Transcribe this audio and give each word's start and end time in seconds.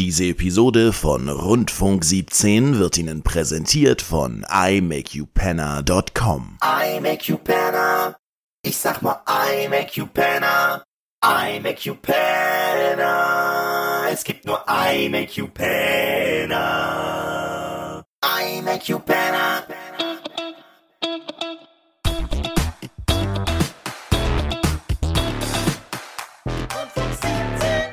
Diese 0.00 0.24
Episode 0.24 0.92
von 0.94 1.28
Rundfunk 1.28 2.06
17 2.06 2.78
wird 2.78 2.96
Ihnen 2.96 3.22
präsentiert 3.22 4.00
von 4.00 4.46
imakeyoupena.com. 4.50 6.58
I. 6.64 6.98
Ich 8.62 8.78
sag 8.78 9.02
mal, 9.02 9.20
I 9.28 9.68
make. 9.68 10.08
Es 14.10 14.24
gibt 14.24 14.46
nur 14.46 14.64
I 14.66 15.10
make. 15.10 15.50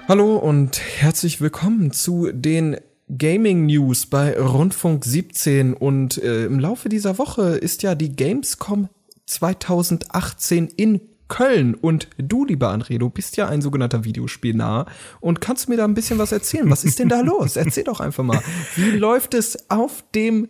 Hallo 0.07 0.37
und 0.37 0.79
herzlich 0.79 1.41
willkommen 1.41 1.91
zu 1.91 2.31
den 2.31 2.77
Gaming 3.09 3.65
News 3.65 4.05
bei 4.05 4.39
Rundfunk 4.39 5.03
17 5.03 5.73
und 5.73 6.17
äh, 6.23 6.45
im 6.45 6.59
Laufe 6.59 6.87
dieser 6.87 7.17
Woche 7.17 7.57
ist 7.57 7.83
ja 7.83 7.93
die 7.93 8.15
Gamescom 8.15 8.87
2018 9.25 10.67
in 10.67 11.01
Köln 11.27 11.75
und 11.75 12.07
du, 12.17 12.45
lieber 12.45 12.71
André, 12.71 12.99
du 12.99 13.09
bist 13.09 13.35
ja 13.35 13.49
ein 13.49 13.61
sogenannter 13.61 14.05
Videospielnah 14.05 14.85
und 15.19 15.41
kannst 15.41 15.67
mir 15.67 15.75
da 15.75 15.83
ein 15.83 15.93
bisschen 15.93 16.19
was 16.19 16.31
erzählen. 16.31 16.69
Was 16.69 16.85
ist 16.85 16.99
denn 16.99 17.09
da 17.09 17.19
los? 17.25 17.57
Erzähl 17.57 17.83
doch 17.83 17.99
einfach 17.99 18.23
mal. 18.23 18.39
Wie 18.77 18.91
läuft 18.91 19.33
es 19.33 19.69
auf 19.69 20.05
dem 20.15 20.47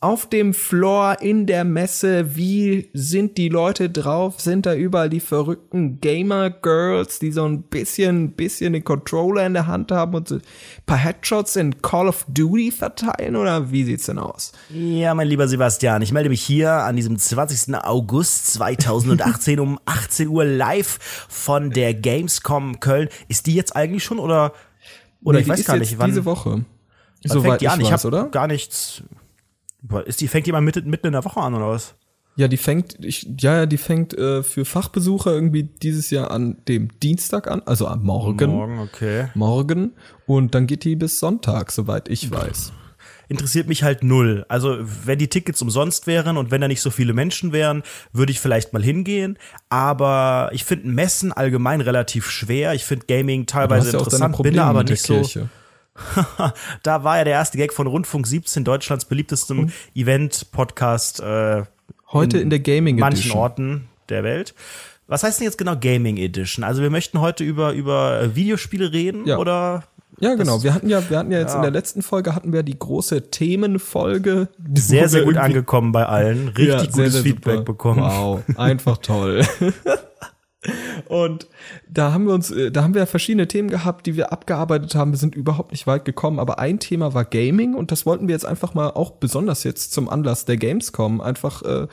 auf 0.00 0.28
dem 0.28 0.52
Floor 0.52 1.16
in 1.22 1.46
der 1.46 1.64
Messe, 1.64 2.36
wie 2.36 2.90
sind 2.92 3.38
die 3.38 3.48
Leute 3.48 3.88
drauf? 3.88 4.40
Sind 4.40 4.66
da 4.66 4.74
überall 4.74 5.08
die 5.08 5.20
verrückten 5.20 6.00
Gamer-Girls, 6.00 7.18
die 7.18 7.32
so 7.32 7.44
ein 7.46 7.62
bisschen, 7.62 8.32
bisschen 8.32 8.74
den 8.74 8.84
Controller 8.84 9.46
in 9.46 9.54
der 9.54 9.66
Hand 9.66 9.90
haben 9.90 10.14
und 10.14 10.28
so 10.28 10.34
ein 10.36 10.42
paar 10.84 10.98
Headshots 10.98 11.56
in 11.56 11.80
Call 11.80 12.08
of 12.08 12.26
Duty 12.28 12.72
verteilen? 12.72 13.36
Oder 13.36 13.70
wie 13.70 13.84
sieht's 13.84 14.06
denn 14.06 14.18
aus? 14.18 14.52
Ja, 14.68 15.14
mein 15.14 15.28
lieber 15.28 15.48
Sebastian, 15.48 16.02
ich 16.02 16.12
melde 16.12 16.28
mich 16.28 16.42
hier 16.42 16.72
an 16.72 16.94
diesem 16.96 17.18
20. 17.18 17.74
August 17.76 18.52
2018 18.52 19.58
um 19.60 19.78
18 19.86 20.28
Uhr 20.28 20.44
live 20.44 20.98
von 21.28 21.70
der 21.70 21.94
Gamescom 21.94 22.80
Köln. 22.80 23.08
Ist 23.28 23.46
die 23.46 23.54
jetzt 23.54 23.74
eigentlich 23.74 24.04
schon 24.04 24.18
oder, 24.18 24.52
oder 25.24 25.38
Nee, 25.38 25.42
ich 25.44 25.48
weiß 25.48 25.64
gar 25.64 25.78
nicht, 25.78 25.98
wann, 25.98 26.10
Diese 26.10 26.26
Woche. 26.26 26.66
Soweit 27.24 27.62
ich 27.62 27.68
Ich 27.68 27.78
weiß, 27.80 27.90
habe 28.04 28.06
oder? 28.08 28.24
gar 28.28 28.46
nichts. 28.46 29.02
Ist 30.04 30.20
die, 30.20 30.28
fängt 30.28 30.46
die 30.46 30.52
mal 30.52 30.60
mitten, 30.60 30.88
mitten 30.88 31.06
in 31.06 31.12
der 31.12 31.24
Woche 31.24 31.40
an 31.40 31.54
oder 31.54 31.68
was? 31.68 31.94
Ja, 32.36 32.48
die 32.48 32.58
fängt, 32.58 33.02
ich, 33.02 33.26
ja, 33.40 33.60
ja, 33.60 33.66
die 33.66 33.78
fängt 33.78 34.12
äh, 34.12 34.42
für 34.42 34.66
Fachbesucher 34.66 35.32
irgendwie 35.32 35.62
dieses 35.62 36.10
Jahr 36.10 36.30
an 36.30 36.58
dem 36.68 36.90
Dienstag 37.00 37.50
an, 37.50 37.62
also 37.64 37.86
am 37.88 38.02
Morgen. 38.02 38.50
Morgen, 38.50 38.78
okay. 38.78 39.28
Morgen. 39.34 39.92
Und 40.26 40.54
dann 40.54 40.66
geht 40.66 40.84
die 40.84 40.96
bis 40.96 41.18
Sonntag, 41.18 41.72
soweit 41.72 42.10
ich 42.10 42.30
weiß. 42.30 42.72
Interessiert 43.28 43.68
mich 43.68 43.82
halt 43.82 44.04
null. 44.04 44.44
Also, 44.48 44.76
wenn 45.04 45.18
die 45.18 45.28
Tickets 45.28 45.60
umsonst 45.62 46.06
wären 46.06 46.36
und 46.36 46.50
wenn 46.50 46.60
da 46.60 46.68
nicht 46.68 46.82
so 46.82 46.90
viele 46.90 47.12
Menschen 47.12 47.52
wären, 47.52 47.82
würde 48.12 48.30
ich 48.30 48.38
vielleicht 48.38 48.72
mal 48.72 48.82
hingehen. 48.82 49.38
Aber 49.68 50.50
ich 50.52 50.64
finde 50.64 50.88
Messen 50.88 51.32
allgemein 51.32 51.80
relativ 51.80 52.30
schwer. 52.30 52.74
Ich 52.74 52.84
finde 52.84 53.06
Gaming 53.06 53.46
teilweise 53.46 53.90
interessant, 53.90 54.40
bin 54.42 54.54
da 54.54 54.66
aber 54.66 54.84
nicht 54.84 55.02
so. 55.02 55.14
Kirche. 55.14 55.48
da 56.82 57.04
war 57.04 57.18
ja 57.18 57.24
der 57.24 57.32
erste 57.34 57.58
Gag 57.58 57.72
von 57.72 57.86
Rundfunk 57.86 58.26
17, 58.26 58.64
Deutschlands 58.64 59.04
beliebtestem 59.04 59.70
Event-Podcast 59.94 61.20
äh, 61.20 61.64
Heute 62.12 62.38
in 62.38 62.50
der 62.50 62.60
Gaming 62.60 62.98
manchen 62.98 63.18
Edition. 63.20 63.38
Orten 63.40 63.88
der 64.08 64.22
Welt. 64.24 64.54
Was 65.08 65.22
heißt 65.22 65.40
denn 65.40 65.44
jetzt 65.44 65.58
genau 65.58 65.76
Gaming 65.78 66.16
Edition? 66.16 66.64
Also 66.64 66.82
wir 66.82 66.90
möchten 66.90 67.20
heute 67.20 67.44
über, 67.44 67.72
über 67.72 68.20
äh, 68.22 68.34
Videospiele 68.36 68.92
reden 68.92 69.26
Ja. 69.26 69.38
oder? 69.38 69.84
Ja, 70.18 70.34
genau. 70.34 70.62
Wir 70.62 70.72
hatten 70.72 70.88
ja, 70.88 71.10
wir 71.10 71.18
hatten 71.18 71.30
ja 71.30 71.38
jetzt 71.40 71.50
Ja. 71.52 71.56
in 71.56 71.62
der 71.62 71.70
letzten 71.72 72.00
Folge 72.02 72.34
hatten 72.34 72.52
wir 72.52 72.62
die 72.62 72.78
große 72.78 73.30
Themenfolge. 73.30 74.48
Sehr, 74.74 75.08
sehr 75.08 75.24
gut 75.24 75.36
angekommen 75.36 75.92
bei 75.92 76.06
allen. 76.06 76.48
Richtig 76.48 76.68
Ja, 76.68 76.78
gutes 76.80 76.94
sehr, 76.94 77.10
sehr 77.10 77.22
Feedback 77.22 77.54
super. 77.58 77.64
bekommen. 77.72 78.00
Wow, 78.00 78.42
einfach 78.56 78.96
toll. 78.98 79.44
Und 81.08 81.46
da 81.88 82.12
haben 82.12 82.26
wir 82.26 82.34
uns, 82.34 82.50
äh, 82.50 82.70
da 82.70 82.82
haben 82.82 82.94
wir 82.94 83.06
verschiedene 83.06 83.48
Themen 83.48 83.68
gehabt, 83.68 84.06
die 84.06 84.16
wir 84.16 84.32
abgearbeitet 84.32 84.94
haben. 84.94 85.12
Wir 85.12 85.18
sind 85.18 85.34
überhaupt 85.34 85.72
nicht 85.72 85.86
weit 85.86 86.04
gekommen, 86.04 86.38
aber 86.38 86.58
ein 86.58 86.78
Thema 86.78 87.14
war 87.14 87.24
Gaming 87.24 87.74
und 87.74 87.92
das 87.92 88.06
wollten 88.06 88.28
wir 88.28 88.34
jetzt 88.34 88.46
einfach 88.46 88.74
mal 88.74 88.90
auch 88.90 89.12
besonders 89.12 89.64
jetzt 89.64 89.92
zum 89.92 90.08
Anlass 90.08 90.44
der 90.44 90.56
Gamescom 90.56 91.20
einfach 91.20 91.62
äh, 91.62 91.86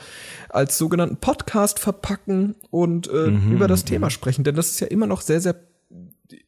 als 0.48 0.78
sogenannten 0.78 1.16
Podcast 1.16 1.78
verpacken 1.78 2.54
und 2.70 3.08
äh, 3.08 3.34
Mhm, 3.34 3.52
über 3.52 3.68
das 3.68 3.84
Thema 3.84 4.10
sprechen, 4.10 4.44
denn 4.44 4.54
das 4.54 4.70
ist 4.70 4.80
ja 4.80 4.86
immer 4.86 5.06
noch 5.06 5.20
sehr, 5.20 5.40
sehr 5.40 5.56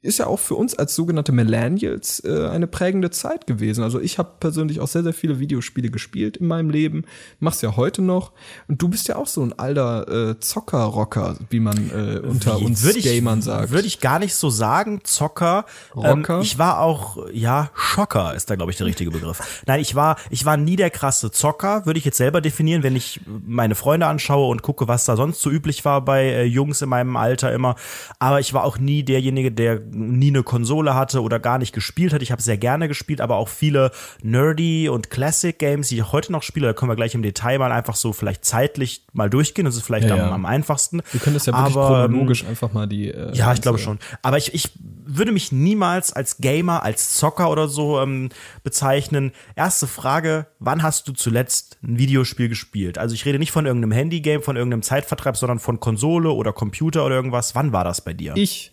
ist 0.06 0.19
ja 0.19 0.27
auch 0.27 0.39
für 0.39 0.55
uns 0.55 0.75
als 0.75 0.94
sogenannte 0.94 1.33
Millennials 1.33 2.22
äh, 2.25 2.49
eine 2.49 2.67
prägende 2.67 3.11
Zeit 3.11 3.47
gewesen. 3.47 3.83
Also 3.83 4.00
ich 4.00 4.19
habe 4.19 4.33
persönlich 4.41 4.81
auch 4.81 4.89
sehr, 4.89 5.03
sehr 5.03 5.12
viele 5.12 5.39
Videospiele 5.41 5.91
gespielt 5.91 6.37
in 6.39 6.47
meinem 6.47 6.71
Leben, 6.71 7.05
mach's 7.41 7.61
ja 7.62 7.77
heute 7.77 8.03
noch. 8.03 8.33
Und 8.69 8.81
du 8.81 8.89
bist 8.89 9.09
ja 9.09 9.16
auch 9.16 9.27
so 9.27 9.43
ein 9.43 9.59
alter 9.59 10.31
äh, 10.31 10.41
Zocker-Rocker, 10.41 11.37
wie 11.50 11.61
man 11.61 11.91
äh, 11.91 12.21
unter 12.21 12.59
uns 12.59 12.83
Würde 12.83 12.99
ich, 12.99 13.05
Gamern 13.05 13.43
sagt. 13.43 13.71
Würde 13.71 13.87
ich 13.87 14.00
gar 14.00 14.19
nicht 14.19 14.34
so 14.34 14.49
sagen, 14.49 15.00
Zocker. 15.05 15.66
Rocker? 15.95 16.37
Ähm, 16.37 16.41
ich 16.43 16.59
war 16.59 16.81
auch, 16.81 17.27
ja, 17.33 17.71
Schocker 17.75 18.34
ist 18.34 18.49
da, 18.49 18.56
glaube 18.56 18.71
ich, 18.71 18.78
der 18.78 18.87
richtige 18.87 19.11
Begriff. 19.11 19.62
Nein, 19.66 19.81
ich 19.81 19.95
war, 19.95 20.16
ich 20.31 20.45
war 20.45 20.56
nie 20.56 20.77
der 20.77 20.91
krasse 20.91 21.31
Zocker, 21.31 21.84
würde 21.87 21.99
ich 21.99 22.05
jetzt 22.05 22.16
selber 22.16 22.41
definieren, 22.41 22.83
wenn 22.83 22.97
ich 22.97 23.21
meine 23.27 23.75
Freunde 23.75 24.06
anschaue 24.06 24.49
und 24.49 24.62
gucke, 24.62 24.89
was 24.89 25.05
da 25.05 25.16
sonst 25.16 25.43
so 25.43 25.50
üblich 25.50 25.84
war 25.84 26.05
bei 26.05 26.25
äh, 26.25 26.45
Jungs 26.45 26.83
in 26.83 26.89
meinem 26.89 27.16
Alter 27.16 27.53
immer. 27.53 27.75
Aber 28.19 28.41
ich 28.41 28.55
war 28.55 28.65
auch 28.65 28.78
nie 28.78 29.03
derjenige, 29.03 29.50
der 29.53 29.81
nie 29.97 30.29
eine 30.29 30.43
Konsole 30.43 30.95
hatte 30.95 31.23
oder 31.23 31.39
gar 31.39 31.59
nicht 31.59 31.73
gespielt 31.73 32.12
hat. 32.12 32.23
Ich 32.23 32.31
habe 32.33 32.43
sehr 32.43 32.57
gerne 32.59 32.89
gespielt, 32.89 33.21
aber 33.21 33.37
auch 33.37 33.49
viele 33.49 33.91
nerdy 34.23 34.89
und 34.89 35.11
Classic 35.11 35.59
Games, 35.59 35.89
die 35.89 35.97
ich 35.97 36.12
heute 36.12 36.33
noch 36.33 36.43
spiele, 36.43 36.67
da 36.69 36.73
können 36.73 36.91
wir 36.91 36.97
gleich 36.97 37.15
im 37.15 37.23
Detail 37.23 37.59
mal 37.59 37.73
einfach 37.73 37.97
so 37.97 38.12
vielleicht 38.12 38.45
zeitlich 38.45 39.05
mal 39.12 39.31
durchgehen. 39.31 39.65
Das 39.65 39.77
ist 39.77 39.83
vielleicht 39.83 40.09
Ja, 40.09 40.15
am, 40.15 40.21
ja. 40.21 40.31
am 40.31 40.47
einfachsten. 40.47 41.03
wir 41.12 41.21
können 41.21 41.34
das 41.34 41.47
ja 41.47 41.53
wirklich 41.53 41.77
aber, 41.77 42.05
ähm, 42.05 42.11
chronologisch 42.12 42.45
einfach 42.45 42.73
mal 42.73 42.87
die. 42.87 43.09
Äh, 43.09 43.34
ja, 43.34 43.53
ich 43.53 43.61
glaube 43.61 43.79
schon. 43.79 43.99
Aber 44.23 44.39
ich, 44.39 44.55
ich 44.55 44.71
würde 45.07 45.33
mich 45.33 45.53
niemals 45.53 46.13
als 46.13 46.39
Gamer, 46.39 46.83
als 46.83 47.15
Zocker 47.15 47.51
oder 47.51 47.69
so 47.69 48.01
ähm, 48.01 48.28
bezeichnen. 48.63 49.33
Erste 49.55 49.87
Frage, 49.87 50.47
wann 50.59 50.83
hast 50.83 51.09
du 51.09 51.13
zuletzt 51.13 51.78
ein 51.83 51.99
Videospiel 51.99 52.49
gespielt? 52.49 52.99
Also 52.99 53.15
ich 53.15 53.25
rede 53.25 53.39
nicht 53.39 53.53
von 53.53 53.67
irgendeinem 53.67 53.93
Handygame, 53.93 54.43
von 54.43 54.57
irgendeinem 54.57 54.83
Zeitvertreib, 54.83 55.37
sondern 55.37 55.59
von 55.59 55.81
Konsole 55.81 56.31
oder 56.31 56.53
Computer 56.53 57.05
oder 57.07 57.15
irgendwas. 57.15 57.55
Wann 57.55 57.73
war 57.73 57.84
das 57.84 58.01
bei 58.01 58.13
dir? 58.13 58.34
Ich 58.37 58.73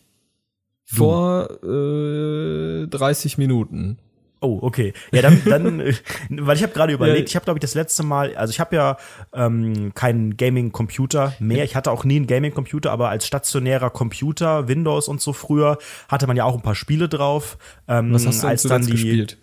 vor 0.96 1.50
äh, 1.64 2.88
30 2.88 3.38
Minuten. 3.38 3.98
Oh, 4.44 4.60
okay. 4.62 4.92
Ja, 5.14 5.22
dann, 5.22 5.42
dann 5.46 5.80
äh, 5.80 5.94
weil 6.30 6.58
ich 6.58 6.64
habe 6.64 6.74
gerade 6.74 6.94
überlegt, 6.94 7.30
ich 7.30 7.36
habe 7.36 7.46
glaube 7.46 7.60
ich 7.60 7.62
das 7.62 7.76
letzte 7.76 8.04
Mal, 8.04 8.36
also 8.36 8.52
ich 8.52 8.60
habe 8.60 8.76
ja 8.76 8.98
ähm, 9.34 9.94
keinen 9.96 10.36
Gaming-Computer 10.36 11.34
mehr. 11.40 11.64
Ich 11.64 11.76
hatte 11.76 11.92
auch 11.92 12.04
nie 12.04 12.18
einen 12.18 12.28
Gaming-Computer, 12.28 12.92
aber 12.92 13.10
als 13.10 13.26
stationärer 13.26 13.90
Computer, 13.90 14.68
Windows 14.68 15.08
und 15.08 15.22
so 15.22 15.32
früher, 15.32 15.78
hatte 16.10 16.28
man 16.28 16.36
ja 16.36 16.44
auch 16.44 16.56
ein 16.56 16.62
paar 16.62 16.76
Spiele 16.76 17.08
drauf. 17.08 17.58
Ähm, 17.88 18.14
Was 18.14 18.28
hast 18.28 18.44
du 18.44 18.48
als 18.48 18.64
dann 18.64 18.86
die, 18.86 18.92
gespielt? 18.92 19.38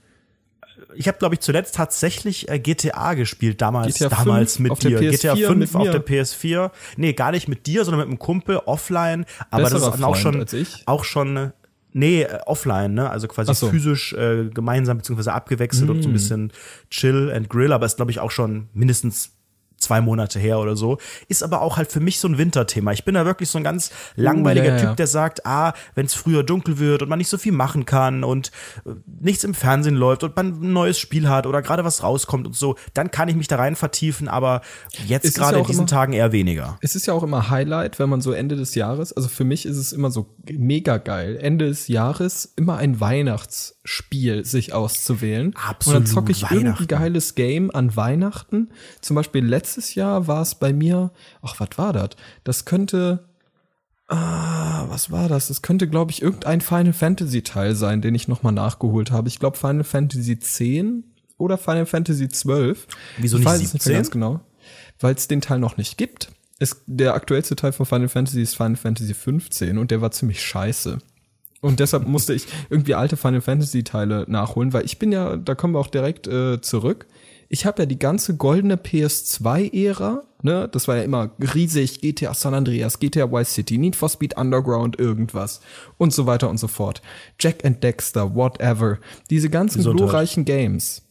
Ich 0.95 1.09
habe 1.09 1.19
glaube 1.19 1.35
ich 1.35 1.41
zuletzt 1.41 1.75
tatsächlich 1.75 2.49
äh, 2.49 2.59
GTA 2.59 3.15
gespielt, 3.15 3.61
damals, 3.61 3.99
GTA 3.99 4.09
damals 4.09 4.57
5 4.57 4.69
mit 4.69 4.83
dir. 4.83 4.99
GTA 5.01 5.35
PS4 5.35 5.47
5 5.47 5.59
mit 5.59 5.75
auf 5.75 5.91
der 5.91 6.05
PS4. 6.05 6.71
Nee, 6.97 7.13
gar 7.13 7.33
nicht 7.33 7.49
mit 7.49 7.67
dir, 7.67 7.85
sondern 7.85 8.01
mit 8.01 8.09
einem 8.09 8.19
Kumpel 8.19 8.57
offline. 8.65 9.25
Aber 9.51 9.63
das 9.63 9.73
Besserer 9.73 9.95
ist 9.95 10.01
dann 10.01 10.05
auch 10.05 10.17
schon, 10.17 10.41
als 10.41 10.53
ich? 10.53 10.83
auch 10.87 11.05
schon 11.05 11.37
äh, 11.37 11.51
Nee, 11.93 12.23
äh, 12.23 12.39
offline, 12.47 12.95
ne? 12.95 13.11
Also 13.11 13.27
quasi 13.27 13.53
so. 13.55 13.69
physisch 13.69 14.13
äh, 14.13 14.49
gemeinsam 14.53 14.99
beziehungsweise 14.99 15.33
abgewechselt 15.33 15.91
und 15.91 16.03
so 16.03 16.09
ein 16.09 16.13
bisschen 16.13 16.53
Chill 16.91 17.33
and 17.35 17.49
Grill, 17.49 17.73
aber 17.73 17.87
ist, 17.87 17.97
glaube 17.97 18.11
ich, 18.11 18.21
auch 18.21 18.31
schon 18.31 18.69
mindestens 18.75 19.33
zwei 19.81 20.01
Monate 20.01 20.39
her 20.39 20.59
oder 20.61 20.77
so. 20.77 20.99
Ist 21.29 21.43
aber 21.43 21.63
auch 21.63 21.77
halt 21.77 21.91
für 21.91 22.01
mich 22.01 22.21
so 22.21 22.29
ein 22.29 22.39
Winterthema. 22.39 22.93
Ich 22.93 23.05
bin 23.05 23.15
da 23.15 23.25
wirklich 23.25 23.49
so 23.49 23.59
ein 23.59 23.65
ganz 23.65 23.91
langweiliger 24.15 24.67
ja, 24.67 24.77
ja, 24.77 24.83
ja. 24.83 24.89
Typ, 24.89 24.97
der 24.97 25.07
sagt, 25.07 25.47
ah, 25.47 25.73
wenn 25.95 26.07
es 26.07 26.15
früher 26.15 26.43
dunkel 26.43 26.79
wird 26.79 27.03
und 27.03 27.09
man 27.09 27.19
nicht 27.19 27.29
so 27.29 27.39
viel 27.39 27.53
machen 27.53 27.87
kann 27.87 28.23
und 28.23 28.51
äh, 28.85 28.91
nichts 29.21 29.43
im 29.43 29.55
Fernsehen 29.55 29.97
läuft 29.97 30.23
und 30.23 30.37
man 30.37 30.61
ein 30.63 30.73
neues 30.73 30.99
Spiel 30.99 31.29
hat 31.29 31.47
oder 31.47 31.63
gerade 31.63 31.85
was 31.85 32.03
rauskommt 32.03 32.47
und 32.47 32.55
so, 32.55 32.77
dann 32.95 33.11
kann 33.11 33.29
ich 33.29 33.37
mich 33.37 33.49
da 33.49 33.57
rein 33.57 33.75
vertiefen, 33.75 34.29
aber 34.29 34.61
jetzt 35.07 35.35
gerade 35.35 35.55
ja 35.57 35.61
in 35.61 35.67
diesen 35.67 35.81
immer- 35.81 35.87
Tagen 35.89 36.13
eher 36.13 36.33
weniger. 36.33 36.79
Es 36.83 36.95
ist 36.95 37.07
ja 37.07 37.15
auch 37.15 37.23
immer 37.23 37.51
Highlight, 37.51 37.99
wenn 37.99 38.09
man 38.11 38.21
so 38.21 38.33
Ende 38.33 38.57
des 38.57 38.75
Jahres, 38.75 39.13
also 39.13 39.29
für 39.29 39.45
mich 39.45 39.65
ist 39.67 39.77
es 39.77 39.93
immer 39.93 40.11
so 40.11 40.35
mega 40.51 40.99
geil, 40.99 41.39
Ende 41.41 41.67
des 41.69 41.89
Jahres 41.89 42.53
immer 42.57 42.77
ein 42.77 43.01
Weihnachtsspiel 43.01 44.45
sich 44.45 44.73
auszuwählen. 44.73 45.55
Absolut, 45.57 45.97
Und 46.01 46.07
dann 46.07 46.15
zocke 46.15 46.33
ich 46.33 46.51
irgendein 46.51 46.87
geiles 46.87 47.35
Game 47.35 47.71
an 47.71 47.97
Weihnachten. 47.97 48.71
Zum 49.01 49.17
Beispiel 49.17 49.45
letztes 49.45 49.70
Jahr 49.95 50.27
war 50.27 50.43
es 50.43 50.55
bei 50.55 50.73
mir, 50.73 51.11
ach, 51.43 51.59
was 51.59 51.77
war 51.77 51.93
das? 51.93 52.11
Das 52.45 52.65
könnte, 52.65 53.29
ah, 54.09 54.85
was 54.89 55.11
war 55.11 55.29
das? 55.29 55.49
Das 55.49 55.63
könnte, 55.63 55.89
glaube 55.89 56.11
ich, 56.11 56.23
irgendein 56.23 56.61
Final 56.61 56.93
Fantasy 56.93 57.43
Teil 57.43 57.75
sein, 57.75 58.03
den 58.03 58.15
ich 58.15 58.29
nochmal 58.29 58.53
nachgeholt 58.53 59.11
habe. 59.11 59.29
Ich 59.29 59.39
glaube 59.39 59.57
Final 59.57 59.85
Fantasy 59.85 60.39
10 60.39 61.05
oder 61.39 61.59
Final 61.59 61.87
Fantasy 61.87 62.29
12. 62.29 62.87
Wieso 63.19 63.37
ich 63.37 63.41
nicht 63.41 63.53
weiß 63.53 63.57
es 63.57 63.73
nicht 63.75 63.83
17? 63.83 63.95
ganz 63.95 64.11
genau. 64.11 64.41
Weil 64.99 65.15
es 65.15 65.29
den 65.29 65.41
Teil 65.41 65.59
noch 65.59 65.77
nicht 65.77 65.97
gibt. 65.97 66.33
Es, 66.59 66.83
der 66.87 67.15
aktuellste 67.15 67.57
Teil 67.57 67.73
von 67.73 67.87
Final 67.87 68.09
Fantasy 68.09 68.43
ist 68.43 68.57
Final 68.57 68.77
Fantasy 68.77 69.15
15 69.15 69.79
und 69.79 69.91
der 69.91 70.03
war 70.03 70.11
ziemlich 70.11 70.43
scheiße. 70.43 70.99
Und 71.63 71.81
deshalb 71.81 72.07
musste 72.07 72.33
ich 72.33 72.47
irgendwie 72.71 72.95
alte 72.95 73.17
Final 73.17 73.41
Fantasy 73.41 73.85
Teile 73.85 74.25
nachholen, 74.29 74.73
weil 74.73 74.85
ich 74.85 74.99
bin 74.99 75.13
ja, 75.13 75.37
da 75.37 75.55
kommen 75.55 75.75
wir 75.75 75.79
auch 75.79 75.89
direkt 75.89 76.27
äh, 76.27 76.61
zurück. 76.61 77.07
Ich 77.53 77.67
habe 77.67 77.83
ja 77.83 77.87
die 77.87 77.99
ganze 77.99 78.37
goldene 78.37 78.77
PS2-Ära, 78.77 80.23
ne, 80.43 80.69
das 80.69 80.87
war 80.87 80.97
ja 80.97 81.03
immer 81.03 81.33
riesig, 81.41 82.01
GTA 82.01 82.33
San 82.33 82.55
Andreas, 82.55 83.01
GTA 83.01 83.33
Vice 83.33 83.53
City, 83.53 83.77
Need 83.77 83.97
for 83.97 84.09
Speed 84.09 84.37
Underground, 84.37 85.01
irgendwas 85.01 85.61
und 85.99 86.13
so 86.13 86.27
weiter 86.27 86.49
und 86.49 86.59
so 86.59 86.69
fort. 86.69 87.03
Jack 87.41 87.65
and 87.65 87.83
Dexter, 87.83 88.37
whatever. 88.37 88.99
Diese 89.31 89.51
ganzen 89.51 89.79
Gesundheit. 89.79 90.09
glorreichen 90.09 90.45
Games, 90.45 91.03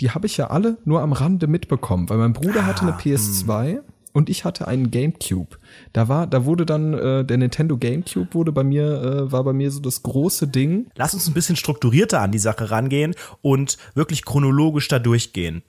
die 0.00 0.12
habe 0.12 0.26
ich 0.26 0.36
ja 0.36 0.50
alle 0.50 0.78
nur 0.84 1.00
am 1.00 1.12
Rande 1.12 1.48
mitbekommen, 1.48 2.08
weil 2.08 2.18
mein 2.18 2.32
Bruder 2.32 2.64
hatte 2.64 2.82
eine 2.82 2.92
PS2 2.92 3.80
und 4.16 4.30
ich 4.30 4.46
hatte 4.46 4.66
einen 4.66 4.90
GameCube. 4.90 5.58
Da 5.92 6.08
war, 6.08 6.26
da 6.26 6.46
wurde 6.46 6.64
dann 6.64 6.94
äh, 6.94 7.22
der 7.22 7.36
Nintendo 7.36 7.76
GameCube 7.76 8.32
wurde 8.32 8.50
bei 8.50 8.64
mir, 8.64 9.02
äh, 9.02 9.30
war 9.30 9.44
bei 9.44 9.52
mir 9.52 9.70
so 9.70 9.78
das 9.78 10.02
große 10.02 10.48
Ding. 10.48 10.86
Lass 10.96 11.12
uns 11.12 11.28
ein 11.28 11.34
bisschen 11.34 11.54
strukturierter 11.54 12.22
an 12.22 12.32
die 12.32 12.38
Sache 12.38 12.70
rangehen 12.70 13.14
und 13.42 13.76
wirklich 13.92 14.24
chronologisch 14.24 14.88
da 14.88 14.98
durchgehen. 14.98 15.64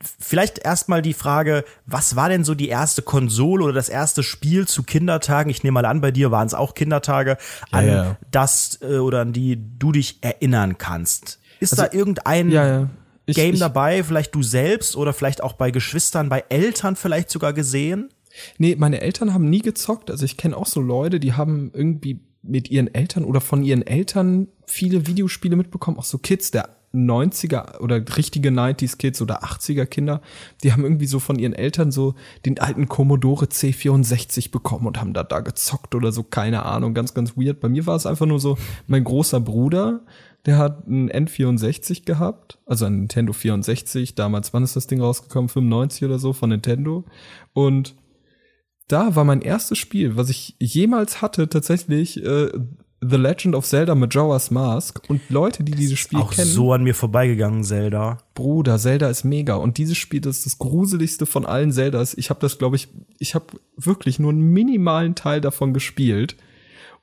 Vielleicht 0.00 0.58
erstmal 0.58 1.02
die 1.02 1.14
Frage, 1.14 1.64
was 1.86 2.16
war 2.16 2.28
denn 2.28 2.42
so 2.42 2.56
die 2.56 2.68
erste 2.68 3.02
Konsole 3.02 3.62
oder 3.62 3.74
das 3.74 3.88
erste 3.88 4.24
Spiel 4.24 4.66
zu 4.66 4.82
Kindertagen? 4.82 5.48
Ich 5.48 5.62
nehme 5.62 5.74
mal 5.74 5.86
an, 5.86 6.00
bei 6.00 6.10
dir 6.10 6.32
waren 6.32 6.48
es 6.48 6.54
auch 6.54 6.74
Kindertage, 6.74 7.38
an 7.70 7.86
ja. 7.86 8.16
das 8.32 8.80
äh, 8.82 8.98
oder 8.98 9.20
an 9.20 9.32
die 9.32 9.56
du 9.78 9.92
dich 9.92 10.18
erinnern 10.20 10.78
kannst. 10.78 11.38
Ist 11.60 11.78
da 11.78 11.86
irgendein 11.92 12.46
Also, 12.46 12.56
Ja, 12.56 12.66
ja. 12.66 12.90
Ich, 13.28 13.36
Game 13.36 13.54
ich, 13.54 13.60
dabei, 13.60 14.02
vielleicht 14.02 14.34
du 14.34 14.42
selbst 14.42 14.96
oder 14.96 15.12
vielleicht 15.12 15.42
auch 15.42 15.52
bei 15.52 15.70
Geschwistern, 15.70 16.28
bei 16.28 16.44
Eltern 16.48 16.96
vielleicht 16.96 17.30
sogar 17.30 17.52
gesehen? 17.52 18.08
Nee, 18.56 18.76
meine 18.76 19.00
Eltern 19.02 19.34
haben 19.34 19.50
nie 19.50 19.60
gezockt. 19.60 20.10
Also 20.10 20.24
ich 20.24 20.36
kenne 20.36 20.56
auch 20.56 20.66
so 20.66 20.80
Leute, 20.80 21.20
die 21.20 21.34
haben 21.34 21.70
irgendwie 21.74 22.20
mit 22.42 22.70
ihren 22.70 22.92
Eltern 22.94 23.24
oder 23.24 23.40
von 23.40 23.62
ihren 23.62 23.86
Eltern 23.86 24.48
viele 24.66 25.06
Videospiele 25.06 25.56
mitbekommen, 25.56 25.98
auch 25.98 26.04
so 26.04 26.18
Kids 26.18 26.50
der 26.50 26.77
90er 26.98 27.78
oder 27.80 28.02
richtige 28.16 28.50
90s 28.50 28.96
Kids 28.98 29.22
oder 29.22 29.42
80er 29.44 29.86
Kinder, 29.86 30.20
die 30.62 30.72
haben 30.72 30.82
irgendwie 30.82 31.06
so 31.06 31.18
von 31.18 31.38
ihren 31.38 31.52
Eltern 31.52 31.90
so 31.90 32.14
den 32.46 32.58
alten 32.58 32.88
Commodore 32.88 33.46
C64 33.46 34.50
bekommen 34.50 34.86
und 34.86 35.00
haben 35.00 35.12
da 35.12 35.24
da 35.24 35.40
gezockt 35.40 35.94
oder 35.94 36.12
so, 36.12 36.22
keine 36.22 36.64
Ahnung, 36.64 36.94
ganz 36.94 37.14
ganz 37.14 37.36
weird. 37.36 37.60
Bei 37.60 37.68
mir 37.68 37.86
war 37.86 37.96
es 37.96 38.06
einfach 38.06 38.26
nur 38.26 38.40
so, 38.40 38.58
mein 38.86 39.04
großer 39.04 39.40
Bruder, 39.40 40.00
der 40.46 40.58
hat 40.58 40.86
einen 40.86 41.10
N64 41.10 42.04
gehabt, 42.04 42.58
also 42.66 42.86
ein 42.86 43.00
Nintendo 43.00 43.32
64, 43.32 44.14
damals 44.14 44.52
wann 44.54 44.64
ist 44.64 44.76
das 44.76 44.86
Ding 44.86 45.00
rausgekommen, 45.00 45.48
95 45.48 46.04
oder 46.04 46.18
so 46.18 46.32
von 46.32 46.50
Nintendo 46.50 47.04
und 47.52 47.94
da 48.88 49.14
war 49.14 49.24
mein 49.24 49.42
erstes 49.42 49.76
Spiel, 49.78 50.16
was 50.16 50.30
ich 50.30 50.56
jemals 50.58 51.20
hatte, 51.20 51.48
tatsächlich 51.48 52.24
äh, 52.24 52.50
The 53.00 53.16
Legend 53.16 53.54
of 53.54 53.64
Zelda 53.64 53.94
Majora's 53.94 54.50
Mask. 54.50 55.00
Und 55.08 55.20
Leute, 55.28 55.62
die 55.62 55.72
dieses 55.72 55.98
Spiel 55.98 56.18
Auch 56.18 56.32
kennen, 56.32 56.50
so 56.50 56.72
an 56.72 56.82
mir 56.82 56.94
vorbeigegangen, 56.94 57.62
Zelda. 57.62 58.18
Bruder, 58.34 58.78
Zelda 58.78 59.08
ist 59.08 59.24
mega. 59.24 59.54
Und 59.54 59.78
dieses 59.78 59.96
Spiel, 59.96 60.20
das 60.20 60.38
ist 60.38 60.46
das 60.46 60.58
gruseligste 60.58 61.24
von 61.26 61.46
allen 61.46 61.70
Zeldas. 61.70 62.14
Ich 62.14 62.30
habe 62.30 62.40
das, 62.40 62.58
glaube 62.58 62.76
ich, 62.76 62.88
ich 63.18 63.34
habe 63.34 63.46
wirklich 63.76 64.18
nur 64.18 64.32
einen 64.32 64.52
minimalen 64.52 65.14
Teil 65.14 65.40
davon 65.40 65.72
gespielt. 65.72 66.36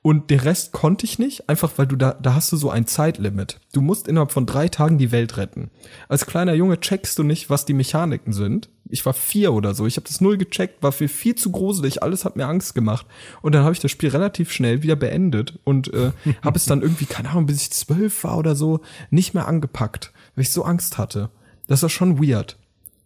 Und 0.01 0.29
den 0.29 0.39
Rest 0.39 0.71
konnte 0.71 1.05
ich 1.05 1.17
nicht, 1.17 1.49
einfach 1.49 1.71
weil 1.77 1.87
du 1.87 1.95
da, 1.95 2.13
da 2.13 2.35
hast 2.35 2.51
du 2.51 2.57
so 2.57 2.69
ein 2.69 2.85
Zeitlimit. 2.85 3.59
Du 3.73 3.81
musst 3.81 4.07
innerhalb 4.07 4.31
von 4.31 4.45
drei 4.45 4.67
Tagen 4.67 4.99
die 4.99 5.11
Welt 5.11 5.37
retten. 5.37 5.71
Als 6.07 6.27
kleiner 6.27 6.53
Junge 6.53 6.79
checkst 6.79 7.17
du 7.17 7.23
nicht, 7.23 7.49
was 7.49 7.65
die 7.65 7.73
Mechaniken 7.73 8.31
sind. 8.31 8.69
Ich 8.89 9.05
war 9.05 9.13
vier 9.13 9.53
oder 9.53 9.73
so. 9.73 9.87
Ich 9.87 9.97
habe 9.97 10.07
das 10.07 10.21
null 10.21 10.37
gecheckt, 10.37 10.83
war 10.83 10.91
für 10.91 11.07
viel 11.07 11.35
zu 11.35 11.51
gruselig. 11.51 12.03
Alles 12.03 12.23
hat 12.23 12.35
mir 12.35 12.47
Angst 12.47 12.75
gemacht. 12.75 13.05
Und 13.41 13.55
dann 13.55 13.63
habe 13.63 13.73
ich 13.73 13.79
das 13.79 13.91
Spiel 13.91 14.09
relativ 14.09 14.51
schnell 14.51 14.83
wieder 14.83 14.95
beendet 14.95 15.59
und 15.63 15.93
äh, 15.93 16.11
habe 16.43 16.57
es 16.57 16.65
dann 16.65 16.81
irgendwie, 16.81 17.05
keine 17.05 17.29
Ahnung, 17.29 17.47
bis 17.47 17.61
ich 17.61 17.71
zwölf 17.71 18.23
war 18.23 18.37
oder 18.37 18.55
so, 18.55 18.81
nicht 19.09 19.33
mehr 19.33 19.47
angepackt, 19.47 20.11
weil 20.35 20.43
ich 20.43 20.51
so 20.51 20.63
Angst 20.63 20.97
hatte. 20.97 21.29
Das 21.67 21.81
war 21.81 21.89
schon 21.89 22.21
weird. 22.21 22.57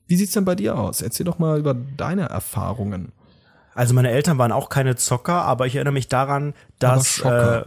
Wie 0.08 0.16
sieht's 0.16 0.34
denn 0.34 0.46
bei 0.46 0.56
dir 0.56 0.78
aus? 0.78 1.02
Erzähl 1.02 1.26
doch 1.26 1.40
mal 1.40 1.60
über 1.60 1.74
deine 1.74 2.30
Erfahrungen. 2.30 3.12
Also 3.76 3.94
meine 3.94 4.10
Eltern 4.10 4.38
waren 4.38 4.52
auch 4.52 4.70
keine 4.70 4.96
Zocker, 4.96 5.44
aber 5.44 5.68
ich 5.68 5.76
erinnere 5.76 5.94
mich 5.94 6.08
daran, 6.08 6.54
dass 6.80 7.20
äh, 7.20 7.64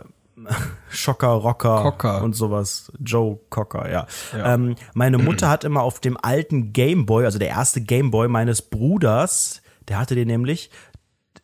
Schocker, 0.91 1.29
Rocker 1.29 1.83
Cocker. 1.83 2.23
und 2.23 2.35
sowas. 2.35 2.93
Joe 2.99 3.39
Cocker, 3.51 3.91
ja. 3.91 4.07
Ähm, 4.35 4.77
meine 4.95 5.19
Mutter 5.19 5.49
hat 5.49 5.65
immer 5.65 5.83
auf 5.83 6.01
dem 6.01 6.17
alten 6.21 6.73
Gameboy, 6.73 7.25
also 7.25 7.39
der 7.39 7.49
erste 7.49 7.81
Gameboy 7.81 8.29
meines 8.29 8.63
Bruders, 8.63 9.63
der 9.89 9.99
hatte 9.99 10.15
den 10.15 10.29
nämlich 10.29 10.71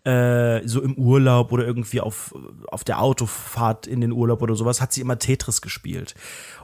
äh, 0.04 0.66
so 0.66 0.80
im 0.80 0.94
Urlaub 0.94 1.52
oder 1.52 1.66
irgendwie 1.66 2.00
auf, 2.00 2.34
auf 2.68 2.84
der 2.84 3.00
Autofahrt 3.00 3.86
in 3.86 4.00
den 4.00 4.12
Urlaub 4.12 4.42
oder 4.42 4.54
sowas, 4.54 4.80
hat 4.80 4.92
sie 4.92 5.00
immer 5.00 5.18
Tetris 5.18 5.60
gespielt. 5.60 6.14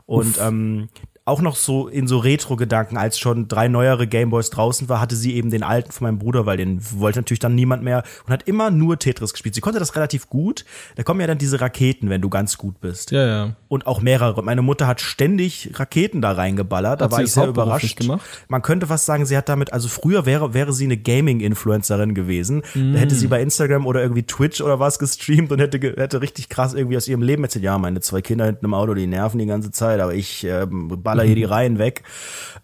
Und 0.07 0.39
ähm, 0.41 0.89
auch 1.27 1.41
noch 1.41 1.57
so 1.57 1.89
in 1.89 2.07
so 2.07 2.19
Retro-Gedanken, 2.19 2.99
als 2.99 3.19
schon 3.19 3.49
drei 3.49 3.67
neuere 3.69 4.07
Gameboys 4.07 4.51
draußen 4.51 4.91
war, 4.91 5.01
hatte 5.01 5.17
sie 5.17 5.35
eben 5.35 5.51
den 5.51 5.63
alten 5.63 5.91
von 5.91 6.07
meinem 6.07 6.19
Bruder, 6.19 6.45
weil 6.45 6.59
den 6.59 6.81
wollte 7.01 7.19
natürlich 7.21 7.39
dann 7.39 7.55
niemand 7.55 7.83
mehr 7.83 8.03
und 8.27 8.33
hat 8.33 8.43
immer 8.47 8.71
nur 8.71 8.99
Tetris 8.99 9.33
gespielt. 9.33 9.55
Sie 9.55 9.63
konnte 9.63 9.79
das 9.79 9.97
relativ 9.97 10.29
gut. 10.29 10.67
Da 10.97 11.03
kommen 11.03 11.21
ja 11.23 11.27
dann 11.27 11.39
diese 11.39 11.63
Raketen, 11.63 12.11
wenn 12.11 12.21
du 12.21 12.29
ganz 12.29 12.59
gut 12.59 12.79
bist. 12.83 13.11
Ja, 13.11 13.27
ja. 13.27 13.57
Und 13.69 13.87
auch 13.87 14.03
mehrere. 14.03 14.43
Meine 14.43 14.61
Mutter 14.61 14.87
hat 14.87 15.01
ständig 15.01 15.71
Raketen 15.75 16.21
da 16.21 16.33
reingeballert. 16.33 17.01
Da 17.01 17.07
Hat 17.07 17.13
war 17.13 17.19
sie 17.21 17.25
ich 17.25 17.33
sehr 17.33 17.47
überrascht. 17.47 17.97
gemacht? 17.99 18.21
Man 18.49 18.61
könnte 18.61 18.87
fast 18.87 19.07
sagen, 19.07 19.25
sie 19.25 19.37
hat 19.39 19.49
damit, 19.49 19.73
also 19.73 19.89
früher 19.89 20.27
wäre, 20.27 20.53
wäre 20.53 20.75
sie 20.75 20.85
eine 20.85 20.99
Gaming-Influencerin 20.99 22.15
gewesen. 22.15 22.63
Da 22.75 22.99
hätte 22.99 23.15
Mm. 23.15 23.19
sie 23.19 23.27
bei 23.29 23.41
Instagram 23.41 23.87
oder 23.87 24.03
irgendwie 24.03 24.25
Twitch 24.25 24.61
oder 24.61 24.79
was 24.79 24.99
gestreamt 24.99 25.51
und 25.53 25.59
hätte, 25.59 25.79
hätte 25.79 26.21
richtig 26.21 26.51
krass 26.51 26.75
irgendwie 26.75 26.99
aus 26.99 27.09
ihrem 27.09 27.23
Leben 27.23 27.45
erzählt. 27.45 27.65
Ja, 27.65 27.79
meine 27.79 28.01
zwei 28.01 28.21
Kinder 28.21 28.45
hinten 28.45 28.67
im 28.67 28.75
Auto, 28.75 28.93
die 28.93 29.07
nerven 29.07 29.39
die 29.39 29.47
ganze 29.47 29.71
Zeit, 29.71 30.01
aber 30.01 30.15
ich 30.15 30.45
ähm, 30.45 30.91
baller 31.15 31.27
hier 31.27 31.37
die 31.37 31.45
Reihen 31.45 31.79
weg. 31.79 32.03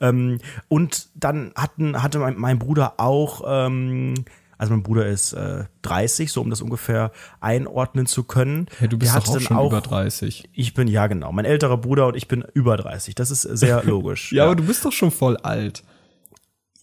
Ähm, 0.01 0.39
und 0.69 1.09
dann 1.15 1.53
hatten, 1.55 2.03
hatte 2.03 2.19
mein, 2.19 2.37
mein 2.37 2.59
Bruder 2.59 2.95
auch, 2.99 3.43
ähm, 3.47 4.15
also 4.59 4.75
mein 4.75 4.83
Bruder 4.83 5.07
ist 5.07 5.33
äh, 5.33 5.65
30, 5.83 6.33
so 6.33 6.43
um 6.43 6.51
das 6.51 6.61
ungefähr 6.61 7.13
einordnen 7.41 8.07
zu 8.07 8.25
können. 8.25 8.67
Hey, 8.79 8.89
du 8.89 8.99
bist 8.99 9.17
doch 9.17 9.27
auch 9.27 9.41
schon 9.41 9.67
über 9.67 9.81
30. 9.81 10.51
Ich 10.53 10.75
bin, 10.75 10.87
ja 10.87 11.07
genau, 11.07 11.33
mein 11.33 11.47
älterer 11.47 11.79
Bruder 11.79 12.09
und 12.09 12.17
ich 12.17 12.29
bin 12.29 12.45
über 12.53 12.77
30. 12.77 13.15
Das 13.15 13.31
ist 13.31 13.43
sehr 13.43 13.83
logisch. 13.85 14.33
Ja, 14.33 14.45
aber 14.45 14.57
du 14.57 14.65
bist 14.65 14.85
doch 14.85 14.93
schon 14.93 15.11
voll 15.11 15.37
alt. 15.39 15.83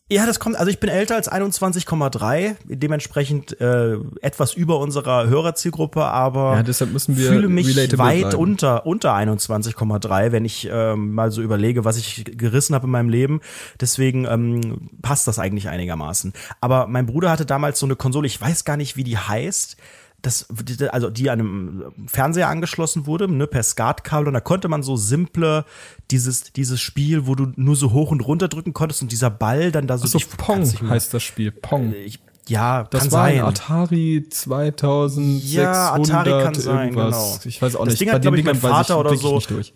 Ja, 0.09 0.25
das 0.25 0.39
kommt, 0.39 0.55
also 0.55 0.69
ich 0.71 0.79
bin 0.79 0.89
älter 0.89 1.15
als 1.15 1.29
21,3, 1.29 2.55
dementsprechend 2.63 3.59
äh, 3.59 3.97
etwas 4.21 4.53
über 4.53 4.79
unserer 4.79 5.27
Hörerzielgruppe, 5.27 6.05
aber 6.05 6.55
Ja, 6.55 6.63
deshalb 6.63 6.93
müssen 6.93 7.17
wir 7.17 7.27
fühle 7.27 7.49
mich 7.49 7.75
weit 7.75 8.21
bleiben. 8.21 8.37
unter 8.37 8.85
unter 8.85 9.13
21,3, 9.13 10.31
wenn 10.31 10.45
ich 10.45 10.69
ähm, 10.71 11.13
mal 11.13 11.31
so 11.31 11.41
überlege, 11.41 11.83
was 11.83 11.97
ich 11.97 12.23
gerissen 12.37 12.73
habe 12.73 12.85
in 12.85 12.91
meinem 12.91 13.09
Leben. 13.09 13.41
Deswegen 13.81 14.23
ähm, 14.25 14.89
passt 15.01 15.27
das 15.27 15.39
eigentlich 15.39 15.67
einigermaßen. 15.67 16.31
Aber 16.61 16.87
mein 16.87 17.05
Bruder 17.05 17.29
hatte 17.29 17.45
damals 17.45 17.77
so 17.77 17.85
eine 17.85 17.97
Konsole, 17.97 18.27
ich 18.27 18.39
weiß 18.39 18.63
gar 18.63 18.77
nicht, 18.77 18.95
wie 18.95 19.03
die 19.03 19.17
heißt. 19.17 19.75
Das, 20.23 20.47
also 20.89 21.11
die 21.11 21.29
an 21.29 21.39
einem 21.39 21.83
Fernseher 22.07 22.49
angeschlossen 22.49 23.05
wurde, 23.05 23.31
ne, 23.31 23.45
per 23.45 23.61
SCART-Kabel 23.61 24.27
und 24.27 24.33
da 24.33 24.39
konnte 24.41 24.67
man 24.67 24.81
so 24.81 24.95
simple 24.95 25.63
dieses 26.09 26.51
dieses 26.53 26.81
Spiel, 26.81 27.27
wo 27.27 27.35
du 27.35 27.51
nur 27.55 27.75
so 27.75 27.91
hoch 27.93 28.09
und 28.09 28.21
runter 28.21 28.47
drücken 28.47 28.73
konntest 28.73 29.03
und 29.03 29.11
dieser 29.11 29.29
Ball 29.29 29.71
dann 29.71 29.85
da 29.85 29.97
so 29.99 30.07
So 30.07 30.17
ich 30.17 30.27
Pong 30.29 30.65
heißt 30.89 31.13
das 31.13 31.21
Spiel. 31.21 31.51
Pong. 31.51 31.93
ich, 31.93 32.19
ja, 32.47 32.85
Das 32.85 33.03
kann 33.03 33.11
war 33.11 33.25
sein. 33.27 33.35
ein 33.39 33.45
Atari 33.45 34.25
2600 34.27 35.43
Ja, 35.45 35.93
Atari 35.93 36.43
kann 36.43 36.55
sein, 36.55 36.87
irgendwas. 36.89 37.15
genau. 37.15 37.39
Ich 37.45 37.61
weiß 37.61 37.75
auch 37.75 37.83
Das 37.85 37.93
nicht. 37.93 38.01
Ding 38.01 38.07
Bei 38.07 38.13
hat, 38.15 38.23
den 38.23 38.33
glaub 38.33 38.39
ich, 38.39 38.43
mein 38.45 38.55
Dingern 38.55 38.71
Vater 38.71 38.99
oder 38.99 39.15
so- 39.15 39.35
nicht 39.35 39.51
durch. 39.51 39.73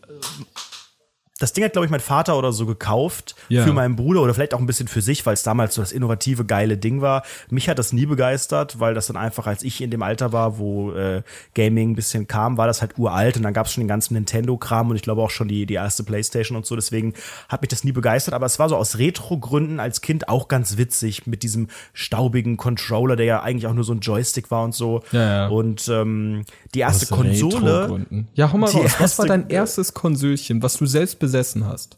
Das 1.42 1.54
Ding 1.54 1.64
hat, 1.64 1.72
glaube 1.74 1.86
ich, 1.86 1.92
mein 1.92 2.00
Vater 2.00 2.38
oder 2.38 2.52
so 2.54 2.66
gekauft 2.66 3.36
Ja. 3.50 3.64
für 3.64 3.74
meinen 3.74 3.96
Bruder 3.96 4.22
oder 4.22 4.34
vielleicht 4.34 4.54
auch 4.54 4.60
ein 4.60 4.66
bisschen 4.66 4.88
für 4.88 5.02
sich, 5.02 5.26
weil 5.26 5.34
es 5.34 5.44
damals 5.44 5.76
so 5.76 5.82
das 5.82 5.92
innovative, 5.92 6.46
geile 6.46 6.78
Ding 6.78 7.02
war. 7.02 7.24
Mich 7.50 7.68
hat 7.70 7.80
das 7.80 7.94
nie 7.94 8.06
begeistert, 8.06 8.80
weil 8.80 8.94
das 8.94 9.08
dann 9.08 9.18
einfach, 9.18 9.48
als 9.48 9.64
ich 9.64 9.82
in 9.82 9.92
dem 9.92 10.04
Alter 10.04 10.32
war, 10.34 10.58
wo 10.60 10.92
äh, 10.94 11.24
Gaming 11.56 11.92
ein 11.92 11.96
bisschen 11.96 12.28
kam, 12.28 12.58
war 12.58 12.68
das 12.68 12.82
halt 12.82 12.98
uralt 12.98 13.38
und 13.38 13.44
dann 13.44 13.54
gab 13.54 13.66
es 13.66 13.74
schon 13.74 13.82
den 13.84 13.88
ganzen 13.88 14.14
Nintendo-Kram 14.14 14.90
und 14.90 14.96
ich 14.96 15.02
glaube 15.02 15.22
auch 15.22 15.30
schon 15.32 15.48
die, 15.48 15.66
die 15.66 15.74
erste 15.76 16.04
Playstation 16.04 16.56
und 16.58 16.66
so. 16.66 16.76
Deswegen 16.76 17.14
hat 17.50 17.62
mich 17.62 17.70
das 17.70 17.84
nie 17.84 17.92
begeistert, 17.92 18.34
aber 18.34 18.46
es 18.46 18.60
war 18.60 18.70
so 18.70 18.76
aus 18.76 18.98
Retro-Gründen 18.98 19.80
als 19.80 20.02
Kind 20.02 20.30
auch 20.30 20.48
ganz 20.48 20.78
witzig 20.78 21.28
mit 21.28 21.44
diesem 21.44 21.68
staubigen 21.94 22.58
Controller, 22.58 23.16
der 23.16 23.26
ja 23.26 23.42
eigentlich 23.42 23.68
auch 23.68 23.74
nur 23.74 23.84
so 23.84 23.94
ein 23.94 24.00
Joystick 24.00 24.52
war 24.52 24.64
und 24.64 24.76
so. 24.76 25.02
Ja, 25.12 25.22
ja. 25.22 25.48
Und 25.48 25.88
ähm, 25.90 26.44
die 26.74 26.80
erste 26.80 27.12
Aus 27.14 27.20
Konsole. 27.20 27.82
Retrogründen. 27.84 28.28
Ja, 28.34 28.52
hau 28.52 28.58
mal 28.58 28.70
raus. 28.70 28.96
Was 29.00 29.18
war 29.20 29.26
dein 29.26 29.50
erstes 29.50 29.94
Konsölchen, 29.94 30.62
was 30.64 30.78
du 30.78 30.86
selbst 30.86 31.20
besessen 31.32 31.66
hast? 31.66 31.98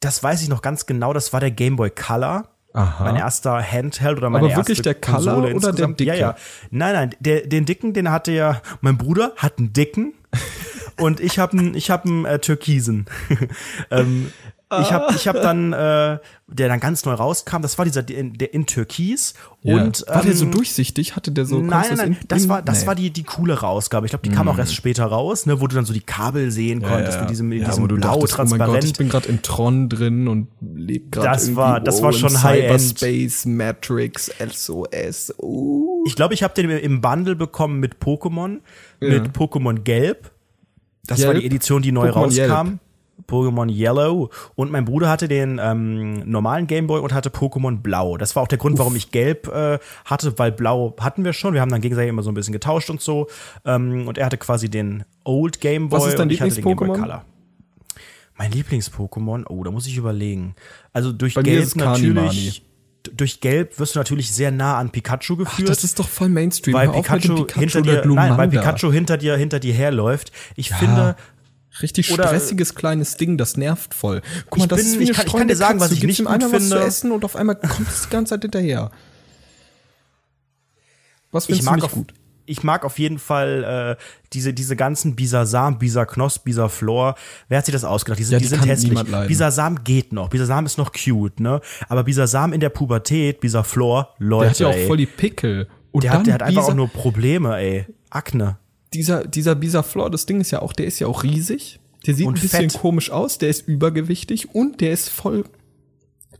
Das 0.00 0.22
weiß 0.22 0.42
ich 0.42 0.48
noch 0.48 0.62
ganz 0.62 0.86
genau, 0.86 1.12
das 1.12 1.32
war 1.32 1.40
der 1.40 1.50
Game 1.50 1.76
Boy 1.76 1.90
Color. 1.90 2.48
Aha. 2.72 3.04
Mein 3.04 3.16
erster 3.16 3.60
Handheld 3.60 4.18
oder 4.18 4.30
meine 4.30 4.44
Aber 4.44 4.50
erste 4.50 4.60
wirklich 4.60 4.82
der 4.82 4.94
Color 4.94 5.16
Konsole 5.16 5.54
oder 5.54 5.72
der 5.72 5.86
insgesamt. 5.86 6.00
Ja, 6.00 6.12
dicke? 6.12 6.20
ja. 6.20 6.36
Nein, 6.70 6.94
nein, 6.94 7.10
der, 7.18 7.46
den 7.46 7.66
dicken, 7.66 7.92
den 7.92 8.10
hatte 8.10 8.32
ja, 8.32 8.62
mein 8.80 8.96
Bruder 8.96 9.32
hat 9.36 9.58
einen 9.58 9.72
dicken 9.72 10.14
und 10.98 11.20
ich 11.20 11.38
habe 11.38 11.58
einen, 11.58 11.74
ich 11.74 11.90
habe 11.90 12.08
einen 12.08 12.24
äh, 12.24 12.38
türkisen. 12.38 13.06
ähm, 13.90 14.32
Ich 14.72 14.92
habe 14.92 15.12
ich 15.16 15.26
hab 15.26 15.34
dann, 15.42 15.72
äh, 15.72 16.18
der 16.46 16.68
dann 16.68 16.78
ganz 16.78 17.04
neu 17.04 17.14
rauskam, 17.14 17.60
das 17.60 17.76
war 17.76 17.84
dieser 17.84 18.04
der 18.04 18.18
in, 18.18 18.34
der 18.34 18.54
in 18.54 18.66
Türkis 18.66 19.34
und 19.64 20.04
war 20.06 20.22
der 20.22 20.32
so 20.34 20.44
ähm, 20.44 20.52
durchsichtig? 20.52 21.16
Hatte 21.16 21.32
der 21.32 21.44
so 21.44 21.58
Nein, 21.58 21.68
nein, 21.88 21.96
nein, 21.96 22.12
in- 22.12 22.28
das 22.28 22.48
war, 22.48 22.62
das 22.62 22.82
nee. 22.82 22.86
war 22.86 22.94
die, 22.94 23.10
die 23.10 23.24
coole 23.24 23.60
Ausgabe. 23.60 24.06
Ich 24.06 24.10
glaube, 24.10 24.22
die 24.28 24.30
kam 24.34 24.46
auch 24.46 24.58
erst 24.58 24.74
später 24.76 25.06
raus, 25.06 25.44
ne, 25.46 25.60
wo 25.60 25.66
du 25.66 25.74
dann 25.74 25.84
so 25.86 25.92
die 25.92 26.00
Kabel 26.00 26.52
sehen 26.52 26.82
konntest 26.82 27.18
mit 27.20 27.30
diesem, 27.30 27.50
in 27.50 27.62
ja, 27.62 27.66
diesem 27.66 27.88
blau 27.88 27.96
dachtest, 28.20 28.38
oh 28.38 28.42
mein 28.44 28.48
Gott, 28.50 28.58
transparent. 28.58 28.84
ich 28.84 28.92
bin 28.92 29.08
gerade 29.08 29.28
in 29.28 29.42
Tron 29.42 29.88
drin 29.88 30.28
und 30.28 30.46
lebe 30.60 31.10
gerade 31.10 31.26
Das 31.28 31.56
war- 31.56 31.80
das 31.80 31.98
oh, 31.98 32.02
war 32.04 32.12
in 32.12 32.18
schon 32.18 32.42
High-End. 32.42 32.80
Cyberspace, 32.80 33.46
Matrix, 33.46 34.30
SOS. 34.38 35.34
Uh. 35.42 36.04
ich 36.06 36.14
glaube, 36.14 36.34
ich 36.34 36.44
habe 36.44 36.54
den 36.54 36.70
im 36.70 37.00
Bundle 37.00 37.34
bekommen 37.34 37.80
mit 37.80 37.96
Pokémon, 37.96 38.60
mit 39.00 39.32
Pokémon 39.36 39.80
Gelb. 39.82 40.30
Das 41.06 41.20
war 41.24 41.32
Gelb? 41.32 41.40
die 41.40 41.46
Edition, 41.46 41.82
die 41.82 41.90
neu 41.90 42.10
Pokémon 42.10 42.12
rauskam. 42.12 42.66
Gelb. 42.68 42.78
Pokémon 43.28 43.70
Yellow 43.70 44.30
und 44.54 44.70
mein 44.70 44.84
Bruder 44.84 45.08
hatte 45.08 45.28
den 45.28 45.60
ähm, 45.62 46.30
normalen 46.30 46.66
Gameboy 46.66 47.00
und 47.00 47.12
hatte 47.12 47.30
Pokémon 47.30 47.78
Blau. 47.80 48.16
Das 48.16 48.36
war 48.36 48.42
auch 48.42 48.48
der 48.48 48.58
Grund, 48.58 48.78
warum 48.78 48.96
ich 48.96 49.10
Gelb 49.10 49.48
äh, 49.48 49.78
hatte, 50.04 50.38
weil 50.38 50.52
Blau 50.52 50.94
hatten 51.00 51.24
wir 51.24 51.32
schon. 51.32 51.54
Wir 51.54 51.60
haben 51.60 51.70
dann 51.70 51.80
gegenseitig 51.80 52.08
immer 52.10 52.22
so 52.22 52.30
ein 52.30 52.34
bisschen 52.34 52.52
getauscht 52.52 52.90
und 52.90 53.00
so. 53.00 53.28
Ähm, 53.64 54.08
und 54.08 54.18
er 54.18 54.26
hatte 54.26 54.38
quasi 54.38 54.68
den 54.68 55.04
Old 55.24 55.60
Gameboy 55.60 55.98
Was 56.00 56.06
ist 56.06 56.18
dein 56.18 56.28
und 56.28 56.32
ich 56.32 56.40
hatte 56.40 56.54
den 56.54 56.64
Gameboy? 56.64 56.98
Color. 56.98 57.24
Mein 58.36 58.52
Lieblings-Pokémon? 58.52 59.44
Oh, 59.48 59.62
da 59.64 59.70
muss 59.70 59.86
ich 59.86 59.98
überlegen. 59.98 60.54
Also 60.94 61.12
durch 61.12 61.34
Bei 61.34 61.42
Gelb 61.42 61.76
natürlich. 61.76 62.64
Durch 63.14 63.40
Gelb 63.40 63.78
wirst 63.78 63.94
du 63.94 63.98
natürlich 63.98 64.32
sehr 64.32 64.50
nah 64.50 64.78
an 64.78 64.90
Pikachu 64.90 65.34
Ach, 65.34 65.38
geführt 65.38 65.68
das 65.68 65.84
ist 65.84 65.98
doch 65.98 66.08
voll 66.08 66.28
Mainstream. 66.28 66.74
weil 66.74 66.88
dem 66.88 67.02
Pikachu, 67.02 67.46
hinter 67.54 67.82
dir, 67.82 68.02
nein, 68.06 68.36
weil. 68.36 68.48
Pikachu 68.48 68.92
hinter 68.92 69.16
dir, 69.16 69.36
hinter 69.36 69.58
dir 69.58 69.72
herläuft. 69.74 70.32
Ich 70.56 70.70
finde, 70.70 71.16
Richtig 71.82 72.12
Oder- 72.12 72.26
stressiges 72.26 72.74
kleines 72.74 73.16
Ding, 73.16 73.38
das 73.38 73.56
nervt 73.56 73.94
voll. 73.94 74.22
Guck 74.50 74.58
mal, 74.58 74.64
Ich 74.64 74.68
das 74.68 74.78
bin- 74.80 74.86
ist 74.88 74.98
wie 74.98 75.04
ich 75.04 75.12
kann- 75.12 75.26
ich 75.26 75.32
kann 75.32 75.48
dir 75.48 75.56
sagen, 75.56 75.78
Katze. 75.78 75.82
was 75.82 75.88
Du 75.90 75.94
ich 75.96 76.02
nicht 76.04 76.18
ihm 76.20 76.26
einmal 76.26 76.52
was 76.52 76.68
zu 76.68 76.78
essen 76.78 77.12
und 77.12 77.24
auf 77.24 77.36
einmal 77.36 77.56
kommt 77.56 77.88
es 77.88 78.02
die 78.02 78.10
ganze 78.10 78.30
Zeit 78.30 78.42
hinterher. 78.42 78.90
Was 81.32 81.44
ich 81.44 81.46
findest 81.46 81.66
du 81.66 81.70
mag, 81.70 81.76
nicht 81.76 81.84
auf, 81.84 81.92
gut? 81.92 82.14
ich 82.46 82.64
mag 82.64 82.84
auf 82.84 82.98
jeden 82.98 83.18
Fall 83.20 83.96
äh, 83.98 84.02
diese, 84.32 84.52
diese 84.52 84.74
ganzen 84.74 85.14
Bisasam, 85.14 85.78
Bisaknos, 85.78 86.40
Bisaflor. 86.40 87.14
Wer 87.48 87.58
hat 87.58 87.66
sich 87.66 87.72
das 87.72 87.84
ausgedacht? 87.84 88.18
Die 88.18 88.24
sind, 88.24 88.32
Ja, 88.32 88.38
die 88.38 88.44
die 88.44 88.48
sind 88.48 88.66
hässlich. 88.66 89.28
Bisasam 89.28 89.84
geht 89.84 90.12
noch. 90.12 90.28
Bisasam 90.28 90.66
ist 90.66 90.76
noch 90.76 90.92
cute, 90.92 91.38
ne? 91.38 91.60
Aber 91.88 92.02
Bisasam 92.02 92.52
in 92.52 92.58
der 92.60 92.70
Pubertät, 92.70 93.40
Bisaflor, 93.40 94.14
Leute, 94.18 94.42
Der 94.46 94.50
hat 94.50 94.58
ja 94.58 94.66
auch 94.68 94.72
ey. 94.74 94.86
voll 94.88 94.96
die 94.96 95.06
Pickel. 95.06 95.68
Und 95.92 96.02
der, 96.04 96.12
hat, 96.12 96.26
der 96.26 96.34
hat 96.34 96.42
einfach 96.42 96.64
auch 96.64 96.74
nur 96.74 96.88
Probleme, 96.88 97.56
ey. 97.56 97.86
Akne. 98.10 98.58
Dieser, 98.94 99.26
dieser 99.26 99.54
Bisaflor, 99.54 100.10
das 100.10 100.26
Ding 100.26 100.40
ist 100.40 100.50
ja 100.50 100.62
auch, 100.62 100.72
der 100.72 100.86
ist 100.86 100.98
ja 100.98 101.06
auch 101.06 101.22
riesig. 101.22 101.78
Der 102.06 102.14
sieht 102.14 102.26
Und 102.26 102.38
ein 102.38 102.40
bisschen 102.40 102.70
fett. 102.70 102.80
komisch 102.80 103.10
aus, 103.10 103.38
der 103.38 103.50
ist 103.50 103.68
übergewichtig 103.68 104.54
und 104.54 104.80
der 104.80 104.92
ist 104.92 105.10
voll. 105.10 105.44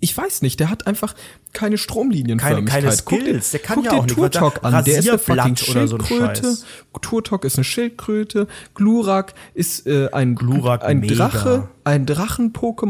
Ich 0.02 0.16
weiß 0.16 0.40
nicht, 0.40 0.58
der 0.60 0.70
hat 0.70 0.86
einfach 0.86 1.14
keine 1.52 1.76
Stromlinienförmigkeit. 1.76 2.82
Keine- 2.84 2.86
keine 2.86 2.96
Skills, 2.96 3.50
der 3.50 3.60
kann 3.60 3.76
guck 3.76 3.84
ja 3.84 3.90
dir 3.90 3.98
auch 3.98 4.06
der 4.06 4.14
Turtok 4.30 4.64
an, 4.64 4.82
der 4.84 4.98
ist 4.98 5.06
eine 5.10 5.18
fucking 5.18 5.56
so 5.56 5.64
Schildkröte. 5.72 6.42
Scheiß. 6.42 6.64
Turtok 7.02 7.44
ist 7.44 7.56
eine 7.58 7.64
Schildkröte. 7.64 8.46
Glurak 8.74 9.34
ist 9.52 9.86
äh, 9.86 10.08
ein 10.12 10.36
Glurak 10.36 10.82
ein 10.84 11.00
mega. 11.00 11.14
Drache, 11.28 11.68
ein 11.84 12.06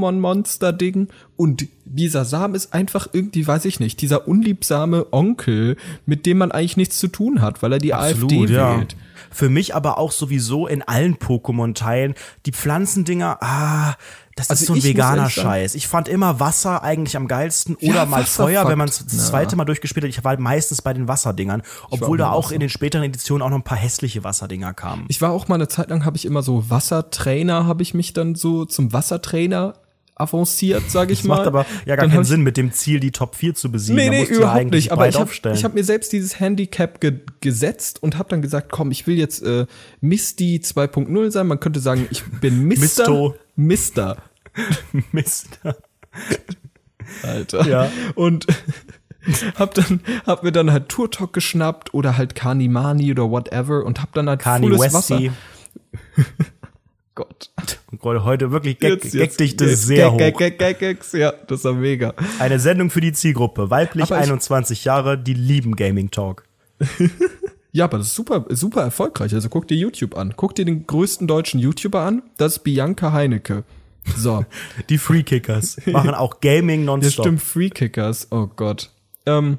Drachen-Pokémon-Monster-Ding. 0.00 1.08
Und 1.36 1.66
dieser 1.84 2.24
Sam 2.24 2.54
ist 2.54 2.72
einfach 2.74 3.08
irgendwie, 3.12 3.46
weiß 3.46 3.64
ich 3.64 3.80
nicht, 3.80 4.00
dieser 4.02 4.28
unliebsame 4.28 5.12
Onkel, 5.12 5.76
mit 6.06 6.26
dem 6.26 6.38
man 6.38 6.52
eigentlich 6.52 6.76
nichts 6.76 6.98
zu 6.98 7.08
tun 7.08 7.40
hat, 7.40 7.62
weil 7.62 7.72
er 7.72 7.78
die 7.78 7.94
AfD 7.94 8.48
wählt. 8.48 8.96
Für 9.30 9.48
mich 9.48 9.74
aber 9.74 9.98
auch 9.98 10.12
sowieso 10.12 10.66
in 10.66 10.82
allen 10.82 11.16
Pokémon-Teilen 11.16 12.14
die 12.46 12.52
Pflanzendinger, 12.52 13.38
ah, 13.40 13.94
das 14.36 14.48
Also 14.50 14.62
ist 14.62 14.68
so 14.68 14.74
ein 14.74 14.82
veganer 14.82 15.28
Scheiß. 15.28 15.74
Ich 15.74 15.86
fand 15.86 16.08
immer 16.08 16.40
Wasser 16.40 16.82
eigentlich 16.82 17.16
am 17.16 17.28
geilsten 17.28 17.76
oder 17.76 17.94
Ja, 17.94 18.06
mal 18.06 18.22
Wasser 18.22 18.44
Feuer, 18.44 18.68
wenn 18.68 18.78
man 18.78 18.88
es 18.88 19.04
das 19.04 19.28
zweite 19.28 19.54
Mal 19.56 19.64
durchgespielt 19.66 20.04
hat. 20.04 20.10
Ich 20.10 20.24
war 20.24 20.38
meistens 20.38 20.82
bei 20.82 20.94
den 20.94 21.08
Wasserdingern, 21.08 21.62
obwohl 21.90 22.16
da 22.16 22.30
auch 22.30 22.44
Wasser. 22.44 22.54
in 22.54 22.60
den 22.60 22.70
späteren 22.70 23.04
Editionen 23.04 23.42
auch 23.42 23.50
noch 23.50 23.58
ein 23.58 23.64
paar 23.64 23.78
hässliche 23.78 24.24
Wasserdinger 24.24 24.72
kamen. 24.72 25.04
Ich 25.08 25.20
war 25.20 25.30
auch 25.30 25.48
mal 25.48 25.56
eine 25.56 25.68
Zeit 25.68 25.90
lang, 25.90 26.04
habe 26.04 26.16
ich 26.16 26.24
immer 26.24 26.42
so 26.42 26.70
Wassertrainer, 26.70 27.66
habe 27.66 27.82
ich 27.82 27.92
mich 27.92 28.12
dann 28.12 28.34
so 28.34 28.64
zum 28.64 28.92
Wassertrainer 28.92 29.74
avanciert, 30.20 30.90
sage 30.90 31.12
ich 31.12 31.20
Das 31.20 31.28
mal. 31.28 31.36
macht 31.36 31.46
aber 31.46 31.66
ja 31.86 31.96
gar 31.96 32.04
Dann 32.06 32.14
keinen 32.14 32.24
Sinn 32.24 32.42
mit 32.42 32.56
dem 32.56 32.72
Ziel, 32.72 33.00
die 33.00 33.10
Top 33.10 33.34
4 33.34 33.54
zu 33.54 33.70
besiegen. 33.72 33.96
Nee, 33.96 34.10
nee, 34.10 34.24
überhaupt 34.24 34.70
nicht. 34.70 34.92
Aber 34.92 35.08
ich 35.08 35.16
habe 35.16 35.30
hab 35.30 35.74
mir 35.74 35.84
selbst 35.84 36.12
dieses 36.12 36.38
Handicap 36.40 37.00
ge 37.00 37.20
gesetzt 37.40 38.02
und 38.02 38.18
habe 38.18 38.28
dann 38.28 38.42
gesagt, 38.42 38.70
komm, 38.70 38.90
ich 38.90 39.06
will 39.06 39.16
jetzt 39.16 39.42
äh, 39.42 39.66
Misty 40.00 40.60
2.0 40.62 41.30
sein. 41.30 41.46
Man 41.46 41.60
könnte 41.60 41.80
sagen, 41.80 42.06
ich 42.10 42.24
bin 42.24 42.64
Mister. 42.68 43.02
Misto. 43.02 43.34
Mister, 43.56 44.16
Mist. 45.12 45.60
Alter. 47.22 47.66
Ja. 47.68 47.90
Und 48.14 48.46
hab 49.56 49.74
dann 49.74 50.00
hab 50.26 50.42
mir 50.42 50.52
dann 50.52 50.70
halt 50.70 50.88
Turtok 50.88 51.32
geschnappt 51.32 51.92
oder 51.94 52.16
halt 52.16 52.34
Kanimani 52.34 53.10
oder 53.10 53.30
whatever 53.30 53.84
und 53.84 54.00
hab 54.00 54.12
dann 54.14 54.28
halt 54.28 54.40
Kanye 54.40 54.68
volles 54.76 54.94
Wasser. 54.94 55.20
Gott. 57.26 57.50
Heute 58.24 58.50
wirklich 58.50 58.78
Gag, 58.78 58.90
Jetzt- 59.04 59.14
jetzt- 59.14 59.38
Gagdichte 59.38 59.64
jetzt- 59.66 59.86
sehr 59.86 60.10
Gag, 60.10 60.34
hoch. 60.34 60.38
Gag, 60.38 60.58
Gag, 60.58 60.58
Gag, 60.58 60.78
Gags. 60.78 61.12
Ja, 61.12 61.32
das 61.46 61.64
war 61.64 61.72
mega. 61.74 62.14
Eine 62.38 62.58
Sendung 62.58 62.90
für 62.90 63.00
die 63.00 63.12
Zielgruppe. 63.12 63.70
Weiblich 63.70 64.04
Aber 64.04 64.16
ich- 64.16 64.22
21 64.22 64.84
Jahre, 64.84 65.18
die 65.18 65.34
lieben 65.34 65.76
Gaming 65.76 66.10
Talk. 66.10 66.44
Ja, 67.72 67.84
aber 67.84 67.98
das 67.98 68.08
ist 68.08 68.16
super, 68.16 68.46
super 68.48 68.82
erfolgreich. 68.82 69.32
Also 69.32 69.48
guck 69.48 69.68
dir 69.68 69.76
YouTube 69.76 70.16
an. 70.16 70.34
Guck 70.36 70.56
dir 70.56 70.64
den 70.64 70.88
größten 70.88 71.28
deutschen 71.28 71.60
YouTuber 71.60 72.00
an. 72.00 72.24
Das 72.36 72.54
ist 72.56 72.58
Bianca 72.64 73.12
Heinecke. 73.12 73.62
So. 74.16 74.44
Die 74.88 74.98
Free 74.98 75.22
Kickers 75.22 75.76
machen 75.86 76.12
auch 76.14 76.40
Gaming 76.40 76.80
Ja, 76.80 76.86
nonstop. 76.86 77.26
stimmt, 77.26 77.40
Free 77.40 77.70
Kickers. 77.70 78.26
Oh 78.32 78.48
Gott. 78.56 78.90
Ähm, 79.24 79.58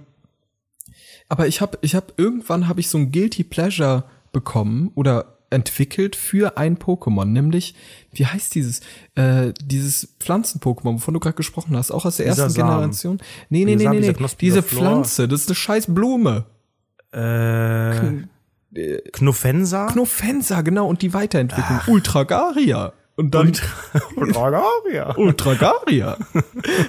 aber 1.30 1.48
ich 1.48 1.62
habe 1.62 1.78
ich 1.84 1.96
hab, 1.96 2.12
irgendwann 2.20 2.68
habe 2.68 2.82
ich 2.82 2.90
so 2.90 2.98
ein 2.98 3.14
Guilty 3.14 3.46
Pleasure 3.46 4.04
bekommen 4.34 4.92
oder 4.96 5.38
entwickelt 5.52 6.16
für 6.16 6.58
ein 6.58 6.78
Pokémon, 6.78 7.26
nämlich, 7.26 7.76
wie 8.12 8.26
heißt 8.26 8.56
dieses, 8.56 8.82
äh, 9.16 9.54
dieses 9.64 10.16
Pflanzen-Pokémon, 10.20 10.96
wovon 10.96 11.14
du 11.14 11.20
gerade 11.20 11.36
gesprochen 11.36 11.78
hast, 11.78 11.92
auch 11.92 12.06
aus 12.06 12.18
der 12.18 12.28
Dieser 12.28 12.44
ersten 12.44 12.60
Samen. 12.60 12.72
Generation? 12.72 13.18
Nee, 13.50 13.66
nee, 13.66 13.76
nee, 13.76 13.88
nee, 13.88 14.00
nee. 14.00 14.28
Diese. 14.40 14.64
Pflanze, 14.64 15.28
das 15.28 15.42
ist 15.42 15.50
eine 15.50 15.56
scheiß 15.56 15.94
Blume. 15.94 16.46
Äh, 17.12 18.24
Knuffensa? 19.12 19.88
Knofensa, 19.88 20.62
genau, 20.62 20.88
und 20.88 21.02
die 21.02 21.14
Weiterentwicklung. 21.14 21.80
Ultragaria. 21.88 22.94
Und 23.18 23.36
dann 23.36 23.52
Ultragaria. 24.16 25.16
Ultragaria. 25.18 26.18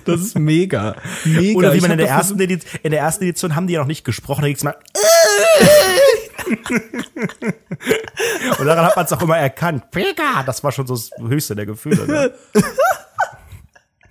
Das 0.04 0.20
ist 0.20 0.38
mega. 0.38 0.94
Mega. 1.24 1.58
Oder 1.58 1.74
wie 1.74 1.80
man 1.80 1.90
in 1.90 1.98
der, 1.98 2.08
ersten 2.08 2.40
Edition, 2.40 2.80
in 2.82 2.92
der 2.92 3.00
ersten 3.00 3.24
Edition 3.24 3.56
haben 3.56 3.66
die 3.66 3.74
ja 3.74 3.80
noch 3.80 3.88
nicht 3.88 4.04
gesprochen, 4.04 4.42
da 4.42 4.46
ging's 4.46 4.62
mal. 4.62 4.76
Und 8.58 8.66
daran 8.66 8.86
hat 8.86 8.96
man 8.96 9.04
es 9.04 9.12
auch 9.12 9.22
immer 9.22 9.36
erkannt. 9.38 9.90
Pika, 9.90 10.42
das 10.44 10.62
war 10.64 10.72
schon 10.72 10.86
so 10.86 10.94
das 10.94 11.10
höchste 11.18 11.54
der 11.56 11.66
Gefühle. 11.66 12.06
Ne? 12.06 12.32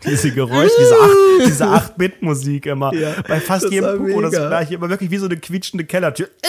Diese 0.03 0.31
Geräusche, 0.31 0.73
diese 0.79 0.95
acht- 0.95 1.45
diese 1.45 1.63
8-Bit-Musik 1.63 2.65
immer. 2.65 2.91
Ja, 2.91 3.13
Bei 3.27 3.39
fast 3.39 3.69
jedem 3.69 3.99
Poco 3.99 4.21
das 4.21 4.31
gleiche. 4.31 4.73
Immer 4.73 4.89
wirklich 4.89 5.11
wie 5.11 5.17
so 5.17 5.27
eine 5.27 5.37
quietschende 5.37 5.85
Kellertür. 5.85 6.27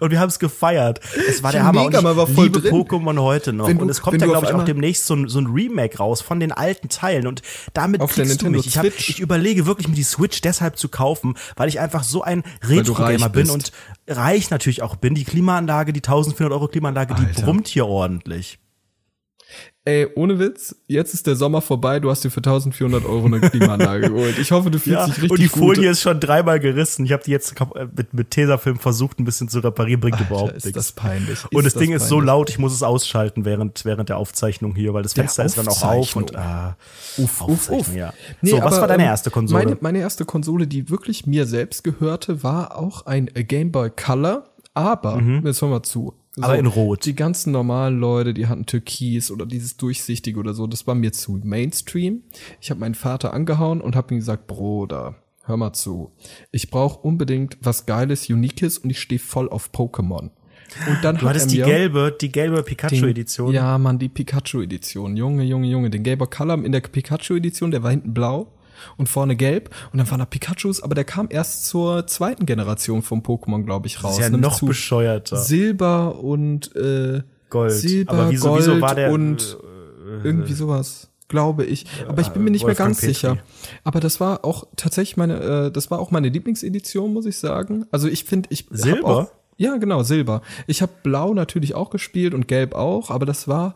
Und 0.00 0.10
wir 0.10 0.20
haben 0.20 0.28
es 0.28 0.38
gefeiert. 0.38 1.00
Es 1.28 1.42
war 1.42 1.52
der 1.52 1.60
Ja, 1.62 1.66
Hammer. 1.66 1.84
mega, 1.84 1.98
und 1.98 2.04
man 2.04 2.16
war 2.16 2.28
ich 2.28 2.34
voll 2.34 2.44
liebe 2.46 2.60
drin. 2.60 2.72
Pokémon 2.74 3.20
heute 3.20 3.52
noch. 3.52 3.68
Du- 3.68 3.78
und 3.80 3.88
es 3.88 4.00
kommt 4.02 4.20
ja, 4.20 4.26
glaube 4.26 4.46
ich, 4.46 4.52
auch 4.54 4.64
demnächst 4.64 5.06
so 5.06 5.14
ein, 5.14 5.28
so 5.28 5.38
ein 5.38 5.46
Remake 5.46 5.98
raus 5.98 6.20
von 6.20 6.40
den 6.40 6.52
alten 6.52 6.88
Teilen. 6.88 7.26
Und 7.26 7.42
damit 7.72 8.00
Auf 8.00 8.14
der 8.14 8.24
kriegst 8.24 8.42
du 8.42 8.50
mich. 8.50 8.66
Ich, 8.66 8.78
hab, 8.78 8.84
ich 8.86 9.20
überlege 9.20 9.66
wirklich, 9.66 9.88
mir 9.88 9.94
die 9.94 10.02
Switch 10.02 10.40
deshalb 10.40 10.78
zu 10.78 10.88
kaufen, 10.88 11.34
weil 11.56 11.68
ich 11.68 11.80
einfach 11.80 12.04
so 12.04 12.22
ein 12.22 12.42
Retro-Gamer 12.66 13.28
bin 13.28 13.50
und 13.50 13.72
reich 14.08 14.50
natürlich 14.50 14.82
auch 14.82 14.96
bin. 14.96 15.14
Die 15.14 15.24
Klimaanlage, 15.24 15.92
die 15.92 16.00
1400 16.00 16.52
Euro 16.52 16.68
Klimaanlage, 16.68 17.14
die 17.14 17.26
Alter. 17.26 17.42
brummt 17.42 17.68
hier 17.68 17.86
ordentlich. 17.86 18.58
Ey, 19.86 20.08
ohne 20.14 20.38
Witz, 20.38 20.74
jetzt 20.86 21.12
ist 21.12 21.26
der 21.26 21.36
Sommer 21.36 21.60
vorbei, 21.60 22.00
du 22.00 22.10
hast 22.10 22.24
dir 22.24 22.30
für 22.30 22.38
1400 22.38 23.04
Euro 23.04 23.26
eine 23.26 23.38
Klimaanlage 23.40 24.08
geholt. 24.12 24.38
Ich 24.38 24.50
hoffe, 24.50 24.70
du 24.70 24.78
fühlst 24.78 24.98
Ja, 24.98 25.04
dich 25.04 25.16
richtig 25.16 25.30
und 25.30 25.38
die 25.40 25.48
gut. 25.48 25.58
Folie 25.76 25.90
ist 25.90 26.00
schon 26.00 26.20
dreimal 26.20 26.58
gerissen. 26.58 27.04
Ich 27.04 27.12
habe 27.12 27.22
die 27.22 27.32
jetzt 27.32 27.60
äh, 27.60 27.86
mit, 27.94 28.14
mit 28.14 28.30
Tesafilm 28.30 28.78
versucht, 28.78 29.20
ein 29.20 29.26
bisschen 29.26 29.50
zu 29.50 29.58
reparieren, 29.58 30.00
bringt 30.00 30.18
überhaupt 30.18 30.54
ist 30.54 30.64
nichts. 30.64 30.78
das 30.78 30.92
peinlich. 30.92 31.44
Und 31.52 31.64
das 31.66 31.74
das 31.74 31.82
Ding 31.82 31.92
ist 31.92 32.08
so 32.08 32.18
laut, 32.18 32.48
ich 32.48 32.58
muss 32.58 32.72
es 32.72 32.82
ausschalten 32.82 33.44
während, 33.44 33.84
während 33.84 34.08
der 34.08 34.16
Aufzeichnung 34.16 34.74
hier, 34.74 34.94
weil 34.94 35.02
das 35.02 35.12
Fenster 35.12 35.44
ist 35.44 35.58
dann 35.58 35.68
auch 35.68 35.82
auf 35.82 36.16
und 36.16 36.34
ah, 36.34 36.78
Uff, 37.18 37.42
uff, 37.42 37.68
uff. 37.68 37.94
ja. 37.94 38.14
Nee, 38.40 38.52
so, 38.52 38.62
was 38.62 38.80
war 38.80 38.88
deine 38.88 39.02
ähm, 39.02 39.10
erste 39.10 39.30
Konsole? 39.30 39.64
Meine, 39.64 39.76
meine 39.82 39.98
erste 39.98 40.24
Konsole, 40.24 40.66
die 40.66 40.88
wirklich 40.88 41.26
mir 41.26 41.44
selbst 41.44 41.84
gehörte, 41.84 42.42
war 42.42 42.78
auch 42.78 43.04
ein 43.04 43.28
äh, 43.34 43.44
Game 43.44 43.70
Boy 43.70 43.90
Color, 43.90 44.44
aber, 44.72 45.20
jetzt 45.44 45.60
hören 45.60 45.72
wir 45.72 45.82
zu. 45.82 46.14
Aber 46.40 46.58
in 46.58 46.66
Rot. 46.66 47.04
Die 47.04 47.14
ganzen 47.14 47.52
normalen 47.52 47.98
Leute, 47.98 48.34
die 48.34 48.46
hatten 48.46 48.66
Türkis 48.66 49.30
oder 49.30 49.46
dieses 49.46 49.76
Durchsichtige 49.76 50.38
oder 50.38 50.54
so, 50.54 50.66
das 50.66 50.86
war 50.86 50.94
mir 50.94 51.12
zu 51.12 51.40
Mainstream. 51.42 52.22
Ich 52.60 52.70
habe 52.70 52.80
meinen 52.80 52.94
Vater 52.94 53.32
angehauen 53.32 53.80
und 53.80 53.94
habe 53.94 54.14
ihm 54.14 54.18
gesagt, 54.18 54.46
Bruder, 54.46 55.16
hör 55.44 55.56
mal 55.56 55.72
zu. 55.72 56.12
Ich 56.50 56.70
brauche 56.70 57.00
unbedingt 57.00 57.58
was 57.60 57.86
Geiles, 57.86 58.28
Uniques 58.28 58.78
und 58.78 58.90
ich 58.90 59.00
stehe 59.00 59.18
voll 59.18 59.48
auf 59.48 59.70
Pokémon. 59.72 60.30
Und 60.88 60.98
dann 61.02 61.16
Du 61.16 61.22
hat 61.22 61.30
hattest 61.30 61.52
die 61.52 61.58
gelbe, 61.58 62.16
die 62.20 62.32
gelbe 62.32 62.62
Pikachu-Edition. 62.62 63.52
Ja, 63.52 63.78
Mann, 63.78 63.98
die 63.98 64.08
Pikachu-Edition. 64.08 65.16
Junge, 65.16 65.44
Junge, 65.44 65.68
Junge. 65.68 65.90
Den 65.90 66.02
gelber 66.02 66.26
Color 66.26 66.64
in 66.64 66.72
der 66.72 66.80
Pikachu-Edition, 66.80 67.70
der 67.70 67.82
war 67.82 67.90
hinten 67.90 68.12
blau 68.12 68.52
und 68.96 69.08
vorne 69.08 69.36
gelb. 69.36 69.70
Und 69.92 69.98
dann 69.98 70.10
waren 70.10 70.18
da 70.18 70.24
Pikachus, 70.26 70.82
aber 70.82 70.94
der 70.94 71.04
kam 71.04 71.26
erst 71.30 71.66
zur 71.66 72.06
zweiten 72.06 72.46
Generation 72.46 73.02
vom 73.02 73.20
Pokémon, 73.20 73.64
glaube 73.64 73.86
ich, 73.86 74.02
raus. 74.02 74.12
ist 74.14 74.20
ja 74.20 74.30
Nämlich 74.30 74.50
noch 74.50 74.60
bescheuerter. 74.62 75.36
Silber 75.36 76.18
und 76.20 76.74
äh, 76.76 77.22
Gold. 77.50 77.72
Silber, 77.72 78.12
Aber 78.12 78.30
wieso- 78.30 78.48
Gold 78.48 78.60
wieso 78.66 78.80
war 78.80 78.94
der, 78.94 79.12
und 79.12 79.58
äh, 79.62 80.26
irgendwie 80.26 80.52
sowas. 80.54 81.10
Glaube 81.28 81.64
ich. 81.64 81.86
Aber 82.06 82.20
ich 82.20 82.28
bin 82.28 82.44
mir 82.44 82.50
nicht 82.50 82.62
mehr 82.62 82.68
Wolfgang 82.68 82.90
ganz 82.90 83.00
Petri. 83.00 83.14
sicher. 83.14 83.38
Aber 83.82 83.98
das 83.98 84.20
war 84.20 84.44
auch 84.44 84.66
tatsächlich 84.76 85.16
meine, 85.16 85.40
äh, 85.66 85.70
das 85.72 85.90
war 85.90 85.98
auch 85.98 86.10
meine 86.10 86.28
Lieblingsedition, 86.28 87.12
muss 87.12 87.24
ich 87.26 87.38
sagen. 87.38 87.86
Also 87.90 88.08
ich 88.08 88.24
finde, 88.24 88.50
ich 88.52 88.66
Silber? 88.70 89.06
Auch, 89.08 89.26
ja, 89.56 89.76
genau, 89.78 90.02
Silber. 90.02 90.42
Ich 90.66 90.82
habe 90.82 90.92
Blau 91.02 91.32
natürlich 91.32 91.74
auch 91.74 91.88
gespielt 91.90 92.34
und 92.34 92.46
Gelb 92.46 92.74
auch, 92.74 93.10
aber 93.10 93.24
das 93.24 93.48
war, 93.48 93.74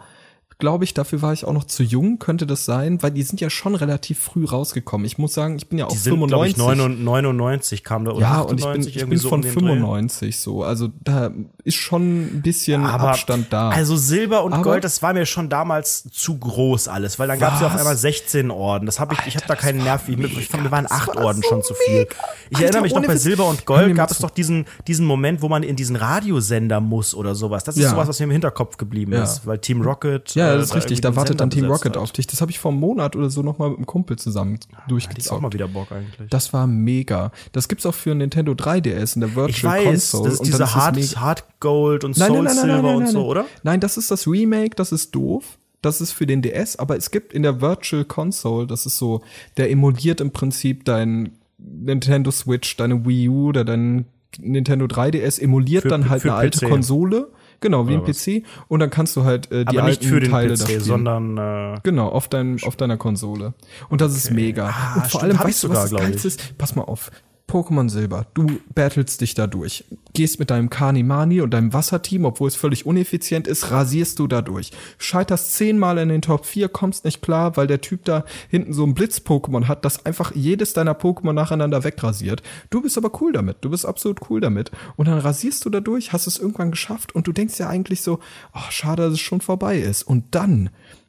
glaube 0.58 0.82
ich, 0.82 0.92
dafür 0.92 1.22
war 1.22 1.32
ich 1.32 1.44
auch 1.44 1.52
noch 1.52 1.64
zu 1.64 1.84
jung, 1.84 2.18
könnte 2.18 2.44
das 2.44 2.64
sein, 2.64 3.00
weil 3.00 3.12
die 3.12 3.22
sind 3.22 3.40
ja 3.40 3.48
schon 3.48 3.76
relativ 3.76 4.18
früh 4.18 4.44
rausgekommen. 4.44 5.04
Ich 5.06 5.16
muss 5.16 5.32
sagen, 5.32 5.54
ich 5.56 5.68
bin 5.68 5.78
ja 5.78 5.86
auch 5.86 5.92
Die 5.92 5.98
sind, 5.98 6.14
glaube 6.26 6.46
95. 6.48 6.50
ich, 6.52 6.58
99, 6.58 7.04
99 7.04 7.84
kam 7.84 8.04
da 8.04 8.10
oder 8.10 8.20
ja, 8.20 8.40
und 8.40 8.58
ich 8.58 8.64
98 8.66 8.94
bin, 8.94 9.02
ich 9.04 9.08
bin 9.10 9.18
so 9.18 9.28
von 9.28 9.38
um 9.38 9.42
den 9.42 9.54
Dreh. 9.54 9.60
95 9.60 10.40
so. 10.40 10.64
Also 10.64 10.88
da 11.04 11.30
ist 11.62 11.76
schon 11.76 12.22
ein 12.38 12.42
bisschen 12.42 12.84
Aber 12.84 13.10
Abstand 13.10 13.52
da. 13.52 13.68
Also 13.70 13.96
Silber 13.96 14.42
und 14.42 14.52
Aber- 14.52 14.62
Gold, 14.64 14.82
das 14.82 15.00
war 15.00 15.12
mir 15.12 15.26
schon 15.26 15.48
damals 15.48 16.08
zu 16.10 16.36
groß 16.36 16.88
alles, 16.88 17.20
weil 17.20 17.28
dann 17.28 17.38
gab 17.38 17.54
es 17.54 17.60
ja 17.60 17.68
auf 17.68 17.76
einmal 17.76 17.96
16 17.96 18.50
Orden. 18.50 18.86
Das 18.86 18.98
habe 18.98 19.14
ich, 19.14 19.26
ich 19.28 19.36
habe 19.36 19.46
da 19.46 19.54
keinen 19.54 19.84
Nerv. 19.84 20.08
Ich, 20.08 20.18
ich 20.18 20.48
fand, 20.48 20.64
mir 20.64 20.72
waren 20.72 20.86
acht 20.90 21.16
Orden 21.16 21.40
so 21.42 21.48
schon 21.50 21.62
zu 21.62 21.74
viel. 21.74 21.98
mega. 22.00 22.10
Ich 22.50 22.56
Alter, 22.56 22.64
erinnere 22.64 22.82
mich 22.82 22.94
noch 22.94 23.04
bei. 23.06 23.16
Silber 23.16 23.46
und 23.46 23.64
Gold 23.64 23.94
gab 23.94 24.10
es 24.10 24.18
doch 24.18 24.30
diesen, 24.30 24.64
diesen 24.88 25.06
Moment, 25.06 25.40
wo 25.40 25.48
man 25.48 25.62
in 25.62 25.76
diesen 25.76 25.94
Radiosender 25.94 26.80
muss 26.80 27.14
oder 27.14 27.36
sowas. 27.36 27.62
Das 27.62 27.76
ist 27.76 27.82
Ja. 27.84 27.90
sowas, 27.90 28.08
was 28.08 28.18
mir 28.18 28.24
im 28.24 28.30
Hinterkopf 28.32 28.76
geblieben 28.76 29.12
Ja. 29.12 29.22
ist, 29.22 29.46
weil 29.46 29.58
Team 29.58 29.82
Rocket. 29.82 30.34
Ja, 30.34 30.47
äh, 30.54 30.56
das 30.58 30.66
ist 30.70 30.74
richtig. 30.76 30.90
irgendwie 30.98 31.02
Da 31.02 31.16
wartet 31.16 31.40
dann 31.40 31.50
Team 31.50 31.64
Rocket 31.66 31.92
hat. 31.92 31.96
auf 31.96 32.12
dich. 32.12 32.26
Das 32.26 32.40
habe 32.40 32.50
ich 32.50 32.58
vor 32.58 32.70
einem 32.70 32.80
Monat 32.80 33.16
oder 33.16 33.30
so 33.30 33.42
noch 33.42 33.58
mal 33.58 33.68
mit 33.70 33.78
einem 33.78 33.86
Kumpel 33.86 34.16
zusammen 34.18 34.54
Hätte 34.54 34.66
ich 34.70 34.78
auch 34.78 34.86
durchgezockt. 34.88 35.42
mal 35.42 35.52
wieder 35.52 35.68
Bock 35.68 35.92
eigentlich. 35.92 36.30
Das 36.30 36.52
war 36.52 36.66
mega. 36.66 37.32
Das 37.52 37.68
gibt's 37.68 37.86
auch 37.86 37.94
für 37.94 38.14
Nintendo 38.14 38.52
3DS 38.52 39.14
in 39.14 39.20
der 39.20 39.34
Virtual 39.36 39.50
ich 39.80 39.86
weiß, 39.86 40.10
Console. 40.12 40.24
das 40.30 40.34
ist 40.40 40.46
diese 40.46 40.74
Hard, 40.74 40.96
mega- 40.96 41.20
Hard 41.20 41.44
Gold 41.60 42.04
und 42.04 42.16
Nein, 42.16 42.28
Soul 42.28 42.42
nein, 42.44 42.56
nein, 42.56 42.64
Silver 42.66 42.96
und 42.96 43.08
so, 43.08 43.26
oder? 43.26 43.44
Nein, 43.62 43.80
das 43.80 43.96
ist 43.96 44.10
das 44.10 44.26
Remake. 44.26 44.74
Das 44.76 44.92
ist 44.92 45.14
doof. 45.14 45.58
Das 45.80 46.00
ist 46.00 46.10
für 46.12 46.26
den 46.26 46.42
DS, 46.42 46.74
aber 46.76 46.96
es 46.96 47.10
gibt 47.12 47.32
in 47.32 47.44
der 47.44 47.60
Virtual 47.60 48.04
Console, 48.04 48.66
das 48.66 48.84
ist 48.84 48.98
so, 48.98 49.22
der 49.58 49.70
emuliert 49.70 50.20
im 50.20 50.32
Prinzip 50.32 50.84
dein 50.84 51.38
Nintendo 51.56 52.30
Switch, 52.32 52.76
deine 52.76 53.06
Wii 53.06 53.28
U 53.28 53.48
oder 53.48 53.64
dein 53.64 54.06
Nintendo 54.40 54.86
3DS, 54.86 55.38
emuliert 55.40 55.82
Für- 55.82 55.88
dann 55.88 56.08
halt 56.08 56.24
eine 56.24 56.34
alte 56.34 56.58
PC. 56.58 56.60
Genau, 56.62 57.26
Genau, 57.60 57.88
wie 57.88 57.94
ein? 57.94 58.04
PC. 58.04 58.44
Und 58.68 58.80
dann 58.80 58.90
kannst 58.90 59.16
du 59.16 59.24
halt 59.24 59.50
äh, 59.50 59.64
die 59.64 59.78
Aber 59.78 59.88
nicht 59.88 60.04
für 60.04 60.20
den 60.20 60.30
Teile 60.30 60.54
da 60.54 60.54
PC, 60.54 60.60
spielen. 60.62 60.80
sondern 60.80 61.38
äh, 61.38 61.80
Genau, 61.82 62.08
auf, 62.08 62.28
dein, 62.28 62.58
auf 62.64 62.76
deiner 62.76 62.96
Konsole. 62.96 63.54
Und 63.88 64.00
das 64.00 64.16
ist 64.16 64.30
mega. 64.30 64.68
Ah, 64.68 64.94
und 64.94 65.00
vor 65.02 65.20
stimmt, 65.20 65.22
allem, 65.24 65.38
weißt 65.40 65.64
du, 65.64 65.68
was 65.70 65.90
das 65.90 66.00
Geilste 66.00 66.28
ist? 66.28 66.58
Pass 66.58 66.76
mal 66.76 66.82
auf. 66.82 67.10
Pokémon 67.48 67.88
Silber, 67.88 68.26
du 68.34 68.60
battlest 68.74 69.22
dich 69.22 69.34
da 69.34 69.46
durch. 69.46 69.84
Gehst 70.12 70.38
mit 70.38 70.50
deinem 70.50 70.68
Kanimani 70.68 71.40
und 71.40 71.50
deinem 71.50 71.72
Wasserteam, 71.72 72.26
obwohl 72.26 72.48
es 72.48 72.56
völlig 72.56 72.84
uneffizient 72.84 73.48
ist, 73.48 73.70
rasierst 73.70 74.18
du 74.18 74.26
da 74.26 74.42
durch. 74.42 74.70
Scheiterst 74.98 75.54
zehnmal 75.54 75.98
in 75.98 76.10
den 76.10 76.22
Top 76.22 76.44
4, 76.44 76.68
kommst 76.68 77.06
nicht 77.06 77.22
klar, 77.22 77.56
weil 77.56 77.66
der 77.66 77.80
Typ 77.80 78.04
da 78.04 78.24
hinten 78.50 78.74
so 78.74 78.84
ein 78.84 78.94
Blitz-Pokémon 78.94 79.66
hat, 79.66 79.84
das 79.84 80.04
einfach 80.04 80.32
jedes 80.34 80.74
deiner 80.74 80.92
Pokémon 80.92 81.32
nacheinander 81.32 81.84
wegrasiert. 81.84 82.42
Du 82.68 82.82
bist 82.82 82.98
aber 82.98 83.10
cool 83.20 83.32
damit. 83.32 83.56
Du 83.62 83.70
bist 83.70 83.86
absolut 83.86 84.30
cool 84.30 84.40
damit. 84.40 84.70
Und 84.96 85.08
dann 85.08 85.18
rasierst 85.18 85.64
du 85.64 85.70
da 85.70 85.80
durch, 85.80 86.12
hast 86.12 86.26
es 86.26 86.38
irgendwann 86.38 86.70
geschafft 86.70 87.14
und 87.14 87.26
du 87.26 87.32
denkst 87.32 87.58
ja 87.58 87.68
eigentlich 87.68 88.02
so, 88.02 88.20
oh, 88.54 88.70
schade, 88.70 89.04
dass 89.04 89.14
es 89.14 89.20
schon 89.20 89.40
vorbei 89.40 89.78
ist. 89.78 90.02
Und 90.02 90.34
dann 90.34 90.68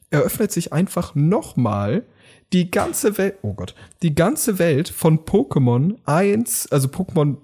eröffnet 0.09 0.51
sich 0.53 0.71
einfach 0.71 1.15
nochmal 1.15 2.05
die 2.53 2.71
ganze 2.71 3.17
Welt, 3.17 3.35
oh 3.43 3.53
Gott, 3.53 3.75
die 4.01 4.15
ganze 4.15 4.57
Welt 4.59 4.89
von 4.89 5.19
Pokémon 5.19 5.97
1, 6.05 6.71
also 6.71 6.87
Pokémon 6.87 7.37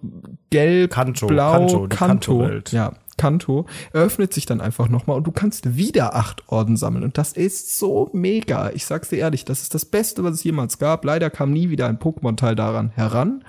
Gelb, 0.49 0.91
Kanto, 0.91 1.27
Blau, 1.27 1.87
Kanto, 1.87 1.87
Kanto, 1.89 2.49
ja, 2.71 2.93
Kanto, 3.17 3.65
eröffnet 3.93 4.33
sich 4.33 4.45
dann 4.45 4.61
einfach 4.61 4.89
nochmal 4.89 5.17
und 5.17 5.25
du 5.27 5.31
kannst 5.31 5.77
wieder 5.77 6.15
acht 6.15 6.43
Orden 6.49 6.75
sammeln. 6.75 7.03
Und 7.03 7.17
das 7.17 7.33
ist 7.33 7.77
so 7.77 8.09
mega. 8.13 8.71
Ich 8.71 8.85
sag's 8.85 9.09
dir 9.09 9.17
ehrlich, 9.19 9.45
das 9.45 9.61
ist 9.61 9.73
das 9.73 9.85
Beste, 9.85 10.23
was 10.23 10.33
es 10.33 10.43
jemals 10.43 10.79
gab. 10.79 11.05
Leider 11.05 11.29
kam 11.29 11.51
nie 11.51 11.69
wieder 11.69 11.87
ein 11.87 11.97
Pokémon-Teil 11.99 12.55
daran 12.55 12.89
heran. 12.89 13.43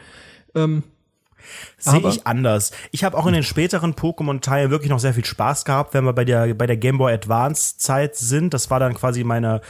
Sehe 1.78 1.94
Aber- 1.94 2.08
ich 2.08 2.26
anders. 2.26 2.70
Ich 2.92 3.04
habe 3.04 3.16
auch 3.16 3.26
in 3.26 3.32
den 3.32 3.42
späteren 3.42 3.94
Pokémon-Teilen 3.94 4.70
wirklich 4.70 4.90
noch 4.90 4.98
sehr 5.00 5.14
viel 5.14 5.24
Spaß 5.24 5.64
gehabt, 5.64 5.94
wenn 5.94 6.04
wir 6.04 6.12
bei 6.12 6.24
der, 6.24 6.54
bei 6.54 6.66
der 6.66 6.76
Game 6.76 6.98
Boy 6.98 7.12
Advance-Zeit 7.12 8.16
sind. 8.16 8.54
Das 8.54 8.70
war 8.70 8.80
dann 8.80 8.94
quasi 8.94 9.24
meine, 9.24 9.60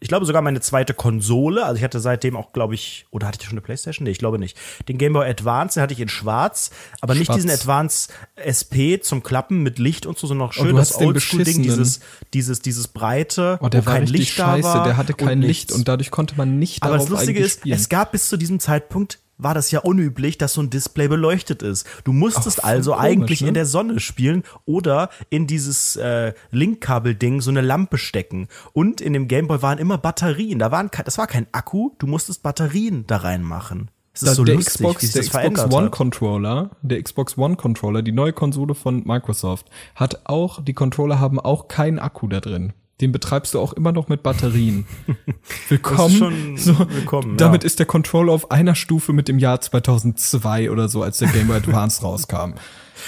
ich 0.00 0.08
glaube 0.08 0.24
sogar 0.26 0.40
meine 0.42 0.60
zweite 0.60 0.94
Konsole. 0.94 1.64
Also 1.64 1.76
ich 1.76 1.84
hatte 1.84 2.00
seitdem 2.00 2.34
auch, 2.36 2.52
glaube 2.52 2.74
ich, 2.74 3.06
oder 3.10 3.26
hatte 3.28 3.38
ich 3.40 3.44
schon 3.46 3.52
eine 3.52 3.60
Playstation? 3.60 4.04
Nee, 4.04 4.10
ich 4.10 4.18
glaube 4.18 4.38
nicht. 4.38 4.56
Den 4.88 4.96
Game 4.98 5.12
Boy 5.12 5.28
Advance, 5.28 5.74
den 5.74 5.82
hatte 5.82 5.92
ich 5.94 6.00
in 6.00 6.08
schwarz, 6.08 6.70
aber 7.00 7.14
nicht 7.14 7.26
Schwarz. 7.26 7.36
diesen 7.36 7.50
Advance 7.50 8.08
SP 8.40 8.98
zum 9.02 9.22
Klappen 9.22 9.62
mit 9.62 9.78
Licht 9.78 10.06
und 10.06 10.18
so, 10.18 10.26
sondern 10.26 10.48
noch 10.48 10.52
schön 10.54 10.68
du 10.68 10.76
das 10.76 10.96
Oldschool-Ding, 10.96 11.62
dieses, 11.62 12.00
dieses, 12.34 12.60
dieses 12.62 12.88
breite, 12.88 13.58
Oh, 13.62 13.68
der 13.68 13.82
wo 13.82 13.86
war 13.86 13.94
kein 13.94 14.06
Licht 14.06 14.34
scheiße. 14.34 14.62
da 14.62 14.74
war. 14.74 14.84
der 14.84 14.96
hatte 14.96 15.12
kein 15.12 15.40
und 15.40 15.46
Licht 15.46 15.70
und 15.70 15.86
dadurch 15.86 16.10
konnte 16.10 16.34
man 16.36 16.58
nicht 16.58 16.82
Aber 16.82 16.96
das 16.96 17.08
Lustige 17.08 17.40
ist, 17.40 17.66
es 17.66 17.88
gab 17.88 18.12
bis 18.12 18.28
zu 18.28 18.36
diesem 18.36 18.58
Zeitpunkt 18.58 19.18
war 19.42 19.54
das 19.54 19.70
ja 19.70 19.80
unüblich, 19.80 20.38
dass 20.38 20.54
so 20.54 20.62
ein 20.62 20.70
Display 20.70 21.08
beleuchtet 21.08 21.62
ist. 21.62 21.86
Du 22.04 22.12
musstest 22.12 22.64
Ach, 22.64 22.68
also 22.68 22.92
komisch, 22.92 23.04
eigentlich 23.04 23.40
ne? 23.42 23.48
in 23.48 23.54
der 23.54 23.66
Sonne 23.66 24.00
spielen 24.00 24.42
oder 24.64 25.10
in 25.28 25.46
dieses 25.46 25.96
äh, 25.96 26.32
Linkkabel-Ding 26.50 27.40
so 27.40 27.50
eine 27.50 27.60
Lampe 27.60 27.98
stecken. 27.98 28.48
Und 28.72 29.00
in 29.00 29.12
dem 29.12 29.28
Gameboy 29.28 29.62
waren 29.62 29.78
immer 29.78 29.98
Batterien. 29.98 30.58
Da 30.58 30.70
waren, 30.70 30.90
das 31.04 31.18
war 31.18 31.26
kein 31.26 31.46
Akku, 31.52 31.90
du 31.98 32.06
musstest 32.06 32.42
Batterien 32.42 33.06
da 33.06 33.18
reinmachen. 33.18 33.90
Es 34.12 34.22
ist 34.22 34.34
so 34.34 34.44
der 34.44 34.56
lustig, 34.56 34.74
Xbox, 34.74 35.00
der 35.00 35.08
das 35.08 35.26
Xbox 35.26 35.30
verändert 35.30 35.72
One 35.72 35.86
hat. 35.86 35.92
Controller, 35.92 36.70
der 36.82 37.02
Xbox 37.02 37.38
One 37.38 37.56
Controller, 37.56 38.02
die 38.02 38.12
neue 38.12 38.32
Konsole 38.32 38.74
von 38.74 39.04
Microsoft, 39.06 39.70
hat 39.94 40.22
auch, 40.24 40.62
die 40.62 40.74
Controller 40.74 41.20
haben 41.20 41.38
auch 41.38 41.68
keinen 41.68 41.98
Akku 41.98 42.26
da 42.26 42.40
drin. 42.40 42.72
Den 43.00 43.12
betreibst 43.12 43.54
du 43.54 43.60
auch 43.60 43.72
immer 43.72 43.92
noch 43.92 44.08
mit 44.08 44.22
Batterien. 44.22 44.86
Willkommen. 45.68 46.56
so, 46.58 46.78
willkommen, 46.78 47.36
damit 47.38 47.62
ja. 47.62 47.66
ist 47.66 47.78
der 47.78 47.86
Controller 47.86 48.32
auf 48.32 48.50
einer 48.50 48.74
Stufe 48.74 49.12
mit 49.12 49.28
dem 49.28 49.38
Jahr 49.38 49.60
2002 49.60 50.70
oder 50.70 50.88
so, 50.88 51.02
als 51.02 51.18
der 51.18 51.28
Game 51.28 51.46
Boy 51.46 51.56
Advance 51.56 52.02
rauskam. 52.02 52.52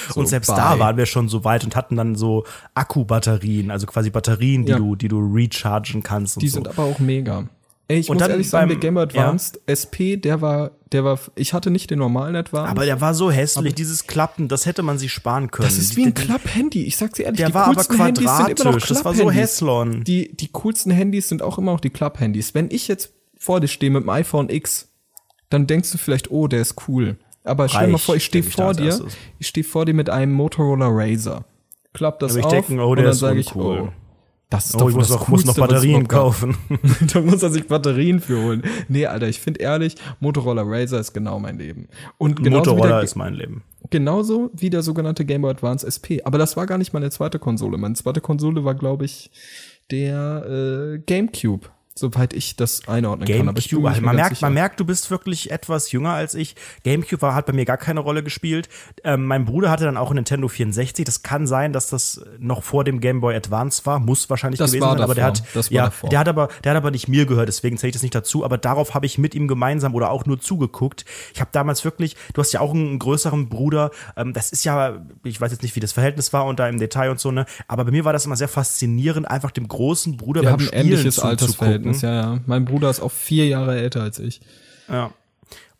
So, 0.08 0.20
Und 0.20 0.26
selbst 0.28 0.46
bye. 0.46 0.56
da 0.56 0.78
waren 0.78 0.96
wir 0.96 1.04
schon 1.04 1.28
so 1.28 1.44
weit 1.44 1.64
und 1.64 1.76
hatten 1.76 1.96
dann 1.96 2.14
so 2.14 2.44
Akkubatterien, 2.74 3.70
also 3.70 3.86
quasi 3.86 4.08
Batterien, 4.08 4.64
die 4.64 4.72
Ja. 4.72 4.78
du, 4.78 4.96
die 4.96 5.08
du 5.08 5.18
rechargen 5.18 6.02
kannst 6.02 6.40
Die 6.40 6.48
so. 6.48 6.54
sind 6.54 6.68
aber 6.68 6.84
auch 6.84 6.98
mega. 6.98 7.44
Ey, 7.88 7.98
ich 7.98 8.08
Und 8.08 8.14
muss 8.16 8.22
dann 8.22 8.30
ehrlich 8.30 8.48
sagen, 8.48 8.68
beim- 8.68 8.80
der 8.80 8.90
Game 8.90 8.94
Boy 8.94 9.06
ja. 9.12 9.22
Advanced 9.24 9.60
SP, 9.66 10.16
der 10.16 10.40
war, 10.40 10.70
der 10.92 11.04
war, 11.04 11.18
ich 11.34 11.52
hatte 11.52 11.70
nicht 11.70 11.90
den 11.90 11.98
normalen 11.98 12.36
Advanced. 12.36 12.70
aber 12.70 12.84
der 12.86 13.00
war 13.00 13.12
so 13.14 13.30
hässlich, 13.30 13.74
dieses 13.74 14.06
Klappen, 14.06 14.48
das 14.48 14.66
hätte 14.66 14.82
man 14.82 14.98
sich 14.98 15.12
sparen 15.12 15.50
können. 15.50 15.68
Das 15.68 15.76
ist 15.78 15.96
wie 15.96 16.04
ein 16.06 16.14
Klapp-Handy. 16.14 16.84
Ich 16.84 16.96
sag's 16.96 17.14
dir 17.14 17.24
ehrlich, 17.24 17.38
Der 17.38 17.48
die 17.48 17.54
war 17.54 17.64
aber 17.66 17.74
coolsten 17.74 17.96
Handys 17.98 18.18
sind 18.24 18.30
immer 18.30 18.48
noch 18.48 18.54
quadratisch. 18.56 18.88
Das 18.88 19.04
war 19.04 19.14
so. 19.14 19.30
Hässlon. 19.30 20.04
Die, 20.04 20.34
die 20.36 20.48
coolsten 20.52 20.90
Handys 20.92 21.28
sind 21.28 21.42
auch 21.42 21.58
immer 21.58 21.72
noch 21.72 21.80
die 21.80 21.90
Klapp-Handys. 21.90 22.54
Wenn 22.54 22.70
ich 22.70 22.88
jetzt 22.88 23.12
vor 23.36 23.60
dir 23.60 23.68
stehe 23.68 23.90
mit 23.90 24.04
dem 24.04 24.08
iPhone 24.10 24.48
X, 24.48 24.88
dann 25.50 25.66
denkst 25.66 25.90
du 25.90 25.98
vielleicht, 25.98 26.30
oh, 26.30 26.46
der 26.48 26.60
ist 26.62 26.76
cool. 26.88 27.16
Aber 27.44 27.68
stell 27.68 27.86
dir 27.86 27.92
mal 27.92 27.98
vor, 27.98 28.14
ich 28.14 28.24
stehe 28.24 28.44
vor 28.44 28.72
dir, 28.72 29.04
ich 29.40 29.48
stehe 29.48 29.64
vor 29.64 29.84
dir 29.84 29.94
mit 29.94 30.08
einem 30.08 30.32
Motorola 30.32 30.86
Razer. 30.88 31.44
Klapp 31.92 32.20
das 32.20 32.32
Aber 32.32 32.38
ich 32.40 32.44
auf 32.46 32.52
denke, 32.52 32.82
oh, 32.82 32.90
und 32.90 32.96
der 32.96 33.04
dann 33.06 33.12
ist 33.12 33.18
sage 33.18 33.40
ich, 33.40 33.54
oh, 33.56 33.88
das 34.52 34.66
ist 34.66 34.74
Oh, 34.76 34.78
doch 34.80 34.88
ich 34.90 34.94
muss 34.94 35.08
das 35.08 35.18
noch, 35.18 35.28
muss 35.28 35.44
noch 35.44 35.54
Coolste, 35.54 35.60
was 35.62 35.68
es 35.68 35.74
Batterien 35.74 36.08
kaufen. 36.08 36.56
da 37.12 37.20
muss 37.20 37.42
er 37.42 37.50
sich 37.50 37.66
Batterien 37.66 38.20
für 38.20 38.42
holen. 38.42 38.62
Nee, 38.88 39.06
Alter, 39.06 39.28
ich 39.28 39.40
finde 39.40 39.60
ehrlich, 39.60 39.96
Motorola 40.20 40.62
Razer 40.64 41.00
ist 41.00 41.12
genau 41.12 41.38
mein 41.38 41.58
Leben. 41.58 41.88
Und 42.18 42.38
Motorola 42.44 42.88
der, 42.88 43.02
ist 43.02 43.16
mein 43.16 43.34
Leben. 43.34 43.62
Genauso 43.90 44.50
wie 44.54 44.70
der 44.70 44.82
sogenannte 44.82 45.24
Game 45.24 45.42
Boy 45.42 45.50
Advance 45.50 45.86
SP. 45.88 46.20
Aber 46.24 46.38
das 46.38 46.56
war 46.56 46.66
gar 46.66 46.78
nicht 46.78 46.92
meine 46.92 47.10
zweite 47.10 47.38
Konsole. 47.38 47.78
Meine 47.78 47.94
zweite 47.94 48.20
Konsole 48.20 48.64
war, 48.64 48.74
glaube 48.74 49.04
ich, 49.04 49.30
der 49.90 50.44
äh, 50.46 50.98
GameCube. 50.98 51.68
Soweit 51.94 52.32
ich 52.32 52.56
das 52.56 52.88
einordnen 52.88 53.28
kann. 53.28 53.48
Aber 53.48 53.60
mir 53.60 53.88
also 53.88 54.00
man 54.02 54.16
merkt, 54.16 54.36
sicher. 54.36 54.46
man 54.46 54.54
merkt, 54.54 54.80
du 54.80 54.84
bist 54.84 55.10
wirklich 55.10 55.50
etwas 55.50 55.92
jünger 55.92 56.12
als 56.12 56.34
ich. 56.34 56.56
GameCube 56.84 57.20
war, 57.20 57.34
hat 57.34 57.46
bei 57.46 57.52
mir 57.52 57.64
gar 57.64 57.76
keine 57.76 58.00
Rolle 58.00 58.22
gespielt. 58.22 58.68
Ähm, 59.04 59.26
mein 59.26 59.44
Bruder 59.44 59.70
hatte 59.70 59.84
dann 59.84 59.96
auch 59.96 60.10
ein 60.10 60.14
Nintendo 60.14 60.48
64. 60.48 61.04
Das 61.04 61.22
kann 61.22 61.46
sein, 61.46 61.72
dass 61.72 61.88
das 61.88 62.22
noch 62.38 62.62
vor 62.62 62.84
dem 62.84 63.00
Game 63.00 63.20
Boy 63.20 63.34
Advance 63.36 63.84
war, 63.84 63.98
muss 63.98 64.30
wahrscheinlich 64.30 64.58
Das 64.58 64.72
gewesen 64.72 64.88
sein. 64.88 65.00
Aber 65.00 65.14
der 65.14 65.30
davor. 65.30 65.62
hat, 65.62 65.70
ja, 65.70 65.84
davor. 65.84 66.08
der 66.10 66.18
hat 66.20 66.28
aber, 66.28 66.48
der 66.64 66.70
hat 66.70 66.76
aber 66.76 66.90
nicht 66.90 67.08
mir 67.08 67.26
gehört. 67.26 67.48
Deswegen 67.48 67.76
zähle 67.76 67.88
ich 67.90 67.94
das 67.94 68.02
nicht 68.02 68.14
dazu. 68.14 68.44
Aber 68.44 68.56
darauf 68.56 68.94
habe 68.94 69.04
ich 69.04 69.18
mit 69.18 69.34
ihm 69.34 69.46
gemeinsam 69.46 69.94
oder 69.94 70.10
auch 70.10 70.24
nur 70.24 70.40
zugeguckt. 70.40 71.04
Ich 71.34 71.40
habe 71.40 71.50
damals 71.52 71.84
wirklich, 71.84 72.16
du 72.32 72.40
hast 72.40 72.52
ja 72.52 72.60
auch 72.60 72.72
einen 72.72 72.98
größeren 72.98 73.48
Bruder. 73.48 73.90
Ähm, 74.16 74.32
das 74.32 74.50
ist 74.50 74.64
ja, 74.64 75.04
ich 75.24 75.40
weiß 75.40 75.52
jetzt 75.52 75.62
nicht, 75.62 75.76
wie 75.76 75.80
das 75.80 75.92
Verhältnis 75.92 76.32
war 76.32 76.46
und 76.46 76.58
da 76.58 76.68
im 76.68 76.78
Detail 76.78 77.10
und 77.10 77.20
so 77.20 77.30
ne. 77.30 77.44
Aber 77.68 77.84
bei 77.84 77.90
mir 77.90 78.04
war 78.04 78.12
das 78.12 78.24
immer 78.24 78.36
sehr 78.36 78.48
faszinierend, 78.48 79.30
einfach 79.30 79.50
dem 79.50 79.68
großen 79.68 80.16
Bruder 80.16 80.40
Wir 80.40 80.44
beim 80.50 80.52
haben 80.52 80.66
Spielen 80.66 80.82
ähnliches 80.86 81.16
zuzugucken. 81.16 81.30
Altersverhältnis, 81.30 81.81
ja, 82.02 82.12
ja. 82.14 82.40
Mein 82.46 82.64
Bruder 82.64 82.90
ist 82.90 83.00
auch 83.00 83.10
vier 83.10 83.46
Jahre 83.46 83.78
älter 83.78 84.02
als 84.02 84.18
ich. 84.18 84.40
Ja. 84.88 85.12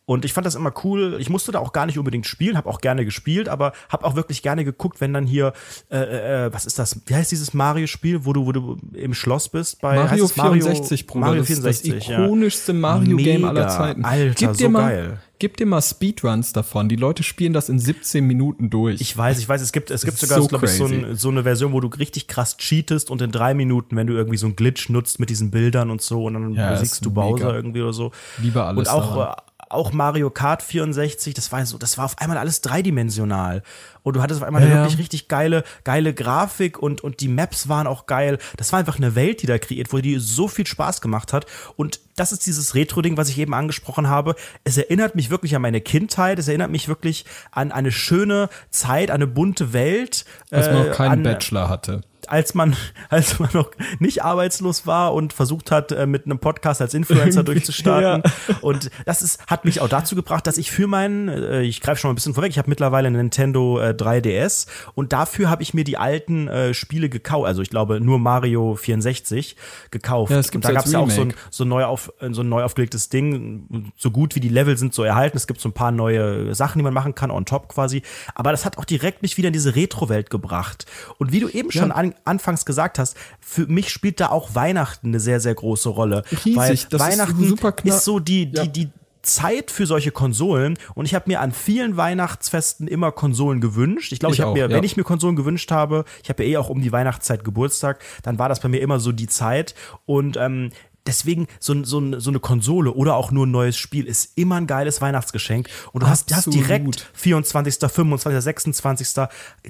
Und 0.05 0.25
ich 0.25 0.33
fand 0.33 0.47
das 0.47 0.57
immer 0.57 0.73
cool. 0.83 1.17
Ich 1.21 1.31
musste 1.31 1.53
da 1.53 1.61
auch 1.61 1.73
gar 1.73 1.87
nicht 1.87 1.97
unbedingt 1.99 2.27
spielen, 2.27 2.57
habe 2.57 2.69
auch 2.69 2.81
gerne 2.81 3.05
gespielt, 3.05 3.49
aber 3.49 3.73
habe 3.89 4.05
auch 4.05 4.17
wirklich 4.17 4.43
gerne 4.43 4.65
geguckt, 4.65 5.01
wenn 5.01 5.13
dann 5.13 5.27
hier, 5.27 5.53
äh, 5.91 6.47
äh, 6.47 6.53
was 6.53 6.67
ist 6.67 6.79
das? 6.79 7.01
Wie 7.07 7.15
heißt 7.15 7.31
dieses 7.31 7.55
Mario-Spiel, 7.55 8.25
wo 8.25 8.33
du, 8.33 8.47
wo 8.47 8.53
du 8.53 8.79
im 8.95 9.15
Schloss 9.15 9.49
bist? 9.49 9.81
Bei 9.81 9.95
Mario 9.95 10.11
heißt 10.11 10.23
es 10.25 10.37
Mario 10.37 10.63
64, 10.65 11.07
Bruder. 11.07 11.27
Mario 11.27 11.41
das 11.43 11.47
64, 11.47 11.95
ist 11.95 12.09
das 12.09 12.19
ikonischste 12.19 12.73
Mario-Game 12.73 13.45
aller. 13.45 13.69
Zeiten. 13.69 14.05
Alter, 14.05 14.35
gib 14.35 14.53
dir 14.55 14.65
so 14.65 14.69
mal, 14.71 14.81
geil. 14.83 15.19
Gib 15.39 15.57
dir 15.57 15.67
mal 15.67 15.83
Speedruns 15.83 16.53
davon. 16.53 16.89
Die 16.89 16.97
Leute 16.97 17.23
spielen 17.23 17.53
das 17.53 17.69
in 17.69 17.79
17 17.79 18.25
Minuten 18.25 18.71
durch. 18.71 19.01
Ich 19.01 19.17
weiß, 19.17 19.39
ich 19.39 19.49
weiß, 19.49 19.61
es 19.61 19.73
gibt, 19.73 19.91
es 19.91 20.05
gibt 20.05 20.19
sogar, 20.19 20.41
so 20.41 20.47
glaube 20.47 20.67
ich, 20.67 20.73
so, 20.73 20.87
ein, 20.87 21.17
so 21.17 21.31
eine 21.31 21.43
Version, 21.43 21.73
wo 21.73 21.81
du 21.81 21.89
richtig 21.89 22.29
krass 22.29 22.57
cheatest 22.59 23.11
und 23.11 23.23
in 23.23 23.33
drei 23.33 23.53
Minuten, 23.55 23.97
wenn 23.97 24.07
du 24.07 24.15
irgendwie 24.15 24.37
so 24.37 24.47
einen 24.47 24.55
Glitch 24.57 24.89
nutzt 24.89 25.19
mit 25.21 25.31
diesen 25.31 25.51
Bildern 25.51 25.91
und 25.91 26.01
so 26.03 26.25
und 26.25 26.35
dann 26.35 26.55
Ja, 26.55 26.71
besiegst 26.71 27.05
du 27.05 27.11
Bowser 27.11 27.47
mega. 27.47 27.57
irgendwie 27.57 27.83
oder 27.83 27.93
so. 27.93 28.13
Liebe 28.39 28.63
alles 28.63 28.79
Und 28.79 28.89
auch, 28.89 29.17
daran. 29.17 29.35
Auch 29.73 29.93
Mario 29.93 30.31
Kart 30.31 30.63
64, 30.63 31.35
das 31.35 31.53
war 31.53 31.65
so, 31.67 31.79
das 31.79 31.99
war 31.99 32.05
auf 32.05 32.19
einmal 32.19 32.39
alles 32.39 32.61
dreidimensional. 32.61 33.63
Und 34.03 34.17
du 34.17 34.23
hattest 34.23 34.41
auf 34.41 34.47
einmal 34.47 34.63
Ja, 34.63 34.67
eine 34.67 34.77
ja. 34.77 34.83
wirklich 34.83 34.99
richtig 34.99 35.29
geile, 35.29 35.65
geile 35.85 36.13
Grafik 36.13 36.79
und, 36.79 37.03
und 37.03 37.21
die 37.21 37.29
Maps 37.29 37.69
waren 37.69 37.87
auch 37.87 38.07
geil. 38.07 38.39
Das 38.57 38.73
war 38.73 38.79
einfach 38.81 38.97
eine 38.97 39.15
Welt, 39.15 39.43
die 39.43 39.47
da 39.47 39.59
kreiert 39.59 39.93
wurde, 39.93 40.03
die 40.03 40.19
so 40.19 40.49
viel 40.49 40.67
Spaß 40.67 41.01
gemacht 41.01 41.33
hat. 41.33 41.47
Und 41.77 42.01
das 42.17 42.33
ist 42.33 42.47
dieses 42.47 42.75
Retro-Ding, 42.75 43.17
was 43.17 43.29
ich 43.29 43.39
eben 43.39 43.55
angesprochen 43.55 44.09
habe. 44.09 44.35
Es 44.65 44.77
erinnert 44.77 45.15
mich 45.15 45.31
wirklich 45.31 45.55
an 45.55 45.63
meine 45.63 45.81
Kindheit. 45.81 46.39
Es 46.39 46.49
erinnert 46.49 46.71
mich 46.71 46.89
wirklich 46.89 47.25
an 47.53 47.73
eine 47.73 47.93
schöne 47.93 48.49
Zeit, 48.71 49.11
eine 49.11 49.27
bunte 49.27 49.73
Welt. 49.73 50.25
Als 50.51 50.67
man 50.67 50.77
äh, 50.77 50.89
noch 50.89 50.97
keinen 50.97 51.13
an, 51.13 51.23
Bachelor 51.23 51.69
hatte. 51.69 52.03
Als 52.33 52.55
man, 52.55 52.75
als 53.11 53.39
man 53.39 53.51
noch 53.53 53.71
nicht 53.99 54.25
arbeitslos 54.25 54.87
war 54.87 55.13
und 55.13 55.33
versucht 55.35 55.71
hat, 55.71 55.93
äh, 55.93 56.07
mit 56.07 56.25
einem 56.25 56.39
Podcast 56.39 56.81
als 56.81 56.95
Influencer 56.95 57.43
durchzustarten. 57.45 58.23
Und 58.63 58.91
das 59.05 59.21
ist, 59.21 59.47
hat 59.47 59.67
mich 59.67 59.81
auch 59.81 59.89
dazu 59.89 60.17
gebracht, 60.17 60.47
dass 60.47 60.57
ich 60.57 60.71
für 60.71 60.87
meinen, 60.87 61.29
äh, 61.29 61.63
ich 61.63 61.83
greife 61.83 62.01
schon 62.01 62.09
mal 62.09 62.13
ein 62.13 62.15
bisschen 62.15 62.33
vorweg, 62.33 62.51
ich 62.51 62.59
habe 62.59 62.71
mittlerweile 62.71 63.09
einen 63.09 63.17
Nintendo 63.17 63.79
äh, 63.79 63.91
3DS 63.91 64.67
und 64.95 65.13
dafür 65.13 65.51
habe 65.51 65.63
ich 65.63 65.75
mir 65.75 65.85
die 65.85 65.99
alten 65.99 66.49
äh, 66.49 66.73
Spiele 66.73 67.11
gekauft, 67.11 67.47
also 67.47 67.61
ich 67.61 67.69
glaube 67.69 68.01
nur 68.01 68.19
Mario 68.19 68.77
64 68.77 69.57
gekauft. 69.91 70.33
Ja, 70.33 70.39
und 70.39 70.65
da 70.65 70.73
gab 70.73 70.87
es 70.87 70.93
ja 70.93 71.01
auch 71.01 71.11
so 71.11 71.21
ein, 71.21 71.35
so, 71.51 71.65
neu 71.65 71.85
auf, 71.85 72.13
äh, 72.21 72.33
so 72.33 72.41
ein 72.41 72.49
neu 72.49 72.65
aufgelegtes 72.65 73.11
Ding, 73.11 73.93
so 73.99 74.11
gut 74.11 74.35
wie 74.35 74.41
die 74.41 74.49
Level 74.49 74.79
sind 74.79 74.95
so 74.95 75.05
erhalten. 75.05 75.37
Es 75.37 75.47
gibt 75.47 75.61
so 75.61 75.69
ein 75.69 75.75
paar 75.75 75.93
neue 75.93 76.55
Sachen, 76.55 76.79
die 76.79 76.83
man 76.83 76.95
machen 76.95 77.15
kann, 77.15 77.31
on 77.31 77.45
top 77.45 77.69
quasi. 77.69 78.03
Aber 78.35 78.53
das 78.53 78.65
hat 78.65 78.79
auch 78.79 78.87
direkt 78.87 79.21
mich 79.21 79.37
wieder 79.37 79.49
in 79.49 79.53
diese 79.53 79.77
Retro-Welt 79.77 80.31
gebracht. 80.31 80.87
Und 81.19 81.31
wie 81.31 81.41
du 81.41 81.49
eben 81.49 81.71
schon 81.71 81.93
an, 81.93 82.15
anfangs 82.25 82.65
gesagt 82.65 82.99
hast, 82.99 83.17
für 83.41 83.67
mich 83.67 83.91
spielt 83.91 84.21
da 84.21 84.29
auch 84.31 84.55
Weihnachten 84.55 85.09
eine 85.09 85.21
sehr, 85.21 85.41
sehr 85.41 85.55
große 85.55 85.89
Rolle. 85.89 86.23
Riesig, 86.31 86.57
weil 86.57 86.71
das 86.71 86.83
ist 86.85 86.99
Weihnachten 86.99 87.49
super 87.49 87.75
ist 87.85 88.05
so 88.05 88.19
die, 88.19 88.47
die, 88.47 88.57
Ja. 88.57 88.67
die 88.67 88.91
Zeit 89.23 89.71
für 89.71 89.87
solche 89.87 90.11
Konsolen 90.11 90.77
und 90.95 91.05
ich 91.07 91.15
habe 91.15 91.31
mir 91.31 91.41
an 91.41 91.53
vielen 91.53 91.97
Weihnachtsfesten 91.97 92.89
immer 92.89 93.13
Konsolen 93.13 93.61
gewünscht. 93.61 94.11
Ich 94.13 94.19
glaube, 94.19 94.35
Ich 94.35 94.41
ich, 94.41 94.45
habe 94.45 94.55
mir, 94.55 94.69
ja. 94.69 94.71
wenn 94.71 94.83
ich 94.83 94.97
mir 94.97 95.05
Konsolen 95.05 95.37
gewünscht 95.37 95.71
habe, 95.71 96.05
ich 96.25 96.29
habe 96.29 96.43
ja 96.45 96.51
eh 96.51 96.57
auch 96.57 96.69
um 96.69 96.81
die 96.81 96.91
Weihnachtszeit 96.91 97.45
Geburtstag, 97.45 98.01
dann 98.25 98.39
war 98.41 98.49
das 98.49 98.59
bei 98.61 98.69
mir 98.69 98.81
immer 98.81 98.99
so 98.99 99.13
die 99.13 99.29
Zeit 99.29 99.75
und 100.07 100.37
ähm, 100.37 100.71
Deswegen 101.07 101.49
so, 101.59 101.83
so, 101.85 102.21
so 102.21 102.31
eine 102.31 102.39
Konsole 102.41 102.93
oder 102.93 103.17
auch 103.17 103.31
nur 103.33 103.47
ein 103.47 103.51
neues 103.51 103.77
Spiel 103.77 104.07
ist 104.07 104.33
immer 104.37 104.57
ein 104.57 104.67
geiles 104.67 105.01
Weihnachtsgeschenk. 105.01 105.69
Und 105.93 106.03
du 106.05 106.07
hast, 106.09 106.35
hast 106.35 106.53
direkt 106.55 107.11
24., 107.15 107.75
25., 107.91 108.41
26. 108.43 109.09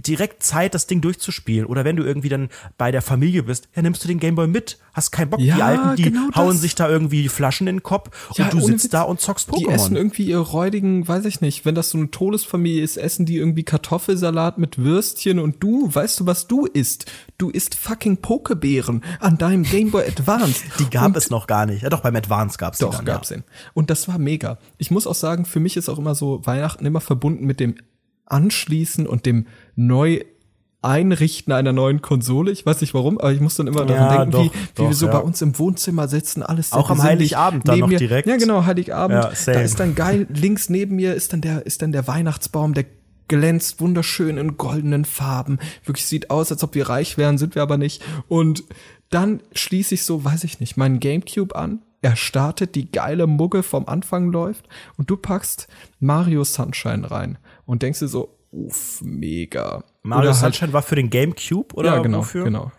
direkt 0.07 0.43
Zeit, 0.43 0.75
das 0.75 0.87
Ding 0.87 1.01
durchzuspielen. 1.01 1.67
Oder 1.67 1.85
wenn 1.85 1.97
du 1.97 2.03
irgendwie 2.05 2.29
dann 2.29 2.49
bei 2.77 2.91
der 2.91 3.03
Familie 3.03 3.43
bist, 3.45 3.69
ja, 3.75 3.83
nimmst 3.83 4.05
du 4.05 4.09
den 4.09 4.19
Gameboy 4.19 4.47
mit. 4.47 4.79
Hast 4.93 5.11
keinen 5.11 5.31
Bock. 5.31 5.41
die 5.41 5.47
Ja, 5.47 5.59
Alten, 5.67 5.97
die 5.97 6.03
genau 6.03 6.29
hauen 6.35 6.49
das. 6.53 6.61
sich 6.61 6.75
da 6.75 6.89
irgendwie 6.89 7.29
Flaschen 7.31 7.67
in 7.67 7.77
den 7.77 7.83
Kopf 7.83 8.11
Ja, 8.37 8.45
und 8.45 8.53
du 8.53 8.61
sitzt 8.61 8.85
Witz. 8.85 8.91
da 8.93 9.03
und 9.03 9.21
zockst 9.21 9.49
Die 9.57 9.67
essen 9.69 9.95
Pokémon. 9.95 9.97
irgendwie 9.97 10.25
ihre 10.25 10.41
räudigen, 10.43 11.09
weiß 11.09 11.25
ich 11.25 11.41
nicht, 11.41 11.65
wenn 11.65 11.75
das 11.75 11.91
so 11.91 11.99
eine 11.99 12.11
Todesfamilie 12.11 12.83
ist, 12.83 12.99
essen 12.99 13.25
die 13.25 13.37
irgendwie 13.39 13.63
Kartoffelsalat 13.63 14.59
mit 14.59 14.77
Würstchen 14.79 15.39
und 15.39 15.63
du, 15.63 15.89
weißt 15.95 16.21
du, 16.21 16.27
was 16.27 16.47
du 16.47 16.67
isst? 16.67 17.11
Du 17.39 17.51
isst 17.51 17.75
fucking 17.75 18.19
Pokebeeren 18.19 19.03
an 19.19 19.39
deinem 19.39 19.65
Game 19.65 19.91
Boy 19.91 20.07
Advance. 20.07 20.63
Die 20.79 20.89
gab 20.89 21.07
Und 21.07 21.17
es 21.17 21.31
noch 21.31 21.47
gar 21.47 21.67
nicht. 21.67 21.83
Ja, 21.83 21.91
doch, 21.91 22.01
beim 22.01 22.15
Advance 22.15 22.57
gab's 22.59 22.79
die 22.79 22.85
Doch, 22.85 22.95
dann, 22.95 23.05
gab's 23.05 23.31
ja. 23.31 23.39
den. 23.39 23.45
Und 23.75 23.91
das 23.91 24.07
war 24.07 24.19
mega. 24.19 24.59
Ich 24.79 24.91
muss 24.91 25.07
auch 25.07 25.15
sagen, 25.15 25.45
für 25.45 25.59
mich 25.59 25.77
ist 25.77 25.89
auch 25.89 25.99
immer 25.99 26.15
so 26.15 26.45
Weihnachten 26.47 26.87
immer 26.87 27.01
verbunden 27.01 27.45
mit 27.45 27.59
dem 27.59 27.75
Anschließen 28.27 29.07
und 29.07 29.27
dem 29.27 29.47
neu 29.75 30.21
Einrichten 30.83 31.53
einer 31.53 31.73
neuen 31.73 32.03
Konsole. 32.03 32.51
Ich 32.51 32.67
weiß 32.67 32.81
nicht 32.81 32.93
warum, 32.93 33.19
aber 33.19 33.33
ich 33.33 33.41
muss 33.41 33.55
dann 33.55 33.69
immer 33.69 33.87
daran 33.87 34.11
Ja, 34.11 34.17
denken, 34.19 34.31
doch, 34.33 34.45
wie, 34.45 34.51
wie 34.51 34.59
doch, 34.75 34.89
wir 34.89 34.95
so 34.95 35.07
ja. 35.07 35.13
bei 35.13 35.19
uns 35.19 35.41
im 35.41 35.57
Wohnzimmer 35.59 36.09
sitzen, 36.09 36.43
alles 36.43 36.73
Auch 36.73 36.91
am. 36.91 37.03
Heiligabend 37.03 37.67
dann 37.67 37.77
Neben 37.77 37.83
noch 37.83 37.89
mir, 37.89 37.99
direkt. 37.99 38.27
Ja, 38.27 38.37
genau, 38.37 38.67
Heiligabend. 38.67 39.25
Ja, 39.25 39.53
da 39.53 39.61
ist 39.61 39.79
dann 39.79 39.95
geil, 39.95 40.27
links 40.29 40.69
neben 40.69 40.97
mir 40.97 41.15
ist 41.15 41.33
dann 41.33 41.41
der, 41.41 41.65
ist 41.65 41.83
dann 41.83 41.93
der 41.93 42.09
Weihnachtsbaum, 42.09 42.75
der 42.75 42.85
glänzt 43.41 43.81
wunderschön 43.81 44.37
in 44.37 44.59
goldenen 44.59 45.07
Farben. 45.07 45.59
Wirklich 45.87 46.05
sieht 46.05 46.29
aus, 46.31 46.53
als 46.53 46.63
ob 46.63 46.75
wir 46.75 46.91
reich 46.91 47.17
wären, 47.17 47.39
sind 47.39 47.55
wir 47.55 47.63
aber 47.63 47.79
nicht. 47.79 48.03
Und 48.29 48.65
dann 49.09 49.41
schließe 49.55 49.95
ich 49.95 50.05
so, 50.05 50.23
weiß 50.23 50.45
ich 50.45 50.61
nicht, 50.61 50.77
meinen 50.77 51.01
Gamecube 51.01 51.57
an. 51.57 51.81
Er 52.03 52.15
startet, 52.17 52.75
die 52.75 52.93
geile 52.93 53.27
Mugge 53.27 53.63
vom 53.63 53.87
Anfang 53.89 54.31
läuft 54.31 54.69
und 54.99 55.09
du 55.09 55.17
packst 55.17 55.67
Mario 55.99 56.45
Sunshine 56.45 57.11
rein 57.11 57.39
und 57.65 57.83
denkst 57.83 58.01
dir 58.01 58.09
so, 58.09 58.37
uff, 58.51 59.01
mega. 59.03 59.83
Mario 60.03 60.29
Oder 60.31 60.41
halt- 60.41 60.55
Sunshine 60.55 60.73
war 60.75 60.83
für 60.83 60.97
den 60.97 61.09
Gamecube 61.09 61.75
oder 61.75 61.95
ja, 61.97 62.03
genau, 62.03 62.19
wofür? 62.19 62.45
genau. 62.45 62.71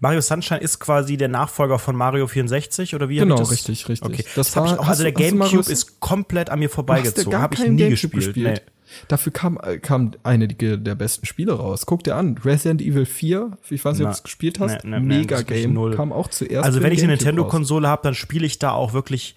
Mario 0.00 0.22
Sunshine 0.22 0.60
ist 0.60 0.78
quasi 0.78 1.18
der 1.18 1.28
Nachfolger 1.28 1.78
von 1.78 1.96
Mario 1.96 2.26
64 2.28 2.94
oder 2.94 3.10
wie 3.10 3.16
Genau, 3.16 3.36
das? 3.36 3.50
richtig, 3.50 3.86
richtig. 3.90 4.08
Okay. 4.08 4.24
Das 4.36 4.52
Das, 4.52 4.56
hab 4.56 4.64
ich 4.66 4.70
war- 4.72 4.80
auch, 4.80 4.88
also 4.88 5.02
der 5.02 5.12
Gamecube 5.12 5.70
ist 5.70 6.00
komplett 6.00 6.48
an 6.48 6.60
mir 6.60 6.70
vorbeigezogen. 6.70 7.38
Habe 7.38 7.54
ich 7.56 7.60
nie 7.60 7.76
Gamecube 7.76 8.14
gespielt. 8.16 8.34
gespielt. 8.34 8.62
Dafür 9.08 9.32
kam, 9.32 9.58
äh, 9.62 9.78
kam 9.78 10.12
einige 10.22 10.78
der 10.78 10.94
besten 10.94 11.26
Spiele 11.26 11.52
raus. 11.52 11.86
Guck 11.86 12.04
dir 12.04 12.16
an, 12.16 12.38
Resident 12.44 12.80
Evil 12.82 13.06
4, 13.06 13.58
ich 13.70 13.84
weiß 13.84 13.98
nicht, 13.98 14.06
ob 14.06 14.12
du 14.12 14.16
es 14.16 14.22
gespielt 14.22 14.60
hast, 14.60 14.84
nee, 14.84 14.98
nee, 14.98 15.18
mega 15.18 15.42
Game, 15.42 15.90
kam 15.92 16.12
auch 16.12 16.28
zuerst. 16.28 16.64
Also 16.64 16.82
wenn 16.82 16.92
ich 16.92 17.02
eine. 17.02 17.18
Nintendo-Konsole 17.18 17.88
habe, 17.88 18.02
dann 18.02 18.14
spiele 18.14 18.46
ich 18.46 18.58
da 18.58 18.72
auch 18.72 18.92
wirklich 18.92 19.34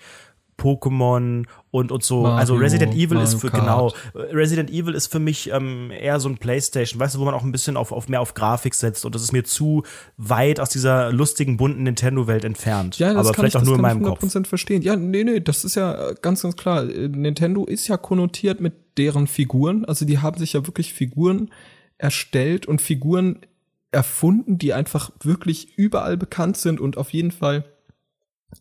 Pokémon 0.61 1.45
und, 1.71 1.91
und 1.91 2.03
so. 2.03 2.21
Mario, 2.21 2.37
also 2.37 2.55
Resident 2.55 2.93
Evil 2.93 3.19
ist 3.19 3.33
Mario 3.33 3.39
für, 3.39 3.49
Kart. 3.49 3.61
genau, 3.63 3.93
Resident 4.15 4.69
Evil 4.69 4.93
ist 4.93 5.07
für 5.07 5.19
mich 5.19 5.51
ähm, 5.51 5.91
eher 5.91 6.19
so 6.19 6.29
ein 6.29 6.37
Playstation, 6.37 6.99
weißt 6.99 7.15
du, 7.15 7.19
wo 7.19 7.25
man 7.25 7.33
auch 7.33 7.43
ein 7.43 7.51
bisschen 7.51 7.77
auf, 7.77 7.91
auf 7.91 8.07
mehr 8.07 8.21
auf 8.21 8.33
Grafik 8.33 8.75
setzt 8.75 9.05
und 9.05 9.15
das 9.15 9.23
ist 9.23 9.31
mir 9.31 9.43
zu 9.43 9.83
weit 10.17 10.59
aus 10.59 10.69
dieser 10.69 11.11
lustigen, 11.11 11.57
bunten 11.57 11.83
Nintendo-Welt 11.83 12.45
entfernt. 12.45 12.99
Ja, 12.99 13.13
das 13.13 13.17
Aber 13.17 13.33
kann 13.33 13.35
vielleicht 13.41 13.53
ich, 13.53 13.55
auch 13.57 13.61
das 13.61 13.67
nur 13.67 13.75
in 13.75 13.81
meinem 13.81 14.01
ich 14.01 14.07
Kopf. 14.07 14.23
100% 14.23 14.45
verstehen. 14.45 14.81
Ja, 14.81 14.95
nee, 14.95 15.23
nee, 15.23 15.39
das 15.39 15.63
ist 15.65 15.75
ja 15.75 16.09
äh, 16.09 16.15
ganz, 16.21 16.43
ganz 16.43 16.55
klar. 16.55 16.83
Äh, 16.83 17.07
Nintendo 17.07 17.65
ist 17.65 17.87
ja 17.87 17.97
konnotiert 17.97 18.61
mit 18.61 18.73
deren 18.97 19.27
Figuren. 19.27 19.85
Also 19.85 20.05
die 20.05 20.19
haben 20.19 20.37
sich 20.37 20.53
ja 20.53 20.65
wirklich 20.67 20.93
Figuren 20.93 21.49
erstellt 21.97 22.65
und 22.65 22.81
Figuren 22.81 23.39
erfunden, 23.91 24.57
die 24.57 24.73
einfach 24.73 25.11
wirklich 25.21 25.77
überall 25.77 26.17
bekannt 26.17 26.57
sind 26.57 26.79
und 26.79 26.97
auf 26.97 27.11
jeden 27.11 27.31
Fall 27.31 27.65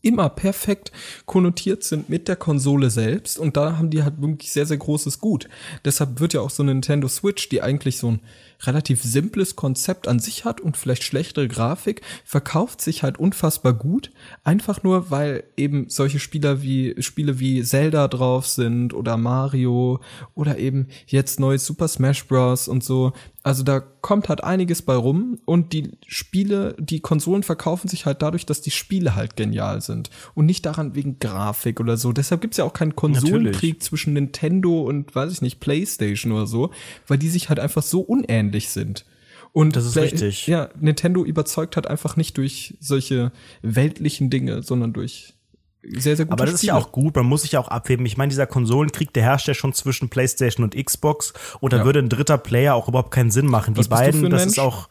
immer 0.03 0.29
perfekt 0.29 0.93
konnotiert 1.27 1.83
sind 1.85 2.09
mit 2.09 2.29
der 2.29 2.37
Konsole 2.37 2.91
selbst 2.91 3.39
und 3.39 3.57
da 3.57 3.77
haben 3.77 3.91
die 3.91 4.03
halt 4.03 4.21
wirklich 4.21 4.53
sehr, 4.53 4.67
sehr 4.67 4.79
großes 4.79 5.19
Gut. 5.21 5.49
Deshalb 5.85 6.21
wird 6.21 6.33
ja 6.33 6.41
auch 6.41 6.51
so 6.51 6.63
eine 6.63 6.73
Nintendo 6.73 7.09
Switch, 7.09 7.49
die 7.49 7.63
eigentlich 7.63 7.99
so 7.99 8.13
ein 8.13 8.21
relativ 8.61 9.03
simples 9.03 9.57
Konzept 9.57 10.09
an 10.09 10.19
sich 10.19 10.45
hat 10.45 10.61
und 10.61 10.77
vielleicht 10.77 11.03
schlechtere 11.03 11.49
Grafik, 11.49 12.03
verkauft 12.25 12.81
sich 12.81 13.03
halt 13.03 13.19
unfassbar 13.19 13.73
gut. 13.73 14.11
Einfach 14.45 14.83
nur, 14.83 15.11
weil 15.11 15.45
eben 15.57 15.87
solche 15.89 16.19
Spieler 16.19 16.63
wie, 16.63 16.95
Spiele 17.01 17.39
wie 17.39 17.63
Zelda 17.63 18.09
drauf 18.09 18.47
sind 18.47 18.95
oder 18.95 19.17
Mario 19.17 20.01
oder 20.35 20.59
eben 20.59 20.89
jetzt 21.07 21.41
neues 21.41 21.65
Super 21.67 21.89
Smash 21.89 22.27
Bros. 22.27 22.69
und 22.69 22.85
so. 22.85 23.13
Also 23.43 23.63
da 23.63 23.81
kommt 23.81 24.29
halt 24.29 24.45
einiges 24.45 24.83
bei 24.83 24.95
rum 24.95 25.39
und 25.47 25.73
die 25.73 25.93
Spiele, 26.07 26.77
die 26.79 27.01
Konsolen 27.01 27.43
verkaufen 27.43 27.89
sich 27.89 28.05
halt 28.05 28.21
dadurch, 28.21 28.45
dass 28.45 28.61
die 28.61 28.71
Spiele 28.71 29.15
halt 29.15 29.37
genial 29.37 29.81
sind 29.81 30.11
und 30.35 30.45
nicht 30.45 30.67
daran 30.67 30.95
wegen 30.95 31.19
Grafik 31.21 31.81
oder 31.81 31.97
so. 31.97 32.13
Deshalb 32.13 32.43
gibt's 32.43 32.59
ja 32.59 32.65
auch 32.65 32.75
keinen 32.75 32.97
Konsolenkrieg 32.97 33.83
zwischen 33.83 34.13
Nintendo 34.13 34.83
und, 34.83 35.15
weiß 35.15 35.33
ich 35.33 35.43
nicht, 35.43 35.61
PlayStation 35.61 36.33
oder 36.33 36.47
so, 36.47 36.71
weil 37.07 37.17
die 37.17 37.31
sich 37.31 37.49
halt 37.49 37.61
einfach 37.61 37.83
so 37.83 38.01
unähnlich 38.01 38.50
sind. 38.59 39.05
Und 39.53 39.75
Das 39.77 39.85
ist 39.85 39.93
Play- 39.93 40.03
richtig. 40.03 40.47
Ja, 40.47 40.69
Nintendo 40.79 41.25
überzeugt 41.25 41.77
halt 41.77 41.87
einfach 41.87 42.17
nicht 42.17 42.37
durch 42.37 42.77
solche 42.81 43.33
weltlichen 43.63 44.31
Dinge, 44.31 44.63
sondern 44.63 44.93
durch 44.93 45.35
sehr, 45.83 46.15
sehr 46.17 46.27
gute 46.27 46.35
Aber 46.35 46.45
das 46.45 46.57
ist 46.57 46.63
ja 46.63 46.75
Spiele. 46.75 46.87
auch 46.87 46.93
gut, 46.93 47.17
man 47.17 47.27
muss 47.27 47.43
sich 47.43 47.53
ja 47.53 47.61
auch 47.61 47.69
abheben. 47.69 48.05
Ich 48.07 48.17
meine, 48.17 48.29
dieser 48.29 48.47
Konsolenkrieg, 48.47 49.13
der 49.15 49.23
herrscht 49.23 49.49
ja 49.49 49.55
schon 49.55 49.73
zwischen 49.73 50.09
PlayStation 50.11 50.63
und 50.63 50.77
Xbox 50.77 51.33
und 51.61 51.73
da 51.73 51.79
Ja. 51.79 51.85
würde 51.85 52.01
ein 52.01 52.09
dritter 52.11 52.39
Player 52.39 52.75
auch 52.75 52.87
überhaupt 52.89 53.11
keinen 53.13 53.31
Sinn 53.31 53.47
machen. 53.47 53.77
Was 53.77 53.87
die 53.87 53.91
beiden, 53.91 54.23
das 54.31 54.43
Mensch? 54.43 54.53
ist 54.53 54.59
auch. 54.59 54.89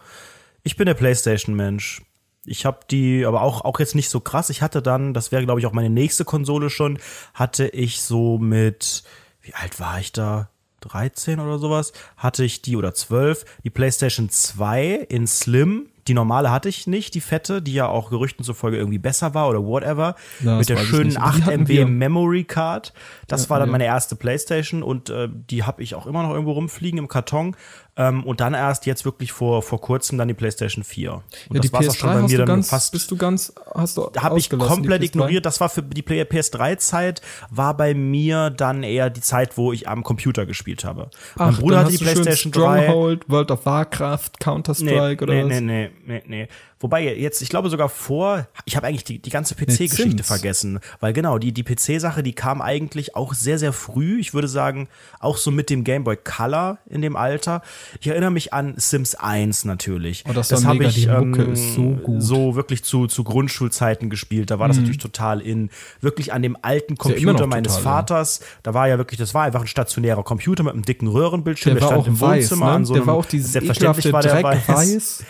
Ich 0.64 0.76
bin 0.78 0.88
der 0.88 0.96
PlayStation-Mensch. 0.96 2.02
Ich 2.46 2.66
habe 2.66 2.80
die, 2.90 3.24
aber 3.26 3.44
auch, 3.44 3.64
auch 3.64 3.80
jetzt 3.80 3.96
nicht 3.96 4.10
so 4.10 4.20
krass. 4.20 4.50
Ich 4.50 4.62
hatte 4.62 4.82
dann, 4.82 5.14
das 5.14 5.32
wäre, 5.32 5.44
glaube 5.46 5.60
ich, 5.60 5.68
auch 5.68 5.74
meine 5.74 5.90
nächste 5.90 6.26
Konsole 6.26 6.70
schon, 6.70 6.98
hatte 7.34 7.68
ich 7.68 8.02
so 8.02 8.38
mit, 8.40 9.04
wie 9.42 9.54
alt 9.54 9.80
war 9.80 10.00
ich 10.00 10.12
da? 10.12 10.50
13 10.82 11.40
oder 11.40 11.60
sowas, 11.60 11.94
hatte 12.18 12.44
ich 12.44 12.62
die 12.62 12.76
oder 12.76 12.94
12, 12.94 13.46
die 13.64 13.70
PlayStation 13.70 14.30
2 14.30 15.06
in 15.10 15.28
Slim, 15.28 15.88
Die 16.08 16.16
normale 16.16 16.50
hatte 16.50 16.70
ich 16.70 16.88
nicht, 16.88 17.14
die 17.14 17.22
fette, 17.22 17.62
die 17.62 17.74
ja 17.74 17.88
auch 17.88 18.10
Gerüchten 18.10 18.44
zufolge 18.44 18.78
irgendwie 18.78 18.98
besser 18.98 19.36
war 19.36 19.48
oder 19.48 19.64
whatever. 19.64 20.16
Ja, 20.44 20.58
mit 20.58 20.68
der 20.68 20.78
schönen 20.78 21.08
nicht. 21.10 21.18
Aber 21.18 21.28
8 21.28 21.38
die 21.38 21.44
hatten 21.44 21.62
MB. 21.62 21.86
Memory 21.92 22.46
Card. 22.46 22.94
Das 23.28 23.44
Ja, 23.44 23.50
war 23.52 23.60
dann 23.60 23.68
ja. 23.70 23.74
meine 23.74 23.86
erste 23.86 24.16
Playstation 24.16 24.82
und 24.82 25.12
äh, 25.12 25.30
die 25.32 25.64
habe 25.64 25.84
ich 25.84 25.94
auch 25.94 26.08
immer 26.08 26.24
noch 26.24 26.32
irgendwo 26.32 26.54
rumfliegen 26.54 26.98
im 26.98 27.08
Karton. 27.10 27.56
Ähm, 27.98 28.24
und 28.24 28.40
dann 28.40 28.54
erst 28.54 28.86
jetzt 28.86 29.04
wirklich 29.04 29.32
vor, 29.32 29.62
vor 29.62 29.82
kurzem 29.82 30.18
dann 30.18 30.28
die 30.30 30.34
Playstation 30.34 30.84
4. 30.84 31.14
Und 31.14 31.24
Ja, 31.52 31.60
die 31.60 31.72
war's 31.74 31.90
auch 31.90 31.96
PS3 31.96 32.22
hast 32.24 32.32
du 32.34 32.46
ganz, 32.46 32.70
fast 32.70 32.92
bist 32.94 33.12
du 33.12 33.18
ganz, 33.18 33.54
hast 33.76 33.98
du 33.98 34.10
habe 34.18 34.40
ich 34.40 34.50
komplett 34.50 35.02
die 35.02 35.08
PS3? 35.08 35.10
ignoriert. 35.10 35.46
Das 35.46 35.60
war 35.60 35.68
für 35.70 35.84
die 35.84 36.02
Play- 36.02 36.22
PS3-Zeit, 36.24 37.22
war 37.50 37.76
bei 37.76 37.94
mir 37.94 38.50
dann 38.50 38.84
eher 38.84 39.10
die 39.10 39.22
Zeit, 39.22 39.58
wo 39.58 39.74
ich 39.74 39.88
am 39.88 40.04
Computer 40.04 40.46
gespielt 40.46 40.86
habe. 40.86 41.10
mein 41.36 41.50
Ach, 41.56 41.60
Bruder 41.60 41.76
dann 41.78 41.86
hatte 41.86 41.98
die 41.98 42.04
PlayStation 42.04 42.52
3. 42.52 42.60
Stronghold, 42.84 43.30
World 43.30 43.52
of 43.52 43.66
Warcraft, 43.66 44.30
Counter-Strike 44.40 45.24
oder 45.24 45.34
nee, 45.34 45.44
was? 45.44 45.50
nee, 45.50 45.62
nee, 45.62 45.90
nee, 46.06 46.24
nee. 46.28 46.48
Wobei 46.82 47.14
jetzt, 47.14 47.42
ich 47.42 47.50
glaube 47.50 47.70
sogar 47.70 47.90
vor, 47.90 48.48
ich 48.64 48.78
habe 48.78 48.88
eigentlich 48.88 49.04
die, 49.04 49.20
die 49.20 49.30
ganze 49.30 49.54
PC-Geschichte 49.54 50.24
vergessen. 50.24 50.80
Weil 51.02 51.12
genau, 51.12 51.38
die, 51.38 51.52
die 51.52 51.64
PC-Sache, 51.64 52.24
die 52.24 52.32
kam 52.32 52.62
eigentlich 52.62 53.18
auch 53.18 53.34
sehr, 53.34 53.60
sehr 53.60 53.74
früh. 53.74 54.18
Ich 54.22 54.34
würde 54.34 54.48
sagen, 54.48 54.88
auch 55.20 55.36
so 55.36 55.52
mit 55.52 55.70
dem 55.70 55.84
Game 55.84 56.06
Boy 56.06 56.16
Color 56.16 56.78
in 56.86 57.02
dem 57.02 57.18
Alter. 57.18 57.62
Ich 58.00 58.08
erinnere 58.08 58.32
mich 58.32 58.54
an 58.54 58.74
Sims 58.78 59.16
1 59.16 59.66
natürlich. 59.66 60.24
Oh, 60.30 60.34
das 60.34 60.52
war 60.52 60.64
hab 60.64 60.78
mega, 60.78 60.90
ich, 60.90 61.08
ähm, 61.08 61.56
so. 61.56 61.82
Mhm. 61.82 62.22
so 62.22 62.56
wirklich 62.56 62.84
zu, 62.84 63.08
zu 63.08 63.24
Grundschulzeiten 63.24 64.10
gespielt. 64.10 64.52
Da 64.52 64.60
war 64.60 64.68
das 64.68 64.78
natürlich 64.78 64.98
total 64.98 65.42
in. 65.42 65.70
Wirklich 66.02 66.34
an 66.34 66.42
dem 66.42 66.58
alten 66.62 66.94
ja 66.94 66.98
Computer 66.98 67.34
noch 67.34 67.48
meines 67.48 67.76
total. 67.78 67.84
Vaters. 67.84 68.42
Da 68.64 68.74
war 68.74 68.88
ja 68.88 68.98
wirklich, 68.98 69.20
das 69.20 69.34
war 69.34 69.44
einfach 69.44 69.62
ein 69.62 69.68
stationärer 69.68 70.24
Computer 70.24 70.64
mit 70.64 70.74
einem 70.74 70.84
dicken 70.84 71.08
Röhrenbildschirm. 71.08 71.76
Der 71.76 71.82
war 71.82 71.90
stand 71.90 72.02
auch 72.02 72.08
im 72.08 72.20
weiß, 72.20 72.52
Wohnzimmer 72.52 72.66
ne? 72.66 72.72
an 72.72 72.86
so 72.86 72.94
der 72.94 73.08
war 73.08 73.16
auch 73.16 73.26
dieses 73.26 73.52
selbstverständlich 73.52 74.14
war 74.14 74.22
der 74.22 74.44
weiß. 74.44 74.68
Weiß, 74.68 75.24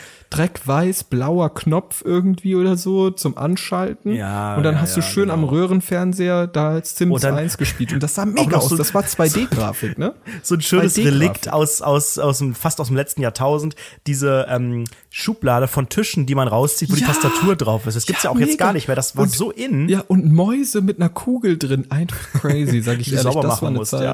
blauer 1.03 1.53
Knopf 1.53 2.03
irgendwie 2.05 2.55
oder 2.55 2.77
so 2.77 3.09
zum 3.09 3.37
Anschalten. 3.37 4.13
Ja, 4.13 4.55
Und 4.55 4.63
dann 4.63 4.75
ja, 4.75 4.81
hast 4.81 4.95
du 4.95 5.01
ja, 5.01 5.05
schön 5.05 5.31
am 5.31 5.41
genau. 5.41 5.51
Röhrenfernseher 5.53 6.47
da 6.47 6.79
Sims 6.83 7.21
dann- 7.21 7.35
1 7.35 7.57
gespielt. 7.57 7.93
Und 7.93 8.03
das 8.03 8.13
sah 8.15 8.25
mega 8.25 8.57
aus. 8.57 8.69
so- 8.69 8.77
Das 8.77 8.93
war 8.93 9.03
2D-Grafik, 9.03 9.97
ne? 9.97 10.13
so 10.43 10.55
ein 10.55 10.61
schönes 10.61 10.95
2D-Grafik. 10.95 11.05
Relikt 11.13 11.51
aus, 11.53 11.81
aus, 11.81 12.17
aus 12.19 12.37
dem, 12.39 12.53
fast 12.55 12.79
aus 12.79 12.87
dem 12.87 12.95
letzten 12.95 13.21
Jahrtausend, 13.21 13.75
diese 14.07 14.45
ähm, 14.49 14.83
Schublade 15.11 15.67
von 15.67 15.89
Tischen, 15.89 16.25
die 16.27 16.35
man 16.35 16.47
rauszieht, 16.47 16.91
wo 16.91 16.95
die 16.95 17.01
Ja. 17.01 17.07
Tastatur 17.07 17.55
drauf 17.55 17.87
ist. 17.87 17.95
Das 17.95 18.05
gibt's 18.05 18.23
ja, 18.23 18.29
auch 18.29 18.37
jetzt 18.37 18.51
mega. 18.51 18.65
gar 18.65 18.73
nicht 18.73 18.87
mehr. 18.87 18.95
Das 18.95 19.15
war 19.15 19.23
Und- 19.23 19.31
so 19.31 19.49
in. 19.51 19.89
Ja, 19.89 20.03
und 20.07 20.31
Mäuse 20.31 20.81
mit 20.81 20.97
einer 20.97 21.09
Kugel 21.09 21.57
drin. 21.57 21.87
Einfach 21.89 22.17
crazy, 22.41 22.81
sag 22.81 22.99
ich 22.99 23.05
die 23.09 23.15
ehrlich. 23.15 23.23
sauber 23.23 23.41
Das 23.41 23.61
machen 23.61 23.73
war 23.73 23.79
musst, 23.79 23.93
ja. 23.93 24.13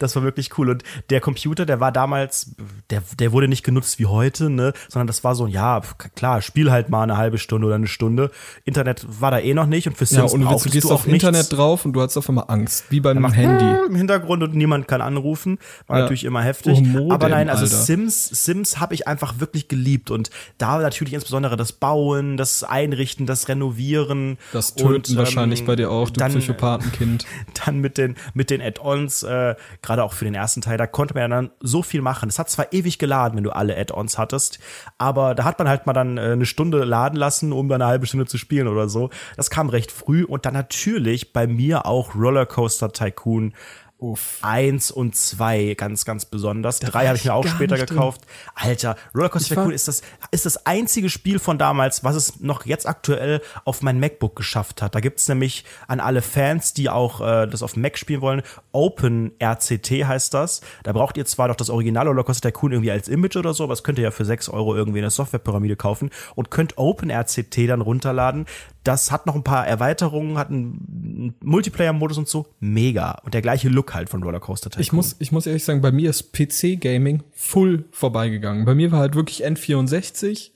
Das 0.00 0.16
war 0.16 0.24
wirklich 0.24 0.58
cool. 0.58 0.70
Und 0.70 0.82
der 1.10 1.20
Computer, 1.20 1.64
der 1.64 1.78
war 1.78 1.92
damals, 1.92 2.56
der, 2.90 3.02
der 3.20 3.30
wurde 3.30 3.46
nicht 3.46 3.62
genutzt 3.62 4.00
wie 4.00 4.06
heute, 4.06 4.50
ne, 4.50 4.72
sondern 4.88 5.06
das 5.06 5.22
war 5.22 5.36
so, 5.36 5.46
ja, 5.46 5.80
klar, 6.16 6.42
spiel 6.42 6.72
halt 6.72 6.88
mal 6.88 7.04
eine 7.04 7.16
halbe 7.16 7.38
Stunde 7.38 7.66
oder 7.68 7.76
eine 7.76 7.86
Stunde. 7.86 8.30
Internet 8.64 9.06
war 9.20 9.30
da 9.30 9.38
eh 9.38 9.54
noch 9.54 9.66
nicht 9.66 9.86
und 9.86 9.96
für 9.96 10.04
Ja, 10.06 10.22
Sims 10.28 10.32
und 10.34 10.40
du 10.40 10.48
gehst 10.70 10.84
du 10.84 10.92
auf 10.92 11.02
auch 11.02 11.06
nichts. 11.06 11.22
Internet 11.24 11.52
drauf 11.52 11.84
und 11.84 11.92
du 11.92 12.00
hast 12.00 12.16
auf 12.16 12.28
einmal 12.28 12.46
Angst, 12.48 12.86
wie 12.90 12.98
beim 13.00 13.20
macht 13.20 13.36
Handy. 13.36 13.64
im 13.86 13.94
Hintergrund 13.94 14.42
und 14.42 14.54
niemand 14.56 14.88
kann 14.88 15.00
anrufen. 15.00 15.58
War 15.86 15.98
Ja. 15.98 16.02
natürlich 16.02 16.24
immer 16.24 16.42
heftig. 16.42 16.78
Oh, 16.78 16.84
Modem, 16.84 17.10
Aber 17.12 17.28
nein, 17.28 17.48
also 17.48 17.62
Alter. 17.62 17.76
Sims, 17.76 18.26
Sims 18.44 18.80
habe 18.80 18.94
ich 18.94 19.06
einfach 19.06 19.38
wirklich 19.38 19.68
geliebt 19.68 20.10
und 20.10 20.30
da 20.58 20.78
natürlich 20.78 21.14
insbesondere 21.14 21.56
das 21.56 21.72
Bauen, 21.72 22.36
das 22.36 22.64
Einrichten, 22.64 23.26
das 23.26 23.48
Renovieren. 23.48 24.38
Das 24.52 24.74
Töten 24.74 24.94
und, 24.94 25.10
ähm, 25.10 25.16
wahrscheinlich 25.16 25.64
bei 25.64 25.76
dir 25.76 25.90
auch, 25.90 26.10
du 26.10 26.20
dann, 26.20 26.32
Psychopathenkind. 26.32 27.26
Dann 27.64 27.78
mit 27.78 27.98
den, 27.98 28.16
mit 28.34 28.50
den 28.50 28.60
Add-ons, 28.60 29.22
äh, 29.22 29.54
gerade 29.82 30.04
auch 30.04 30.12
für 30.12 30.24
den 30.24 30.34
ersten 30.34 30.60
Teil, 30.60 30.78
da 30.78 30.86
konnte 30.86 31.14
man 31.14 31.22
ja 31.22 31.28
dann 31.28 31.50
so 31.60 31.82
viel 31.82 32.02
machen. 32.02 32.28
Es 32.28 32.38
hat 32.38 32.50
zwar 32.50 32.72
ewig 32.72 32.98
geladen, 32.98 33.36
wenn 33.36 33.44
du 33.44 33.50
alle 33.50 33.76
Add-ons 33.76 34.18
hattest, 34.18 34.58
aber 34.98 35.34
da 35.34 35.44
hat 35.44 35.58
man 35.58 35.68
halt 35.68 35.86
mal 35.86 35.92
dann 35.92 36.18
äh, 36.18 36.20
eine 36.22 36.46
Stunde 36.46 36.84
laden 36.84 37.16
lassen, 37.16 37.52
um 37.52 37.68
dann 37.68 37.82
eine 37.82 37.90
halbe 37.90 38.06
Stunde 38.06 38.26
zu 38.26 38.38
spielen 38.38 38.68
oder 38.68 38.88
so. 38.88 39.10
Das 39.36 39.50
kam 39.50 39.68
recht 39.68 39.92
früh 39.92 40.24
und 40.24 40.46
dann 40.46 40.54
natürlich 40.54 41.32
bei 41.32 41.46
mir 41.46 41.86
auch 41.86 42.14
Rollercoaster 42.14 42.92
Tycoon 42.92 43.54
Uff. 44.02 44.40
Eins 44.42 44.90
und 44.90 45.14
zwei 45.14 45.74
ganz, 45.74 46.04
ganz 46.04 46.24
besonders. 46.24 46.80
Drei 46.80 46.92
war 46.92 47.06
habe 47.06 47.16
ich 47.16 47.24
mir 47.24 47.34
auch 47.34 47.46
später 47.46 47.76
nicht 47.76 47.88
drin. 47.88 47.98
gekauft. 47.98 48.22
Alter, 48.56 48.96
Rollercoaster 49.14 49.54
Tycoon 49.54 49.70
ist 49.70 49.86
das, 49.86 50.02
ist 50.32 50.44
das 50.44 50.66
einzige 50.66 51.08
Spiel 51.08 51.38
von 51.38 51.56
damals, 51.56 52.02
was 52.02 52.16
es 52.16 52.40
noch 52.40 52.66
jetzt 52.66 52.88
aktuell 52.88 53.40
auf 53.64 53.80
mein 53.80 54.00
MacBook 54.00 54.34
geschafft 54.34 54.82
hat. 54.82 54.96
Da 54.96 55.00
gibt's 55.00 55.28
nämlich 55.28 55.64
an 55.86 56.00
alle 56.00 56.20
Fans, 56.20 56.74
die 56.74 56.90
auch 56.90 57.20
äh, 57.20 57.46
das 57.46 57.62
auf 57.62 57.76
Mac 57.76 57.96
spielen 57.96 58.22
wollen, 58.22 58.42
Open 58.72 59.34
RCT 59.40 59.88
heißt 60.04 60.34
das. 60.34 60.62
Da 60.82 60.92
braucht 60.92 61.16
ihr 61.16 61.24
zwar 61.24 61.46
noch 61.46 61.54
das 61.54 61.70
Original 61.70 62.08
Rollercoaster 62.08 62.50
Tycoon 62.50 62.72
irgendwie 62.72 62.90
als 62.90 63.06
Image 63.06 63.36
oder 63.36 63.54
so, 63.54 63.62
aber 63.62 63.72
das 63.72 63.84
könnt 63.84 63.98
ihr 63.98 64.04
ja 64.04 64.10
für 64.10 64.24
6 64.24 64.48
Euro 64.48 64.74
irgendwie 64.74 64.98
in 64.98 65.04
der 65.04 65.10
Softwarepyramide 65.10 65.76
kaufen 65.76 66.10
und 66.34 66.50
könnt 66.50 66.76
Open 66.76 67.08
RCT 67.08 67.68
dann 67.68 67.80
runterladen. 67.80 68.46
Das 68.84 69.12
hat 69.12 69.26
noch 69.26 69.34
ein 69.34 69.44
paar 69.44 69.66
Erweiterungen, 69.66 70.38
hat 70.38 70.50
einen 70.50 71.34
Multiplayer-Modus 71.40 72.18
und 72.18 72.28
so. 72.28 72.46
Mega. 72.60 73.12
Und 73.24 73.34
der 73.34 73.42
gleiche 73.42 73.68
Look 73.68 73.94
halt 73.94 74.08
von 74.08 74.22
Rollercoaster 74.22 74.70
Tycoon. 74.70 74.82
Ich 74.82 74.92
muss, 74.92 75.16
ich 75.18 75.32
muss 75.32 75.46
ehrlich 75.46 75.64
sagen, 75.64 75.80
bei 75.80 75.92
mir 75.92 76.10
ist 76.10 76.32
PC-Gaming 76.32 77.22
full 77.32 77.84
vorbeigegangen. 77.92 78.64
Bei 78.64 78.74
mir 78.74 78.90
war 78.90 78.98
halt 78.98 79.14
wirklich 79.14 79.46
N64, 79.46 80.50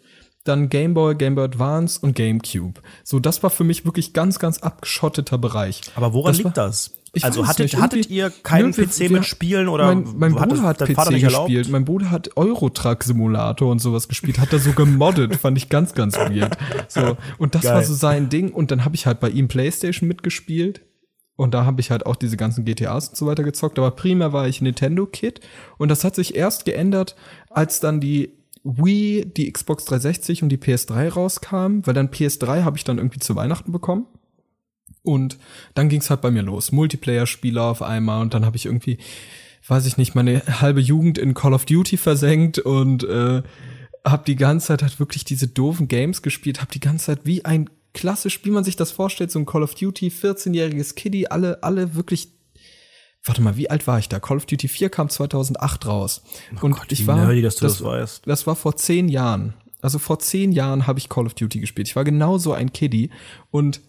dann 0.44 0.68
Game 0.68 0.94
Boy, 0.94 1.14
Game 1.14 1.34
Boy 1.34 1.44
Advance 1.44 2.00
und 2.00 2.14
GameCube. 2.16 2.80
So, 3.04 3.20
das 3.20 3.42
war 3.42 3.50
für 3.50 3.64
mich 3.64 3.84
wirklich 3.84 4.12
ganz, 4.12 4.38
ganz 4.38 4.58
abgeschotteter 4.58 5.38
Bereich. 5.38 5.82
Aber 5.94 6.12
woran 6.12 6.32
das 6.32 6.42
liegt 6.42 6.56
das? 6.56 6.92
Ich 7.16 7.24
also 7.24 7.46
hattet, 7.46 7.72
nicht, 7.72 7.80
hattet 7.80 8.10
ihr 8.10 8.30
keinen 8.42 8.76
wir- 8.76 8.86
PC 8.86 9.00
wir- 9.00 9.10
mit 9.10 9.24
Spielen 9.24 9.68
oder 9.68 9.86
mein, 9.86 10.04
mein 10.16 10.34
Bruder 10.34 10.62
hat 10.62 10.80
dein 10.80 10.94
Vater 10.94 11.10
PC 11.10 11.14
nicht 11.14 11.22
erlaubt? 11.24 11.48
gespielt. 11.48 11.68
Mein 11.70 11.84
Bruder 11.84 12.10
hat 12.10 12.36
Eurotruck 12.36 13.02
Simulator 13.04 13.70
und 13.70 13.78
sowas 13.80 14.06
gespielt, 14.08 14.38
hat 14.38 14.52
er 14.52 14.58
so 14.58 14.72
gemoddet, 14.72 15.36
fand 15.40 15.56
ich 15.58 15.68
ganz, 15.68 15.94
ganz 15.94 16.16
weird. 16.16 16.56
So 16.88 17.16
und 17.38 17.54
das 17.54 17.62
Geil. 17.62 17.74
war 17.74 17.82
so 17.82 17.94
sein 17.94 18.28
Ding. 18.28 18.50
Und 18.52 18.70
dann 18.70 18.84
habe 18.84 18.94
ich 18.94 19.06
halt 19.06 19.20
bei 19.20 19.30
ihm 19.30 19.48
PlayStation 19.48 20.06
mitgespielt. 20.08 20.82
Und 21.38 21.52
da 21.52 21.66
habe 21.66 21.80
ich 21.82 21.90
halt 21.90 22.06
auch 22.06 22.16
diese 22.16 22.36
ganzen 22.38 22.64
GTAs 22.64 23.08
und 23.10 23.16
so 23.16 23.26
weiter 23.26 23.42
gezockt. 23.42 23.78
Aber 23.78 23.90
primär 23.90 24.32
war 24.32 24.48
ich 24.48 24.62
Nintendo 24.62 25.04
Kid. 25.06 25.40
Und 25.76 25.90
das 25.90 26.02
hat 26.02 26.14
sich 26.14 26.34
erst 26.34 26.64
geändert, 26.64 27.14
als 27.50 27.78
dann 27.80 28.00
die 28.00 28.30
Wii, 28.64 29.26
die 29.36 29.52
Xbox 29.52 29.84
360 29.84 30.42
und 30.42 30.48
die 30.48 30.56
PS3 30.56 31.08
rauskamen. 31.12 31.86
Weil 31.86 31.92
dann 31.94 32.08
PS3 32.08 32.62
habe 32.64 32.78
ich 32.78 32.84
dann 32.84 32.96
irgendwie 32.96 33.18
zu 33.20 33.36
Weihnachten 33.36 33.70
bekommen. 33.70 34.06
Und 35.06 35.38
dann 35.74 35.88
ging's 35.88 36.10
halt 36.10 36.20
bei 36.20 36.30
mir 36.30 36.42
los. 36.42 36.72
Multiplayer-Spieler 36.72 37.62
auf 37.62 37.82
einmal 37.82 38.22
und 38.22 38.34
dann 38.34 38.44
habe 38.44 38.56
ich 38.56 38.66
irgendwie, 38.66 38.98
weiß 39.66 39.86
ich 39.86 39.96
nicht, 39.96 40.14
meine 40.14 40.42
halbe 40.60 40.80
Jugend 40.80 41.18
in 41.18 41.34
Call 41.34 41.54
of 41.54 41.64
Duty 41.64 41.96
versenkt 41.96 42.58
und 42.58 43.04
äh, 43.04 43.42
habe 44.04 44.24
die 44.26 44.36
ganze 44.36 44.68
Zeit 44.68 44.82
halt 44.82 44.98
wirklich 45.00 45.24
diese 45.24 45.48
doofen 45.48 45.88
Games 45.88 46.22
gespielt, 46.22 46.60
habe 46.60 46.72
die 46.72 46.80
ganze 46.80 47.06
Zeit 47.06 47.20
wie 47.24 47.44
ein 47.44 47.70
klassisch, 47.94 48.44
wie 48.44 48.50
man 48.50 48.64
sich 48.64 48.76
das 48.76 48.92
vorstellt, 48.92 49.30
so 49.30 49.38
ein 49.38 49.46
Call 49.46 49.62
of 49.62 49.74
Duty, 49.74 50.08
14-jähriges 50.08 50.94
Kiddie, 50.94 51.30
alle, 51.30 51.62
alle 51.62 51.94
wirklich 51.94 52.28
Warte 53.26 53.42
mal, 53.42 53.56
wie 53.56 53.68
alt 53.68 53.88
war 53.88 53.98
ich 53.98 54.08
da? 54.08 54.20
Call 54.20 54.36
of 54.36 54.46
Duty 54.46 54.68
4 54.68 54.88
kam 54.88 55.08
2008 55.08 55.86
raus. 55.86 56.22
und 56.60 56.70
Gott, 56.70 56.92
ich 56.92 57.08
war, 57.08 57.16
nerdy, 57.16 57.42
dass 57.42 57.56
du 57.56 57.64
das 57.64 57.82
weißt. 57.82 58.22
das 58.24 58.46
war 58.46 58.54
vor 58.54 58.76
zehn 58.76 59.08
Jahren. 59.08 59.54
Also 59.82 59.98
vor 59.98 60.20
zehn 60.20 60.52
Jahren 60.52 60.86
habe 60.86 61.00
ich 61.00 61.08
Call 61.08 61.26
of 61.26 61.34
Duty 61.34 61.58
gespielt. 61.58 61.88
Ich 61.88 61.96
war 61.96 62.04
genauso 62.04 62.52
ein 62.52 62.72
Kiddie 62.72 63.10
und 63.50 63.80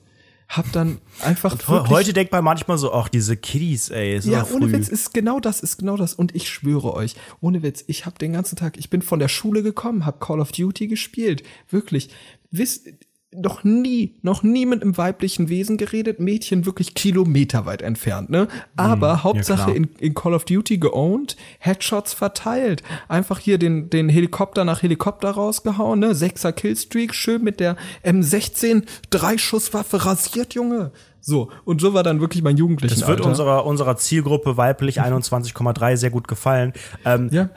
hab 0.47 0.71
dann 0.71 0.99
einfach 1.21 1.51
wirklich, 1.67 1.89
Heute 1.89 2.13
denkt 2.13 2.31
man 2.31 2.43
manchmal 2.43 2.77
so, 2.77 2.93
ach, 2.93 3.09
diese 3.09 3.35
Kiddies, 3.35 3.89
ey, 3.89 4.15
ist 4.15 4.25
ja, 4.25 4.45
ohne. 4.53 4.71
Witz 4.71 4.87
ist 4.87 5.13
genau 5.13 5.39
das, 5.39 5.59
ist 5.59 5.77
genau 5.77 5.97
das. 5.97 6.13
Und 6.13 6.35
ich 6.35 6.49
schwöre 6.49 6.93
euch, 6.93 7.15
ohne 7.41 7.63
Witz, 7.63 7.83
ich 7.87 8.05
habe 8.05 8.17
den 8.17 8.33
ganzen 8.33 8.55
Tag, 8.55 8.77
ich 8.77 8.89
bin 8.89 9.01
von 9.01 9.19
der 9.19 9.27
Schule 9.27 9.61
gekommen, 9.61 10.05
habe 10.05 10.19
Call 10.19 10.39
of 10.39 10.53
Duty 10.53 10.87
gespielt, 10.87 11.43
wirklich. 11.69 12.09
Wisst, 12.49 12.87
noch 13.35 13.63
nie, 13.65 14.15
noch 14.21 14.41
nie 14.41 14.65
mit 14.65 14.81
einem 14.81 14.97
weiblichen 14.97 15.49
Wesen 15.49 15.77
geredet, 15.77 16.19
Mädchen 16.19 16.65
wirklich 16.65 16.93
kilometerweit 16.93 17.81
entfernt, 17.81 18.29
ne? 18.29 18.47
Aber 18.77 19.23
Hauptsache 19.23 19.65
klar. 19.65 19.75
in, 19.75 19.89
in 19.99 20.13
Call 20.13 20.33
of 20.33 20.45
Duty 20.45 20.77
geowned, 20.77 21.35
Headshots 21.59 22.13
verteilt. 22.13 22.83
Einfach 23.09 23.39
hier 23.39 23.57
den, 23.57 23.89
den 23.89 24.07
Helikopter 24.07 24.63
nach 24.63 24.81
Helikopter 24.81 25.31
rausgehauen, 25.31 25.99
ne? 25.99 26.15
Sechser 26.15 26.53
Killstreak, 26.53 27.13
schön 27.13 27.43
mit 27.43 27.59
der 27.59 27.75
M16, 28.03 28.83
Dreischusswaffe 29.09 30.05
rasiert, 30.05 30.53
Junge. 30.53 30.91
So, 31.19 31.49
und 31.65 31.81
so 31.81 31.93
war 31.93 32.03
dann 32.03 32.21
wirklich 32.21 32.41
mein 32.41 32.55
Jugendlichen. 32.55 32.97
Das 32.97 33.09
wird 33.09 33.19
unserer, 33.19 33.65
unserer 33.65 33.97
Zielgruppe 33.97 34.55
weiblich 34.55 35.01
21,3 35.01 35.97
sehr 35.97 36.11
gut 36.11 36.29
gefallen. 36.29 36.71
Ähm, 37.03 37.29
Ja. 37.31 37.49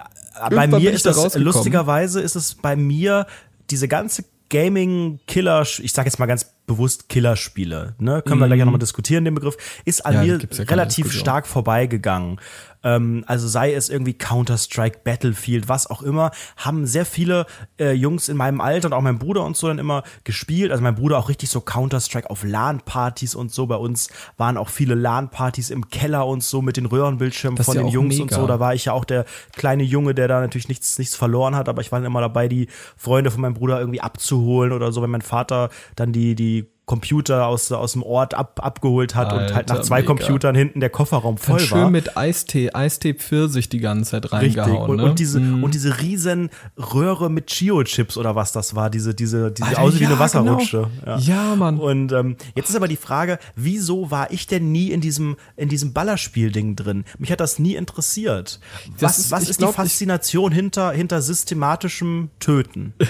Bei 0.48 0.64
Irgendwann 0.64 0.83
mir 0.83 0.92
ist 0.92 1.04
da 1.04 1.12
das, 1.12 1.37
lustigerweise 1.37 2.20
ist 2.20 2.35
es 2.35 2.54
bei 2.54 2.74
mir 2.74 3.26
diese 3.70 3.88
ganze 3.88 4.24
Gaming-Killer, 4.50 5.62
ich 5.62 5.92
sag 5.92 6.04
jetzt 6.04 6.18
mal 6.18 6.26
ganz 6.26 6.44
bewusst 6.66 7.08
Killerspiele. 7.08 7.94
Ne? 7.98 8.22
Können 8.22 8.40
wir 8.40 8.46
gleich 8.46 8.60
nochmal 8.60 8.78
diskutieren, 8.78 9.24
den 9.24 9.34
Begriff. 9.34 9.56
Ist 9.84 10.04
an 10.06 10.14
Ja, 10.14 10.22
mir 10.22 10.38
ja 10.38 10.64
relativ 10.64 11.12
stark 11.12 11.46
vorbeigegangen. 11.46 12.40
Ähm, 12.83 13.25
also 13.27 13.49
sei 13.49 13.75
es 13.75 13.88
irgendwie 13.88 14.14
Counter-Strike, 14.14 15.01
Battlefield, 15.05 15.69
was 15.69 15.88
auch 15.88 16.03
immer, 16.03 16.31
haben 16.57 16.87
sehr 16.87 17.05
viele 17.05 17.47
äh, 17.79 17.93
Jungs 17.93 18.29
in 18.29 18.37
meinem 18.37 18.61
Alter 18.61 18.87
und 18.87 18.93
auch 18.93 19.03
mein 19.03 19.19
Bruder 19.19 19.45
und 19.45 19.57
so 19.57 19.69
dann 19.69 19.79
immer 19.79 20.03
gespielt. 20.25 20.71
Also 20.71 20.83
mein 20.83 20.95
Bruder 20.95 21.19
auch 21.19 21.29
richtig 21.29 21.51
so 21.51 21.61
Counter-Strike 21.61 22.31
auf 22.31 22.45
LAN-Partys 22.45 23.35
und 23.35 23.53
so. 23.53 23.66
Bei 23.66 23.77
uns 23.77 24.09
waren 24.37 24.57
auch 24.57 24.69
viele 24.69 24.95
LAN-Partys 24.95 25.71
im 25.71 25.88
Keller 25.88 26.27
und 26.27 26.43
so 26.43 26.62
mit 26.62 26.77
den 26.77 26.87
Röhrenbildschirmen 26.87 27.62
von 27.62 27.77
ja 27.77 27.83
den 27.83 27.90
Jungs 27.90 28.19
und 28.19 28.31
mega. 28.31 28.40
so. 28.40 28.47
Da 28.47 28.61
war 28.61 28.75
ich 28.75 28.87
ja 28.87 28.93
auch 28.93 29.05
der 29.05 29.25
kleine 29.57 29.83
Junge, 29.83 30.14
der 30.14 30.29
da 30.29 30.40
natürlich 30.40 30.69
nichts, 30.69 30.99
nichts 30.99 31.16
verloren 31.16 31.55
hat, 31.55 31.69
aber 31.69 31.83
ich 31.83 31.93
war 31.93 31.99
dann 31.99 32.07
immer 32.07 32.21
dabei, 32.21 32.49
die 32.49 32.69
Freunde 32.97 33.31
von 33.31 33.40
meinem 33.40 33.55
Bruder 33.55 33.79
irgendwie 33.79 34.01
abzuholen 34.01 34.73
oder 34.73 34.93
so, 34.93 35.03
wenn 35.03 35.11
mein 35.11 35.23
Vater 35.23 35.71
dann 35.97 36.12
die, 36.12 36.35
die 36.35 36.66
Computer 36.90 37.46
aus, 37.46 37.70
aus 37.70 37.92
dem 37.92 38.03
Ort 38.03 38.35
ab, 38.35 38.59
abgeholt 38.61 39.14
hat 39.14 39.33
und 39.33 39.38
halt 39.55 39.68
nach 39.68 39.76
Alter, 39.76 39.83
zwei 39.83 40.00
mega. 40.00 40.14
Computern 40.14 40.57
hinten 40.57 40.81
der 40.81 40.90
Kofferraum 40.90 41.38
voll 41.38 41.59
Dann 41.59 41.66
schön 41.68 41.79
war. 41.83 41.90
mit 41.90 42.16
Eistee, 42.16 42.72
Eistee 42.74 43.14
Pfirsich 43.14 43.68
die 43.68 43.79
ganze 43.79 44.11
Zeit 44.11 44.24
Richtig. 44.33 44.59
reingehauen. 44.59 44.90
Und, 44.90 44.96
ne? 44.96 45.05
und 45.05 45.18
diese, 45.20 45.38
Mhm. 45.38 45.62
und 45.62 45.74
diese 45.74 46.00
riesen 46.00 46.50
Röhre 46.76 47.31
mit 47.31 47.46
Chio-Chips 47.46 48.16
oder 48.18 48.35
was 48.35 48.50
das 48.50 48.74
war, 48.74 48.90
diese, 48.90 49.14
diese, 49.14 49.53
diese 49.53 49.68
Alter, 49.68 49.83
aussieht 49.83 50.00
wie 50.00 50.05
ja, 50.05 50.11
eine 50.11 50.18
Wasserrutsche. 50.18 50.88
genau. 51.05 51.18
Ja, 51.18 51.55
Mann. 51.55 51.79
Und 51.79 52.11
ähm, 52.11 52.37
jetzt 52.57 52.70
ist 52.70 52.74
aber 52.74 52.88
die 52.88 52.96
Frage, 52.96 53.38
wieso 53.55 54.11
war 54.11 54.33
ich 54.33 54.48
denn 54.48 54.72
nie 54.72 54.90
in 54.90 55.00
diesem, 55.00 55.37
in 55.57 55.68
diesem 55.68 55.92
Ballerspiel-Ding 55.92 56.74
drin? 56.74 57.05
Mich 57.18 57.31
hat 57.31 57.38
das 57.38 57.61
nie 57.61 57.76
interessiert. 57.76 58.59
Was, 58.98 58.98
Das 59.00 59.18
ist- 59.20 59.31
was 59.31 59.48
ist 59.48 59.59
glaub, 59.59 59.70
die 59.70 59.76
Faszination 59.76 60.50
hinter, 60.50 60.90
hinter 60.90 61.22
systematischem 61.22 62.31
Töten? 62.40 62.94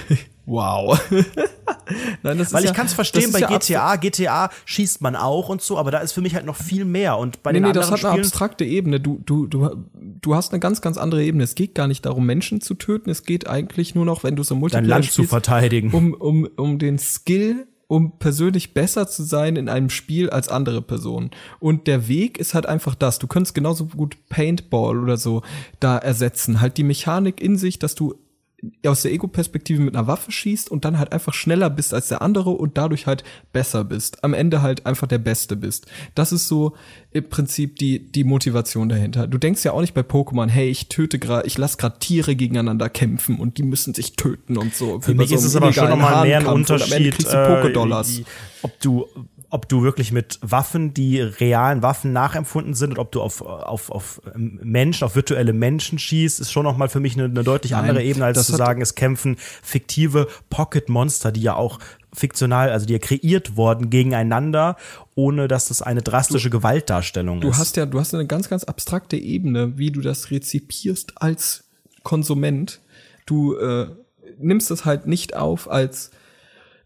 Wow. 0.47 0.99
Nein, 2.23 2.39
das 2.39 2.53
Weil 2.53 2.63
ich 2.63 2.71
ja, 2.71 2.75
kann 2.75 2.87
es 2.87 2.93
verstehen, 2.95 3.33
das 3.33 3.33
bei 3.33 3.41
ja 3.41 3.49
GTA, 3.49 3.97
GTA 3.97 4.51
schießt 4.65 5.01
man 5.01 5.17
auch 5.17 5.49
und 5.49 5.63
so, 5.63 5.79
aber 5.79 5.91
da 5.91 5.99
ist 5.99 6.13
für 6.13 6.21
mich 6.21 6.35
halt 6.35 6.47
noch 6.47 6.57
viel 6.57 6.85
mehr. 6.85 7.19
Und 7.19 7.43
bei 7.43 7.53
Nee, 7.53 7.59
den 7.59 7.69
nee, 7.69 7.73
das 7.73 7.87
anderen 7.87 8.03
hat 8.03 8.05
eine 8.05 8.13
Spielen 8.15 8.25
abstrakte 8.27 8.65
Ebene. 8.65 9.01
Du, 9.01 9.21
du, 9.25 9.47
du, 9.47 9.85
du 9.95 10.35
hast 10.35 10.53
eine 10.53 10.61
ganz, 10.61 10.81
ganz 10.81 10.99
andere 10.99 11.25
Ebene. 11.25 11.45
Es 11.45 11.55
geht 11.55 11.75
gar 11.75 11.89
nicht 11.89 12.07
darum, 12.07 12.27
Menschen 12.27 12.61
zu 12.61 12.75
töten. 12.75 13.11
Es 13.11 13.25
geht 13.25 13.49
eigentlich 13.49 13.95
nur 13.95 14.05
noch, 14.05 14.25
wenn 14.25 14.37
du 14.37 14.43
so 14.43 14.55
dein 14.55 14.61
Multiplayer 14.61 14.87
Land 14.89 15.05
zu 15.07 15.13
spielst, 15.13 15.31
verteidigen. 15.31 15.93
um, 15.93 16.15
um, 16.15 16.49
um 16.57 16.79
den 16.79 16.99
Skill, 16.99 17.67
um 17.87 18.19
persönlich 18.19 18.73
besser 18.73 19.09
zu 19.09 19.25
sein 19.25 19.57
in 19.57 19.69
einem 19.69 19.91
Spiel 19.91 20.31
als 20.31 20.49
andere 20.49 20.81
Personen. 20.81 21.31
Und 21.59 21.87
der 21.89 22.07
Weg 22.07 22.39
ist 22.39 22.55
halt 22.55 22.67
einfach 22.67 22.95
das. 22.95 23.19
Du 23.19 23.27
könntest 23.27 23.55
genauso 23.55 23.87
gut 23.87 24.17
Paintball 24.29 24.99
oder 24.99 25.17
so 25.17 25.43
da 25.81 25.99
ersetzen. 25.99 26.61
Halt 26.61 26.77
die 26.77 26.85
Mechanik 26.85 27.41
in 27.41 27.57
sich, 27.57 27.79
dass 27.81 27.97
du 27.97 28.15
aus 28.87 29.03
der 29.03 29.13
Ego-Perspektive 29.13 29.83
mit 29.83 29.97
einer 29.97 30.07
Waffe 30.07 30.33
schießt 30.33 30.71
und 30.71 30.85
dann 30.85 30.99
halt 30.99 31.13
einfach 31.13 31.33
schneller 31.35 31.71
bist 31.71 31.95
als 31.95 32.09
der 32.09 32.23
andere 32.23 32.51
und 32.51 32.77
dadurch 32.77 33.07
halt 33.07 33.25
besser 33.53 33.85
bist. 33.85 34.23
Am 34.23 34.35
Ende 34.35 34.63
halt 34.63 34.87
einfach 34.87 35.07
der 35.07 35.19
Beste 35.19 35.57
bist. 35.57 35.87
Das 36.15 36.33
ist 36.33 36.49
so 36.49 36.75
im 37.13 37.29
Prinzip 37.29 37.77
die, 37.77 38.11
die 38.11 38.25
Motivation 38.25 38.89
dahinter. 38.89 39.27
Du 39.27 39.39
denkst 39.39 39.65
ja 39.65 39.73
auch 39.73 39.81
nicht 39.81 39.95
bei 39.95 40.03
Pokémon, 40.03 40.49
hey, 40.49 40.69
ich 40.69 40.89
töte 40.89 41.19
gerade, 41.19 41.47
ich 41.47 41.57
lass 41.59 41.79
gerade 41.79 41.99
Tiere 41.99 42.37
gegeneinander 42.37 42.89
kämpfen 42.89 43.39
und 43.39 43.59
die 43.59 43.63
müssen 43.63 43.95
sich 43.95 44.13
töten 44.17 44.57
und 44.57 44.75
so. 44.75 45.01
Für 45.01 45.15
mich 45.15 45.33
ist 45.33 45.45
es 45.45 45.57
aber 45.57 45.73
schon 45.73 45.89
nochmal 45.89 46.27
mehr 46.27 46.41
ein 46.41 46.47
Unterschied, 46.47 47.27
äh, 47.27 47.75
ob 48.63 48.81
du 48.81 49.07
ob 49.51 49.69
du 49.69 49.83
wirklich 49.83 50.13
mit 50.13 50.39
Waffen, 50.43 50.95
die 50.95 51.21
realen 51.21 51.83
Waffen 51.83 52.13
nachempfunden 52.13 52.75
sind, 52.75 52.91
und 52.93 52.99
ob 52.99 53.13
du 53.13 53.21
auf, 53.21 53.43
auf, 53.43 53.91
auf 53.91 54.23
Menschen, 54.35 55.05
auf 55.05 55.17
virtuelle 55.17 55.53
Menschen 55.53 55.99
schießt, 55.99 56.41
ist 56.41 56.53
schon 56.53 56.65
nochmal 56.65 56.89
für 56.89 57.01
mich 57.01 57.15
eine, 57.15 57.25
eine 57.25 57.43
deutlich 57.43 57.73
Nein, 57.73 57.89
andere 57.89 58.05
Ebene, 58.05 58.27
als 58.27 58.47
zu 58.47 58.57
sagen, 58.57 58.81
es 58.81 58.95
kämpfen 58.95 59.37
fiktive 59.63 60.29
Pocket-Monster, 60.51 61.33
die 61.33 61.43
ja 61.43 61.57
auch 61.57 61.81
fiktional, 62.13 62.71
also 62.71 62.87
die 62.87 62.95
ja 62.95 62.99
kreiert 62.99 63.57
worden 63.57 63.91
gegeneinander, 63.91 64.77
ohne 65.15 65.49
dass 65.49 65.69
das 65.69 65.83
eine 65.83 66.03
drastische 66.03 66.51
Gewaltdarstellung 66.51 67.41
Du 67.41 67.51
ist. 67.51 67.59
hast 67.59 67.77
ja, 67.77 67.87
du 67.87 67.99
hast 67.99 68.15
eine 68.15 68.27
ganz, 68.27 68.49
ganz 68.49 68.65
abstrakte 68.65 69.17
Ebene, 69.17 69.79
wie 69.79 69.91
du 69.91 70.01
das 70.01 70.31
rezipierst 70.31 71.15
als 71.17 71.65
Konsument. 72.03 72.81
Du 73.27 73.57
äh, 73.57 73.89
nimmst 74.39 74.71
es 74.71 74.85
halt 74.85 75.07
nicht 75.07 75.37
auf 75.37 75.71
als 75.71 76.11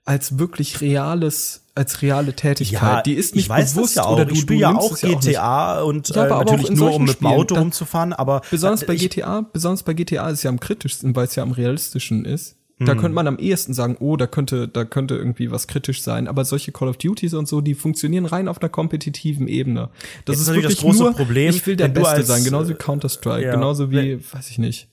als 0.05 0.39
wirklich 0.39 0.81
reales, 0.81 1.63
als 1.75 2.03
reale 2.03 2.35
Tätigkeit. 2.35 3.07
die 3.07 3.15
ist 3.15 3.35
nicht 3.35 3.45
ich 3.45 3.49
weiß 3.49 3.75
bewusst 3.75 3.97
das 3.97 4.05
ja 4.05 4.09
auch. 4.09 4.15
oder 4.15 4.27
du, 4.27 4.35
ich 4.35 4.47
du 4.47 4.55
ja 4.55 4.75
auch 4.75 4.93
es 4.93 5.03
ja 5.03 5.11
auch. 5.11 5.21
GTA 5.21 5.81
und 5.83 6.09
Ja, 6.11 6.17
äh, 6.17 6.27
aber 6.27 6.37
auch 6.37 6.45
natürlich 6.45 6.71
nur, 6.71 6.95
um 6.95 7.03
mit 7.05 7.11
dem 7.11 7.15
Spielen, 7.15 7.33
Auto 7.33 7.55
da- 7.55 7.61
rumzufahren, 7.61 8.13
aber 8.13 8.43
Besonders 8.51 8.85
bei 8.85 8.95
ich, 8.95 9.03
GTA, 9.03 9.47
besonders 9.53 9.83
bei 9.83 9.95
GTA 9.95 10.29
ist 10.29 10.39
es 10.39 10.43
ja 10.43 10.51
am 10.51 10.61
kritischsten, 10.61 11.17
weil 11.17 11.27
es 11.27 11.35
ja 11.35 11.43
am 11.43 11.53
realistischen 11.53 12.25
ist. 12.25 12.57
Hm. 12.79 12.87
Da 12.87 12.95
könnte 12.95 13.15
man 13.15 13.29
am 13.29 13.39
ehesten 13.39 13.73
sagen, 13.73 13.97
oh, 14.01 14.17
da 14.17 14.27
könnte, 14.27 14.67
da 14.69 14.85
könnte 14.85 15.15
irgendwie 15.15 15.51
was 15.51 15.69
kritisch 15.69 16.03
sein. 16.03 16.27
Aber 16.27 16.45
solche 16.45 16.73
Call 16.73 16.89
of 16.89 16.97
Duties 16.97 17.33
und 17.35 17.47
so, 17.47 17.61
die 17.61 17.75
funktionieren 17.75 18.27
rein 18.27 18.49
auf 18.49 18.61
einer 18.61 18.69
kompetitiven 18.69 19.47
Ebene. 19.47 19.91
Das 20.25 20.35
Jetzt 20.35 20.43
ist 20.43 20.47
natürlich 20.49 20.65
wirklich 20.65 20.77
das 20.79 20.85
große 20.85 21.03
nur, 21.05 21.13
Problem, 21.13 21.51
ich 21.51 21.65
will 21.67 21.77
der 21.77 21.87
wenn 21.87 21.95
Beste 21.95 22.11
als, 22.11 22.27
sein, 22.27 22.43
genauso 22.45 22.71
wie 22.71 22.73
äh, 22.75 22.77
Counter-Strike, 22.79 23.47
ja, 23.47 23.55
genauso 23.55 23.91
wie, 23.93 24.19
weiß 24.33 24.51
ich 24.51 24.59
nicht. 24.59 24.89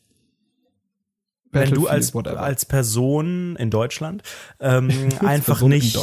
Wenn 1.52 1.72
du 1.72 1.88
als, 1.88 2.14
whatever. 2.14 2.42
als 2.42 2.66
Person 2.66 3.56
in 3.58 3.70
Deutschland 3.70 4.24
ähm, 4.60 4.90
einfach 5.20 5.60
Person 5.60 5.70
nicht, 5.70 5.98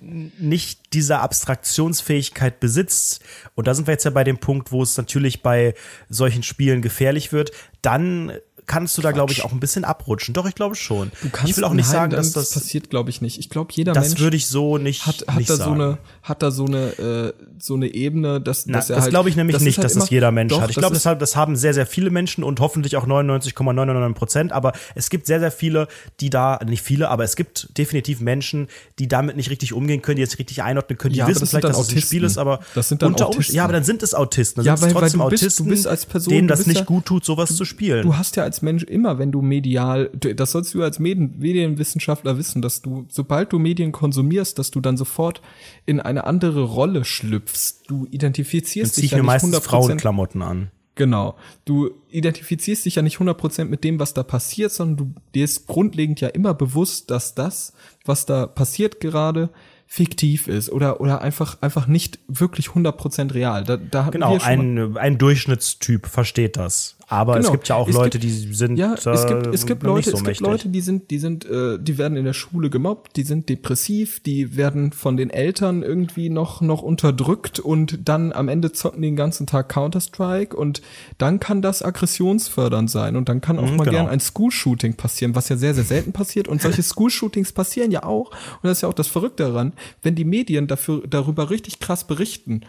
nicht 0.38 0.92
diese 0.92 1.18
Abstraktionsfähigkeit 1.18 2.60
besitzt, 2.60 3.22
und 3.54 3.66
da 3.66 3.74
sind 3.74 3.86
wir 3.86 3.92
jetzt 3.92 4.04
ja 4.04 4.10
bei 4.10 4.24
dem 4.24 4.38
Punkt, 4.38 4.72
wo 4.72 4.82
es 4.82 4.96
natürlich 4.96 5.42
bei 5.42 5.74
solchen 6.08 6.42
Spielen 6.42 6.82
gefährlich 6.82 7.32
wird, 7.32 7.52
dann 7.82 8.32
kannst 8.66 8.96
du 8.98 9.02
da, 9.02 9.12
glaube 9.12 9.32
ich, 9.32 9.44
auch 9.44 9.52
ein 9.52 9.60
bisschen 9.60 9.84
abrutschen. 9.84 10.34
Doch, 10.34 10.46
ich 10.46 10.54
glaube 10.54 10.74
schon. 10.74 11.12
Du 11.22 11.28
kannst 11.30 11.50
ich 11.50 11.56
will 11.56 11.64
auch 11.64 11.72
nicht 11.72 11.86
sagen, 11.88 12.12
dass 12.12 12.32
das, 12.32 12.50
passiert, 12.50 12.90
glaube 12.90 13.10
ich, 13.10 13.20
nicht. 13.20 13.38
Ich 13.38 13.48
glaube, 13.50 13.72
jeder 13.74 13.92
das 13.92 14.08
Mensch 14.08 14.20
würde 14.20 14.36
ich 14.36 14.46
so 14.48 14.78
nicht, 14.78 15.06
hat, 15.06 15.24
hat 15.28 15.36
nicht 15.38 15.50
da 15.50 15.56
sagen. 15.56 15.76
so 15.76 15.82
eine, 15.82 15.98
hat 16.22 16.42
da 16.42 16.50
so 16.50 16.66
eine, 16.66 16.78
äh, 16.98 17.32
so 17.58 17.74
eine 17.74 17.86
Ebene, 17.94 18.40
dass, 18.40 18.66
Na, 18.66 18.78
dass 18.78 18.90
er 18.90 18.96
das 18.96 19.02
halt, 19.04 19.10
glaube 19.12 19.28
ich 19.28 19.36
nämlich 19.36 19.54
das 19.54 19.62
nicht, 19.62 19.78
halt 19.78 19.84
dass 19.84 19.94
das 19.94 20.10
jeder 20.10 20.32
Mensch 20.32 20.50
Doch, 20.52 20.60
hat. 20.60 20.70
Ich 20.70 20.74
das 20.76 20.82
glaube, 20.82 20.94
das, 21.18 21.30
das 21.32 21.36
haben 21.36 21.56
sehr, 21.56 21.74
sehr 21.74 21.86
viele 21.86 22.10
Menschen 22.10 22.42
und 22.44 22.60
hoffentlich 22.60 22.96
auch 22.96 23.06
99,999 23.06 24.16
Prozent. 24.18 24.52
Aber 24.52 24.72
es 24.94 25.10
gibt 25.10 25.26
sehr, 25.26 25.40
sehr 25.40 25.50
viele, 25.52 25.88
die 26.20 26.30
da, 26.30 26.58
nicht 26.66 26.82
viele, 26.82 27.08
aber 27.08 27.24
es 27.24 27.36
gibt 27.36 27.76
definitiv 27.78 28.20
Menschen, 28.20 28.68
die 28.98 29.08
damit 29.08 29.36
nicht 29.36 29.50
richtig 29.50 29.72
umgehen 29.72 30.02
können, 30.02 30.16
die 30.16 30.22
jetzt 30.22 30.38
richtig 30.38 30.62
einordnen 30.62 30.98
können, 30.98 31.12
die 31.14 31.20
Ja, 31.20 31.28
wissen 31.28 31.40
das 31.40 31.50
vielleicht, 31.50 31.64
dass 31.64 31.78
es 31.78 31.88
ein 31.90 32.00
Spiel 32.00 32.24
Autisten. 32.24 32.24
ist, 32.24 32.38
aber 32.38 32.60
Das 32.74 32.88
sind 32.88 33.02
dann 33.02 33.12
unter 33.12 33.26
Umständen- 33.26 33.36
Autisten. 33.38 33.56
Ja, 33.56 33.64
aber 33.64 33.72
dann 33.74 33.84
sind 33.84 34.02
es 34.02 34.14
Autisten. 34.14 34.60
Dann 34.60 34.66
Ja, 34.66 34.76
sind 34.76 34.88
es 34.88 34.94
weil- 34.94 35.02
weil 35.02 35.08
trotzdem 35.10 35.20
du 35.20 35.28
bist- 35.28 35.42
du 35.42 35.46
Autisten, 35.46 35.68
bist 35.68 35.86
als 35.86 36.06
Person, 36.06 36.32
denen 36.34 36.48
das 36.48 36.66
nicht 36.66 36.78
ja- 36.80 36.84
gut 36.84 37.04
tut, 37.06 37.24
sowas 37.24 37.54
zu 37.56 37.64
spielen. 37.64 38.02
Du 38.02 38.16
hast 38.16 38.36
ja 38.36 38.42
als 38.42 38.55
Mensch 38.62 38.82
immer, 38.84 39.18
wenn 39.18 39.32
du 39.32 39.42
medial, 39.42 40.10
das 40.14 40.52
sollst 40.52 40.74
du 40.74 40.82
als 40.82 40.98
Medien, 40.98 41.38
Medienwissenschaftler 41.38 42.38
wissen, 42.38 42.62
dass 42.62 42.82
du, 42.82 43.06
sobald 43.08 43.52
du 43.52 43.58
Medien 43.58 43.92
konsumierst, 43.92 44.58
dass 44.58 44.70
du 44.70 44.80
dann 44.80 44.96
sofort 44.96 45.42
in 45.86 46.00
eine 46.00 46.24
andere 46.24 46.62
Rolle 46.62 47.04
schlüpfst. 47.04 47.82
Du 47.88 48.04
dann 48.04 48.12
identifizierst 48.12 48.94
ziehe 48.94 49.02
dich 49.02 49.04
ich 49.06 49.10
ja 49.12 49.18
mir 49.18 49.22
nicht 49.22 49.42
meistens 49.42 49.56
100%. 49.56 49.60
Frauenklamotten 49.62 50.42
an. 50.42 50.70
Genau. 50.96 51.36
Du 51.66 51.90
identifizierst 52.10 52.86
dich 52.86 52.94
ja 52.96 53.02
nicht 53.02 53.18
100% 53.18 53.66
mit 53.66 53.84
dem, 53.84 54.00
was 54.00 54.14
da 54.14 54.22
passiert, 54.22 54.72
sondern 54.72 54.96
du, 54.96 55.20
dir 55.34 55.44
ist 55.44 55.66
grundlegend 55.66 56.20
ja 56.22 56.28
immer 56.28 56.54
bewusst, 56.54 57.10
dass 57.10 57.34
das, 57.34 57.74
was 58.04 58.24
da 58.26 58.46
passiert 58.46 59.00
gerade, 59.00 59.50
fiktiv 59.86 60.48
ist 60.48 60.70
oder, 60.72 61.00
oder 61.00 61.20
einfach, 61.20 61.58
einfach 61.60 61.86
nicht 61.86 62.18
wirklich 62.28 62.68
100% 62.68 63.34
real. 63.34 63.62
Da, 63.64 63.76
da 63.76 64.08
Genau, 64.10 64.32
wir 64.32 64.40
schon 64.40 64.74
mal- 64.74 64.86
ein, 64.86 64.96
ein 64.96 65.18
Durchschnittstyp 65.18 66.06
versteht 66.06 66.56
das. 66.56 66.95
Aber 67.08 67.36
es 67.36 67.42
Genau. 67.44 67.52
gibt 67.52 67.68
ja 67.68 67.76
auch 67.76 67.86
Es 67.88 67.94
Leute, 67.94 68.18
gibt- 68.18 68.24
die 68.24 68.52
sind 68.54 68.76
Ja, 68.76 68.94
es 68.94 69.04
gibt, 69.26 69.46
äh, 69.46 69.50
es 69.50 69.64
gibt 69.64 69.84
Leute, 69.84 70.10
so 70.10 70.16
es 70.16 70.24
gibt. 70.24 70.40
Leute, 70.40 70.68
die 70.68 70.80
sind, 70.80 71.12
die 71.12 71.20
sind, 71.20 71.44
äh, 71.44 71.78
die 71.80 71.98
werden 71.98 72.16
in 72.16 72.24
der 72.24 72.32
Schule 72.32 72.68
gemobbt, 72.68 73.16
die 73.16 73.22
sind 73.22 73.48
depressiv, 73.48 74.18
die 74.20 74.56
werden 74.56 74.90
von 74.90 75.16
den 75.16 75.30
Eltern 75.30 75.84
irgendwie 75.84 76.30
noch, 76.30 76.60
noch 76.60 76.82
unterdrückt 76.82 77.60
und 77.60 78.08
dann 78.08 78.32
am 78.32 78.48
Ende 78.48 78.72
zocken 78.72 79.02
den 79.02 79.14
ganzen 79.14 79.46
Tag 79.46 79.68
Counter-Strike 79.68 80.56
und 80.56 80.82
dann 81.18 81.38
kann 81.38 81.62
das 81.62 81.80
aggressionsfördernd 81.82 82.90
sein 82.90 83.14
und 83.14 83.28
dann 83.28 83.40
kann 83.40 83.60
auch 83.60 83.70
Mhm, 83.70 83.76
mal 83.76 83.84
genau. 83.84 83.98
gern 83.98 84.08
ein 84.08 84.18
School-Shooting 84.18 84.94
passieren, 84.94 85.36
was 85.36 85.48
ja 85.48 85.56
sehr, 85.56 85.74
sehr 85.74 85.84
selten 85.84 86.12
passiert 86.12 86.48
und 86.48 86.60
solche 86.60 86.82
School-Shootings 86.82 87.52
passieren 87.52 87.92
ja 87.92 88.02
auch 88.02 88.30
und 88.32 88.64
das 88.64 88.78
ist 88.78 88.82
ja 88.82 88.88
auch 88.88 88.94
das 88.94 89.06
Verrückte 89.06 89.44
daran, 89.44 89.74
wenn 90.02 90.16
die 90.16 90.24
Medien 90.24 90.66
dafür, 90.66 91.04
darüber 91.08 91.50
richtig 91.50 91.78
krass 91.78 92.04
berichten, 92.04 92.62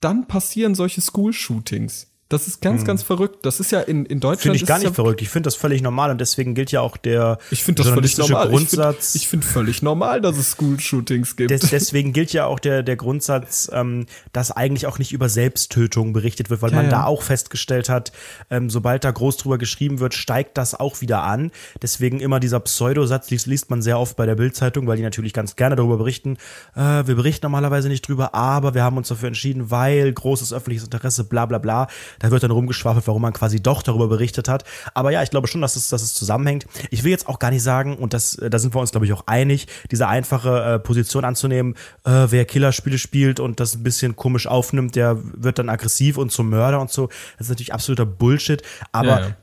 dann 0.00 0.26
passieren 0.28 0.74
solche 0.74 1.02
School-Shootings. 1.02 2.06
Das 2.30 2.46
ist 2.46 2.62
ganz, 2.62 2.84
ganz 2.84 3.02
verrückt. 3.02 3.44
Das 3.44 3.58
ist 3.58 3.72
ja 3.72 3.80
in, 3.80 4.06
in 4.06 4.20
Deutschland. 4.20 4.36
Hm. 4.36 4.42
Finde 4.42 4.56
ich 4.58 4.66
gar 4.66 4.78
nicht 4.78 4.86
ja, 4.86 4.92
verrückt. 4.92 5.20
Ich 5.20 5.28
finde 5.30 5.48
das 5.48 5.56
völlig 5.56 5.82
normal 5.82 6.12
und 6.12 6.20
deswegen 6.20 6.54
gilt 6.54 6.70
ja 6.70 6.80
auch 6.80 6.96
der 6.96 7.38
Ich 7.50 7.64
das 7.64 7.66
völlig 7.66 7.86
journalistische 7.86 8.30
normal. 8.30 8.48
Grundsatz. 8.48 9.16
Ich 9.16 9.26
finde 9.26 9.44
find 9.44 9.52
völlig 9.52 9.82
normal, 9.82 10.20
dass 10.20 10.38
es 10.38 10.52
School-Shootings 10.52 11.34
gibt. 11.34 11.50
Des, 11.50 11.62
deswegen 11.62 12.12
gilt 12.12 12.32
ja 12.32 12.46
auch 12.46 12.60
der, 12.60 12.84
der 12.84 12.94
Grundsatz, 12.94 13.68
ähm, 13.72 14.06
dass 14.32 14.52
eigentlich 14.52 14.86
auch 14.86 15.00
nicht 15.00 15.12
über 15.12 15.28
Selbsttötung 15.28 16.12
berichtet 16.12 16.50
wird, 16.50 16.62
weil 16.62 16.70
Ja, 16.70 16.76
man 16.76 16.84
ja. 16.84 16.90
da 16.92 17.04
auch 17.06 17.22
festgestellt 17.22 17.88
hat, 17.88 18.12
ähm, 18.48 18.70
sobald 18.70 19.02
da 19.02 19.10
groß 19.10 19.36
drüber 19.38 19.58
geschrieben 19.58 19.98
wird, 19.98 20.14
steigt 20.14 20.56
das 20.56 20.78
auch 20.78 21.00
wieder 21.00 21.24
an. 21.24 21.50
Deswegen 21.82 22.20
immer 22.20 22.38
dieser 22.38 22.60
Pseudosatz, 22.60 23.28
liest, 23.30 23.46
liest 23.46 23.70
man 23.70 23.82
sehr 23.82 23.98
oft 23.98 24.16
bei 24.16 24.26
der 24.26 24.36
Bildzeitung, 24.36 24.86
weil 24.86 24.96
die 24.96 25.02
natürlich 25.02 25.32
ganz 25.32 25.56
gerne 25.56 25.74
darüber 25.74 25.96
berichten. 25.96 26.36
Äh, 26.76 27.08
wir 27.08 27.16
berichten 27.16 27.44
normalerweise 27.46 27.88
nicht 27.88 28.06
drüber, 28.06 28.36
aber 28.36 28.74
wir 28.74 28.84
haben 28.84 28.96
uns 28.96 29.08
dafür 29.08 29.26
entschieden, 29.26 29.72
weil 29.72 30.12
großes 30.12 30.52
öffentliches 30.52 30.84
Interesse, 30.84 31.24
bla 31.24 31.46
bla 31.46 31.58
bla. 31.58 31.88
Da 32.20 32.30
wird 32.30 32.42
dann 32.42 32.52
rumgeschwafelt, 32.52 33.06
warum 33.08 33.22
man 33.22 33.32
quasi 33.32 33.60
doch 33.60 33.82
darüber 33.82 34.06
berichtet 34.06 34.48
hat. 34.48 34.64
Aber 34.94 35.10
ja, 35.10 35.22
ich 35.22 35.30
glaube 35.30 35.48
schon, 35.48 35.60
dass 35.60 35.74
es, 35.74 35.88
dass 35.88 36.02
es 36.02 36.14
zusammenhängt. 36.14 36.66
Ich 36.90 37.02
will 37.02 37.10
jetzt 37.10 37.28
auch 37.28 37.40
gar 37.40 37.50
nicht 37.50 37.62
sagen, 37.62 37.96
und 37.96 38.14
das, 38.14 38.36
äh, 38.36 38.48
da 38.48 38.58
sind 38.58 38.74
wir 38.74 38.80
uns, 38.80 38.92
glaube 38.92 39.06
ich, 39.06 39.12
auch 39.12 39.24
einig, 39.26 39.66
diese 39.90 40.06
einfache 40.06 40.74
äh, 40.74 40.78
Position 40.78 41.24
anzunehmen, 41.24 41.74
äh, 42.04 42.26
wer 42.28 42.44
Killerspiele 42.44 42.98
spielt 42.98 43.40
und 43.40 43.58
das 43.58 43.74
ein 43.74 43.82
bisschen 43.82 44.14
komisch 44.14 44.46
aufnimmt, 44.46 44.94
der 44.94 45.18
wird 45.20 45.58
dann 45.58 45.68
aggressiv 45.68 46.16
und 46.16 46.30
zum 46.30 46.50
Mörder 46.50 46.80
und 46.80 46.90
so. 46.90 47.08
Das 47.38 47.46
ist 47.46 47.48
natürlich 47.48 47.74
absoluter 47.74 48.06
Bullshit. 48.06 48.62
Aber 48.92 49.08
Ja, 49.08 49.20
ja. 49.20 49.36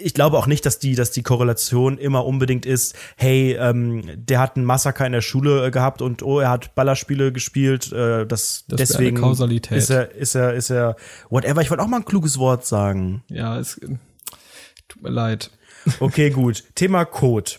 Ich 0.00 0.14
glaube 0.14 0.38
auch 0.38 0.46
nicht, 0.46 0.66
dass 0.66 0.78
die, 0.78 0.94
dass 0.94 1.10
die 1.10 1.22
Korrelation 1.22 1.98
immer 1.98 2.24
unbedingt 2.24 2.66
ist, 2.66 2.94
hey, 3.16 3.54
ähm, 3.54 4.02
der 4.16 4.40
hat 4.40 4.56
einen 4.56 4.64
Massaker 4.64 5.06
in 5.06 5.12
der 5.12 5.20
Schule 5.20 5.66
äh, 5.66 5.70
gehabt 5.70 6.02
und 6.02 6.22
oh, 6.22 6.40
er 6.40 6.50
hat 6.50 6.74
Ballerspiele 6.74 7.32
gespielt, 7.32 7.92
äh, 7.92 8.26
das, 8.26 8.64
Das 8.68 8.78
deswegen 8.78 9.16
eine 9.16 9.26
Kausalität. 9.26 9.76
ist 9.76 9.90
er, 9.90 10.12
ist 10.12 10.34
er, 10.34 10.54
ist 10.54 10.70
er, 10.70 10.96
whatever. 11.30 11.60
Ich 11.62 11.70
wollte 11.70 11.82
auch 11.82 11.88
mal 11.88 11.98
ein 11.98 12.04
kluges 12.04 12.38
Wort 12.38 12.66
sagen. 12.66 13.22
Ja, 13.28 13.58
es 13.58 13.80
tut 14.88 15.02
mir 15.02 15.10
leid. 15.10 15.50
Okay, 16.00 16.30
gut. 16.30 16.64
Thema 16.74 17.04
Code. 17.04 17.52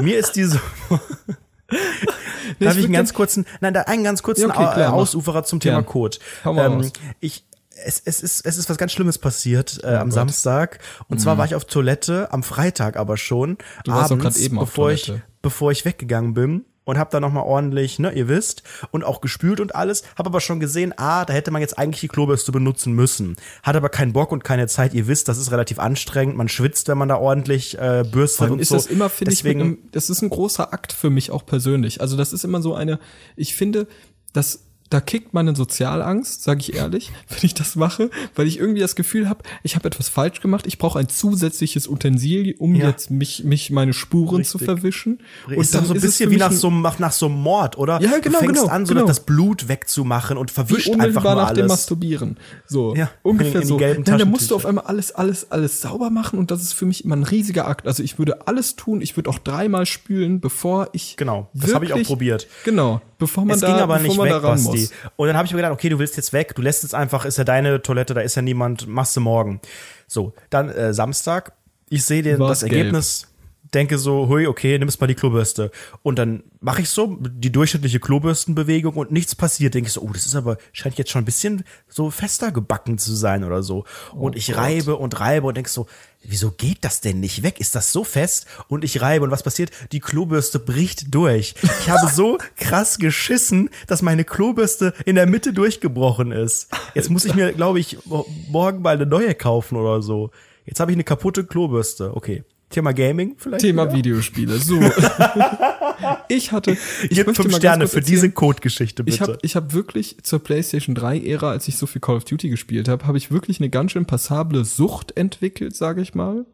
Mir 0.00 0.18
ist 0.18 0.32
diese. 0.32 0.60
Darf 2.60 2.76
ich 2.76 2.84
einen 2.84 2.92
ganz 2.92 3.14
kurzen, 3.14 3.46
nein, 3.60 3.74
da 3.74 3.82
einen 3.82 4.04
ganz 4.04 4.22
kurzen 4.22 4.42
Ja, 4.42 4.54
okay, 4.54 4.74
klar. 4.74 4.92
Ausuferer 4.92 5.44
zum 5.44 5.60
Thema 5.60 5.78
Gern. 5.80 5.86
Code. 5.86 6.18
Ähm, 6.44 6.92
ich, 7.20 7.44
es, 7.84 8.00
es, 8.04 8.20
ist, 8.20 8.46
es 8.46 8.56
ist 8.56 8.68
was 8.70 8.76
ganz 8.76 8.92
Schlimmes 8.92 9.18
passiert 9.18 9.80
äh, 9.82 9.88
am 9.88 9.94
Gott. 9.94 10.06
Mhm. 10.06 10.10
Samstag. 10.12 10.78
Und 11.08 11.20
zwar 11.20 11.38
war 11.38 11.46
ich 11.46 11.54
auf 11.54 11.64
Toilette, 11.64 12.32
am 12.32 12.42
Freitag 12.42 12.96
aber 12.96 13.16
schon. 13.16 13.58
Du 13.84 13.92
warst 13.92 14.12
abends, 14.12 14.38
eben 14.38 14.58
auf 14.58 14.70
bevor 14.70 14.90
ich, 14.90 15.04
Toilette. 15.04 15.24
bevor 15.42 15.72
ich 15.72 15.84
weggegangen 15.84 16.34
bin. 16.34 16.64
Und 16.86 16.98
hab 16.98 17.08
da 17.08 17.18
nochmal 17.18 17.44
ordentlich, 17.44 17.98
ne, 17.98 18.12
ihr 18.12 18.28
wisst, 18.28 18.62
und 18.90 19.04
auch 19.04 19.22
gespült 19.22 19.58
und 19.58 19.74
alles. 19.74 20.02
Hab 20.18 20.26
aber 20.26 20.42
schon 20.42 20.60
gesehen, 20.60 20.92
ah, 20.98 21.24
da 21.24 21.32
hätte 21.32 21.50
man 21.50 21.62
jetzt 21.62 21.78
eigentlich 21.78 22.02
die 22.02 22.08
Klobürste 22.08 22.52
benutzen 22.52 22.92
müssen. 22.92 23.36
Hat 23.62 23.74
aber 23.74 23.88
keinen 23.88 24.12
Bock 24.12 24.32
und 24.32 24.44
keine 24.44 24.66
Zeit. 24.66 24.92
Ihr 24.92 25.06
wisst, 25.06 25.28
das 25.28 25.38
ist 25.38 25.50
relativ 25.50 25.78
anstrengend. 25.78 26.36
Man 26.36 26.50
schwitzt, 26.50 26.88
wenn 26.88 26.98
man 26.98 27.08
da 27.08 27.16
ordentlich 27.16 27.78
äh, 27.78 28.04
bürstet 28.06 28.50
und 28.50 28.58
ist 28.58 28.68
so. 28.68 28.74
das 28.74 28.84
immer, 28.84 29.08
finde 29.08 29.32
ich, 29.32 29.46
einem, 29.46 29.78
das 29.92 30.10
ist 30.10 30.20
ein 30.20 30.28
großer 30.28 30.74
Akt 30.74 30.92
für 30.92 31.08
mich 31.08 31.30
auch 31.30 31.46
persönlich. 31.46 32.02
Also 32.02 32.18
das 32.18 32.34
ist 32.34 32.44
immer 32.44 32.60
so 32.60 32.74
eine, 32.74 32.98
ich 33.34 33.54
finde, 33.54 33.86
dass 34.34 34.64
da 34.90 35.00
kickt 35.00 35.34
meine 35.34 35.56
Sozialangst, 35.56 36.42
sage 36.44 36.60
ich 36.60 36.74
ehrlich, 36.74 37.10
wenn 37.28 37.38
ich 37.42 37.54
das 37.54 37.74
mache, 37.76 38.10
weil 38.34 38.46
ich 38.46 38.58
irgendwie 38.58 38.80
das 38.80 38.94
Gefühl 38.94 39.28
habe, 39.28 39.42
ich 39.62 39.74
habe 39.76 39.88
etwas 39.88 40.08
falsch 40.08 40.40
gemacht, 40.40 40.66
ich 40.66 40.78
brauche 40.78 40.98
ein 40.98 41.08
zusätzliches 41.08 41.88
Utensil, 41.88 42.54
um 42.58 42.74
Ja. 42.74 42.88
jetzt 42.88 43.10
mich, 43.10 43.44
mich 43.44 43.70
meine 43.70 43.92
Spuren 43.92 44.36
Richtig. 44.38 44.50
zu 44.52 44.58
verwischen. 44.58 45.18
ist 45.48 45.74
doch 45.74 45.84
so 45.84 45.94
ein 45.94 46.00
bisschen 46.00 46.30
wie 46.30 46.36
nach 46.36 46.52
so, 46.52 46.68
einem- 46.68 46.82
nach 46.98 47.12
so 47.12 47.26
einem 47.26 47.36
Mord, 47.40 47.76
oder? 47.78 48.00
Ja, 48.00 48.18
genau, 48.18 48.38
Du 48.38 48.44
fängst 48.46 48.62
genau, 48.62 48.72
an, 48.72 48.86
so 48.86 48.94
genau. 48.94 49.06
das 49.06 49.20
Blut 49.20 49.68
wegzumachen 49.68 50.36
und 50.36 50.50
wie 50.50 50.54
verwischt 50.54 50.88
einfach 50.88 50.94
unmittelbar 51.04 51.34
nur 51.34 51.42
nach 51.44 51.50
dem 51.52 51.62
alles. 51.62 51.72
Masturbieren. 51.72 52.36
So, 52.66 52.94
Ja, 52.94 53.10
ungefähr 53.22 53.62
in- 53.62 53.66
so. 53.66 53.76
gelben 53.76 54.04
Nein, 54.06 54.18
da 54.18 54.24
musst 54.24 54.50
du 54.50 54.54
auf 54.56 54.66
einmal 54.66 54.84
alles, 54.84 55.12
alles, 55.12 55.50
alles 55.50 55.80
sauber 55.80 56.10
machen 56.10 56.38
und 56.38 56.50
das 56.50 56.62
ist 56.62 56.72
für 56.74 56.86
mich 56.86 57.04
immer 57.04 57.16
ein 57.16 57.24
riesiger 57.24 57.66
Akt. 57.66 57.86
Also 57.86 58.02
ich 58.02 58.18
würde 58.18 58.46
alles 58.46 58.76
tun, 58.76 59.00
ich 59.00 59.16
würde 59.16 59.30
auch 59.30 59.38
dreimal 59.38 59.86
spülen, 59.86 60.40
bevor 60.40 60.88
ich 60.92 61.16
Genau, 61.16 61.48
das 61.54 61.74
habe 61.74 61.84
ich 61.86 61.92
auch 61.92 62.02
probiert. 62.02 62.46
Genau, 62.64 63.00
bevor 63.18 63.44
man 63.44 63.54
Es 63.54 63.60
da, 63.60 63.66
ging 63.68 63.76
aber 63.76 63.94
bevor 63.94 64.08
nicht 64.08 64.16
man 64.18 64.26
weg, 64.26 64.32
da 64.32 64.38
ran 64.38 64.50
Basti. 64.64 64.73
Muss. 64.80 64.92
Und 65.16 65.28
dann 65.28 65.36
habe 65.36 65.46
ich 65.46 65.52
mir 65.52 65.58
gedacht, 65.58 65.72
okay, 65.72 65.88
du 65.88 65.98
willst 65.98 66.16
jetzt 66.16 66.32
weg, 66.32 66.54
du 66.54 66.62
lässt 66.62 66.82
jetzt 66.82 66.94
einfach, 66.94 67.24
ist 67.24 67.38
ja 67.38 67.44
deine 67.44 67.82
Toilette, 67.82 68.14
da 68.14 68.20
ist 68.20 68.34
ja 68.34 68.42
niemand, 68.42 68.86
machst 68.86 69.16
du 69.16 69.20
morgen. 69.20 69.60
So, 70.06 70.32
dann 70.50 70.68
äh, 70.70 70.92
Samstag, 70.94 71.52
ich 71.88 72.04
sehe 72.04 72.22
das 72.22 72.60
gelb. 72.60 72.72
Ergebnis, 72.72 73.28
denke 73.74 73.98
so, 73.98 74.28
hui, 74.28 74.46
okay, 74.46 74.78
nimmst 74.78 75.00
mal 75.00 75.06
die 75.06 75.14
Klobürste. 75.14 75.70
Und 76.02 76.18
dann 76.18 76.44
mache 76.60 76.82
ich 76.82 76.88
so 76.88 77.16
die 77.20 77.52
durchschnittliche 77.52 78.00
Klobürstenbewegung 78.00 78.94
und 78.94 79.10
nichts 79.12 79.34
passiert. 79.34 79.74
Denke 79.74 79.88
ich 79.88 79.92
so, 79.92 80.00
oh, 80.02 80.10
das 80.12 80.26
ist 80.26 80.34
aber, 80.34 80.56
scheint 80.72 80.96
jetzt 80.98 81.10
schon 81.10 81.22
ein 81.22 81.26
bisschen 81.26 81.64
so 81.88 82.10
fester 82.10 82.52
gebacken 82.52 82.98
zu 82.98 83.14
sein 83.14 83.44
oder 83.44 83.62
so. 83.62 83.84
Und 84.12 84.36
ich 84.36 84.56
reibe 84.56 84.96
und 84.96 85.18
reibe 85.20 85.46
und 85.46 85.56
denk 85.56 85.68
so, 85.68 85.86
wieso 86.22 86.50
geht 86.52 86.78
das 86.84 87.00
denn 87.00 87.20
nicht 87.20 87.42
weg? 87.42 87.60
Ist 87.60 87.74
das 87.74 87.92
so 87.92 88.04
fest? 88.04 88.46
Und 88.68 88.84
ich 88.84 89.00
reibe 89.02 89.24
und 89.24 89.30
was 89.30 89.42
passiert? 89.42 89.70
Die 89.92 90.00
Klobürste 90.00 90.58
bricht 90.58 91.14
durch. 91.14 91.54
Ich 91.80 91.90
habe 91.90 92.10
so 92.10 92.38
krass 92.56 92.98
geschissen, 92.98 93.68
dass 93.86 94.00
meine 94.02 94.24
Klobürste 94.24 94.94
in 95.04 95.16
der 95.16 95.26
Mitte 95.26 95.52
durchgebrochen 95.52 96.32
ist. 96.32 96.68
Jetzt 96.94 97.10
muss 97.10 97.24
ich 97.24 97.34
mir, 97.34 97.52
glaube 97.52 97.80
ich, 97.80 97.98
mo- 98.06 98.26
morgen 98.48 98.80
mal 98.82 98.94
eine 98.94 99.06
neue 99.06 99.34
kaufen 99.34 99.76
oder 99.76 100.00
so. 100.02 100.30
Jetzt 100.64 100.80
habe 100.80 100.90
ich 100.92 100.96
eine 100.96 101.04
kaputte 101.04 101.44
Klobürste. 101.44 102.16
Okay. 102.16 102.42
Thema 102.74 102.92
Gaming 102.92 103.36
vielleicht? 103.38 103.62
Thema 103.62 103.84
wieder? 103.84 103.98
Videospiele. 103.98 104.58
So. 104.58 104.80
ich 106.28 106.50
hatte. 106.52 106.76
Ich 107.08 107.10
Gib 107.10 107.34
fünf 107.34 107.54
Sterne 107.56 107.86
für 107.86 108.00
diese 108.00 108.30
Code-Geschichte, 108.30 109.04
bitte. 109.04 109.14
Ich 109.14 109.20
habe 109.20 109.38
ich 109.42 109.56
hab 109.56 109.72
wirklich 109.72 110.16
zur 110.22 110.40
PlayStation 110.40 110.96
3-Ära, 110.96 111.50
als 111.50 111.68
ich 111.68 111.76
so 111.76 111.86
viel 111.86 112.00
Call 112.00 112.16
of 112.16 112.24
Duty 112.24 112.48
gespielt 112.48 112.88
habe, 112.88 113.06
habe 113.06 113.16
ich 113.16 113.30
wirklich 113.30 113.60
eine 113.60 113.70
ganz 113.70 113.92
schön 113.92 114.06
passable 114.06 114.64
Sucht 114.64 115.16
entwickelt, 115.16 115.76
sage 115.76 116.02
ich 116.02 116.14
mal. 116.14 116.46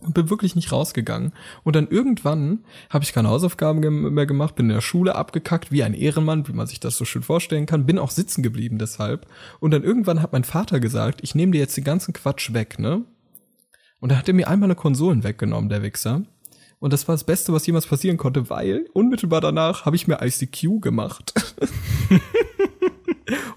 Und 0.00 0.14
bin 0.14 0.30
wirklich 0.30 0.54
nicht 0.54 0.70
rausgegangen. 0.70 1.32
Und 1.64 1.74
dann 1.74 1.88
irgendwann 1.88 2.60
habe 2.88 3.02
ich 3.02 3.12
keine 3.12 3.28
Hausaufgaben 3.30 3.80
mehr 4.14 4.26
gemacht, 4.26 4.54
bin 4.54 4.70
in 4.70 4.76
der 4.76 4.80
Schule 4.80 5.16
abgekackt, 5.16 5.72
wie 5.72 5.82
ein 5.82 5.92
Ehrenmann, 5.92 6.46
wie 6.46 6.52
man 6.52 6.68
sich 6.68 6.78
das 6.78 6.96
so 6.96 7.04
schön 7.04 7.24
vorstellen 7.24 7.66
kann, 7.66 7.84
bin 7.84 7.98
auch 7.98 8.12
sitzen 8.12 8.44
geblieben 8.44 8.78
deshalb. 8.78 9.26
Und 9.58 9.72
dann 9.72 9.82
irgendwann 9.82 10.22
hat 10.22 10.32
mein 10.32 10.44
Vater 10.44 10.78
gesagt, 10.78 11.20
ich 11.22 11.34
nehme 11.34 11.50
dir 11.50 11.58
jetzt 11.58 11.76
den 11.76 11.82
ganzen 11.82 12.14
Quatsch 12.14 12.52
weg, 12.52 12.78
ne? 12.78 13.04
Und 14.00 14.12
da 14.12 14.16
hat 14.16 14.28
er 14.28 14.34
mir 14.34 14.48
einmal 14.48 14.68
eine 14.68 14.76
Konsolen 14.76 15.24
weggenommen, 15.24 15.68
der 15.68 15.82
Wichser. 15.82 16.22
Und 16.80 16.92
das 16.92 17.08
war 17.08 17.14
das 17.14 17.24
Beste, 17.24 17.52
was 17.52 17.66
jemals 17.66 17.86
passieren 17.86 18.16
konnte, 18.16 18.48
weil 18.50 18.86
unmittelbar 18.92 19.40
danach 19.40 19.84
habe 19.84 19.96
ich 19.96 20.06
mir 20.06 20.22
ICQ 20.22 20.80
gemacht. 20.80 21.34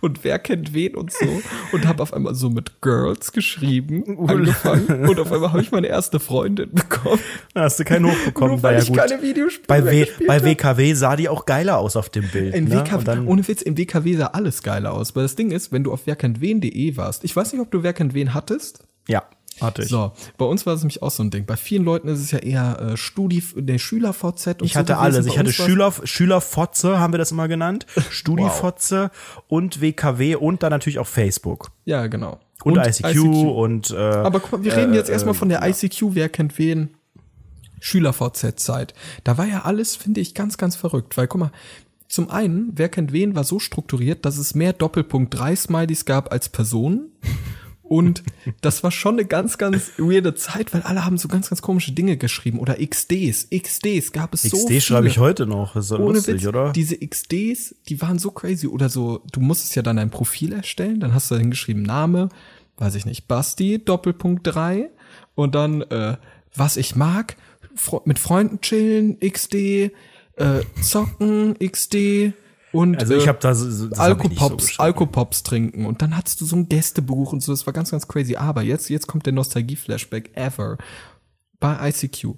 und 0.02 0.24
wer 0.24 0.40
kennt 0.40 0.74
wen 0.74 0.96
und 0.96 1.14
so. 1.14 1.42
Und 1.72 1.88
habe 1.88 2.02
auf 2.02 2.14
einmal 2.14 2.34
so 2.34 2.50
mit 2.50 2.82
Girls 2.82 3.32
geschrieben, 3.32 4.28
angefangen. 4.28 5.08
Und 5.08 5.20
auf 5.20 5.32
einmal 5.32 5.52
habe 5.52 5.62
ich 5.62 5.72
meine 5.72 5.86
erste 5.86 6.20
Freundin 6.20 6.72
bekommen. 6.74 7.20
Da 7.54 7.64
hast 7.64 7.80
du 7.80 7.84
keinen 7.84 8.10
hochbekommen, 8.10 8.54
Nur 8.56 8.64
weil 8.64 8.76
ja 8.76 8.82
ich 8.82 8.88
gut. 8.88 8.98
keine 8.98 9.22
Videospiele 9.22 9.68
Bei, 9.68 9.86
w 9.86 10.08
bei. 10.26 10.44
WKW 10.44 10.94
sah 10.94 11.16
die 11.18 11.28
auch 11.30 11.46
geiler 11.46 11.78
aus 11.78 11.96
auf 11.98 12.10
dem 12.10 12.28
Bild. 12.30 12.56
In 12.56 12.64
ne? 12.66 12.80
WKW, 12.80 13.20
ohne 13.28 13.46
Witz, 13.48 13.62
im 13.62 13.78
WKW 13.78 14.16
sah 14.16 14.28
alles 14.28 14.64
geiler 14.64 14.94
aus. 14.94 15.16
Weil 15.16 15.24
das 15.24 15.36
Ding 15.36 15.52
ist, 15.52 15.72
wenn 15.72 15.84
du 15.84 15.92
auf 15.92 16.08
werkentwen.de 16.08 16.98
warst, 16.98 17.24
ich 17.24 17.36
weiß 17.36 17.52
nicht, 17.52 17.62
ob 17.62 17.70
du 17.70 17.84
werkentwen 17.84 18.34
hattest. 18.34 18.84
ja, 19.08 19.24
ich. 19.60 19.90
So, 19.90 20.12
bei 20.38 20.46
uns 20.46 20.66
war 20.66 20.74
es 20.74 20.82
nämlich 20.82 21.02
auch 21.02 21.12
so 21.12 21.24
ein 21.24 21.30
Ding. 21.30 21.46
Bei 21.46 21.56
vielen 21.56 21.84
Leuten 21.84 22.08
ist 22.08 22.20
es 22.20 22.32
ja 22.32 22.40
eher 22.40 22.80
äh, 22.80 22.98
Studi, 22.98 23.44
der 23.56 23.78
Schüler-VZ 23.78 24.62
und 24.62 24.64
Ich 24.64 24.74
so 24.74 24.80
hatte 24.80 24.98
alles. 24.98 25.26
Ich 25.26 25.38
hatte 25.38 25.54
Schüler, 25.54 25.94
Schülerfotze, 26.04 27.00
haben 27.00 27.14
wir 27.14 27.18
das 27.18 27.32
immer 27.32 27.48
genannt. 27.48 27.86
Studifotze 28.10 29.12
und 29.48 29.82
WKW 29.82 30.36
und 30.36 30.64
dann 30.64 30.72
natürlich 30.72 31.00
auch 31.00 31.08
Facebook. 31.08 31.72
Ja, 31.86 32.08
genau. 32.08 32.40
Und, 32.64 32.78
ICQ, 32.78 33.18
und 33.18 33.92
äh, 33.92 33.96
Aber 33.96 34.40
guck 34.40 34.52
mal, 34.52 34.64
wir 34.64 34.76
reden 34.76 34.94
jetzt 34.94 35.10
äh, 35.10 35.14
erstmal 35.14 35.34
von 35.34 35.50
der 35.50 35.62
ja. 35.62 35.68
ICQ, 35.68 36.10
wer 36.12 36.30
kennt 36.30 36.58
wen. 36.58 36.92
Schüler-VZ-Zeit. 37.80 38.94
Da 39.24 39.38
war 39.38 39.48
ja 39.48 39.64
alles, 39.64 39.96
finde 39.96 40.22
ich, 40.22 40.36
ganz, 40.36 40.58
ganz 40.58 40.76
verrückt. 40.76 41.18
Weil, 41.18 41.28
guck 41.28 41.40
mal, 41.40 41.52
zum 42.08 42.30
einen, 42.30 42.72
wer 42.76 42.90
kennt 42.90 43.12
wen, 43.12 43.36
war 43.36 43.44
so 43.44 43.58
strukturiert, 43.58 44.26
dass 44.26 44.38
es 44.38 44.54
mehr 44.54 44.74
Doppelpunkt 44.74 45.34
3 45.34 45.56
Smileys 45.56 46.06
gab 46.06 46.32
als 46.32 46.50
Personen. 46.50 47.10
Und 47.92 48.24
das 48.62 48.84
war 48.84 48.92
schon 48.92 49.16
eine 49.16 49.26
ganz, 49.26 49.58
ganz 49.58 49.92
weirde 49.98 50.34
Zeit, 50.34 50.74
weil 50.74 50.82
alle 50.84 51.04
haben 51.04 51.18
so 51.18 51.28
ganz, 51.28 51.50
ganz 51.50 51.62
komische 51.62 51.92
Dinge 51.92 52.16
geschrieben. 52.16 52.58
Oder 52.58 52.76
XDs. 52.76 53.50
XDs 53.54 54.14
gab 54.14 54.34
es 54.34 54.44
so 54.44 54.56
XD 54.56 54.68
viele. 54.70 54.80
schreibe 54.80 55.08
ich 55.08 55.18
heute 55.18 55.46
noch. 55.46 55.76
Ist 55.76 55.90
so 55.90 55.98
Ohne 55.98 56.14
lustig, 56.14 56.36
Witz, 56.36 56.48
oder? 56.48 56.72
diese 56.72 56.98
XDs, 56.98 57.76
die 57.90 58.02
waren 58.02 58.18
so 58.18 58.32
crazy. 58.32 58.68
Oder 58.68 58.88
so, 58.88 59.22
du 59.34 59.42
musstest 59.42 59.76
ja 59.76 59.82
dann 59.82 60.00
ein 60.00 60.10
Profil 60.10 60.54
erstellen, 60.54 61.02
dann 61.02 61.14
hast 61.14 61.30
du 61.30 61.36
da 61.36 61.42
hingeschrieben 61.42 61.84
Name, 61.84 62.30
weiß 62.78 62.96
ich 62.96 63.06
nicht, 63.06 63.28
Basti, 63.28 63.84
Doppelpunkt 63.84 64.48
3 64.48 64.90
und 65.36 65.54
dann, 65.54 65.82
äh, 65.82 66.16
was 66.56 66.78
ich 66.78 66.96
mag, 66.96 67.36
mit 68.06 68.20
Freunden 68.20 68.62
chillen, 68.62 69.20
XD, 69.20 69.54
äh, 70.38 70.62
zocken, 70.82 71.58
XD 71.60 72.32
und 72.74 72.98
also 73.00 73.16
ich 73.16 73.26
äh, 73.26 73.28
habe 73.28 73.40
da 73.42 73.54
so, 73.56 73.70
so- 73.70 73.86
nicht 73.86 73.96
so 73.96 74.02
Alkopops. 74.02 74.80
Alkopops 74.80 75.44
trinken 75.44 75.86
und 75.86 76.02
dann 76.02 76.16
hattest 76.18 76.42
du 76.42 76.46
so 76.46 76.56
ein 76.56 76.68
Gästebuch 76.70 77.34
und 77.34 77.42
so, 77.42 77.52
das 77.52 77.66
war 77.66 77.74
ganz, 77.74 77.92
ganz 77.92 78.08
crazy. 78.08 78.36
Aber 78.36 78.62
jetzt, 78.62 78.90
jetzt 78.90 79.08
kommt 79.08 79.26
der 79.26 79.34
Nostalgie-Flashback 79.34 80.32
ever. 80.36 80.78
Bei 81.60 81.90
ICQ 81.90 82.36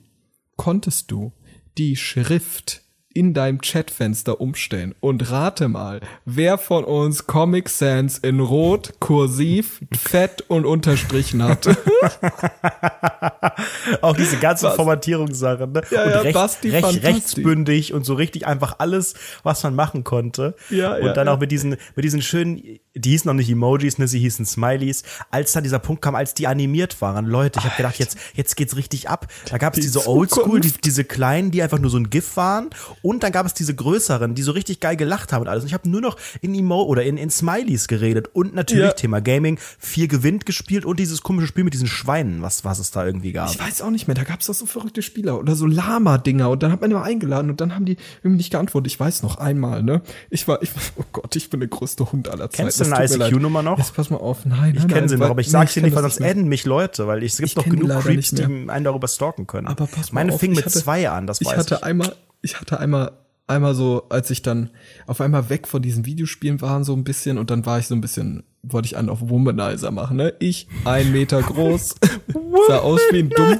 konntest 0.55 1.09
du 1.11 1.33
die 1.77 1.95
Schrift 1.95 2.82
in 3.13 3.33
deinem 3.33 3.61
Chatfenster 3.61 4.41
umstellen 4.41 4.95
und 4.99 5.31
rate 5.31 5.67
mal, 5.67 6.01
wer 6.25 6.57
von 6.57 6.83
uns 6.83 7.27
Comic 7.27 7.69
Sans 7.69 8.17
in 8.17 8.39
Rot, 8.39 8.93
Kursiv, 8.99 9.81
Fett 9.97 10.43
und 10.47 10.65
Unterstrichen 10.65 11.43
hatte. 11.43 11.77
Auch 14.01 14.15
diese 14.15 14.37
ganzen 14.37 14.65
Was? 14.65 14.75
Formatierungssachen, 14.75 15.71
ne? 15.71 15.81
Ja, 15.91 16.03
und 16.03 16.09
ja, 16.09 16.19
recht, 16.19 16.33
Basti 16.33 16.69
recht, 16.69 17.03
rechtsbündig 17.03 17.93
und 17.93 18.05
so 18.05 18.15
richtig 18.15 18.47
einfach 18.47 18.75
alles, 18.79 19.13
was 19.43 19.63
man 19.63 19.75
machen 19.75 20.03
konnte. 20.03 20.55
Ja, 20.69 20.95
und 20.95 21.05
ja, 21.05 21.13
dann 21.13 21.27
ja. 21.27 21.33
auch 21.33 21.39
mit 21.39 21.51
diesen, 21.51 21.77
mit 21.95 22.05
diesen 22.05 22.21
schönen 22.21 22.79
die 22.95 23.11
hießen 23.11 23.27
noch 23.27 23.33
nicht 23.33 23.49
Emojis, 23.49 23.97
ne, 23.97 24.07
sie 24.07 24.19
hießen 24.19 24.45
Smileys. 24.45 25.03
Als 25.31 25.51
dann 25.53 25.63
dieser 25.63 25.79
Punkt 25.79 26.01
kam, 26.01 26.15
als 26.15 26.33
die 26.33 26.47
animiert 26.47 27.01
waren, 27.01 27.25
Leute, 27.25 27.59
ich 27.59 27.65
habe 27.65 27.75
gedacht, 27.75 27.97
jetzt, 27.97 28.17
jetzt 28.35 28.55
geht's 28.55 28.75
richtig 28.75 29.09
ab. 29.09 29.27
Da 29.49 29.57
gab 29.57 29.73
es 29.73 29.77
Die 29.77 29.81
diese 29.87 30.07
Oldschool, 30.07 30.59
die, 30.59 30.71
diese 30.71 31.03
kleinen, 31.03 31.51
die 31.51 31.63
einfach 31.63 31.79
nur 31.79 31.89
so 31.89 31.97
ein 31.97 32.09
GIF 32.09 32.37
waren. 32.37 32.69
Und 33.01 33.23
dann 33.23 33.31
gab 33.31 33.45
es 33.45 33.53
diese 33.53 33.73
größeren, 33.73 34.35
die 34.35 34.43
so 34.43 34.51
richtig 34.51 34.79
geil 34.79 34.95
gelacht 34.95 35.33
haben 35.33 35.41
und 35.41 35.47
alles. 35.47 35.63
Und 35.63 35.67
ich 35.67 35.73
habe 35.73 35.89
nur 35.89 36.01
noch 36.01 36.17
in 36.41 36.53
Emo 36.53 36.83
oder 36.83 37.03
in, 37.03 37.17
in 37.17 37.29
Smileys 37.29 37.87
geredet. 37.87 38.29
Und 38.33 38.53
natürlich 38.53 38.83
Ja. 38.85 38.93
Thema 38.93 39.21
Gaming, 39.21 39.57
vier 39.79 40.07
gewinnt 40.07 40.45
gespielt 40.45 40.85
und 40.85 40.99
dieses 40.99 41.21
komische 41.23 41.47
Spiel 41.47 41.63
mit 41.63 41.73
diesen 41.73 41.87
Schweinen, 41.87 42.41
was, 42.41 42.63
was 42.63 42.79
es 42.79 42.91
da 42.91 43.05
irgendwie 43.05 43.31
gab. 43.31 43.49
Ich 43.49 43.59
weiß 43.59 43.81
auch 43.81 43.89
nicht 43.89 44.07
mehr, 44.07 44.15
da 44.15 44.23
gab 44.23 44.41
es 44.41 44.47
doch 44.47 44.53
so 44.53 44.65
verrückte 44.65 45.01
Spieler 45.01 45.39
oder 45.39 45.55
so 45.55 45.65
Lama-Dinger 45.65 46.49
und 46.49 46.61
dann 46.61 46.71
hat 46.71 46.81
man 46.81 46.91
immer 46.91 47.03
eingeladen 47.03 47.49
und 47.49 47.59
dann 47.59 47.73
haben 47.73 47.85
die 47.85 47.97
irgendwie 48.23 48.37
nicht 48.37 48.51
geantwortet. 48.51 48.91
Ich 48.91 48.99
weiß 48.99 49.23
noch 49.23 49.37
einmal, 49.37 49.81
ne? 49.83 50.01
Ich 50.29 50.47
war, 50.47 50.61
ich, 50.61 50.69
oh 50.95 51.03
Gott, 51.11 51.35
ich 51.35 51.49
bin 51.49 51.59
der 51.59 51.69
größte 51.69 52.11
Hund 52.11 52.29
aller 52.29 52.49
Zeiten. 52.49 52.67
Du 52.89 52.95
eine. 52.95 53.27
ICQ-Nummer 53.27 53.61
noch? 53.63 53.77
Jetzt 53.77 53.95
pass 53.95 54.09
mal 54.09 54.17
auf, 54.17 54.45
nein, 54.45 54.75
Ich 54.77 54.87
kenne 54.87 55.07
sie 55.09 55.17
noch, 55.17 55.29
aber 55.29 55.41
ich 55.41 55.47
dir 55.49 55.65
kenn 55.65 55.83
nicht, 55.83 55.95
weil 55.95 56.01
sonst 56.03 56.21
adden 56.21 56.47
mich 56.47 56.65
Leute, 56.65 57.07
weil 57.07 57.23
es 57.23 57.37
gibt 57.37 57.55
noch 57.55 57.65
genug 57.65 57.89
Creeps, 58.01 58.31
die 58.31 58.43
einen 58.43 58.83
darüber 58.83 59.07
stalken 59.07 59.47
können. 59.47 59.67
Aber 59.67 59.87
pass 59.87 60.11
mal 60.11 60.21
Meine 60.21 60.33
auf, 60.33 60.39
fing 60.39 60.51
mit 60.53 60.65
hatte- 60.65 60.79
zwei 60.79 61.09
an, 61.09 61.27
das 61.27 61.41
ich 61.41 61.47
weiß 61.47 61.57
hatte 61.57 61.75
ich. 61.75 61.83
einmal, 61.83 62.15
ich 62.41 62.59
hatte 62.59 62.79
einmal, 62.79 63.11
einmal 63.47 63.75
so, 63.75 64.03
als 64.09 64.29
ich 64.29 64.41
dann 64.41 64.69
auf 65.07 65.21
einmal 65.21 65.49
weg 65.49 65.67
von 65.67 65.81
diesen 65.81 66.05
Videospielen 66.05 66.61
war, 66.61 66.83
so 66.83 66.93
ein 66.93 67.03
bisschen, 67.03 67.37
und 67.37 67.49
dann 67.49 67.65
war 67.65 67.79
ich 67.79 67.87
so 67.87 67.95
ein 67.95 68.01
bisschen, 68.01 68.43
wollte 68.63 68.85
ich 68.85 68.95
einen 68.97 69.09
auf 69.09 69.19
Womanizer 69.21 69.91
machen, 69.91 70.17
ne? 70.17 70.33
Ich, 70.39 70.67
ein 70.85 71.11
Meter 71.11 71.41
groß, 71.41 71.95
sah 72.67 72.77
aus 72.79 73.01
wie 73.11 73.19
ein 73.19 73.29
Dumm, 73.29 73.59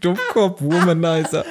Dummkopf, 0.00 0.60
Womanizer. 0.60 1.44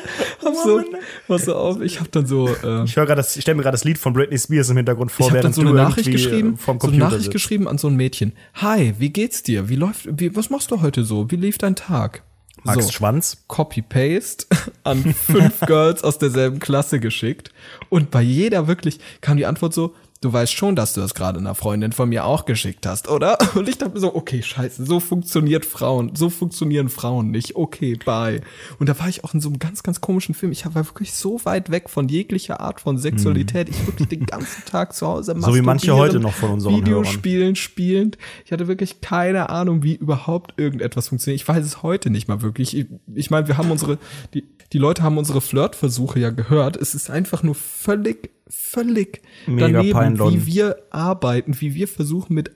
Hab 0.44 0.54
so, 0.56 0.82
pass 1.28 1.46
so 1.46 1.56
auf, 1.56 1.82
ich 1.82 2.00
hab 2.00 2.12
dann 2.12 2.28
so, 2.28 2.48
äh, 2.48 2.84
Ich 2.84 2.96
höre 2.96 3.06
gerade, 3.08 3.16
das- 3.22 3.36
ich 3.36 3.42
stelle 3.42 3.56
mir 3.56 3.64
gerade 3.64 3.74
das 3.74 3.84
Lied 3.84 3.98
von 3.98 4.14
Britney 4.14 4.38
Spears 4.38 4.70
im 4.70 4.78
Hintergrund 4.78 5.12
vor, 5.12 5.26
ich 5.26 5.32
habe 5.32 5.42
dann 5.42 5.44
während 5.44 5.56
so 5.56 5.62
eine 5.62 5.74
Nachricht 5.74 6.08
irgendwie, 6.08 6.24
geschrieben, 6.24 6.54
äh, 6.54 6.58
vom 6.58 6.80
so 6.80 6.88
eine 6.88 6.92
Computer 6.92 7.06
Nachricht 7.06 7.24
sitzt. 7.24 7.34
geschrieben 7.34 7.68
an 7.68 7.78
so 7.80 7.88
ein 7.88 7.96
Mädchen. 7.96 8.34
Hi, 8.56 8.94
wie 9.00 9.10
geht's 9.10 9.42
dir? 9.42 9.68
Wie 9.68 9.76
läuft, 9.76 10.08
wie, 10.20 10.36
was 10.36 10.50
machst 10.52 10.70
du 10.70 10.82
heute 10.82 11.04
so? 11.04 11.30
Wie 11.32 11.36
lief 11.38 11.58
dein 11.58 11.76
Tag? 11.76 12.22
Max 12.64 12.86
so. 12.86 12.92
Schwanz. 12.92 13.38
Copy-Paste 13.48 14.46
an 14.84 15.14
fünf 15.14 15.60
Girls 15.68 16.04
aus 16.04 16.18
derselben 16.20 16.60
Klasse 16.60 17.00
geschickt. 17.00 17.52
Und 17.90 18.12
bei 18.12 18.22
jeder 18.22 18.68
wirklich 18.68 19.00
kam 19.22 19.38
die 19.38 19.46
Antwort 19.48 19.74
so, 19.74 19.94
du 20.26 20.34
weißt 20.34 20.54
schon, 20.54 20.76
dass 20.76 20.94
du 20.94 21.02
das 21.02 21.14
gerade 21.14 21.38
einer 21.38 21.54
Freundin 21.54 21.92
von 21.92 22.10
mir 22.10 22.26
auch 22.26 22.46
geschickt 22.46 22.88
hast, 22.88 23.08
oder? 23.08 23.38
Und 23.56 23.70
ich 23.70 23.78
dachte 23.78 23.94
mir 23.94 24.00
so, 24.00 24.16
okay, 24.16 24.42
scheiße, 24.42 24.84
so 24.84 25.00
funktioniert 25.00 25.66
Frauen, 25.66 26.16
so 26.16 26.32
funktionieren 26.32 26.90
Frauen 26.90 27.30
nicht. 27.30 27.56
Okay, 27.56 27.98
bye. 28.04 28.42
Und 28.80 28.90
da 28.90 29.00
war 29.00 29.08
ich 29.08 29.24
auch 29.24 29.36
in 29.36 29.40
so 29.40 29.50
einem 29.50 29.60
ganz, 29.60 29.84
ganz 29.84 30.02
komischen 30.02 30.34
Film. 30.34 30.52
Ich 30.52 30.66
war 30.66 30.74
wirklich 30.74 31.14
so 31.14 31.40
weit 31.46 31.70
weg 31.70 31.90
von 31.90 32.08
jeglicher 32.10 32.60
Art 32.60 32.82
von 32.82 32.98
Sexualität. 32.98 33.70
Ich 33.70 33.86
wirklich 33.86 34.08
den 34.08 34.26
ganzen 34.26 34.66
Tag 34.66 34.94
zu 34.94 35.06
Hause. 35.06 35.36
So 35.38 35.54
wie 35.54 35.62
manche 35.62 35.96
heute 35.96 36.20
noch 36.20 36.34
von 36.34 36.52
unseren 36.52 36.78
Videospielen 36.78 37.56
spielend. 37.56 38.18
Ich 38.46 38.52
hatte 38.52 38.68
wirklich 38.68 39.02
keine 39.02 39.50
Ahnung, 39.50 39.84
wie 39.84 39.94
überhaupt 39.94 40.56
irgendetwas 40.58 41.10
funktioniert. 41.10 41.40
Ich 41.40 41.48
weiß 41.48 41.64
es 41.64 41.84
heute 41.84 42.10
nicht 42.10 42.28
mal 42.28 42.42
wirklich. 42.42 42.76
Ich, 42.76 42.88
ich 43.14 43.30
meine, 43.30 43.48
wir 43.48 43.58
haben 43.58 43.70
unsere, 43.70 44.00
die, 44.34 44.44
die 44.74 44.80
Leute 44.80 45.04
haben 45.04 45.20
unsere 45.20 45.42
Flirtversuche 45.42 46.20
ja 46.20 46.32
gehört. 46.32 46.78
Es 46.78 46.96
ist 46.96 47.12
einfach 47.12 47.44
nur 47.44 47.54
völlig, 47.54 48.32
völlig 48.48 49.22
Mega 49.48 49.70
daneben, 49.70 49.94
peinlon. 49.94 50.34
wie 50.34 50.46
wir 50.46 50.84
arbeiten, 50.92 51.60
wie 51.60 51.74
wir 51.74 51.88
versuchen 51.88 52.34
mit 52.34 52.52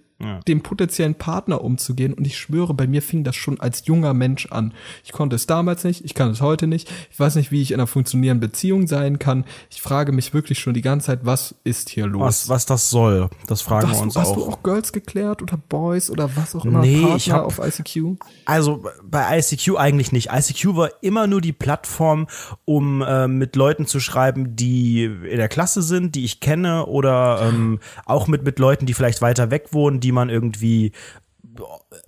dem 0.47 0.61
potenziellen 0.61 1.15
Partner 1.15 1.61
umzugehen. 1.63 2.13
Und 2.13 2.27
ich 2.27 2.37
schwöre, 2.37 2.73
bei 2.73 2.87
mir 2.87 3.01
fing 3.01 3.23
das 3.23 3.35
schon 3.35 3.59
als 3.59 3.85
junger 3.85 4.13
Mensch 4.13 4.47
an. 4.47 4.73
Ich 5.03 5.11
konnte 5.13 5.35
es 5.35 5.45
damals 5.47 5.83
nicht, 5.83 6.03
ich 6.03 6.13
kann 6.13 6.29
es 6.31 6.41
heute 6.41 6.67
nicht. 6.67 6.91
Ich 7.11 7.19
weiß 7.19 7.35
nicht, 7.35 7.51
wie 7.51 7.61
ich 7.61 7.71
in 7.71 7.79
einer 7.79 7.87
funktionierenden 7.87 8.49
Beziehung 8.49 8.87
sein 8.87 9.17
kann. 9.19 9.45
Ich 9.69 9.81
frage 9.81 10.11
mich 10.11 10.33
wirklich 10.33 10.59
schon 10.59 10.73
die 10.73 10.81
ganze 10.81 11.07
Zeit, 11.07 11.19
was 11.23 11.55
ist 11.63 11.89
hier 11.89 12.05
los? 12.07 12.21
Was, 12.21 12.49
was 12.49 12.65
das 12.65 12.89
soll, 12.89 13.29
das 13.47 13.61
fragen 13.61 13.87
hast, 13.89 13.97
wir 13.97 14.03
uns 14.03 14.15
hast 14.17 14.29
auch. 14.29 14.35
du 14.35 14.45
auch 14.45 14.63
Girls 14.63 14.91
geklärt 14.91 15.41
oder 15.41 15.57
Boys 15.57 16.09
oder 16.09 16.29
was 16.35 16.53
auch 16.55 16.65
immer? 16.65 16.81
Nee, 16.81 16.99
Partner 17.01 17.15
ich 17.15 17.31
hab- 17.31 17.45
auf 17.45 17.59
ICQ? 17.59 18.17
Also 18.45 18.83
bei 19.03 19.37
ICQ 19.39 19.77
eigentlich 19.77 20.11
nicht. 20.11 20.29
ICQ 20.33 20.75
war 20.75 20.89
immer 21.01 21.27
nur 21.27 21.39
die 21.41 21.53
Plattform, 21.53 22.27
um 22.65 23.01
äh, 23.01 23.27
mit 23.27 23.55
Leuten 23.55 23.85
zu 23.85 23.99
schreiben, 23.99 24.55
die 24.55 25.05
in 25.05 25.37
der 25.37 25.47
Klasse 25.47 25.81
sind, 25.81 26.15
die 26.15 26.25
ich 26.25 26.39
kenne 26.39 26.85
oder 26.87 27.41
ähm, 27.49 27.79
auch 28.05 28.27
mit 28.27 28.43
mit 28.43 28.59
Leuten, 28.59 28.85
die 28.85 28.93
vielleicht 28.93 29.21
weiter 29.21 29.51
weg 29.51 29.67
wohnen, 29.71 29.99
die 29.99 30.08
man 30.11 30.29
irgendwie 30.29 30.91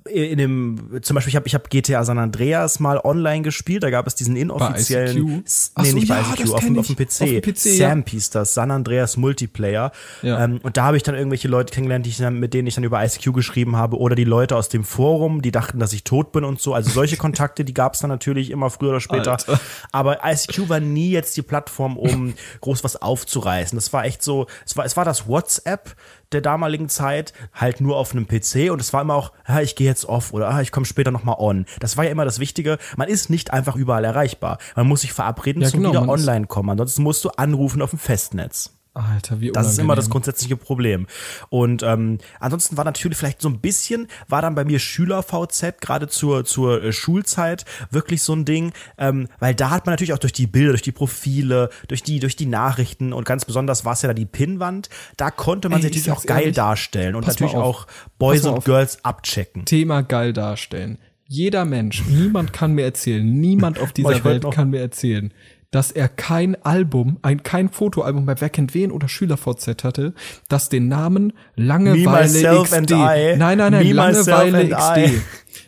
in 0.05 0.37
dem 0.37 0.99
zum 1.01 1.15
Beispiel 1.15 1.29
ich 1.29 1.35
habe 1.35 1.47
ich 1.47 1.55
habe 1.55 1.67
GTA 1.69 2.03
San 2.05 2.17
Andreas 2.19 2.79
mal 2.79 2.99
online 3.03 3.41
gespielt 3.41 3.83
da 3.83 3.89
gab 3.89 4.07
es 4.07 4.15
diesen 4.15 4.35
inoffiziellen 4.35 5.25
nee 5.25 5.43
so, 5.45 5.95
nicht 5.95 6.07
bei 6.07 6.15
ja, 6.15 6.33
ICQ 6.33 6.49
auf, 6.49 6.53
auf 6.53 6.61
dem 6.63 6.75
ich. 6.77 6.95
PC, 6.95 7.21
Auf 7.21 7.29
dem 7.29 7.41
PC, 7.41 7.65
ja. 7.65 7.89
Samp 7.89 8.09
hieß 8.09 8.29
das 8.29 8.53
San 8.53 8.71
Andreas 8.71 9.17
Multiplayer 9.17 9.91
Ja. 10.21 10.43
ähm, 10.43 10.59
und 10.63 10.77
da 10.77 10.83
habe 10.83 10.97
ich 10.97 11.03
dann 11.03 11.15
irgendwelche 11.15 11.47
Leute 11.47 11.73
kennengelernt 11.73 12.05
die 12.05 12.11
ich 12.11 12.17
dann, 12.17 12.39
mit 12.39 12.53
denen 12.53 12.67
ich 12.67 12.75
dann 12.75 12.83
über 12.83 13.03
ICQ 13.03 13.33
geschrieben 13.33 13.75
habe 13.75 13.97
oder 13.97 14.15
die 14.15 14.23
Leute 14.23 14.55
aus 14.55 14.69
dem 14.69 14.83
Forum 14.83 15.41
die 15.41 15.51
dachten 15.51 15.79
dass 15.79 15.91
ich 15.91 16.03
tot 16.03 16.31
bin 16.31 16.43
und 16.45 16.61
so 16.61 16.73
also 16.73 16.89
solche 16.89 17.17
Kontakte 17.17 17.65
die 17.65 17.73
gab 17.73 17.95
es 17.95 17.99
dann 17.99 18.09
natürlich 18.09 18.51
immer 18.51 18.69
früher 18.69 18.91
oder 18.91 19.01
später 19.01 19.31
Alter. 19.31 19.59
aber 19.91 20.19
ICQ 20.23 20.69
war 20.69 20.79
nie 20.79 21.09
jetzt 21.11 21.35
die 21.35 21.41
Plattform, 21.41 21.97
um 21.97 22.33
groß 22.61 22.83
was 22.83 23.01
aufzureißen. 23.01 23.77
Das 23.77 23.91
war 23.93 24.05
echt 24.05 24.23
so, 24.23 24.47
es 24.65 24.77
war, 24.77 24.85
es 24.85 24.95
war 24.97 25.05
das 25.05 25.27
WhatsApp 25.27 25.95
der 26.31 26.41
damaligen 26.41 26.89
Zeit, 26.89 27.33
halt 27.53 27.81
nur 27.81 27.97
auf 27.97 28.11
einem 28.13 28.27
PC 28.27 28.71
und 28.71 28.81
es 28.81 28.93
war 28.93 29.01
immer 29.01 29.15
auch, 29.15 29.31
ja, 29.47 29.61
ich 29.61 29.75
gehe 29.75 29.87
jetzt 29.87 30.05
off 30.05 30.33
oder 30.33 30.49
ah, 30.49 30.61
ich 30.61 30.71
komme 30.71 30.85
später 30.85 31.11
nochmal 31.11 31.35
on. 31.39 31.65
Das 31.79 31.97
war 31.97 32.05
ja 32.05 32.11
immer 32.11 32.25
das 32.25 32.39
Wichtige. 32.39 32.77
Man 32.97 33.07
ist 33.07 33.29
nicht 33.29 33.51
einfach 33.51 33.75
überall 33.75 34.05
erreichbar. 34.05 34.57
Man 34.75 34.87
muss 34.87 35.01
sich 35.01 35.13
verabreden 35.13 35.61
Ja, 35.61 35.69
zum 35.69 35.81
genau, 35.81 35.91
wieder 35.91 36.09
online 36.09 36.47
kommen. 36.47 36.69
Ansonsten 36.69 37.03
musst 37.03 37.23
du 37.25 37.29
anrufen 37.29 37.81
auf 37.81 37.91
dem 37.91 37.99
Festnetz. 37.99 38.80
Alter, 38.93 39.39
wie 39.39 39.51
Das 39.51 39.67
ist 39.71 39.79
immer 39.79 39.95
das 39.95 40.05
unangenehm. 40.05 40.11
grundsätzliche 40.11 40.57
Problem. 40.57 41.07
Und 41.49 41.81
ähm, 41.81 42.17
ansonsten 42.41 42.75
war 42.75 42.83
natürlich 42.83 43.17
vielleicht 43.17 43.41
so 43.41 43.47
ein 43.47 43.61
bisschen, 43.61 44.07
war 44.27 44.41
dann 44.41 44.53
bei 44.53 44.65
mir 44.65 44.79
Schüler-VZ, 44.79 45.79
gerade 45.79 46.09
zur, 46.09 46.43
zur 46.43 46.83
äh, 46.83 46.91
Schulzeit, 46.91 47.63
wirklich 47.89 48.21
so 48.21 48.33
ein 48.33 48.43
Ding, 48.43 48.73
ähm, 48.97 49.29
weil 49.39 49.55
da 49.55 49.69
hat 49.69 49.85
man 49.85 49.93
natürlich 49.93 50.11
auch 50.11 50.17
durch 50.19 50.33
die 50.33 50.45
Bilder, 50.47 50.71
durch 50.71 50.81
die 50.81 50.91
Profile, 50.91 51.69
durch 51.87 52.03
die, 52.03 52.19
durch 52.19 52.35
die 52.35 52.47
Nachrichten 52.47 53.13
und 53.13 53.23
ganz 53.23 53.45
besonders 53.45 53.85
war 53.85 53.93
es 53.93 54.01
ja 54.01 54.07
da 54.09 54.13
die 54.13 54.25
Pinnwand, 54.25 54.89
da 55.15 55.31
konnte 55.31 55.69
man 55.69 55.77
Ey, 55.77 55.83
sich 55.83 55.91
ich 55.91 56.07
natürlich 56.07 56.23
auch 56.23 56.25
geil 56.27 56.39
ehrlich, 56.41 56.55
darstellen 56.57 57.15
und 57.15 57.25
natürlich 57.27 57.55
auch 57.55 57.87
Boys 58.19 58.45
und. 58.45 58.65
Girls 58.65 59.05
abchecken. 59.05 59.63
Thema 59.63 60.01
geil 60.03 60.33
darstellen. 60.33 60.97
Jeder 61.27 61.63
Mensch, 61.63 62.03
niemand 62.09 62.51
kann 62.51 62.73
mir 62.73 62.83
erzählen, 62.83 63.23
niemand 63.25 63.79
auf 63.79 63.93
dieser 63.93 64.21
Welt 64.25 64.43
noch- 64.43 64.53
kann 64.53 64.69
mir 64.69 64.81
erzählen, 64.81 65.33
dass 65.71 65.91
er 65.91 66.09
kein 66.09 66.61
Album, 66.63 67.17
ein 67.21 67.43
kein 67.43 67.69
Fotoalbum 67.69 68.25
bei 68.25 68.39
Wer 68.39 68.49
kennt 68.49 68.73
wen 68.73 68.91
oder 68.91 69.07
SchülerVZ 69.07 69.83
hatte, 69.83 70.13
das 70.49 70.69
den 70.69 70.87
Namen 70.89 71.33
Langeweile 71.55 72.63
XD. 72.63 72.91
Nein, 72.91 73.37
nein, 73.37 73.57
nein, 73.57 73.87
Me, 73.87 73.93
Langeweile 73.93 74.63
I. 74.63 74.69
XD. 75.09 75.21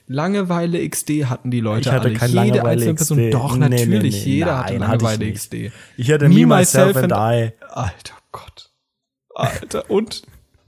Langeweile 0.08 0.90
XD 0.90 1.26
hatten 1.26 1.50
die 1.52 1.62
Leute 1.62 1.88
Ich 1.90 1.94
hatte 1.96 2.10
alle. 2.10 2.14
kein 2.18 2.30
Jede 2.30 2.40
Langeweile 2.58 2.72
einzelne 2.90 2.94
Person. 2.96 3.18
XD. 3.20 3.34
Doch, 3.34 3.58
Nee, 3.58 3.70
nee, 3.70 3.86
natürlich. 3.86 4.26
nee. 4.26 4.32
Jeder 4.32 4.58
hatte 4.60 4.74
Nein, 4.74 4.88
hatte 4.90 5.04
Langeweile 5.06 5.26
nicht. 5.32 5.38
XD. 5.38 5.72
Ich 5.98 6.12
hatte 6.12 6.30
Me, 6.30 6.46
Myself 6.46 6.98
and 6.98 7.12
I. 7.14 7.52
Alter 7.70 8.14
Gott. 8.32 8.72
Alter. 9.34 9.90
Und? 9.90 10.24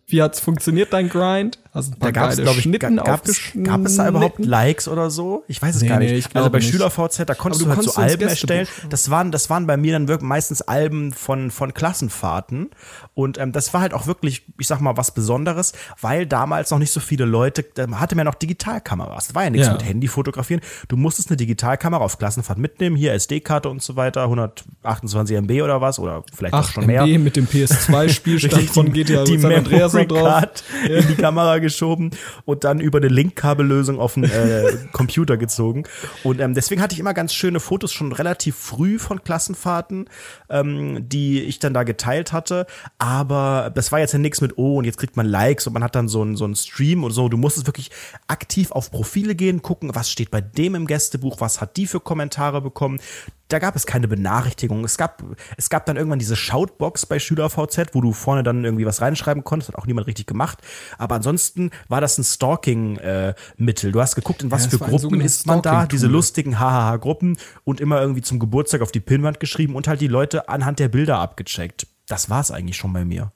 Wie 0.08 0.22
hat's 0.22 0.40
funktioniert, 0.40 0.94
dein 0.94 1.10
Grind? 1.10 1.60
Hast 1.76 1.90
ein 1.90 2.00
Da 2.00 2.06
paar 2.06 2.12
gab 2.14 2.30
es, 2.30 2.36
geile 2.38 2.44
glaube 2.44 2.58
ich, 2.58 2.64
Schnitten 2.64 2.96
gab, 2.96 3.06
gab's, 3.06 3.42
gab 3.64 3.86
es 3.86 3.98
da 3.98 4.08
überhaupt? 4.08 4.44
Likes 4.44 4.88
oder 4.88 5.10
so? 5.12 5.44
Ich 5.48 5.62
weiß 5.62 5.76
es 5.76 5.82
Nee, 5.82 5.88
gar 5.90 6.00
nicht. 6.00 6.12
nee, 6.34 6.40
also 6.40 6.50
bei 6.50 6.60
nicht. 6.60 6.70
SchülerVZ, 6.72 7.24
da 7.28 7.36
konntest 7.36 7.62
du 7.62 7.66
du 7.66 7.72
halt 7.76 7.84
so 7.84 7.92
konntest 7.92 7.98
ins 7.98 8.12
Alben 8.12 8.30
erstellen. 8.30 8.68
Das 8.90 9.10
waren, 9.10 9.32
das 9.32 9.50
waren 9.50 9.68
bei 9.68 9.76
mir 9.78 9.94
dann 9.94 10.08
wirklich 10.08 10.28
meistens 10.28 10.62
Alben 10.62 11.12
von, 11.14 11.52
von 11.52 11.74
Klassenfahrten. 11.74 12.70
Und 13.14 13.38
ähm, 13.38 13.52
das 13.52 13.74
war 13.74 13.82
halt 13.82 13.94
auch 13.94 14.08
wirklich, 14.08 14.44
ich 14.58 14.68
sag 14.68 14.80
mal, 14.80 14.98
was 14.98 15.12
Besonderes, 15.12 15.74
weil 16.02 16.26
damals 16.26 16.72
noch 16.72 16.80
nicht 16.80 16.92
so 16.92 17.00
viele 17.00 17.26
Leute, 17.26 17.64
da 17.74 17.88
hatte 18.00 18.16
man 18.16 18.26
ja 18.26 18.32
noch 18.32 18.36
Digitalkameras. 18.36 19.28
Das 19.28 19.36
war 19.36 19.44
ja 19.44 19.50
nichts 19.50 19.68
Ja. 19.68 19.74
mit 19.74 19.84
Handy 19.86 20.08
fotografieren. 20.08 20.62
Du 20.88 20.96
musstest 20.98 21.30
eine 21.30 21.38
Digitalkamera 21.38 22.04
auf 22.04 22.18
Klassenfahrt 22.18 22.58
mitnehmen, 22.58 22.96
hier 22.96 23.14
SD-Karte 23.14 23.70
und 23.70 23.82
so 23.82 23.96
weiter, 23.96 24.24
128 24.24 25.36
MB 25.38 25.62
oder 25.62 25.82
was, 25.82 26.00
oder 26.00 26.24
vielleicht 26.34 26.54
auch 26.54 26.60
8 26.60 26.74
schon 26.74 26.86
mehr. 26.86 27.04
MB 27.06 27.18
mit 27.24 27.36
dem 27.36 27.48
PS2-Spielstand 27.48 28.54
Richtig, 28.56 28.72
von 28.72 28.92
GTA 28.94 29.24
die 29.24 29.38
San 29.38 29.52
Andreas 29.54 29.94
Memory 29.94 30.08
drauf. 30.08 30.22
Card 30.30 30.64
in 30.90 31.08
die 31.08 31.16
Kamera 31.16 31.60
geschoben 31.66 32.12
und 32.46 32.64
dann 32.64 32.80
über 32.80 33.00
eine 33.00 33.08
Linkkabellösung 33.08 34.00
auf 34.00 34.14
den 34.14 34.26
äh, 34.26 34.78
Computer 34.92 35.38
gezogen. 35.38 35.84
Und 36.24 36.40
ähm, 36.40 36.54
deswegen 36.54 36.82
hatte 36.82 36.94
ich 36.94 37.00
immer 37.00 37.14
ganz 37.14 37.34
schöne 37.34 37.60
Fotos 37.60 37.92
schon 37.92 38.12
relativ 38.12 38.56
früh 38.56 39.00
von 39.00 39.24
Klassenfahrten, 39.24 40.10
ähm, 40.50 41.10
die 41.10 41.42
ich 41.42 41.60
dann 41.60 41.74
da 41.74 41.84
geteilt 41.84 42.32
hatte. 42.32 42.68
Aber 42.98 43.72
das 43.74 43.92
war 43.92 44.00
jetzt 44.00 44.14
ja 44.14 44.20
nichts 44.20 44.42
mit, 44.42 44.58
oh, 44.58 44.78
und 44.78 44.86
jetzt 44.86 44.98
kriegt 44.98 45.18
man 45.18 45.26
Likes 45.26 45.68
und 45.68 45.74
man 45.74 45.84
hat 45.84 45.96
dann 45.96 46.08
so 46.08 46.22
einen 46.22 46.36
so 46.36 46.46
einen 46.46 46.56
Stream 46.56 47.04
und 47.04 47.12
so. 47.12 47.30
Du 47.30 47.38
musstest 47.38 47.68
wirklich 47.68 47.92
aktiv 48.28 48.72
auf 48.72 48.92
Profile 48.92 49.36
gehen, 49.36 49.62
gucken, 49.62 49.96
was 49.96 50.12
steht 50.12 50.32
bei 50.32 50.42
dem 50.42 50.76
im 50.76 50.88
Gästebuch, 50.88 51.42
was 51.42 51.62
hat 51.62 51.78
die 51.78 51.88
für 51.88 52.00
Kommentare 52.00 52.62
bekommen. 52.62 53.00
Da 53.48 53.60
gab 53.60 53.76
es 53.76 53.86
keine 53.86 54.08
Benachrichtigung. 54.08 54.84
Es 54.84 54.98
gab, 54.98 55.24
es 55.56 55.70
gab 55.70 55.86
dann 55.86 55.98
irgendwann 55.98 56.20
diese 56.20 56.36
Shoutbox 56.36 57.06
bei 57.06 57.20
SchülerVZ, 57.20 57.94
wo 57.94 58.02
du 58.02 58.12
vorne 58.12 58.42
dann 58.42 58.66
irgendwie 58.66 58.86
was 58.86 59.02
reinschreiben 59.02 59.44
konntest, 59.44 59.70
hat 59.70 59.78
auch 59.78 59.86
niemand 59.86 60.08
richtig 60.08 60.26
gemacht. 60.26 60.60
Aber 60.98 61.16
ansonsten 61.16 61.70
war 61.88 62.02
das 62.02 62.18
ein 62.18 62.24
Stalking-Mittel. 62.24 63.92
du 63.92 64.02
hast 64.02 64.16
geguckt, 64.16 64.42
in 64.42 64.52
was 64.52 64.66
Ja, 64.66 64.72
für 64.72 64.80
war 64.80 64.90
Gruppen 64.90 65.22
ist 65.22 65.46
man 65.46 65.62
da, 65.62 65.86
diese 65.86 66.08
lustigen 66.08 66.60
Hahaha-Gruppen 66.60 67.38
und 67.64 67.80
immer 67.82 68.02
irgendwie 68.02 68.22
zum 68.22 68.40
Geburtstag 68.40 68.82
auf 68.82 68.92
die 68.92 69.00
Pinnwand 69.00 69.40
geschrieben 69.40 69.76
und 69.76 69.88
halt 69.88 70.02
die 70.02 70.08
Leute 70.08 70.50
anhand 70.50 70.80
der 70.80 70.88
Bilder 70.88 71.20
abgecheckt. 71.20 71.88
Das 72.08 72.30
war's 72.30 72.52
eigentlich 72.52 72.78
schon 72.78 72.94
bei 72.94 73.06
mir. 73.06 73.32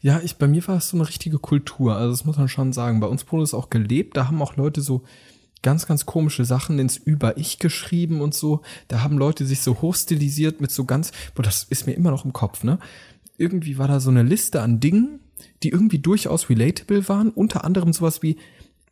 Ja, 0.00 0.20
ich, 0.22 0.36
bei 0.36 0.48
mir 0.48 0.66
war 0.66 0.78
es 0.78 0.88
so 0.88 0.96
eine 0.96 1.08
richtige 1.08 1.38
Kultur. 1.38 1.96
Also 1.96 2.10
das 2.10 2.24
muss 2.24 2.38
man 2.38 2.48
schon 2.48 2.72
sagen. 2.72 3.00
Bei 3.00 3.06
uns 3.06 3.30
wurde 3.30 3.44
es 3.44 3.54
auch 3.54 3.70
gelebt. 3.70 4.16
Da 4.16 4.26
haben 4.26 4.42
auch 4.42 4.56
Leute 4.56 4.80
so 4.80 5.04
ganz, 5.62 5.86
ganz 5.86 6.06
komische 6.06 6.44
Sachen 6.44 6.78
ins 6.78 6.96
Über-Ich 6.96 7.58
geschrieben 7.58 8.20
und 8.20 8.34
so. 8.34 8.62
Da 8.88 9.02
haben 9.02 9.18
Leute 9.18 9.46
sich 9.46 9.60
so 9.60 9.80
hochstilisiert 9.80 10.60
mit 10.60 10.70
so 10.70 10.84
ganz, 10.84 11.12
boah, 11.34 11.42
das 11.42 11.64
ist 11.64 11.86
mir 11.86 11.92
immer 11.92 12.10
noch 12.10 12.24
im 12.24 12.32
Kopf, 12.32 12.64
ne? 12.64 12.78
Irgendwie 13.36 13.78
war 13.78 13.88
da 13.88 14.00
so 14.00 14.10
eine 14.10 14.22
Liste 14.22 14.60
an 14.60 14.80
Dingen, 14.80 15.20
die 15.62 15.70
irgendwie 15.70 15.98
durchaus 15.98 16.50
relatable 16.50 17.08
waren. 17.08 17.30
Unter 17.30 17.64
anderem 17.64 17.92
sowas 17.92 18.22
wie, 18.22 18.36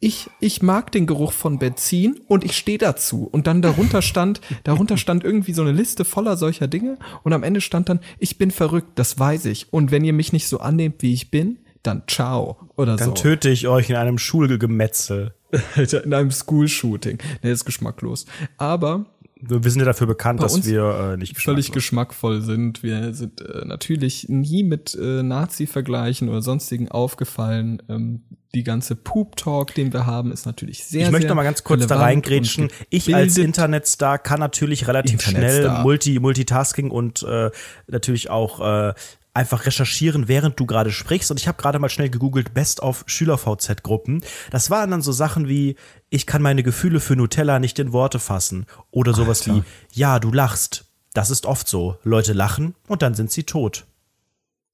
ich, 0.00 0.30
ich 0.40 0.62
mag 0.62 0.92
den 0.92 1.06
Geruch 1.06 1.32
von 1.32 1.58
Benzin 1.58 2.20
und 2.28 2.44
ich 2.44 2.56
stehe 2.56 2.78
dazu. 2.78 3.28
Und 3.30 3.46
dann 3.46 3.62
darunter 3.62 4.00
stand, 4.00 4.40
darunter 4.64 4.96
stand 4.96 5.24
irgendwie 5.24 5.52
so 5.52 5.62
eine 5.62 5.72
Liste 5.72 6.04
voller 6.04 6.36
solcher 6.36 6.68
Dinge 6.68 6.98
und 7.24 7.32
am 7.32 7.42
Ende 7.42 7.60
stand 7.60 7.88
dann, 7.88 8.00
ich 8.18 8.38
bin 8.38 8.50
verrückt, 8.50 8.92
das 8.94 9.18
weiß 9.18 9.46
ich. 9.46 9.72
Und 9.72 9.90
wenn 9.90 10.04
ihr 10.04 10.12
mich 10.12 10.32
nicht 10.32 10.48
so 10.48 10.60
annehmt, 10.60 11.02
wie 11.02 11.12
ich 11.12 11.30
bin, 11.30 11.58
dann 11.82 12.02
ciao 12.06 12.58
oder 12.76 12.96
Dann 12.96 13.08
so. 13.08 13.14
töte 13.14 13.48
ich 13.50 13.68
euch 13.68 13.90
in 13.90 13.96
einem 13.96 14.18
Schulgemetzel. 14.18 15.34
Alter, 15.76 16.04
in 16.04 16.14
einem 16.14 16.30
School-Shooting. 16.30 17.18
Nee, 17.42 17.50
ist 17.50 17.64
geschmacklos. 17.64 18.26
Aber 18.56 19.06
Wir 19.40 19.70
sind 19.70 19.80
ja 19.80 19.86
dafür 19.86 20.06
bekannt, 20.06 20.42
dass 20.42 20.66
wir 20.66 21.12
äh, 21.12 21.16
nicht 21.16 21.38
völlig 21.38 21.72
geschmacklos 21.72 21.74
geschmackvoll 21.74 22.40
sind. 22.42 22.82
Wir 22.82 23.14
sind 23.14 23.40
äh, 23.40 23.64
natürlich 23.64 24.28
nie 24.28 24.62
mit 24.62 24.94
äh, 24.94 25.22
Nazi-Vergleichen 25.22 26.28
oder 26.28 26.42
sonstigen 26.42 26.90
aufgefallen. 26.90 27.82
Ähm, 27.88 28.22
die 28.54 28.64
ganze 28.64 28.96
Poop-Talk, 28.96 29.74
den 29.74 29.92
wir 29.92 30.06
haben, 30.06 30.32
ist 30.32 30.46
natürlich 30.46 30.84
sehr, 30.84 31.06
Ich 31.06 31.10
möchte 31.10 31.22
sehr 31.22 31.28
noch 31.30 31.36
mal 31.36 31.44
ganz 31.44 31.64
kurz 31.64 31.86
da 31.86 31.98
reingrätschen. 31.98 32.70
Ich 32.88 33.14
als. 33.14 33.36
Internetstar 33.36 34.18
kann 34.18 34.40
natürlich 34.40 34.88
relativ 34.88 35.20
schnell 35.20 35.68
Multi 35.82 36.18
Multitasking 36.18 36.90
und 36.90 37.22
äh, 37.22 37.50
natürlich 37.86 38.30
auch 38.30 38.60
äh, 38.60 38.94
einfach 39.38 39.66
recherchieren, 39.66 40.26
während 40.26 40.58
du 40.58 40.66
gerade 40.66 40.90
sprichst. 40.90 41.30
Und 41.30 41.38
ich 41.38 41.46
habe 41.46 41.62
gerade 41.62 41.78
mal 41.78 41.88
schnell 41.88 42.10
gegoogelt 42.10 42.52
Best 42.54 42.80
of 42.80 43.04
Schüler-VZ-Gruppen. 43.06 44.22
Das 44.50 44.68
waren 44.68 44.90
dann 44.90 45.00
so 45.00 45.12
Sachen 45.12 45.48
wie, 45.48 45.76
ich 46.10 46.26
kann 46.26 46.42
meine 46.42 46.64
Gefühle 46.64 46.98
für 46.98 47.14
Nutella 47.14 47.60
nicht 47.60 47.78
in 47.78 47.92
Worte 47.92 48.18
fassen. 48.18 48.66
Oder 48.90 49.14
sowas 49.14 49.48
Alter. 49.48 49.64
wie, 49.64 49.98
ja, 49.98 50.18
du 50.18 50.32
lachst. 50.32 50.86
Das 51.14 51.30
ist 51.30 51.46
oft 51.46 51.68
so. 51.68 51.98
Leute 52.02 52.32
lachen 52.32 52.74
und 52.88 53.00
dann 53.02 53.14
sind 53.14 53.30
sie 53.30 53.44
tot. 53.44 53.86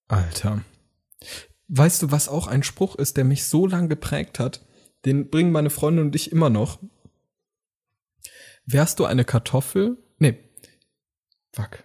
Alter. 0.09 0.63
Weißt 1.69 2.03
du, 2.03 2.11
was 2.11 2.29
auch 2.29 2.47
ein 2.47 2.63
Spruch 2.63 2.97
ist, 2.97 3.17
der 3.17 3.25
mich 3.25 3.45
so 3.45 3.67
lang 3.67 3.89
geprägt 3.89 4.39
hat? 4.39 4.65
Den 5.05 5.29
bringen 5.29 5.53
meine 5.53 5.71
Freundin 5.71 6.07
und 6.07 6.17
ich 6.17 6.33
immer 6.33 6.51
noch. 6.51 6.79
Wärst 8.65 8.99
du 8.99 9.05
eine 9.05 9.25
Kartoffel? 9.25 9.99
Nee. 10.19 10.39
Fuck. 11.53 11.85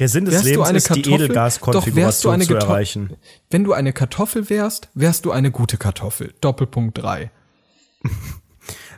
Der 0.00 0.08
Sinn 0.08 0.24
des 0.24 0.34
Wärst 0.34 0.46
du 0.46 0.50
Lebens 0.50 0.68
eine 0.68 0.78
ist, 0.78 0.88
die 0.88 1.02
Kartoffel? 1.02 1.18
Du 1.18 1.24
Edelgaskonfiguration 1.24 2.34
eine 2.34 2.44
zu 2.44 2.54
erreichen. 2.54 3.16
Wenn 3.50 3.64
du 3.64 3.72
eine 3.74 3.92
Kartoffel 3.92 4.50
wärst, 4.50 4.88
wärst 4.94 5.26
du 5.26 5.30
eine 5.30 5.50
gute 5.50 5.76
Kartoffel. 5.76 6.34
Doppelpunkt 6.40 6.98
drei. 6.98 7.30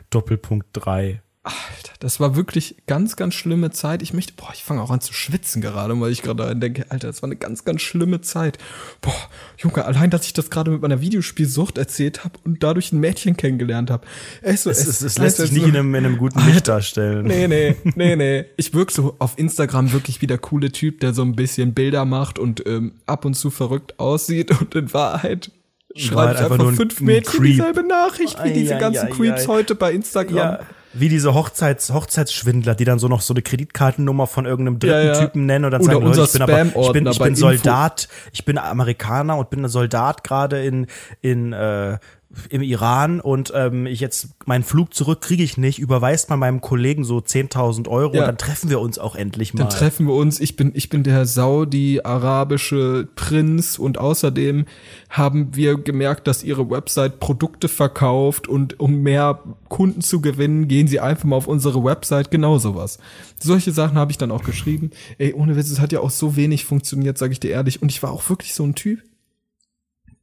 Doppelpunkt 0.09 0.67
3. 0.73 1.21
Alter, 1.45 1.93
das 1.99 2.21
war 2.21 2.37
wirklich 2.37 2.77
ganz, 2.87 3.17
ganz 3.17 3.33
schlimme 3.33 3.69
Zeit. 3.71 4.01
Ich 4.01 4.13
möchte, 4.13 4.31
boah, 4.31 4.51
ich 4.53 4.63
fange 4.63 4.81
auch 4.81 4.91
an 4.91 5.01
zu 5.01 5.11
schwitzen 5.13 5.61
gerade, 5.61 5.99
weil 5.99 6.09
ich 6.09 6.21
gerade 6.21 6.37
daran 6.37 6.61
denke, 6.61 6.85
Alter, 6.89 7.07
das 7.07 7.21
war 7.21 7.27
eine 7.27 7.35
ganz, 7.35 7.65
ganz 7.65 7.81
schlimme 7.81 8.21
Zeit. 8.21 8.57
Boah, 9.01 9.13
Junge, 9.57 9.83
allein, 9.83 10.09
dass 10.09 10.25
ich 10.25 10.31
das 10.31 10.49
gerade 10.49 10.71
mit 10.71 10.81
meiner 10.81 11.01
Videospielsucht 11.01 11.77
erzählt 11.77 12.23
habe 12.23 12.39
und 12.45 12.63
dadurch 12.63 12.93
ein 12.93 13.01
Mädchen 13.01 13.35
kennengelernt 13.35 13.91
habe. 13.91 14.07
Es, 14.41 14.65
Es, 14.65 14.87
es, 14.87 15.01
es 15.01 15.17
lässt 15.17 15.35
sich 15.35 15.51
nicht 15.51 15.67
in 15.67 15.75
einem, 15.75 15.93
in 15.95 16.05
einem 16.05 16.17
guten 16.17 16.39
Licht 16.45 16.65
darstellen. 16.69 17.25
Nee, 17.25 17.49
nee, 17.49 17.75
nee, 17.95 18.15
nee. 18.15 18.45
Ich 18.55 18.73
wirke 18.73 18.93
so 18.93 19.17
auf 19.19 19.37
Instagram 19.37 19.91
wirklich 19.91 20.21
wie 20.21 20.27
der 20.27 20.37
coole 20.37 20.71
Typ, 20.71 21.01
der 21.01 21.13
so 21.13 21.23
ein 21.23 21.35
bisschen 21.35 21.73
Bilder 21.73 22.05
macht 22.05 22.39
und 22.39 22.65
ähm, 22.65 22.93
ab 23.05 23.25
und 23.25 23.33
zu 23.33 23.49
verrückt 23.49 23.99
aussieht 23.99 24.57
und 24.61 24.73
in 24.75 24.93
Wahrheit 24.93 25.51
schreibe 25.95 26.15
Wahrheit 26.15 26.35
ich 26.35 26.41
einfach 26.41 26.51
einfach 26.53 26.65
nur 26.65 26.73
fünf 26.73 27.01
ein 27.01 27.05
Mädchen 27.05 27.39
Creep. 27.39 27.51
dieselbe 27.51 27.83
Nachricht 27.83 28.41
wie 28.43 28.53
diese 28.53 28.77
ganzen 28.77 29.09
Creeps 29.09 29.47
heute 29.49 29.75
bei 29.75 29.91
Instagram. 29.91 30.37
Ja, 30.37 30.59
wie 30.93 31.09
diese 31.09 31.33
Hochzeits, 31.33 31.91
Hochzeitsschwindler, 31.91 32.75
die 32.75 32.85
dann 32.85 32.99
so 32.99 33.07
noch 33.07 33.21
so 33.21 33.33
eine 33.33 33.41
Kreditkartennummer 33.41 34.27
von 34.27 34.45
irgendeinem 34.45 34.79
dritten 34.79 34.93
Ja, 34.93 35.03
ja. 35.03 35.19
Typen 35.19 35.45
nennen 35.45 35.65
und 35.65 35.71
dann 35.71 35.81
Oder 35.81 35.93
sagen, 35.93 36.05
Leute, 36.05 36.21
unser 36.21 36.23
ich 36.25 36.31
bin 36.31 36.41
aber, 36.41 36.65
ich 36.65 36.91
bin, 36.91 37.07
ich 37.07 37.17
bin 37.19 37.27
Info. 37.29 37.39
Soldat, 37.39 38.07
ich 38.31 38.45
bin 38.45 38.57
Amerikaner 38.57 39.37
und 39.37 39.49
bin 39.49 39.65
ein 39.65 39.69
Soldat 39.69 40.23
gerade 40.23 40.63
in, 40.63 40.87
in, 41.21 41.53
äh, 41.53 41.97
im 42.49 42.61
Iran 42.61 43.19
und 43.19 43.51
ähm, 43.55 43.85
ich 43.85 43.99
jetzt 43.99 44.29
meinen 44.45 44.63
Flug 44.63 44.93
zurück 44.93 45.21
kriege 45.21 45.43
ich 45.43 45.57
nicht, 45.57 45.77
überweist 45.79 46.29
mal 46.29 46.37
meinem 46.37 46.61
Kollegen 46.61 47.03
so 47.03 47.17
10.000 47.19 47.87
Euro 47.87 48.13
Ja. 48.15 48.21
und 48.21 48.27
dann 48.27 48.37
treffen 48.37 48.69
wir 48.69 48.79
uns 48.79 48.97
auch 48.97 49.15
endlich 49.15 49.53
mal. 49.53 49.59
Dann 49.59 49.69
treffen 49.69 50.07
wir 50.07 50.13
uns. 50.15 50.39
Ich 50.39 50.55
bin, 50.55 50.71
ich 50.73 50.89
bin 50.89 51.03
der 51.03 51.25
Saudi-arabische 51.27 53.07
Prinz 53.15 53.77
und 53.77 53.97
außerdem 53.97 54.65
haben 55.09 55.55
wir 55.55 55.77
gemerkt, 55.77 56.27
dass 56.27 56.43
ihre 56.43 56.69
Website 56.69 57.19
Produkte 57.19 57.67
verkauft 57.67 58.47
und 58.47 58.79
um 58.79 59.01
mehr 59.01 59.39
Kunden 59.69 60.01
zu 60.01 60.21
gewinnen, 60.21 60.67
gehen 60.67 60.87
sie 60.87 60.99
einfach 60.99 61.25
mal 61.25 61.35
auf 61.35 61.47
unsere 61.47 61.83
Website. 61.83 62.31
Genau 62.31 62.57
sowas. 62.57 62.97
Solche 63.39 63.71
Sachen 63.71 63.97
habe 63.97 64.11
ich 64.11 64.17
dann 64.17 64.31
auch 64.31 64.43
geschrieben. 64.43 64.91
Ey, 65.17 65.33
ohne 65.33 65.55
Witz, 65.55 65.69
es 65.69 65.79
hat 65.79 65.91
ja 65.91 65.99
auch 65.99 66.11
so 66.11 66.35
wenig 66.35 66.65
funktioniert, 66.65 67.17
sage 67.17 67.33
ich 67.33 67.39
dir 67.39 67.51
ehrlich. 67.51 67.81
Und 67.81 67.91
ich 67.91 68.01
war 68.03 68.11
auch 68.11 68.27
wirklich 68.29 68.53
so 68.53 68.63
ein 68.63 68.75
Typ. 68.75 69.01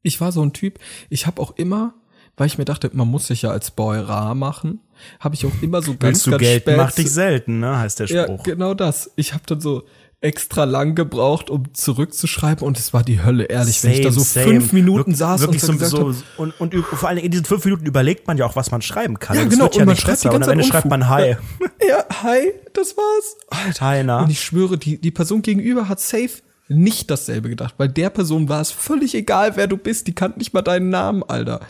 Ich 0.03 0.21
war 0.21 0.33
so 0.33 0.43
ein 0.43 0.53
Typ. 0.53 0.79
Ich 1.11 1.27
habe 1.27 1.43
auch 1.43 1.57
immer, 1.57 1.95
weil 2.41 2.47
ich 2.47 2.57
mir 2.57 2.65
dachte, 2.65 2.91
man 2.95 3.07
muss 3.07 3.27
sich 3.27 3.43
ja 3.43 3.51
als 3.51 3.71
Boy 3.71 3.99
rar 3.99 4.35
machen, 4.35 4.81
habe 5.21 5.35
ich 5.35 5.45
auch 5.45 5.53
immer 5.61 5.83
so 5.83 5.95
ganz, 5.95 6.25
du 6.25 6.31
ganz 6.31 6.41
Geld, 6.41 6.63
spät 6.63 6.77
macht 6.79 6.97
dich 6.97 7.13
selten, 7.13 7.61
ne, 7.61 7.79
heißt 7.79 8.01
der 8.01 8.07
ja, 8.07 8.23
Spruch. 8.25 8.43
genau 8.45 8.73
das. 8.73 9.11
Ich 9.17 9.35
habe 9.35 9.43
dann 9.47 9.61
so 9.61 9.83
extra 10.23 10.65
lang 10.65 10.95
gebraucht, 10.95 11.51
um 11.51 11.73
zurückzuschreiben 11.75 12.67
und 12.67 12.79
es 12.79 12.95
war 12.95 13.03
die 13.03 13.23
Hölle, 13.23 13.45
ehrlich, 13.45 13.85
wenn 13.85 13.93
ich 13.93 14.01
da 14.01 14.11
so 14.11 14.21
Same, 14.21 14.47
fünf 14.47 14.71
same. 14.71 14.81
Minuten 14.81 15.11
Wir- 15.13 15.17
saß 15.17 15.45
und 15.47 15.61
so 15.61 15.67
so, 15.67 15.73
gesagt 15.75 15.91
so 15.93 16.15
und, 16.43 16.59
und 16.59 16.75
vor 16.75 17.09
allen 17.11 17.17
Dingen 17.17 17.27
in 17.27 17.31
diesen 17.31 17.45
fünf 17.45 17.63
Minuten 17.67 17.85
überlegt 17.85 18.27
man 18.27 18.39
ja 18.39 18.47
auch, 18.47 18.57
was 18.57 18.71
man 18.71 18.81
schreiben 18.81 19.19
kann. 19.19 19.37
Ja, 19.37 19.43
und 19.43 19.51
genau, 19.51 19.65
wird 19.65 19.75
ja 19.77 19.83
und 19.83 19.89
man 19.89 19.97
schreibt 19.99 20.25
die 20.25 20.29
besser. 20.29 20.35
Und 20.35 20.41
ganze 20.41 20.53
am 20.53 20.59
Ende 20.59 20.65
Zeit 20.65 20.73
schreibt 20.73 20.87
man 20.91 21.09
Hi. 21.11 21.35
hab, 21.35 21.41
ja, 21.87 22.23
hi, 22.23 22.53
das 22.73 22.97
war's. 22.97 23.37
Alter. 23.51 23.87
Hi, 23.87 24.03
na? 24.03 24.23
Und 24.23 24.31
ich 24.31 24.41
schwöre, 24.43 24.79
die, 24.79 24.99
die 24.99 25.11
Person 25.11 25.43
gegenüber 25.43 25.91
hat 25.91 26.01
safe 26.01 26.41
nicht 26.69 27.11
dasselbe 27.11 27.51
gedacht, 27.51 27.75
weil 27.79 27.89
der 27.89 28.11
Person 28.11 28.49
war 28.49 28.61
es 28.63 28.71
völlig 28.71 29.15
egal, 29.15 29.57
wer 29.57 29.67
du 29.67 29.77
bist, 29.77 30.07
die 30.07 30.15
kannte 30.15 30.39
nicht 30.39 30.55
mal 30.55 30.63
deinen 30.63 30.89
Namen, 30.89 31.23
Alter. 31.23 31.61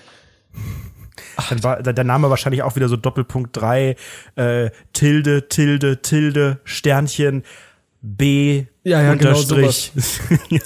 Dann 1.48 1.62
war 1.62 1.82
der 1.82 2.04
Name 2.04 2.30
wahrscheinlich 2.30 2.62
auch 2.62 2.76
wieder 2.76 2.88
so 2.88 2.96
Doppelpunkt 2.96 3.56
3, 3.56 3.96
äh, 4.36 4.70
Tilde, 4.92 5.48
Tilde, 5.48 6.02
Tilde, 6.02 6.60
Sternchen, 6.64 7.44
B, 8.02 8.66
Ja, 8.82 9.02
ja, 9.02 9.14
genau 9.14 9.38
Unterstrich. 9.38 9.92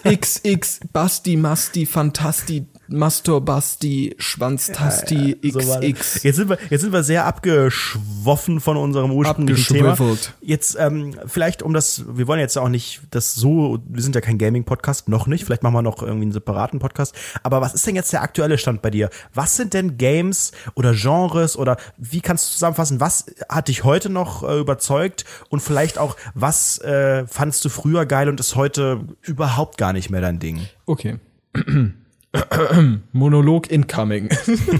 XX, 0.04 0.80
Basti, 0.92 1.36
Masti, 1.36 1.86
Fantasti, 1.86 2.66
Masturbasti, 2.88 4.14
Schwanztasti, 4.18 5.38
war 5.54 5.80
das. 5.80 5.92
XX. 5.92 6.22
Jetzt 6.22 6.36
sind 6.36 6.48
wir, 6.48 6.58
jetzt 6.70 6.80
sind 6.82 6.92
wir 6.92 7.02
sehr 7.02 7.24
abgeschwoffen 7.24 8.60
von 8.60 8.76
unserem 8.76 9.10
ursprünglichen 9.10 9.76
Thema. 9.76 9.96
Jetzt 10.40 10.76
ähm, 10.78 11.14
vielleicht 11.26 11.62
um 11.62 11.72
das, 11.72 12.04
wir 12.08 12.26
wollen 12.26 12.40
jetzt 12.40 12.56
auch 12.58 12.68
nicht 12.68 13.02
das 13.10 13.34
so, 13.34 13.78
wir 13.86 14.02
sind 14.02 14.14
ja 14.14 14.20
kein 14.20 14.38
Gaming-Podcast, 14.38 15.08
noch 15.08 15.26
nicht. 15.26 15.44
Vielleicht 15.44 15.62
machen 15.62 15.74
wir 15.74 15.82
noch 15.82 16.02
irgendwie 16.02 16.22
einen 16.22 16.32
separaten 16.32 16.78
Podcast. 16.78 17.14
Aber 17.42 17.60
was 17.60 17.74
ist 17.74 17.86
denn 17.86 17.96
jetzt 17.96 18.12
der 18.12 18.22
aktuelle 18.22 18.58
Stand 18.58 18.82
bei 18.82 18.90
dir? 18.90 19.10
Was 19.32 19.56
sind 19.56 19.74
denn 19.74 19.96
Games 19.96 20.52
oder 20.74 20.92
Genres 20.94 21.56
oder 21.56 21.76
wie 21.96 22.20
kannst 22.20 22.48
du 22.48 22.52
zusammenfassen? 22.52 23.00
Was 23.00 23.26
hat 23.48 23.68
dich 23.68 23.84
heute 23.84 24.10
noch 24.10 24.42
äh, 24.42 24.58
überzeugt 24.58 25.24
und 25.48 25.60
vielleicht 25.60 25.98
auch 25.98 26.16
was 26.34 26.78
äh, 26.78 27.26
fandst 27.26 27.64
du 27.64 27.68
früher 27.68 28.06
geil 28.06 28.28
und 28.28 28.40
ist 28.40 28.56
heute 28.56 29.00
überhaupt 29.22 29.78
gar 29.78 29.92
nicht 29.92 30.10
mehr 30.10 30.20
dein 30.20 30.38
Ding? 30.38 30.66
Okay. 30.86 31.18
Monolog 33.12 33.70
incoming. 33.70 34.28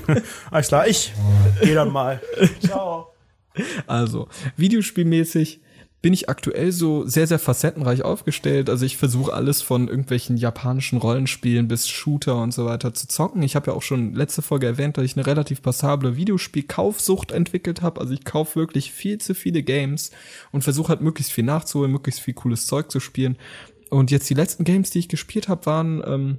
Alles 0.51 0.69
klar, 0.69 0.89
ich 0.89 1.13
geh 1.63 1.75
dann 1.75 1.93
mal. 1.93 2.21
Ciao. 2.61 3.09
Also, 3.87 4.29
videospielmäßig 4.57 5.61
bin 6.05 6.13
ich 6.13 6.29
aktuell 6.29 6.71
so 6.71 7.07
sehr, 7.07 7.27
sehr 7.27 7.39
facettenreich 7.39 8.03
aufgestellt. 8.03 8.69
Also 8.69 8.85
ich 8.85 8.99
versuche 8.99 9.33
alles 9.33 9.63
von 9.63 9.89
irgendwelchen 9.89 10.37
japanischen 10.37 10.99
Rollenspielen 10.99 11.67
bis 11.67 11.89
Shooter 11.89 12.43
und 12.43 12.53
so 12.53 12.67
weiter 12.67 12.93
zu 12.93 13.09
zocken. 13.09 13.43
Ich 13.43 13.57
habe 13.57 13.71
ja 13.71 13.73
auch 13.75 13.81
schon 13.81 14.13
letzte 14.13 14.43
Folge 14.43 14.67
erwähnt, 14.67 14.99
dass 14.99 15.05
ich 15.07 15.17
eine 15.17 15.25
relativ 15.25 15.63
passable 15.63 16.15
Videospielkaufsucht 16.15 17.33
entwickelt 17.33 17.81
habe. 17.81 18.03
Also 18.03 18.13
ich 18.13 18.27
kaufe 18.27 18.57
wirklich 18.57 18.93
viel 18.93 19.17
zu 19.17 19.35
viele 19.35 19.63
Games 19.63 20.11
und 20.53 20.61
versuche 20.61 20.91
halt 20.91 21.01
möglichst 21.01 21.33
viel 21.33 21.45
nachzuholen, 21.45 21.93
möglichst 21.93 22.21
viel 22.21 22.35
cooles 22.35 22.67
Zeug 22.67 22.91
zu 22.91 23.01
spielen. 23.01 23.39
Und 23.89 24.11
jetzt 24.11 24.29
die 24.29 24.35
letzten 24.35 24.65
Games, 24.65 24.91
die 24.91 24.99
ich 24.99 25.09
gespielt 25.09 25.49
habe, 25.49 25.65
waren 25.65 26.03
ähm, 26.07 26.39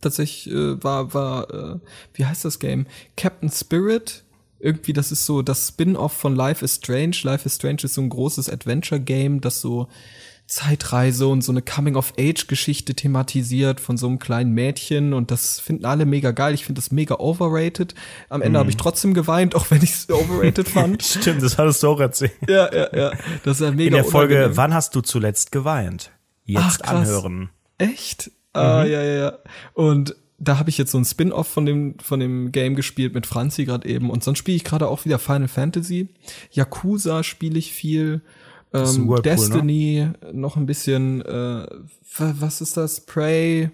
tatsächlich 0.00 0.52
äh, 0.54 0.82
war 0.82 1.14
war 1.14 1.50
äh, 1.52 1.78
wie 2.14 2.26
heißt 2.26 2.44
das 2.44 2.58
Game 2.58 2.86
Captain 3.16 3.50
Spirit 3.50 4.24
irgendwie 4.58 4.92
das 4.92 5.12
ist 5.12 5.24
so 5.26 5.42
das 5.42 5.68
Spin-off 5.68 6.12
von 6.12 6.34
Life 6.36 6.64
is 6.64 6.76
Strange 6.76 7.16
Life 7.22 7.46
is 7.46 7.56
Strange 7.56 7.78
ist 7.82 7.94
so 7.94 8.00
ein 8.02 8.10
großes 8.10 8.48
Adventure 8.48 9.00
Game 9.00 9.40
das 9.40 9.60
so 9.60 9.88
Zeitreise 10.46 11.28
und 11.28 11.42
so 11.42 11.52
eine 11.52 11.62
Coming 11.62 11.94
of 11.94 12.12
Age 12.18 12.48
Geschichte 12.48 12.94
thematisiert 12.94 13.78
von 13.80 13.96
so 13.96 14.08
einem 14.08 14.18
kleinen 14.18 14.52
Mädchen 14.52 15.12
und 15.14 15.30
das 15.30 15.60
finden 15.60 15.84
alle 15.84 16.06
mega 16.06 16.32
geil 16.32 16.54
ich 16.54 16.64
finde 16.64 16.80
das 16.80 16.90
mega 16.90 17.14
overrated 17.20 17.94
am 18.28 18.42
Ende 18.42 18.58
habe 18.58 18.68
ich 18.68 18.76
trotzdem 18.76 19.14
geweint 19.14 19.54
auch 19.54 19.70
wenn 19.70 19.80
ich 19.82 19.92
es 19.92 20.10
overrated 20.10 20.68
fand 20.70 21.04
Stimmt, 21.04 21.42
das 21.44 21.56
hattest 21.56 21.84
du 21.84 21.88
auch 21.88 22.00
erzählt. 22.00 22.32
ja 22.48 22.68
ja 22.74 22.88
ja 22.92 23.12
das 23.44 23.60
ist 23.60 23.64
ja 23.64 23.70
mega 23.70 23.84
In 23.96 24.02
der 24.02 24.04
Folge, 24.04 24.34
unangenehm. 24.34 24.56
wann 24.56 24.74
hast 24.74 24.96
du 24.96 25.02
zuletzt 25.02 25.52
geweint? 25.52 26.10
Jetzt 26.44 26.84
Ach, 26.84 26.94
anhören. 26.96 27.50
Echt? 27.78 28.32
Ah, 28.52 28.84
ja, 28.84 29.02
ja, 29.02 29.14
ja. 29.18 29.38
Und 29.74 30.16
da 30.38 30.58
habe 30.58 30.70
ich 30.70 30.78
jetzt 30.78 30.90
so 30.92 30.98
ein 30.98 31.04
Spin-off 31.04 31.46
von 31.46 31.66
dem 31.66 31.98
von 32.00 32.18
dem 32.18 32.50
Game 32.50 32.74
gespielt 32.74 33.12
mit 33.14 33.26
Franzi 33.26 33.64
gerade 33.66 33.86
eben 33.88 34.08
und 34.10 34.24
sonst 34.24 34.38
spiele 34.38 34.56
ich 34.56 34.64
gerade 34.64 34.88
auch 34.88 35.04
wieder 35.04 35.18
Final 35.18 35.48
Fantasy. 35.48 36.08
Yakuza 36.52 37.22
spiele 37.22 37.58
ich 37.58 37.72
viel. 37.72 38.22
Ähm, 38.72 38.84
ne? 39.16 39.22
Destiny 39.22 40.08
noch 40.32 40.56
ein 40.56 40.64
bisschen 40.66 41.20
äh, 41.22 41.66
wa- 42.16 42.34
was 42.38 42.60
ist 42.60 42.76
das? 42.76 43.04
Prey 43.04 43.70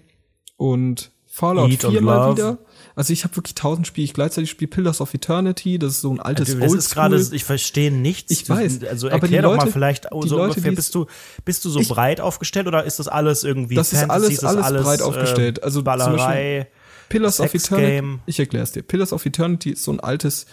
und 0.57 1.11
Fallout 1.25 1.69
Eat 1.71 1.81
4 1.81 1.89
and 1.99 2.01
mal 2.05 2.13
wieder. 2.35 2.57
Also 2.97 3.13
ich 3.13 3.23
habe 3.23 3.35
wirklich 3.35 3.55
tausend 3.55 3.85
Spiele. 3.87 4.05
Ich 4.05 4.13
gleichzeitig 4.13 4.49
spiele 4.49 4.67
Pillars 4.69 4.99
of 5.01 5.13
Eternity, 5.13 5.77
das 5.79 5.93
ist 5.93 6.01
so 6.01 6.11
ein 6.11 6.19
altes 6.19 6.49
Also, 6.49 6.59
das 6.59 6.73
ist 6.73 6.93
gerade, 6.93 7.15
Oldschool. 7.15 7.35
ich 7.35 7.43
verstehe 7.45 7.91
nichts. 7.91 8.31
Ich 8.31 8.49
weiß, 8.49 8.83
Also 8.85 9.07
aber 9.07 9.19
die 9.27 9.35
erklär 9.35 9.41
doch 9.43 9.51
mal 9.55 9.59
Leute- 9.63 9.71
vielleicht 9.71 10.05
die 10.05 10.27
so 10.27 10.35
Leute, 10.37 10.49
ungefähr, 10.49 10.71
bist 10.73 10.93
du, 10.95 11.05
bist 11.45 11.63
du 11.63 11.69
so 11.69 11.79
Ich- 11.79 11.87
breit 11.89 12.19
aufgestellt 12.19 12.67
oder 12.67 12.83
ist 12.83 12.97
das 12.99 13.07
alles 13.07 13.43
irgendwie 13.43 13.75
Das 13.75 13.93
ist 13.93 13.99
Fantasy, 13.99 14.43
alles- 14.45 14.65
alles 14.65 14.83
breit 14.83 15.01
aufgestellt. 15.01 15.63
Also 15.63 15.79
zum 15.79 15.83
Ballerei, 15.85 16.67
Pillars 17.09 17.39
of 17.39 17.53
Eternity. 17.53 17.87
Game. 17.91 18.19
Ich 18.25 18.39
erkläre 18.39 18.63
es 18.63 18.71
dir. 18.73 18.81
Pillars 18.81 19.13
of 19.13 19.25
Eternity 19.25 19.69
ist 19.69 19.83
so 19.83 19.91
ein 19.91 19.99
altes 19.99 20.45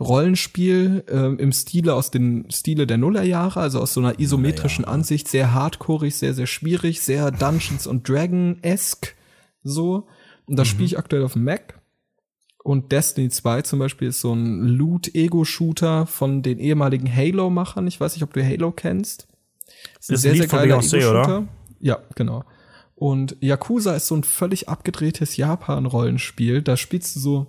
Rollenspiel 0.00 1.04
ähm, 1.10 1.38
im 1.38 1.52
Stile 1.52 1.94
aus 1.94 2.10
den 2.10 2.48
Stile 2.50 2.86
der 2.86 2.98
Nullerjahre, 2.98 3.60
also 3.60 3.80
aus 3.80 3.92
so 3.94 4.00
einer 4.00 4.18
isometrischen 4.20 4.84
Ansicht, 4.84 5.28
sehr 5.28 5.52
hardcoreig, 5.52 6.14
sehr 6.14 6.34
sehr 6.34 6.46
schwierig, 6.46 7.00
sehr 7.00 7.30
Dungeons 7.32 7.86
und 7.86 8.08
Dragon 8.08 8.58
esque 8.62 9.14
so. 9.64 10.06
Und 10.46 10.56
das 10.56 10.68
spiele 10.68 10.86
ich 10.86 10.98
aktuell 10.98 11.24
auf 11.24 11.34
dem 11.34 11.44
Mac. 11.44 11.77
Und 12.68 12.92
Destiny 12.92 13.30
2 13.30 13.62
zum 13.62 13.78
Beispiel 13.78 14.08
ist 14.08 14.20
so 14.20 14.34
ein 14.34 14.62
Loot-Ego-Shooter 14.62 16.04
von 16.04 16.42
den 16.42 16.58
ehemaligen 16.58 17.10
Halo-Machern. 17.10 17.86
Ich 17.86 17.98
weiß 17.98 18.14
nicht, 18.14 18.22
ob 18.22 18.34
du 18.34 18.44
Halo 18.44 18.72
kennst. 18.72 19.26
Ist 20.06 20.26
ein 20.26 20.34
Lied 20.34 20.50
von 20.50 20.58
Beyoncé, 20.58 21.08
oder? 21.08 21.48
Ja, 21.80 21.98
genau. 22.14 22.44
Und 22.94 23.38
Yakuza 23.40 23.94
ist 23.94 24.08
so 24.08 24.16
ein 24.16 24.22
völlig 24.22 24.68
abgedrehtes 24.68 25.38
Japan-Rollenspiel. 25.38 26.60
Da 26.60 26.76
spielst 26.76 27.16
du 27.16 27.20
so 27.20 27.46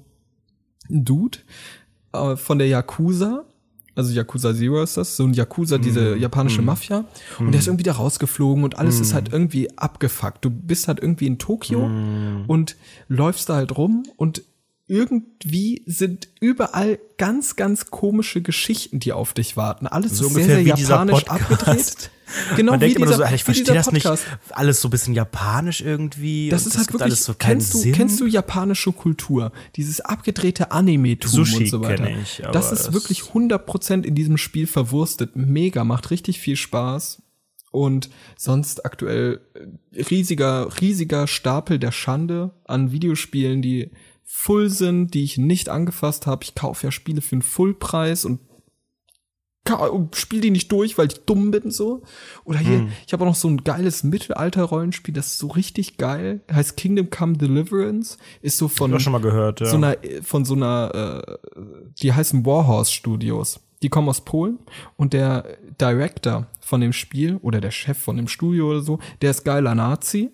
einen 0.88 1.03
Dude 1.03 1.39
äh, 2.13 2.38
von 2.38 2.57
der 2.57 2.70
Yakuza, 2.70 3.43
also 3.95 4.13
Yakuza 4.13 4.55
Zero 4.55 4.82
ist 4.82 4.95
das, 4.95 5.17
so 5.17 5.26
ein 5.26 5.34
Yakuza, 5.34 5.80
diese 5.80 6.15
japanische 6.15 6.61
Mafia. 6.61 7.03
Und 7.39 7.51
der 7.51 7.59
ist 7.59 7.67
irgendwie 7.67 7.84
da 7.84 7.91
rausgeflogen 7.91 8.63
und 8.63 8.80
alles 8.80 9.01
ist 9.01 9.13
halt 9.13 9.34
irgendwie 9.34 9.78
abgefuckt. 9.78 10.45
Du 10.45 10.49
bist 10.49 10.88
halt 10.88 11.01
irgendwie 11.01 11.28
in 11.28 11.39
Tokio 11.39 11.91
und 12.47 12.78
läufst 13.09 13.49
da 13.49 13.55
halt 13.55 13.78
rum 13.78 14.05
und 14.15 14.43
irgendwie 14.89 15.83
sind 15.85 16.27
überall 16.39 16.99
ganz, 17.17 17.55
ganz 17.55 17.91
komische 17.91 18.41
Geschichten, 18.41 18.99
die 18.99 19.13
auf 19.13 19.33
dich 19.33 19.55
warten. 19.55 19.85
Alles 19.85 20.17
So 20.17 20.27
ist 20.27 20.33
sehr, 20.33 20.45
sehr 20.45 20.61
japanisch 20.61 21.25
abgedreht. 21.27 22.11
Genau, 22.55 22.73
Man 22.73 22.81
wie 22.81 22.85
denkt 22.85 22.97
immer 22.97 23.07
dieser, 23.07 23.27
so, 23.27 23.33
ich 23.33 23.43
verstehe 23.43 23.73
das 23.73 23.91
nicht. 23.91 24.07
Alles 24.51 24.81
so 24.81 24.87
ein 24.87 24.91
bisschen 24.91 25.15
japanisch 25.15 25.81
irgendwie. 25.81 26.49
Das 26.49 26.67
ist 26.67 26.77
halt 26.77 26.89
wirklich, 26.89 27.01
alles 27.01 27.23
so 27.23 27.33
kennst, 27.33 27.73
du, 27.73 27.79
Sinn. 27.79 27.93
kennst 27.93 28.19
du 28.19 28.27
japanische 28.27 28.91
Kultur? 28.91 29.51
Dieses 29.75 29.99
abgedrehte 29.99 30.71
Anime-Tum 30.71 31.39
und 31.39 31.67
so 31.67 31.81
weiter. 31.81 32.07
ich, 32.07 32.43
das 32.51 32.71
ist 32.71 32.93
wirklich 32.93 33.21
100% 33.21 34.03
in 34.03 34.13
diesem 34.13 34.37
Spiel 34.37 34.67
verwurstet. 34.67 35.35
Mega, 35.35 35.83
macht 35.83 36.11
richtig 36.11 36.39
viel 36.39 36.55
Spaß. 36.55 37.23
Und 37.71 38.11
sonst 38.37 38.85
aktuell 38.85 39.41
äh, 39.55 40.01
riesiger, 40.01 40.69
riesiger 40.81 41.25
Stapel 41.25 41.79
der 41.79 41.91
Schande 41.91 42.51
an 42.65 42.91
Videospielen, 42.91 43.63
die 43.63 43.89
full 44.32 44.69
sind, 44.69 45.15
die 45.15 45.23
ich 45.23 45.39
nicht 45.39 45.69
angefasst 45.69 46.27
habe. 46.27 46.43
Ich 46.43 46.53
kaufe 46.53 46.86
ja 46.86 46.91
Spiele 46.91 47.19
für 47.19 47.34
einen 47.34 47.41
Fullpreis 47.41 48.25
und 48.25 48.39
spiele 50.13 50.43
die 50.43 50.51
nicht 50.51 50.71
durch, 50.71 50.97
weil 50.97 51.07
ich 51.07 51.25
dumm 51.25 51.51
bin 51.51 51.71
so. 51.71 52.03
Oder 52.43 52.59
hier, 52.59 52.80
Hm. 52.80 52.91
ich 53.05 53.13
habe 53.13 53.23
auch 53.23 53.30
noch 53.30 53.36
so 53.36 53.47
ein 53.47 53.63
geiles 53.63 54.03
Mittelalter-Rollenspiel, 54.03 55.13
das 55.13 55.27
ist 55.27 55.39
so 55.39 55.47
richtig 55.47 55.97
geil. 55.97 56.41
Heißt 56.51 56.77
Kingdom 56.77 57.09
Come 57.09 57.38
Deliverance. 57.38 58.17
Ist 58.41 58.57
so 58.57 58.67
von 58.67 58.99
schon 58.99 59.13
mal 59.13 59.21
gehört, 59.21 59.61
ja. 59.61 59.65
so 59.67 59.77
einer, 59.77 59.97
von 60.23 60.45
so 60.45 60.53
einer, 60.53 61.25
äh, 61.25 61.38
die 62.01 62.13
heißen 62.13 62.45
Warhorse 62.45 62.91
Studios. 62.91 63.59
Die 63.82 63.89
kommen 63.89 64.09
aus 64.09 64.21
Polen 64.21 64.59
und 64.95 65.13
der 65.13 65.57
Director 65.80 66.47
von 66.59 66.82
dem 66.82 66.93
Spiel 66.93 67.38
oder 67.41 67.61
der 67.61 67.71
Chef 67.71 67.97
von 67.97 68.17
dem 68.17 68.27
Studio 68.27 68.69
oder 68.69 68.82
so, 68.82 68.99
der 69.21 69.32
ist 69.32 69.43
geiler 69.43 69.73
Nazi. 69.75 70.32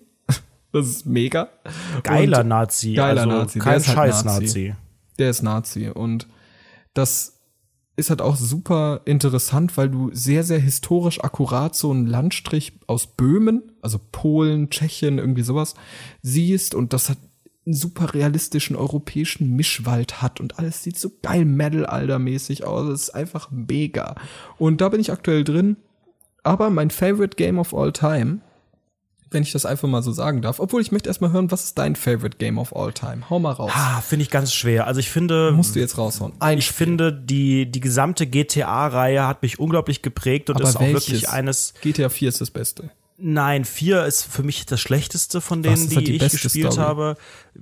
Das 0.76 0.86
ist 0.88 1.06
mega. 1.06 1.48
Geiler 2.02 2.40
Und- 2.40 2.48
Nazi, 2.48 2.94
Geiler 2.94 3.22
also 3.22 3.36
Nazi. 3.36 3.58
Der 3.58 3.62
kein 3.64 3.76
ist 3.78 3.88
halt 3.88 3.96
scheiß 3.96 4.24
Nazi. 4.24 4.44
Nazi. 4.44 4.74
Der 5.18 5.30
ist 5.30 5.42
Nazi 5.42 5.88
und 5.88 6.26
das 6.94 7.32
ist 7.96 8.10
halt 8.10 8.20
auch 8.20 8.36
super 8.36 9.00
interessant, 9.06 9.76
weil 9.78 9.88
du 9.88 10.10
sehr, 10.12 10.44
sehr 10.44 10.58
historisch 10.58 11.24
akkurat 11.24 11.74
so 11.74 11.90
einen 11.90 12.06
Landstrich 12.06 12.74
aus 12.86 13.06
Böhmen, 13.06 13.72
also 13.80 13.98
Polen, 14.12 14.68
Tschechien, 14.68 15.16
irgendwie 15.18 15.42
sowas, 15.42 15.74
siehst 16.20 16.74
und 16.74 16.92
das 16.92 17.08
hat 17.08 17.16
einen 17.64 17.74
super 17.74 18.12
realistischen 18.12 18.76
europäischen 18.76 19.56
Mischwald 19.56 20.20
hat 20.20 20.40
und 20.40 20.58
alles 20.58 20.82
sieht 20.82 20.98
so 20.98 21.10
geil 21.22 21.46
Metal-Alter-mäßig 21.46 22.64
aus. 22.64 22.86
Das 22.86 23.02
ist 23.04 23.10
einfach 23.14 23.50
mega. 23.50 24.14
Und 24.58 24.82
da 24.82 24.90
bin 24.90 25.00
ich 25.00 25.10
aktuell 25.10 25.42
drin. 25.42 25.76
Aber 26.44 26.70
mein 26.70 26.90
Favorite 26.90 27.36
Game 27.36 27.58
of 27.58 27.74
All 27.74 27.92
Time, 27.92 28.38
wenn 29.30 29.42
ich 29.42 29.52
das 29.52 29.66
einfach 29.66 29.88
mal 29.88 30.02
so 30.02 30.12
sagen 30.12 30.40
darf, 30.42 30.60
obwohl 30.60 30.80
ich 30.80 30.92
möchte 30.92 31.08
erstmal 31.08 31.32
hören, 31.32 31.50
was 31.50 31.64
ist 31.64 31.78
dein 31.78 31.96
Favorite 31.96 32.36
Game 32.38 32.58
of 32.58 32.74
All 32.74 32.92
Time? 32.92 33.28
Hau 33.28 33.38
mal 33.38 33.52
raus. 33.52 33.72
Ah, 33.74 34.00
finde 34.00 34.22
ich 34.22 34.30
ganz 34.30 34.52
schwer. 34.54 34.86
Also 34.86 35.00
ich 35.00 35.10
finde, 35.10 35.52
Musst 35.52 35.74
du 35.74 35.80
jetzt 35.80 35.98
raushauen. 35.98 36.32
Ein 36.38 36.58
ich 36.58 36.70
finde, 36.70 37.12
die, 37.12 37.70
die 37.70 37.80
gesamte 37.80 38.26
GTA-Reihe 38.26 39.26
hat 39.26 39.42
mich 39.42 39.58
unglaublich 39.58 40.02
geprägt 40.02 40.48
und 40.50 40.56
Aber 40.56 40.68
ist 40.68 40.76
auch 40.76 40.80
welches? 40.80 41.08
wirklich 41.08 41.28
eines, 41.28 41.74
GTA 41.82 42.08
4 42.08 42.28
ist 42.28 42.40
das 42.40 42.50
Beste. 42.50 42.90
Nein, 43.18 43.64
vier 43.64 44.04
ist 44.04 44.24
für 44.24 44.42
mich 44.42 44.66
das 44.66 44.78
schlechteste 44.78 45.40
von 45.40 45.62
denen, 45.62 45.88
die, 45.88 45.96
halt 45.96 46.06
die 46.06 46.16
ich 46.16 46.30
gespielt 46.32 46.72
Story? 46.72 46.86
habe. 46.86 47.16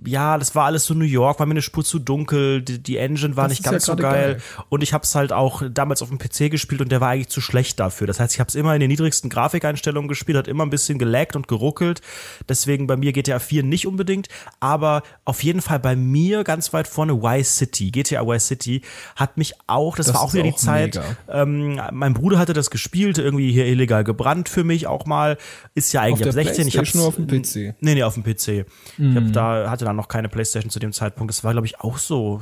Ja, 0.06 0.38
das 0.38 0.54
war 0.54 0.64
alles 0.66 0.86
so 0.86 0.94
New 0.94 1.04
York, 1.04 1.38
war 1.38 1.46
mir 1.46 1.52
eine 1.52 1.62
Spur 1.62 1.84
zu 1.84 1.98
dunkel, 1.98 2.62
die, 2.62 2.82
die 2.82 2.96
Engine 2.96 3.36
war 3.36 3.44
Das 3.44 3.50
nicht 3.52 3.60
ist 3.60 3.66
ja 3.66 3.72
ganz 3.72 3.84
so 3.86 3.96
geil. 3.96 4.34
geil. 4.34 4.42
Und 4.68 4.82
ich 4.82 4.92
habe 4.92 5.04
es 5.04 5.14
halt 5.14 5.32
auch 5.32 5.62
damals 5.70 6.02
auf 6.02 6.08
dem 6.08 6.18
PC 6.18 6.50
gespielt 6.50 6.80
und 6.80 6.90
der 6.90 7.00
war 7.00 7.10
eigentlich 7.10 7.28
zu 7.28 7.40
schlecht 7.40 7.78
dafür. 7.80 8.06
Das 8.06 8.18
heißt, 8.20 8.34
ich 8.34 8.40
habe 8.40 8.48
es 8.48 8.54
immer 8.54 8.74
in 8.74 8.80
den 8.80 8.88
niedrigsten 8.88 9.30
Grafikeinstellungen 9.30 10.08
gespielt, 10.08 10.36
hat 10.38 10.48
immer 10.48 10.64
ein 10.64 10.70
bisschen 10.70 10.98
gelaggt 10.98 11.36
und 11.36 11.48
geruckelt. 11.48 12.00
Deswegen 12.48 12.86
bei 12.86 12.96
mir 12.96 13.12
GTA 13.12 13.38
4 13.38 13.62
nicht 13.62 13.86
unbedingt, 13.86 14.28
aber 14.60 15.02
auf 15.24 15.42
jeden 15.42 15.60
Fall 15.60 15.78
bei 15.78 15.96
mir 15.96 16.44
ganz 16.44 16.72
weit 16.72 16.88
vorne 16.88 17.12
Y 17.12 17.44
City. 17.44 17.90
GTA 17.90 18.22
Y 18.22 18.40
City 18.40 18.82
hat 19.16 19.36
mich 19.36 19.54
auch, 19.66 19.96
das, 19.96 20.06
Das 20.06 20.16
war 20.16 20.22
auch 20.22 20.34
wieder 20.34 20.42
die 20.44 20.56
Zeit, 20.56 21.00
ähm, 21.28 21.80
mein 21.92 22.14
Bruder 22.14 22.38
hatte 22.38 22.52
das 22.52 22.70
gespielt, 22.70 23.18
irgendwie 23.18 23.52
hier 23.52 23.66
illegal 23.66 24.04
gebrannt 24.04 24.48
für 24.48 24.64
mich 24.64 24.86
auch 24.86 25.06
mal. 25.06 25.36
Ist 25.74 25.92
ja 25.92 26.00
eigentlich 26.02 26.20
der 26.20 26.28
ab 26.28 26.34
16. 26.34 26.68
Ich 26.68 26.78
hab's, 26.78 26.94
oder 26.94 27.04
auf 27.06 27.16
dem 27.16 27.26
PC? 27.26 27.74
Nee, 27.80 27.94
nee, 27.94 28.02
auf 28.02 28.14
dem 28.14 28.22
PC. 28.24 28.66
Ich 28.98 29.16
hab 29.16 29.32
da, 29.32 29.70
hatte 29.70 29.83
dann 29.84 29.96
noch 29.96 30.08
keine 30.08 30.28
Playstation 30.28 30.70
zu 30.70 30.78
dem 30.78 30.92
Zeitpunkt. 30.92 31.32
Das 31.32 31.44
war, 31.44 31.52
glaube 31.52 31.66
ich, 31.66 31.80
auch 31.80 31.98
so. 31.98 32.40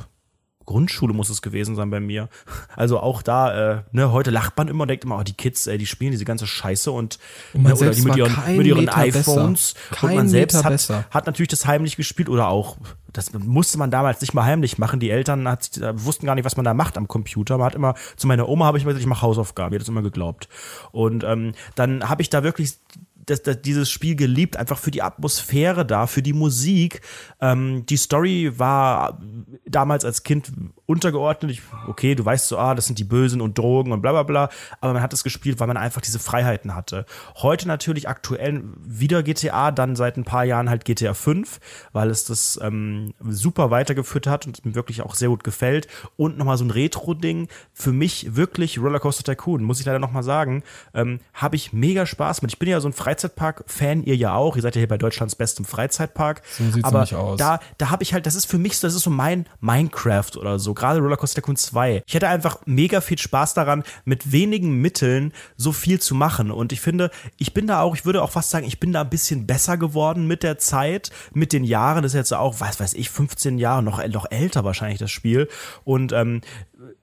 Grundschule 0.65 1.13
muss 1.13 1.29
es 1.29 1.41
gewesen 1.41 1.75
sein 1.75 1.89
bei 1.89 1.99
mir. 1.99 2.29
Also 2.75 2.99
auch 2.99 3.21
da, 3.21 3.73
äh, 3.73 3.83
ne, 3.91 4.11
heute 4.11 4.31
lacht 4.31 4.57
man 4.57 4.67
immer 4.67 4.83
und 4.83 4.87
denkt 4.87 5.03
immer, 5.03 5.17
oh, 5.17 5.23
die 5.23 5.33
Kids, 5.33 5.67
ey, 5.67 5.77
die 5.77 5.85
spielen 5.85 6.11
diese 6.11 6.25
ganze 6.25 6.47
Scheiße 6.47 6.89
und, 6.91 7.19
Und 7.53 7.63
ne, 7.63 7.75
oder 7.75 7.91
die 7.91 8.01
mit 8.01 8.15
ihren, 8.15 8.33
mit 8.55 8.65
ihren 8.65 8.85
Meter 8.85 8.97
iPhones 8.97 9.75
und 10.01 10.15
man 10.15 10.29
selbst 10.29 10.55
Meter 10.55 10.65
hat, 10.65 10.73
besser. 10.73 11.05
hat 11.09 11.25
natürlich 11.25 11.49
das 11.49 11.65
heimlich 11.65 11.97
gespielt 11.97 12.29
oder 12.29 12.47
auch, 12.47 12.77
das 13.11 13.33
musste 13.33 13.77
man 13.77 13.91
damals 13.91 14.21
nicht 14.21 14.33
mal 14.33 14.45
heimlich 14.45 14.77
machen. 14.77 14.99
Die 14.99 15.09
Eltern 15.09 15.47
hat, 15.47 15.77
äh, 15.77 15.93
wussten 16.03 16.25
gar 16.25 16.35
nicht, 16.35 16.45
was 16.45 16.55
man 16.55 16.63
da 16.63 16.73
macht 16.73 16.97
am 16.97 17.07
Computer. 17.07 17.57
Man 17.57 17.65
hat 17.65 17.75
immer, 17.75 17.95
zu 18.15 18.27
meiner 18.27 18.47
Oma 18.47 18.65
habe 18.65 18.77
ich 18.77 18.85
immer 18.85 18.91
gesagt, 18.91 19.03
ich 19.03 19.09
mache 19.09 19.21
Hausaufgaben, 19.21 19.71
die 19.71 19.75
hat 19.75 19.81
das 19.81 19.89
immer 19.89 20.01
geglaubt. 20.01 20.47
Und 20.91 21.23
ähm, 21.23 21.53
dann 21.75 22.07
habe 22.09 22.21
ich 22.21 22.29
da 22.29 22.43
wirklich 22.43 22.77
das, 23.25 23.41
das, 23.41 23.61
dieses 23.61 23.89
Spiel 23.89 24.15
geliebt, 24.15 24.57
einfach 24.57 24.77
für 24.77 24.91
die 24.91 25.01
Atmosphäre 25.01 25.85
da, 25.85 26.07
für 26.07 26.21
die 26.21 26.33
Musik. 26.33 27.01
Ähm, 27.41 27.85
die 27.85 27.97
Story 27.97 28.53
war 28.57 29.19
damals 29.65 30.05
als 30.05 30.23
Kind 30.23 30.51
untergeordnet. 30.85 31.51
Ich, 31.51 31.61
okay, 31.87 32.15
du 32.15 32.25
weißt 32.25 32.47
so, 32.47 32.57
ah, 32.57 32.75
das 32.75 32.87
sind 32.87 32.99
die 32.99 33.03
Bösen 33.03 33.41
und 33.41 33.57
Drogen 33.57 33.91
und 33.91 34.01
bla 34.01 34.11
bla 34.11 34.23
bla. 34.23 34.49
Aber 34.81 34.93
man 34.93 35.01
hat 35.01 35.13
es 35.13 35.23
gespielt, 35.23 35.59
weil 35.59 35.67
man 35.67 35.77
einfach 35.77 36.01
diese 36.01 36.19
Freiheiten 36.19 36.75
hatte. 36.75 37.05
Heute 37.35 37.67
natürlich 37.67 38.09
aktuell 38.09 38.63
wieder 38.85 39.23
GTA, 39.23 39.71
dann 39.71 39.95
seit 39.95 40.17
ein 40.17 40.25
paar 40.25 40.43
Jahren 40.43 40.69
halt 40.69 40.85
GTA 40.85 41.13
5, 41.13 41.59
weil 41.93 42.09
es 42.09 42.25
das 42.25 42.59
ähm, 42.61 43.13
super 43.27 43.71
weitergeführt 43.71 44.27
hat 44.27 44.45
und 44.45 44.57
es 44.57 44.65
mir 44.65 44.75
wirklich 44.75 45.01
auch 45.01 45.15
sehr 45.15 45.29
gut 45.29 45.43
gefällt. 45.43 45.87
Und 46.17 46.37
nochmal 46.37 46.57
so 46.57 46.65
ein 46.65 46.71
Retro-Ding. 46.71 47.47
Für 47.73 47.93
mich 47.93 48.35
wirklich 48.35 48.79
Rollercoaster 48.79 49.23
Tycoon, 49.23 49.63
muss 49.63 49.79
ich 49.79 49.85
leider 49.85 49.99
nochmal 49.99 50.23
sagen, 50.23 50.63
ähm, 50.93 51.19
habe 51.33 51.55
ich 51.55 51.71
mega 51.71 52.05
Spaß 52.05 52.41
mit. 52.41 52.51
Ich 52.51 52.59
bin 52.59 52.69
ja 52.69 52.81
so 52.81 52.89
ein 52.89 52.93
Freizeitpark-Fan, 52.93 54.03
ihr 54.03 54.15
ja 54.15 54.33
auch. 54.35 54.55
Ihr 54.55 54.61
seid 54.61 54.75
ja 54.75 54.79
hier 54.79 54.87
bei 54.87 54.97
Deutschlands 54.97 55.35
bestem 55.35 55.65
Freizeitpark. 55.65 56.41
So 56.57 56.69
sieht's 56.71 56.83
Aber 56.83 57.01
aus. 57.01 57.37
da, 57.37 57.59
da 57.77 57.89
habe 57.89 58.03
ich 58.03 58.13
halt, 58.13 58.25
das 58.25 58.35
ist 58.35 58.45
für 58.45 58.57
mich 58.57 58.77
so, 58.77 58.87
das 58.87 58.95
ist 58.95 59.03
so 59.03 59.09
mein 59.09 59.45
Minecraft 59.61 60.37
oder 60.37 60.59
so, 60.59 60.73
gerade 60.83 60.99
Rollercoaster 60.99 61.41
Tycoon 61.41 61.55
2. 61.55 62.03
Ich 62.05 62.13
hätte 62.13 62.27
einfach 62.27 62.57
mega 62.65 62.99
viel 62.99 63.17
Spaß 63.17 63.53
daran, 63.53 63.83
mit 64.03 64.33
wenigen 64.33 64.81
Mitteln 64.81 65.31
so 65.55 65.71
viel 65.71 66.01
zu 66.01 66.13
machen. 66.13 66.51
Und 66.51 66.73
ich 66.73 66.81
finde, 66.81 67.09
ich 67.37 67.53
bin 67.53 67.67
da 67.67 67.81
auch, 67.81 67.95
ich 67.95 68.05
würde 68.05 68.21
auch 68.21 68.31
fast 68.31 68.49
sagen, 68.49 68.65
ich 68.65 68.79
bin 68.81 68.91
da 68.91 69.01
ein 69.01 69.09
bisschen 69.09 69.47
besser 69.47 69.77
geworden 69.77 70.27
mit 70.27 70.43
der 70.43 70.57
Zeit, 70.57 71.11
mit 71.33 71.53
den 71.53 71.63
Jahren. 71.63 72.03
Das 72.03 72.11
ist 72.13 72.17
jetzt 72.17 72.33
auch, 72.33 72.59
was 72.59 72.81
weiß 72.81 72.95
ich, 72.95 73.09
15 73.09 73.57
Jahre, 73.57 73.81
noch, 73.81 74.05
noch 74.07 74.29
älter 74.29 74.65
wahrscheinlich 74.65 74.99
das 74.99 75.11
Spiel. 75.11 75.47
Und 75.85 76.11
ähm, 76.11 76.41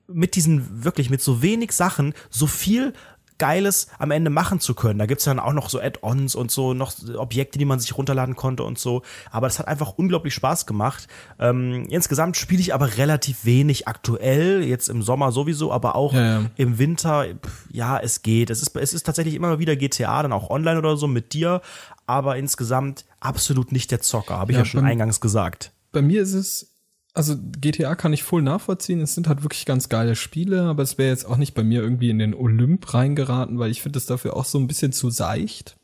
mit 0.07 0.35
diesen, 0.35 0.85
wirklich 0.85 1.09
mit 1.09 1.23
so 1.23 1.41
wenig 1.41 1.73
Sachen, 1.73 2.13
so 2.29 2.47
viel 2.47 2.93
Geiles 3.41 3.89
am 3.99 4.13
Ende 4.13 4.31
machen 4.31 4.61
zu 4.61 4.75
können. 4.75 5.01
Da 5.01 5.07
gibt's 5.07 5.25
dann 5.25 5.41
auch 5.41 5.53
noch 5.53 5.69
so 5.69 5.81
Add-ons 5.81 6.37
und 6.37 6.53
so, 6.53 6.75
noch 6.75 6.93
Objekte, 7.17 7.59
die 7.59 7.65
man 7.65 7.81
sich 7.81 7.99
runterladen 7.99 8.37
konnte 8.37 8.63
und 8.63 8.79
so. 8.79 9.03
Aber 9.33 9.49
das 9.49 9.59
hat 9.59 9.67
einfach 9.67 9.95
unglaublich 9.97 10.33
Spaß 10.35 10.67
gemacht. 10.67 11.09
Ähm, 11.41 11.87
insgesamt 11.89 12.37
spiele 12.37 12.61
ich 12.61 12.73
aber 12.73 12.97
relativ 12.99 13.45
wenig 13.45 13.89
aktuell, 13.89 14.63
jetzt 14.63 14.89
im 14.89 15.03
Sommer 15.03 15.33
sowieso, 15.33 15.73
aber 15.73 15.97
auch 15.97 16.13
Ja, 16.13 16.41
ja. 16.41 16.51
im 16.57 16.79
Winter, 16.79 17.25
ja, 17.73 17.99
es 17.99 18.23
geht. 18.23 18.51
Es 18.51 18.63
ist, 18.63 18.77
es 18.77 18.95
ist 18.95 19.05
tatsächlich 19.05 19.35
immer 19.35 19.59
wieder 19.59 19.75
GTA, 19.75 20.23
dann 20.23 20.33
auch 20.33 20.51
online 20.51 20.79
oder 20.79 20.97
so 20.97 21.09
mit 21.09 21.33
dir, 21.33 21.63
aber 22.07 22.37
insgesamt 22.37 23.07
absolut 23.19 23.73
nicht 23.73 23.91
der 23.91 24.01
Zocker, 24.01 24.39
habe 24.39 24.53
ich 24.53 24.57
Ja, 24.59 24.63
ja 24.63 24.65
schon 24.67 24.85
eingangs 24.85 25.21
gesagt. 25.21 25.73
bei 25.93 26.03
mir 26.03 26.23
ist 26.23 26.35
es, 26.35 26.70
also 27.15 27.37
GTA 27.61 27.95
kann 27.95 28.13
ich 28.13 28.23
voll 28.23 28.43
nachvollziehen. 28.43 29.01
Es 29.01 29.15
sind 29.15 29.29
halt 29.29 29.43
wirklich 29.43 29.67
ganz 29.67 29.89
geile 29.89 30.17
Spiele, 30.17 30.63
aber 30.63 30.83
es 30.83 30.99
wäre 30.99 31.11
jetzt 31.11 31.27
auch 31.27 31.37
nicht 31.37 31.55
bei 31.55 31.65
mir 31.65 31.83
irgendwie 31.83 32.11
in 32.11 32.19
den 32.19 32.35
Olymp 32.35 32.95
reingeraten, 32.95 33.59
weil 33.59 33.71
ich 33.71 33.83
finde 33.83 33.99
es 33.99 34.07
dafür 34.07 34.37
auch 34.37 34.45
so 34.45 34.59
ein 34.59 34.69
bisschen 34.69 34.93
zu 34.93 35.11
seicht. 35.11 35.77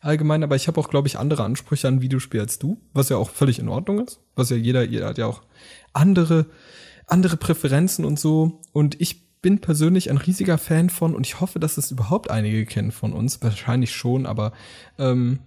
Allgemein, 0.00 0.42
aber 0.42 0.56
ich 0.56 0.68
habe 0.68 0.80
auch, 0.80 0.88
glaube 0.88 1.08
ich, 1.08 1.18
andere 1.18 1.44
Ansprüche 1.44 1.88
an 1.88 2.00
Videospiel 2.00 2.40
als 2.40 2.58
du, 2.58 2.80
was 2.92 3.08
ja 3.08 3.16
auch 3.16 3.30
völlig 3.30 3.58
in 3.58 3.68
Ordnung 3.68 4.06
ist. 4.06 4.20
Was 4.34 4.50
ja 4.50 4.56
jeder, 4.56 4.84
jeder 4.84 5.06
hat 5.06 5.18
ja 5.18 5.26
auch 5.26 5.42
andere, 5.92 6.46
andere 7.06 7.36
Präferenzen 7.36 8.04
und 8.04 8.18
so. 8.18 8.60
Und 8.72 9.00
ich 9.00 9.30
bin 9.42 9.60
persönlich 9.60 10.10
ein 10.10 10.18
riesiger 10.18 10.58
Fan 10.58 10.90
von, 10.90 11.14
und 11.14 11.26
ich 11.26 11.40
hoffe, 11.40 11.58
dass 11.58 11.78
es 11.78 11.90
überhaupt 11.90 12.30
einige 12.30 12.66
kennen 12.66 12.92
von 12.92 13.12
uns, 13.12 13.42
wahrscheinlich 13.42 13.92
schon, 13.92 14.26
aber 14.26 14.52
ähm, 14.98 15.40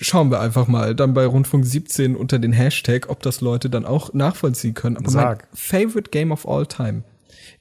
schauen 0.00 0.30
wir 0.30 0.40
einfach 0.40 0.66
mal 0.66 0.94
dann 0.94 1.14
bei 1.14 1.26
Rundfunk 1.26 1.66
17 1.66 2.16
unter 2.16 2.38
den 2.38 2.52
Hashtag, 2.52 3.08
ob 3.10 3.22
das 3.22 3.40
Leute 3.40 3.68
dann 3.68 3.84
auch 3.84 4.12
nachvollziehen 4.14 4.74
können. 4.74 4.96
Aber 4.96 5.10
Sag. 5.10 5.48
mein 5.50 5.58
favorite 5.58 6.10
game 6.10 6.32
of 6.32 6.48
all 6.48 6.66
time 6.66 7.04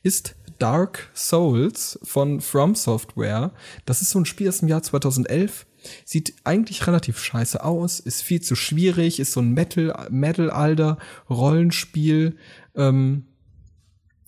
ist 0.04 0.36
Dark 0.60 1.10
Souls 1.14 2.00
von 2.04 2.40
From 2.40 2.76
Software. 2.76 3.52
Das 3.86 4.02
ist 4.02 4.12
so 4.12 4.20
ein 4.20 4.26
Spiel 4.26 4.50
aus 4.50 4.60
dem 4.60 4.70
Jahr 4.70 4.84
2011. 4.84 5.66
Sieht 6.06 6.36
eigentlich 6.46 6.88
relativ 6.88 7.20
scheiße 7.20 7.62
aus, 7.64 8.00
ist 8.00 8.22
viel 8.22 8.40
zu 8.40 8.56
schwierig, 8.56 9.20
ist 9.20 9.34
so 9.34 9.42
ein 9.42 9.52
Metal, 9.54 10.08
Metal-Alter, 10.10 10.98
Rollenspiel, 11.30 12.38
ähm, 12.76 13.26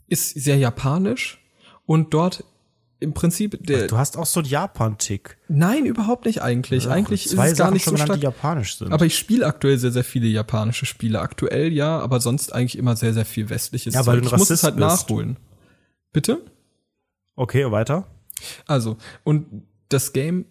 ist 0.07 0.31
sehr 0.31 0.57
japanisch 0.57 1.41
und 1.85 2.13
dort 2.13 2.43
im 3.05 3.13
Prinzip 3.13 3.65
der, 3.65 3.87
Du 3.87 3.97
hast 3.97 4.17
auch 4.17 4.25
so 4.25 4.41
einen 4.41 4.49
Japan-Tick. 4.49 5.37
Nein, 5.47 5.85
überhaupt 5.85 6.25
nicht 6.25 6.41
eigentlich. 6.41 6.89
eigentlich 6.89 7.27
ist 7.27 7.31
es 7.31 7.37
gar 7.37 7.55
Sachen 7.55 7.73
nicht 7.73 7.85
so 7.85 7.95
stark. 7.95 8.19
die 8.19 8.23
japanisch 8.25 8.77
sind. 8.77 8.91
Aber 8.91 9.05
ich 9.05 9.17
spiele 9.17 9.45
aktuell 9.45 9.77
sehr, 9.77 9.91
sehr 9.91 10.03
viele 10.03 10.27
japanische 10.27 10.85
Spiele. 10.85 11.21
Aktuell 11.21 11.71
ja, 11.71 11.99
aber 11.99 12.19
sonst 12.19 12.53
eigentlich 12.53 12.77
immer 12.77 12.95
sehr, 12.97 13.13
sehr 13.13 13.25
viel 13.25 13.49
westliches. 13.49 13.93
Ja, 13.93 14.05
weil 14.05 14.15
Zeug. 14.15 14.23
du 14.23 14.29
ein 14.29 14.33
ich 14.33 14.39
muss 14.39 14.49
es 14.49 14.63
halt 14.63 14.75
bist. 14.75 14.87
nachholen. 14.87 15.37
Bitte? 16.11 16.41
okay, 17.37 17.71
weiter. 17.71 18.07
Also, 18.67 18.97
und 19.23 19.63
das 19.89 20.11
Game 20.13 20.45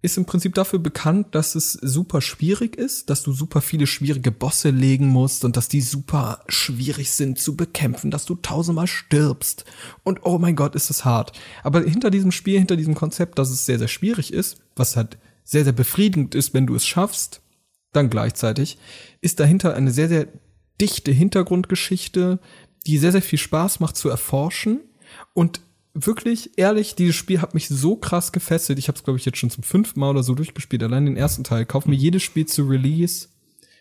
ist 0.00 0.16
im 0.16 0.26
Prinzip 0.26 0.54
dafür 0.54 0.78
bekannt, 0.78 1.34
dass 1.34 1.56
es 1.56 1.72
super 1.72 2.20
schwierig 2.20 2.76
ist, 2.76 3.10
dass 3.10 3.24
du 3.24 3.32
super 3.32 3.60
viele 3.60 3.86
schwierige 3.86 4.30
Bosse 4.30 4.70
legen 4.70 5.08
musst 5.08 5.44
und 5.44 5.56
dass 5.56 5.68
die 5.68 5.80
super 5.80 6.44
schwierig 6.48 7.10
sind 7.10 7.38
zu 7.38 7.56
bekämpfen, 7.56 8.12
dass 8.12 8.24
du 8.24 8.36
tausendmal 8.36 8.86
stirbst. 8.86 9.64
Und 10.04 10.20
oh 10.22 10.38
mein 10.38 10.54
Gott, 10.54 10.76
ist 10.76 10.88
das 10.88 11.04
hart. 11.04 11.32
Aber 11.64 11.80
hinter 11.82 12.10
diesem 12.10 12.30
Spiel, 12.30 12.58
hinter 12.58 12.76
diesem 12.76 12.94
Konzept, 12.94 13.38
dass 13.38 13.50
es 13.50 13.66
sehr, 13.66 13.78
sehr 13.78 13.88
schwierig 13.88 14.32
ist, 14.32 14.58
was 14.76 14.96
halt 14.96 15.18
sehr, 15.42 15.64
sehr 15.64 15.72
befriedigend 15.72 16.34
ist, 16.36 16.54
wenn 16.54 16.66
du 16.66 16.76
es 16.76 16.86
schaffst, 16.86 17.42
dann 17.92 18.10
gleichzeitig, 18.10 18.78
ist 19.20 19.40
dahinter 19.40 19.74
eine 19.74 19.90
sehr, 19.90 20.08
sehr 20.08 20.28
dichte 20.80 21.10
Hintergrundgeschichte, 21.10 22.38
die 22.86 22.98
sehr, 22.98 23.12
sehr 23.12 23.22
viel 23.22 23.38
Spaß 23.38 23.80
macht 23.80 23.96
zu 23.96 24.08
erforschen. 24.08 24.80
Und 25.34 25.60
wirklich, 26.06 26.58
ehrlich, 26.58 26.94
dieses 26.94 27.16
Spiel 27.16 27.40
hat 27.40 27.54
mich 27.54 27.68
so 27.68 27.96
krass 27.96 28.32
gefesselt. 28.32 28.78
Ich 28.78 28.88
habe 28.88 28.96
es, 28.96 29.04
glaube 29.04 29.18
ich, 29.18 29.24
jetzt 29.24 29.38
schon 29.38 29.50
zum 29.50 29.64
fünften 29.64 30.00
Mal 30.00 30.10
oder 30.10 30.22
so 30.22 30.34
durchgespielt. 30.34 30.82
Allein 30.82 31.06
den 31.06 31.16
ersten 31.16 31.44
Teil. 31.44 31.66
Kauf 31.66 31.86
mir 31.86 31.96
jedes 31.96 32.22
Spiel 32.22 32.46
zu 32.46 32.64
Release. 32.64 33.28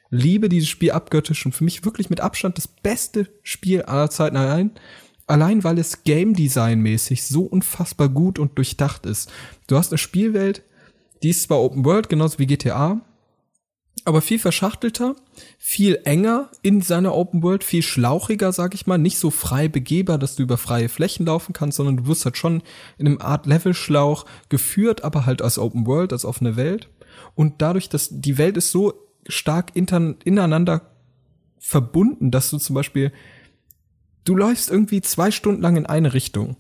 Liebe 0.09 0.49
dieses 0.49 0.69
Spiel 0.69 0.91
abgöttisch 0.91 1.45
und 1.45 1.53
für 1.53 1.63
mich 1.63 1.83
wirklich 1.83 2.09
mit 2.09 2.21
Abstand 2.21 2.57
das 2.57 2.67
beste 2.67 3.27
Spiel 3.43 3.83
aller 3.83 4.09
Zeiten. 4.09 4.37
Allein, 4.37 4.71
allein 5.27 5.63
weil 5.63 5.77
es 5.77 6.03
Game 6.03 6.33
Design 6.33 6.81
mäßig 6.81 7.23
so 7.23 7.43
unfassbar 7.43 8.09
gut 8.09 8.39
und 8.39 8.57
durchdacht 8.57 9.05
ist. 9.05 9.29
Du 9.67 9.77
hast 9.77 9.91
eine 9.91 9.97
Spielwelt, 9.97 10.63
die 11.23 11.29
ist 11.29 11.43
zwar 11.43 11.59
Open 11.59 11.83
World, 11.83 12.09
genauso 12.09 12.39
wie 12.39 12.47
GTA, 12.47 13.01
aber 14.05 14.21
viel 14.21 14.39
verschachtelter, 14.39 15.15
viel 15.57 15.99
enger 16.05 16.49
in 16.61 16.81
seiner 16.81 17.13
Open 17.13 17.43
World, 17.43 17.63
viel 17.63 17.81
schlauchiger, 17.81 18.51
sag 18.51 18.73
ich 18.73 18.87
mal, 18.87 18.97
nicht 18.97 19.19
so 19.19 19.31
frei 19.31 19.67
begehbar, 19.67 20.17
dass 20.17 20.35
du 20.35 20.43
über 20.43 20.57
freie 20.57 20.89
Flächen 20.89 21.25
laufen 21.25 21.53
kannst, 21.53 21.77
sondern 21.77 21.97
du 21.97 22.07
wirst 22.07 22.25
halt 22.25 22.37
schon 22.37 22.63
in 22.97 23.07
einem 23.07 23.21
Art 23.21 23.45
Levelschlauch 23.45 24.25
geführt, 24.49 25.03
aber 25.03 25.25
halt 25.25 25.41
als 25.41 25.57
Open 25.57 25.85
World, 25.85 26.13
als 26.13 26.25
offene 26.25 26.55
Welt. 26.55 26.89
Und 27.35 27.61
dadurch, 27.61 27.89
dass 27.89 28.09
die 28.11 28.37
Welt 28.37 28.57
ist 28.57 28.71
so 28.71 28.93
stark 29.27 29.75
ineinander 29.75 30.93
verbunden, 31.59 32.31
dass 32.31 32.49
du 32.49 32.57
zum 32.57 32.73
Beispiel, 32.73 33.11
du 34.23 34.35
läufst 34.35 34.69
irgendwie 34.69 35.01
zwei 35.01 35.31
Stunden 35.31 35.61
lang 35.61 35.75
in 35.75 35.85
eine 35.85 36.13
Richtung. 36.13 36.57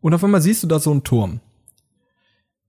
Und 0.00 0.14
auf 0.14 0.22
einmal 0.22 0.42
siehst 0.42 0.62
du 0.62 0.66
da 0.66 0.78
so 0.78 0.90
einen 0.90 1.04
Turm 1.04 1.40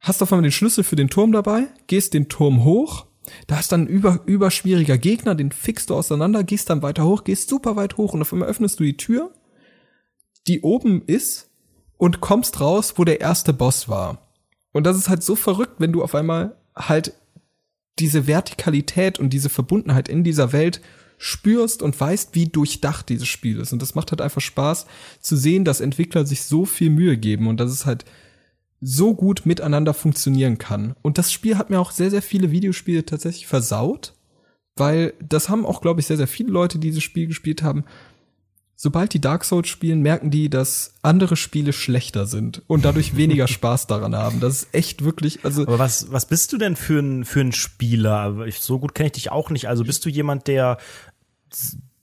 hast 0.05 0.21
auf 0.21 0.31
einmal 0.31 0.43
den 0.43 0.51
Schlüssel 0.51 0.83
für 0.83 0.95
den 0.95 1.09
Turm 1.09 1.31
dabei, 1.31 1.67
gehst 1.87 2.13
den 2.13 2.29
Turm 2.29 2.63
hoch, 2.63 3.07
da 3.47 3.59
ist 3.59 3.71
dann 3.71 3.87
über, 3.87 4.21
überschwieriger 4.25 4.97
Gegner, 4.97 5.35
den 5.35 5.51
fixst 5.51 5.89
du 5.89 5.95
auseinander, 5.95 6.43
gehst 6.43 6.69
dann 6.69 6.81
weiter 6.81 7.05
hoch, 7.05 7.23
gehst 7.23 7.49
super 7.49 7.75
weit 7.75 7.97
hoch 7.97 8.13
und 8.13 8.21
auf 8.21 8.33
einmal 8.33 8.49
öffnest 8.49 8.79
du 8.79 8.83
die 8.83 8.97
Tür, 8.97 9.33
die 10.47 10.61
oben 10.61 11.01
ist 11.05 11.49
und 11.97 12.21
kommst 12.21 12.59
raus, 12.59 12.93
wo 12.97 13.03
der 13.03 13.21
erste 13.21 13.53
Boss 13.53 13.89
war. 13.89 14.29
Und 14.71 14.85
das 14.85 14.97
ist 14.97 15.09
halt 15.09 15.23
so 15.23 15.35
verrückt, 15.35 15.75
wenn 15.79 15.93
du 15.93 16.03
auf 16.03 16.15
einmal 16.15 16.55
halt 16.75 17.13
diese 17.99 18.27
Vertikalität 18.27 19.19
und 19.19 19.29
diese 19.29 19.49
Verbundenheit 19.49 20.09
in 20.09 20.23
dieser 20.23 20.51
Welt 20.51 20.81
spürst 21.17 21.81
und 21.81 21.99
weißt, 21.99 22.35
wie 22.35 22.47
durchdacht 22.47 23.07
dieses 23.07 23.27
Spiel 23.27 23.59
ist. 23.59 23.71
Und 23.71 23.81
das 23.81 23.95
macht 23.95 24.11
halt 24.11 24.21
einfach 24.21 24.41
Spaß 24.41 24.85
zu 25.21 25.37
sehen, 25.37 25.63
dass 25.63 25.79
Entwickler 25.79 26.25
sich 26.25 26.43
so 26.43 26.65
viel 26.65 26.89
Mühe 26.89 27.17
geben 27.17 27.47
und 27.47 27.57
dass 27.59 27.71
es 27.71 27.85
halt 27.85 28.03
so 28.81 29.15
gut 29.15 29.45
miteinander 29.45 29.93
funktionieren 29.93 30.57
kann. 30.57 30.95
Und 31.01 31.17
das 31.17 31.31
Spiel 31.31 31.57
hat 31.57 31.69
mir 31.69 31.79
auch 31.79 31.91
sehr, 31.91 32.11
sehr 32.11 32.21
viele 32.21 32.51
Videospiele 32.51 33.05
tatsächlich 33.05 33.47
versaut, 33.47 34.13
weil 34.75 35.13
das 35.27 35.49
haben 35.49 35.65
auch, 35.65 35.81
glaube 35.81 36.01
ich, 36.01 36.07
sehr, 36.07 36.17
sehr 36.17 36.27
viele 36.27 36.51
Leute, 36.51 36.77
die 36.77 36.89
dieses 36.89 37.03
Spiel 37.03 37.27
gespielt 37.27 37.63
haben. 37.63 37.85
Sobald 38.77 39.13
die 39.13 39.21
Dark 39.21 39.45
Souls 39.45 39.69
spielen, 39.69 40.01
merken 40.01 40.31
die, 40.31 40.49
dass 40.49 40.95
andere 41.01 41.37
Spiele 41.37 41.71
schlechter 41.71 42.25
sind 42.25 42.61
und 42.67 42.83
dadurch 42.83 43.15
weniger 43.17 43.47
Spaß 43.47 43.87
daran 43.87 44.15
haben. 44.15 44.41
Das 44.41 44.63
ist 44.63 44.73
echt 44.73 45.03
wirklich, 45.03 45.45
also 45.45 45.63
Aber 45.63 45.79
was, 45.79 46.11
was 46.11 46.25
bist 46.25 46.51
du 46.51 46.57
denn 46.57 46.75
für 46.75 46.99
ein, 46.99 47.23
für 47.23 47.39
ein 47.39 47.53
Spieler? 47.53 48.45
Ich, 48.45 48.59
so 48.59 48.79
gut 48.79 48.93
kenne 48.93 49.07
ich 49.07 49.13
dich 49.13 49.31
auch 49.31 49.49
nicht. 49.49 49.69
Also 49.69 49.85
bist 49.85 50.03
du 50.05 50.09
jemand, 50.09 50.47
der 50.47 50.77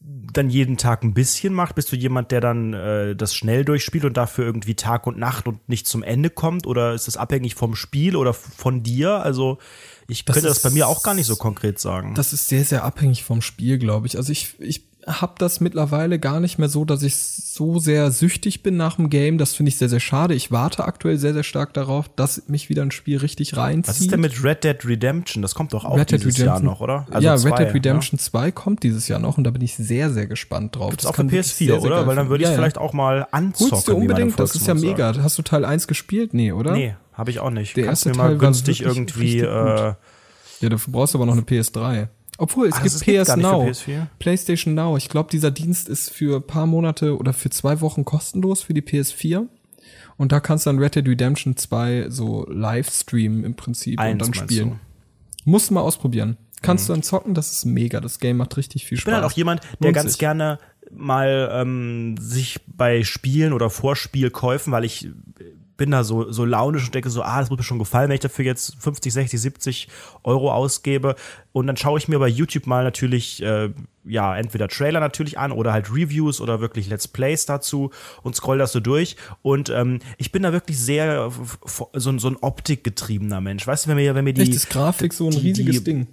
dann 0.05 0.49
jeden 0.51 0.77
Tag 0.79 1.03
ein 1.05 1.15
bisschen 1.15 1.53
macht? 1.53 1.75
Bist 1.75 1.93
du 1.93 1.97
jemand, 1.97 2.31
der 2.31 2.41
dann 2.41 2.73
äh, 2.73 3.15
das 3.15 3.35
schnell 3.35 3.65
durchspielt 3.65 4.05
und 4.05 4.17
dafür 4.17 4.45
irgendwie 4.47 4.75
Tag 4.75 5.07
und 5.07 5.19
Nacht 5.19 5.47
und 5.47 5.69
nicht 5.69 5.87
zum 5.87 6.03
Ende 6.03 6.31
kommt? 6.31 6.67
Oder 6.67 6.95
ist 6.95 7.07
das 7.07 7.17
abhängig 7.17 7.55
vom 7.55 7.75
Spiel 7.75 8.17
oder 8.17 8.33
von 8.35 8.83
dir? 8.83 9.23
Also 9.23 9.59
ich 10.09 10.25
Das 10.25 10.35
könnte 10.35 10.49
das 10.49 10.59
ist- 10.59 10.63
bei 10.63 10.71
mir 10.71 10.89
auch 10.89 11.03
gar 11.03 11.15
nicht 11.15 11.27
so 11.27 11.37
konkret 11.37 11.79
sagen. 11.79 12.15
Das 12.15 12.33
ist 12.33 12.49
sehr, 12.49 12.65
sehr 12.65 12.85
abhängig 12.85 13.25
vom 13.25 13.43
Spiel, 13.43 13.79
glaube 13.79 14.07
ich. 14.07 14.17
Also 14.17 14.33
ich, 14.33 14.55
ich 14.61 14.85
habe 15.07 15.35
das 15.39 15.61
mittlerweile 15.61 16.19
gar 16.19 16.41
nicht 16.41 16.59
mehr 16.59 16.69
so, 16.69 16.85
dass 16.85 17.03
ich 17.03 17.17
so 17.17 17.79
sehr 17.79 18.11
süchtig 18.11 18.63
bin 18.63 18.77
nach 18.77 18.97
dem 18.97 19.11
Game. 19.11 19.37
Das 19.37 19.55
finde 19.55 19.71
ich 19.71 19.77
sehr, 19.77 19.89
sehr 19.89 20.01
schade. 20.01 20.35
Ich 20.35 20.53
warte 20.53 20.85
aktuell 20.85 21.19
sehr, 21.19 21.33
sehr 21.33 21.43
stark 21.43 21.75
darauf, 21.75 22.09
dass 22.15 22.49
mich 22.49 22.69
wieder 22.69 22.83
ein 22.83 22.91
Spiel 22.91 23.19
richtig 23.19 23.57
reinzieht. 23.57 23.89
was 23.89 24.01
ist 24.01 24.13
denn 24.13 24.21
mit 24.21 24.45
Red 24.45 24.65
Dead 24.65 24.85
Redemption? 24.85 25.43
Das 25.43 25.55
kommt 25.55 25.73
doch 25.73 25.85
auch 25.85 25.97
Red 25.97 26.11
dieses 26.11 26.39
Redemption? 26.39 26.47
Jahr 26.47 26.61
noch, 26.63 26.81
oder? 26.81 27.07
ja, 27.19 27.37
zwei, 27.37 27.51
Red 27.51 27.59
Dead 27.59 27.67
ne? 27.69 27.75
Redemption 27.75 28.19
2 28.19 28.53
kommt 28.53 28.83
dieses 28.83 29.09
Jahr 29.09 29.19
noch 29.19 29.39
und 29.39 29.45
da 29.45 29.51
bin 29.51 29.63
ich 29.63 29.75
sehr, 29.75 30.11
sehr 30.11 30.27
gespannt 30.27 30.77
drauf. 30.77 30.91
Gibt's 30.91 31.05
Das 31.05 31.13
kann 31.15 31.31
wirklich 31.31 31.47
PS4, 31.47 31.57
sehr, 31.57 31.81
sehr 31.81 31.83
oder? 31.83 32.07
Weil 32.07 32.17
dann 32.17 32.29
würde 32.29 32.45
ich. 32.45 32.51
Ja, 32.51 32.57
vielleicht 32.57 32.77
ja. 32.77 32.83
auch 32.83 32.93
mal 32.93 33.27
anzocken. 33.31 33.73
Holst 33.73 33.89
du 33.89 33.97
unbedingt, 33.97 34.39
das 34.39 34.55
ist 34.55 34.67
ja 34.67 34.75
mega. 34.75 35.15
Hast 35.23 35.37
du 35.39 35.43
Teil 35.43 35.65
1 35.65 35.89
gespielt? 35.89 36.33
Nee, 36.35 36.53
oder? 36.53 36.73
Nee, 36.73 36.95
habe 37.13 37.31
ich 37.31 37.41
auch 37.41 37.51
nicht. 37.51 37.77
Der 37.77 37.87
Kannst 37.87 38.07
erste 38.07 38.13
du 38.13 38.17
mir 38.19 38.23
mal 38.23 38.29
Teil 38.31 38.39
günstig 38.39 38.83
irgendwie 38.83 39.41
äh, 39.41 39.95
Ja, 40.61 40.69
dafür 40.69 40.93
brauchst 40.93 41.15
du 41.15 41.19
aber 41.19 41.27
noch 41.27 41.33
eine 41.33 41.43
PS3. 41.43 42.09
Obwohl, 42.39 42.67
es 42.69 42.75
Ach, 42.77 42.83
gibt 42.83 42.95
PS 42.95 43.33
für 43.33 43.41
Now. 43.41 43.65
PS4? 43.67 44.07
PlayStation 44.19 44.75
Now. 44.75 44.97
Ich 44.97 45.09
glaube, 45.09 45.31
dieser 45.31 45.51
Dienst 45.51 45.89
ist 45.89 46.11
für 46.11 46.37
ein 46.37 46.47
paar 46.47 46.67
Monate 46.67 47.17
oder 47.17 47.33
für 47.33 47.51
zwei 47.51 47.81
Wochen 47.81 48.05
kostenlos 48.05 48.63
für 48.63 48.75
die 48.75 48.83
PS4. 48.83 49.47
Und 50.17 50.33
da 50.33 50.41
kannst 50.41 50.67
du 50.67 50.71
dann 50.71 50.79
Red 50.79 50.95
Dead 50.95 51.07
Redemption 51.09 51.57
2 51.57 52.07
so 52.09 52.47
live 52.49 52.91
streamen 52.91 53.45
im 53.45 53.55
Prinzip 53.55 53.99
eins 53.99 54.13
und 54.27 54.37
dann 54.37 54.49
spielen. 54.49 54.71
du? 54.71 55.51
Musst 55.51 55.71
du 55.71 55.75
mal 55.75 55.81
ausprobieren. 55.81 56.37
Kannst 56.63 56.89
du 56.89 56.93
dann 56.93 57.03
zocken, 57.03 57.35
das 57.35 57.51
ist 57.51 57.65
mega. 57.65 58.01
Das 58.01 58.21
Game 58.21 58.37
macht 58.37 58.57
richtig 58.57 58.87
viel 58.87 58.97
Ich 58.97 59.03
Spaß. 59.03 59.07
bin 59.11 59.15
halt 59.21 59.25
auch 59.25 59.37
jemand, 59.37 59.63
der 59.81 59.89
Lohnt 59.89 59.95
ganz 59.97 60.13
sich. 60.13 60.19
gerne 60.21 60.59
mal 60.93 61.49
ähm, 61.53 62.17
sich 62.21 62.61
bei 62.69 63.03
Spielen 63.03 63.53
oder 63.53 63.69
Vorspielkäufen, 63.69 64.73
weil 64.73 64.85
ich 64.85 65.09
bin 65.77 65.91
da 65.91 66.05
so, 66.05 66.31
so 66.31 66.45
launisch 66.45 66.85
und 66.85 66.95
denke 66.95 67.11
so, 67.11 67.23
ah, 67.23 67.41
das 67.41 67.51
muss 67.51 67.59
mir 67.59 67.65
schon 67.65 67.79
gefallen, 67.79 68.09
wenn 68.09 68.15
ich 68.15 68.21
dafür 68.21 68.45
jetzt 68.45 68.77
50, 68.81 69.13
60, 69.13 69.41
70 69.41 69.89
Euro 70.23 70.53
ausgebe. 70.53 71.17
Und 71.53 71.67
dann 71.67 71.77
schaue 71.77 71.99
ich 71.99 72.09
mir 72.09 72.19
bei 72.19 72.29
YouTube 72.29 72.67
mal 72.67 72.85
natürlich 72.85 73.43
äh, 73.43 73.71
ja, 74.05 74.37
entweder 74.37 74.69
Trailer 74.69 75.01
natürlich 75.01 75.39
an 75.39 75.53
oder 75.53 75.73
halt 75.73 75.91
Reviews 75.93 76.41
oder 76.41 76.61
wirklich 76.61 76.89
Let's 76.89 77.09
Plays 77.09 77.47
dazu 77.47 77.91
und 78.23 78.35
scroll 78.35 78.59
das 78.59 78.73
so 78.73 78.81
durch. 78.81 79.17
Und 79.43 79.71
ähm, 79.71 80.01
ich 80.19 80.33
bin 80.33 80.43
da 80.43 80.53
wirklich 80.53 80.79
sehr 80.79 81.31
so, 81.95 82.19
so 82.19 82.29
ein 82.29 82.37
optikgetriebener 82.41 83.41
Mensch. 83.41 83.67
Weißt 83.67 83.87
du, 83.87 83.91
wenn 83.91 83.97
mir, 83.97 84.15
wenn 84.15 84.25
mir 84.25 84.35
die. 84.35 84.43
Echt, 84.43 84.55
ist 84.55 84.71
Grafik 84.71 85.13
so 85.13 85.27
ein 85.27 85.33
die, 85.33 85.39
riesiges 85.39 85.79
die, 85.79 85.85
Ding 85.85 86.07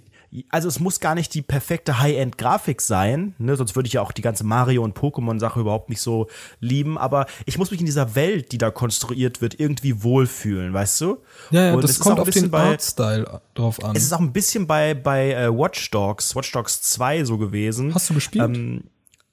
also 0.48 0.68
es 0.68 0.78
muss 0.78 1.00
gar 1.00 1.14
nicht 1.14 1.34
die 1.34 1.42
perfekte 1.42 1.98
High-End-Grafik 1.98 2.80
sein, 2.80 3.34
ne? 3.38 3.56
sonst 3.56 3.74
würde 3.74 3.88
ich 3.88 3.94
ja 3.94 4.02
auch 4.02 4.12
die 4.12 4.22
ganze 4.22 4.44
Mario- 4.44 4.84
und 4.84 4.96
Pokémon-Sache 4.96 5.60
überhaupt 5.60 5.90
nicht 5.90 6.00
so 6.00 6.28
lieben, 6.60 6.98
aber 6.98 7.26
ich 7.46 7.58
muss 7.58 7.70
mich 7.70 7.80
in 7.80 7.86
dieser 7.86 8.14
Welt, 8.14 8.52
die 8.52 8.58
da 8.58 8.70
konstruiert 8.70 9.40
wird, 9.40 9.58
irgendwie 9.58 10.02
wohlfühlen, 10.02 10.72
weißt 10.72 11.00
du? 11.00 11.18
Ja, 11.50 11.66
ja 11.66 11.74
und 11.74 11.82
das 11.82 11.98
kommt 11.98 12.20
auf 12.20 12.30
den 12.30 12.52
Artstyle 12.54 13.40
drauf 13.54 13.82
an. 13.82 13.96
Es 13.96 14.04
ist 14.04 14.12
auch 14.12 14.20
ein 14.20 14.32
bisschen 14.32 14.66
bei, 14.66 14.94
bei 14.94 15.32
äh, 15.32 15.50
Watch 15.52 15.90
Dogs, 15.90 16.36
Watch 16.36 16.52
Dogs 16.52 16.80
2 16.82 17.24
so 17.24 17.36
gewesen. 17.36 17.92
Hast 17.94 18.10
du 18.10 18.14
gespielt? 18.14 18.44
Ähm, 18.44 18.84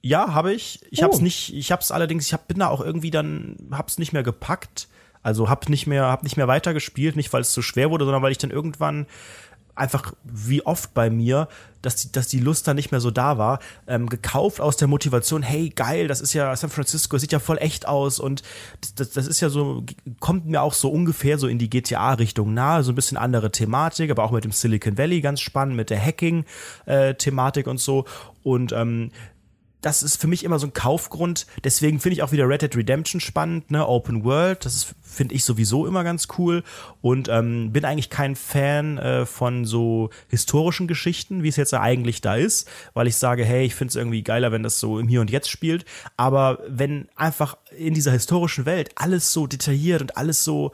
ja, 0.02 0.34
habe 0.34 0.52
ich. 0.52 0.80
Ich 0.90 1.00
Oh. 1.00 1.04
hab's 1.04 1.20
nicht, 1.20 1.54
ich 1.54 1.70
hab's 1.70 1.90
allerdings, 1.90 2.26
ich 2.26 2.32
hab, 2.32 2.48
bin 2.48 2.58
da 2.58 2.68
auch 2.68 2.80
irgendwie 2.80 3.10
dann, 3.10 3.56
hab's 3.70 3.98
nicht 3.98 4.12
mehr 4.12 4.22
gepackt. 4.22 4.88
Also 5.22 5.48
hab 5.50 5.68
nicht 5.68 5.86
mehr, 5.86 6.06
hab 6.06 6.22
nicht 6.22 6.36
mehr 6.36 6.48
weitergespielt, 6.48 7.16
nicht 7.16 7.32
weil 7.32 7.42
es 7.42 7.52
zu 7.52 7.60
schwer 7.62 7.90
wurde, 7.90 8.04
sondern 8.04 8.22
weil 8.22 8.32
ich 8.32 8.38
dann 8.38 8.50
irgendwann 8.50 9.06
einfach 9.78 10.12
wie 10.24 10.64
oft 10.64 10.94
bei 10.94 11.10
mir, 11.10 11.48
dass 11.82 11.96
die, 11.96 12.12
dass 12.12 12.28
die 12.28 12.40
Lust 12.40 12.66
dann 12.66 12.76
nicht 12.76 12.90
mehr 12.90 13.00
so 13.00 13.10
da 13.10 13.38
war, 13.38 13.60
ähm, 13.86 14.08
gekauft 14.08 14.60
aus 14.60 14.76
der 14.76 14.88
Motivation, 14.88 15.42
hey 15.42 15.70
geil, 15.70 16.08
das 16.08 16.20
ist 16.20 16.32
ja 16.32 16.54
San 16.56 16.70
Francisco, 16.70 17.18
sieht 17.18 17.32
ja 17.32 17.38
voll 17.38 17.58
echt 17.58 17.86
aus 17.86 18.18
und 18.18 18.42
das, 18.80 18.94
das, 18.94 19.10
das 19.10 19.26
ist 19.26 19.40
ja 19.40 19.48
so, 19.48 19.84
kommt 20.18 20.46
mir 20.46 20.62
auch 20.62 20.74
so 20.74 20.90
ungefähr 20.90 21.38
so 21.38 21.46
in 21.46 21.58
die 21.58 21.70
GTA-Richtung 21.70 22.52
nahe, 22.52 22.82
so 22.82 22.92
ein 22.92 22.96
bisschen 22.96 23.16
andere 23.16 23.52
Thematik, 23.52 24.10
aber 24.10 24.24
auch 24.24 24.32
mit 24.32 24.44
dem 24.44 24.52
Silicon 24.52 24.98
Valley 24.98 25.20
ganz 25.20 25.40
spannend, 25.40 25.76
mit 25.76 25.90
der 25.90 26.04
Hacking-Thematik 26.04 27.66
und 27.66 27.78
so. 27.78 28.04
Und 28.42 28.72
ähm, 28.72 29.10
das 29.80 30.02
ist 30.02 30.20
für 30.20 30.26
mich 30.26 30.44
immer 30.44 30.58
so 30.58 30.66
ein 30.66 30.72
Kaufgrund. 30.72 31.46
Deswegen 31.62 32.00
finde 32.00 32.14
ich 32.14 32.22
auch 32.22 32.32
wieder 32.32 32.48
Red 32.48 32.62
Dead 32.62 32.76
Redemption 32.76 33.20
spannend, 33.20 33.70
ne? 33.70 33.86
Open 33.86 34.24
World, 34.24 34.64
das 34.64 34.94
finde 35.02 35.34
ich 35.34 35.44
sowieso 35.44 35.86
immer 35.86 36.04
ganz 36.04 36.28
cool 36.38 36.62
und 37.00 37.28
ähm, 37.28 37.72
bin 37.72 37.84
eigentlich 37.84 38.10
kein 38.10 38.36
Fan 38.36 38.98
äh, 38.98 39.26
von 39.26 39.64
so 39.64 40.10
historischen 40.28 40.86
Geschichten, 40.86 41.42
wie 41.42 41.48
es 41.48 41.56
jetzt 41.56 41.72
ja 41.72 41.80
eigentlich 41.80 42.20
da 42.20 42.36
ist, 42.36 42.68
weil 42.94 43.06
ich 43.06 43.16
sage, 43.16 43.44
hey, 43.44 43.64
ich 43.64 43.74
finde 43.74 43.90
es 43.90 43.96
irgendwie 43.96 44.22
geiler, 44.22 44.52
wenn 44.52 44.62
das 44.62 44.80
so 44.80 44.98
im 44.98 45.08
Hier 45.08 45.20
und 45.20 45.30
Jetzt 45.30 45.50
spielt. 45.50 45.84
Aber 46.16 46.60
wenn 46.68 47.08
einfach 47.14 47.56
in 47.76 47.94
dieser 47.94 48.12
historischen 48.12 48.66
Welt 48.66 48.90
alles 48.96 49.32
so 49.32 49.46
detailliert 49.46 50.02
und 50.02 50.16
alles 50.16 50.44
so 50.44 50.72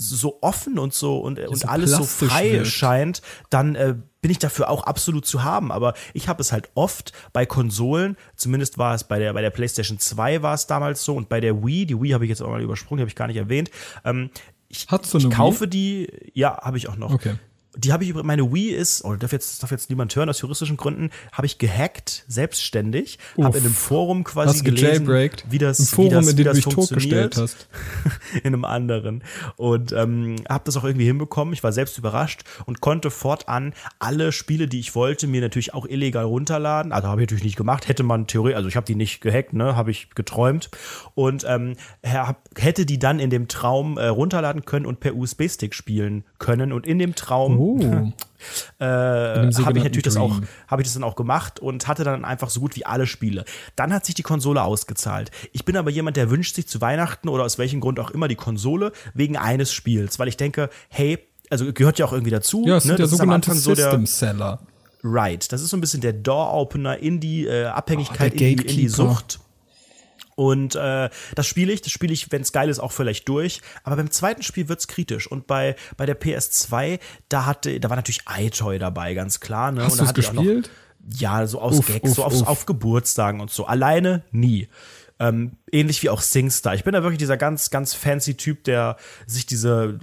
so 0.00 0.38
offen 0.42 0.78
und 0.78 0.94
so 0.94 1.18
und, 1.18 1.40
und 1.40 1.68
alles 1.68 1.90
so 1.90 2.04
frei 2.04 2.52
wirkt. 2.52 2.68
scheint, 2.68 3.20
dann 3.50 3.74
äh, 3.74 3.96
bin 4.20 4.30
ich 4.30 4.38
dafür 4.38 4.68
auch 4.68 4.82
absolut 4.84 5.26
zu 5.26 5.44
haben. 5.44 5.70
Aber 5.72 5.94
ich 6.12 6.28
habe 6.28 6.40
es 6.40 6.52
halt 6.52 6.70
oft 6.74 7.12
bei 7.32 7.46
Konsolen, 7.46 8.16
zumindest 8.36 8.78
war 8.78 8.94
es 8.94 9.04
bei 9.04 9.18
der, 9.18 9.32
bei 9.32 9.42
der 9.42 9.50
PlayStation 9.50 9.98
2 9.98 10.42
war 10.42 10.54
es 10.54 10.66
damals 10.66 11.04
so 11.04 11.14
und 11.14 11.28
bei 11.28 11.40
der 11.40 11.64
Wii, 11.64 11.86
die 11.86 12.00
Wii 12.00 12.10
habe 12.10 12.24
ich 12.24 12.28
jetzt 12.30 12.42
auch 12.42 12.48
mal 12.50 12.60
übersprungen, 12.62 12.98
die 12.98 13.02
habe 13.02 13.08
ich 13.10 13.16
gar 13.16 13.26
nicht 13.28 13.36
erwähnt. 13.36 13.70
Ähm, 14.04 14.30
ich, 14.68 14.86
Hast 14.88 15.12
du 15.14 15.18
ich 15.18 15.24
eine 15.24 15.32
Wii? 15.32 15.36
kaufe 15.36 15.68
die, 15.68 16.08
ja, 16.34 16.58
habe 16.60 16.76
ich 16.78 16.88
auch 16.88 16.96
noch. 16.96 17.12
Okay. 17.12 17.34
Die 17.76 17.92
habe 17.92 18.04
ich 18.04 18.10
über 18.10 18.22
meine 18.22 18.52
Wii 18.52 18.70
ist, 18.70 19.04
oh, 19.04 19.14
darf 19.14 19.32
jetzt 19.32 19.62
darf 19.62 19.70
jetzt 19.70 19.90
niemand 19.90 20.14
hören 20.16 20.28
aus 20.28 20.40
juristischen 20.40 20.76
Gründen, 20.76 21.10
habe 21.32 21.46
ich 21.46 21.58
gehackt 21.58 22.24
selbstständig, 22.26 23.18
habe 23.40 23.58
in 23.58 23.64
einem 23.64 23.74
Forum 23.74 24.24
quasi 24.24 24.54
Hast 24.54 24.64
gelesen, 24.64 25.06
wie 25.50 25.58
das 25.58 25.78
Im 25.78 25.86
Forum, 25.86 26.10
wie 26.10 26.14
das, 26.14 26.28
in 26.28 26.36
dem 26.36 26.44
du 26.44 26.52
dich 26.52 26.64
funktioniert 26.64 27.34
totgestellt 27.34 27.36
hast. 27.36 27.68
in 28.42 28.46
einem 28.46 28.64
anderen. 28.64 29.22
Und 29.56 29.92
ähm, 29.92 30.36
habe 30.48 30.64
das 30.64 30.76
auch 30.76 30.84
irgendwie 30.84 31.06
hinbekommen. 31.06 31.54
Ich 31.54 31.62
war 31.62 31.72
selbst 31.72 31.98
überrascht 31.98 32.42
und 32.66 32.80
konnte 32.80 33.10
fortan 33.10 33.74
alle 33.98 34.32
Spiele, 34.32 34.68
die 34.68 34.80
ich 34.80 34.94
wollte, 34.94 35.26
mir 35.26 35.40
natürlich 35.40 35.74
auch 35.74 35.86
illegal 35.86 36.24
runterladen. 36.24 36.92
Also 36.92 37.08
habe 37.08 37.20
ich 37.20 37.26
natürlich 37.26 37.44
nicht 37.44 37.56
gemacht. 37.56 37.88
Hätte 37.88 38.02
man 38.02 38.26
theoretisch, 38.26 38.56
also 38.56 38.68
ich 38.68 38.76
habe 38.76 38.86
die 38.86 38.94
nicht 38.94 39.20
gehackt, 39.20 39.52
ne, 39.52 39.76
habe 39.76 39.90
ich 39.90 40.10
geträumt. 40.14 40.70
Und 41.14 41.44
ähm, 41.46 41.74
hab, 42.04 42.48
hätte 42.56 42.86
die 42.86 42.98
dann 42.98 43.18
in 43.18 43.30
dem 43.30 43.48
Traum 43.48 43.98
äh, 43.98 44.06
runterladen 44.06 44.64
können 44.64 44.86
und 44.86 45.00
per 45.00 45.14
USB-Stick 45.14 45.74
spielen 45.74 46.24
können. 46.38 46.72
Und 46.72 46.86
in 46.86 46.98
dem 46.98 47.14
Traum 47.14 47.57
Oh. 47.58 47.78
äh, 48.78 48.84
habe 48.84 49.78
ich 49.78 49.84
natürlich 49.84 50.04
das 50.04 50.16
auch, 50.16 50.38
Dream. 50.38 50.48
habe 50.68 50.82
ich 50.82 50.88
das 50.88 50.94
dann 50.94 51.04
auch 51.04 51.16
gemacht 51.16 51.60
und 51.60 51.88
hatte 51.88 52.04
dann 52.04 52.24
einfach 52.24 52.50
so 52.50 52.60
gut 52.60 52.76
wie 52.76 52.86
alle 52.86 53.06
Spiele. 53.06 53.44
Dann 53.76 53.92
hat 53.92 54.06
sich 54.06 54.14
die 54.14 54.22
Konsole 54.22 54.62
ausgezahlt. 54.62 55.30
Ich 55.52 55.64
bin 55.64 55.76
aber 55.76 55.90
jemand, 55.90 56.16
der 56.16 56.30
wünscht 56.30 56.54
sich 56.54 56.68
zu 56.68 56.80
Weihnachten 56.80 57.28
oder 57.28 57.44
aus 57.44 57.58
welchem 57.58 57.80
Grund 57.80 57.98
auch 58.00 58.10
immer 58.10 58.28
die 58.28 58.36
Konsole 58.36 58.92
wegen 59.14 59.36
eines 59.36 59.72
Spiels, 59.72 60.18
weil 60.18 60.28
ich 60.28 60.36
denke, 60.36 60.70
hey, 60.88 61.18
also 61.50 61.72
gehört 61.72 61.98
ja 61.98 62.06
auch 62.06 62.12
irgendwie 62.12 62.30
dazu. 62.30 62.64
Ja, 62.66 62.76
es 62.76 62.84
sind 62.84 62.92
ja 62.92 62.98
das 62.98 63.10
sogenannte 63.10 63.50
Anfang 63.50 63.60
so 63.62 63.74
der 63.74 63.90
System 63.90 64.06
Seller. 64.06 64.58
Right. 65.02 65.50
Das 65.52 65.62
ist 65.62 65.70
so 65.70 65.76
ein 65.76 65.80
bisschen 65.80 66.00
der 66.00 66.12
Door-Opener 66.12 66.98
in 66.98 67.20
die 67.20 67.46
äh, 67.46 67.66
Abhängigkeit, 67.66 68.32
Oh, 68.32 68.36
in, 68.36 68.38
die, 68.38 68.52
in 68.52 68.66
die. 68.66 68.88
Sucht. 68.88 69.40
Und 70.38 70.76
äh, 70.76 71.10
das 71.34 71.46
spiele 71.48 71.72
ich, 71.72 71.82
das 71.82 71.90
spiele 71.90 72.12
ich, 72.12 72.30
wenn 72.30 72.42
es 72.42 72.52
geil 72.52 72.68
ist, 72.68 72.78
auch 72.78 72.92
vielleicht 72.92 73.28
durch. 73.28 73.60
Aber 73.82 73.96
beim 73.96 74.08
zweiten 74.12 74.44
Spiel 74.44 74.68
wird's 74.68 74.86
kritisch. 74.86 75.26
Und 75.26 75.48
bei, 75.48 75.74
bei 75.96 76.06
der 76.06 76.18
PS2, 76.18 77.00
da 77.28 77.44
hatte, 77.44 77.80
da 77.80 77.90
war 77.90 77.96
natürlich 77.96 78.20
iToy 78.38 78.78
dabei, 78.78 79.14
ganz 79.14 79.40
klar. 79.40 79.72
Ne? 79.72 79.82
Hast 79.82 79.96
ich 79.96 80.00
auch 80.02 80.06
noch- 80.06 80.14
gespielt? 80.14 80.70
Ja, 81.12 81.44
so 81.48 81.60
aus 81.60 81.80
Uff, 81.80 81.88
Gags, 81.88 82.14
so 82.14 82.24
uff, 82.24 82.26
auf, 82.32 82.40
uff. 82.42 82.46
auf 82.46 82.66
Geburtstagen 82.66 83.40
und 83.40 83.50
so. 83.50 83.66
Alleine 83.66 84.22
nie. 84.30 84.68
Ähm, 85.18 85.56
ähnlich 85.72 86.04
wie 86.04 86.10
auch 86.10 86.20
SingStar. 86.20 86.74
Ich 86.76 86.84
bin 86.84 86.92
da 86.92 87.02
wirklich 87.02 87.18
dieser 87.18 87.36
ganz, 87.36 87.70
ganz 87.70 87.94
fancy 87.94 88.36
Typ, 88.36 88.62
der 88.62 88.96
sich 89.26 89.44
diese 89.44 89.98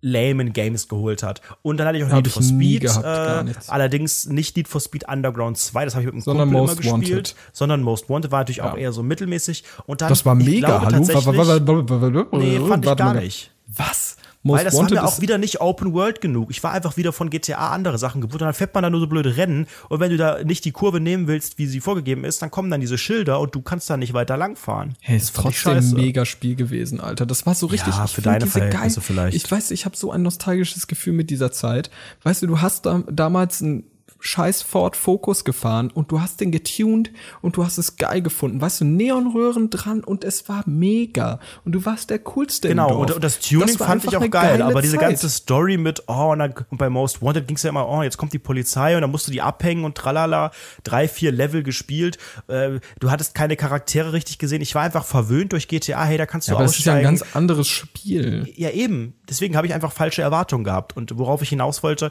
lamen 0.00 0.52
Games 0.52 0.88
geholt 0.88 1.22
hat. 1.22 1.40
Und 1.62 1.78
dann 1.78 1.86
hatte 1.86 1.98
ich 1.98 2.04
auch 2.04 2.08
Hab 2.10 2.16
Need 2.24 2.28
for 2.28 2.42
Speed, 2.42 2.82
gehabt, 2.82 3.04
äh, 3.48 3.54
allerdings 3.68 4.26
nicht 4.26 4.56
Need 4.56 4.68
for 4.68 4.80
Speed 4.80 5.08
Underground 5.08 5.58
2, 5.58 5.84
das 5.84 5.94
habe 5.94 6.02
ich 6.02 6.06
mit 6.06 6.14
einem 6.14 6.22
Sondern 6.22 6.48
Kumpel 6.50 6.60
Most 6.60 6.84
immer 6.84 6.98
gespielt, 6.98 7.16
Wanted. 7.28 7.34
sondern 7.52 7.82
Most 7.82 8.08
Wanted 8.08 8.30
war 8.30 8.40
natürlich 8.40 8.62
auch 8.62 8.74
Ja. 8.74 8.78
eher 8.78 8.92
so 8.92 9.02
mittelmäßig. 9.02 9.64
Und 9.86 10.00
dann, 10.00 10.08
Das 10.08 10.24
war 10.24 10.34
mega, 10.34 10.78
glaube 10.78 10.86
hallo? 10.86 12.26
Nee, 12.32 12.60
fand 12.68 12.86
ich 12.86 12.96
gar 12.96 13.14
nicht. 13.14 13.50
Was? 13.66 14.16
Most 14.42 14.58
Weil 14.58 14.64
das 14.64 14.74
war 14.74 14.82
Wanted 14.82 14.94
mir 14.98 15.04
auch 15.04 15.20
wieder 15.20 15.36
nicht 15.36 15.60
Open 15.60 15.92
World 15.92 16.20
genug. 16.20 16.50
Ich 16.50 16.62
war 16.62 16.72
einfach 16.72 16.96
wieder 16.96 17.12
von 17.12 17.28
GTA 17.28 17.70
andere 17.70 17.98
Sachen 17.98 18.20
gewohnt. 18.20 18.40
Und 18.40 18.46
dann 18.46 18.54
fährt 18.54 18.72
man 18.72 18.82
da 18.82 18.90
nur 18.90 19.00
so 19.00 19.06
blöde 19.08 19.36
Rennen. 19.36 19.66
Und 19.88 19.98
wenn 20.00 20.10
du 20.10 20.16
da 20.16 20.42
nicht 20.44 20.64
die 20.64 20.70
Kurve 20.70 21.00
nehmen 21.00 21.26
willst, 21.26 21.58
wie 21.58 21.66
sie 21.66 21.80
vorgegeben 21.80 22.24
ist, 22.24 22.40
dann 22.40 22.50
kommen 22.50 22.70
dann 22.70 22.80
diese 22.80 22.98
Schilder 22.98 23.40
und 23.40 23.54
du 23.54 23.62
kannst 23.62 23.90
da 23.90 23.96
nicht 23.96 24.12
weiter 24.14 24.36
langfahren. 24.36 24.94
Hey, 25.00 25.16
ist 25.16 25.34
trotzdem 25.34 25.78
ein 25.78 25.90
mega 25.92 26.24
Spiel 26.24 26.54
gewesen, 26.54 27.00
Alter. 27.00 27.26
Das 27.26 27.46
war 27.46 27.54
so 27.54 27.66
richtig. 27.66 27.94
Ja, 27.94 28.04
ich 28.04 28.12
für 28.12 28.22
deine 28.22 28.46
Verhältnisse 28.46 29.00
geil- 29.00 29.04
vielleicht. 29.04 29.36
Ich 29.36 29.50
weiß, 29.50 29.72
ich 29.72 29.84
habe 29.84 29.96
so 29.96 30.12
ein 30.12 30.22
nostalgisches 30.22 30.86
Gefühl 30.86 31.14
mit 31.14 31.30
dieser 31.30 31.50
Zeit. 31.50 31.90
Weißt 32.22 32.42
du, 32.42 32.46
du 32.46 32.60
hast 32.60 32.86
da, 32.86 33.02
damals 33.10 33.60
ein 33.60 33.84
scheiß 34.20 34.62
Ford 34.62 34.96
Focus 34.96 35.44
gefahren 35.44 35.90
und 35.90 36.10
du 36.10 36.20
hast 36.20 36.40
den 36.40 36.50
getuned 36.50 37.12
und 37.40 37.56
du 37.56 37.64
hast 37.64 37.78
es 37.78 37.96
geil 37.96 38.22
gefunden. 38.22 38.60
Weißt 38.60 38.80
du, 38.80 38.84
Neonröhren 38.84 39.70
dran 39.70 40.02
und 40.02 40.24
es 40.24 40.48
war 40.48 40.64
mega. 40.66 41.38
Und 41.64 41.72
du 41.72 41.84
warst 41.84 42.10
der 42.10 42.18
coolste 42.20 42.68
Genau, 42.68 42.98
und, 42.98 43.10
und 43.12 43.22
das 43.22 43.38
Tuning 43.38 43.78
war 43.78 43.86
fand 43.86 44.04
ich 44.04 44.16
auch 44.16 44.30
geil, 44.30 44.62
aber 44.62 44.82
diese 44.82 44.96
Zeit. 44.96 45.02
ganze 45.02 45.28
Story 45.28 45.76
mit, 45.76 46.02
oh, 46.08 46.32
und, 46.32 46.40
dann, 46.40 46.54
und 46.70 46.78
bei 46.78 46.90
Most 46.90 47.22
Wanted 47.22 47.46
ging 47.46 47.56
es 47.56 47.62
ja 47.62 47.70
immer, 47.70 47.88
oh, 47.88 48.02
jetzt 48.02 48.16
kommt 48.16 48.32
die 48.32 48.38
Polizei 48.38 48.96
und 48.96 49.02
dann 49.02 49.10
musst 49.10 49.26
du 49.28 49.30
die 49.30 49.42
abhängen 49.42 49.84
und 49.84 49.96
tralala, 49.96 50.50
drei, 50.82 51.08
vier 51.08 51.32
Level 51.32 51.62
gespielt. 51.62 52.18
Äh, 52.48 52.80
du 52.98 53.10
hattest 53.10 53.34
keine 53.34 53.56
Charaktere 53.56 54.12
richtig 54.12 54.38
gesehen. 54.38 54.62
Ich 54.62 54.74
war 54.74 54.82
einfach 54.82 55.04
verwöhnt 55.04 55.52
durch 55.52 55.68
GTA, 55.68 56.04
hey, 56.04 56.18
da 56.18 56.26
kannst 56.26 56.48
du 56.48 56.52
ja, 56.52 56.56
aber 56.56 56.64
es 56.64 56.78
ist 56.78 56.84
ja 56.84 56.94
ein 56.94 56.98
aussteigen. 56.98 57.18
ganz 57.18 57.36
anderes 57.36 57.68
Spiel. 57.68 58.52
Ja, 58.56 58.70
eben. 58.70 59.14
Deswegen 59.28 59.56
habe 59.56 59.66
ich 59.66 59.74
einfach 59.74 59.92
falsche 59.92 60.22
Erwartungen 60.22 60.64
gehabt. 60.64 60.96
Und 60.96 61.18
worauf 61.18 61.42
ich 61.42 61.50
hinaus 61.50 61.82
wollte, 61.82 62.10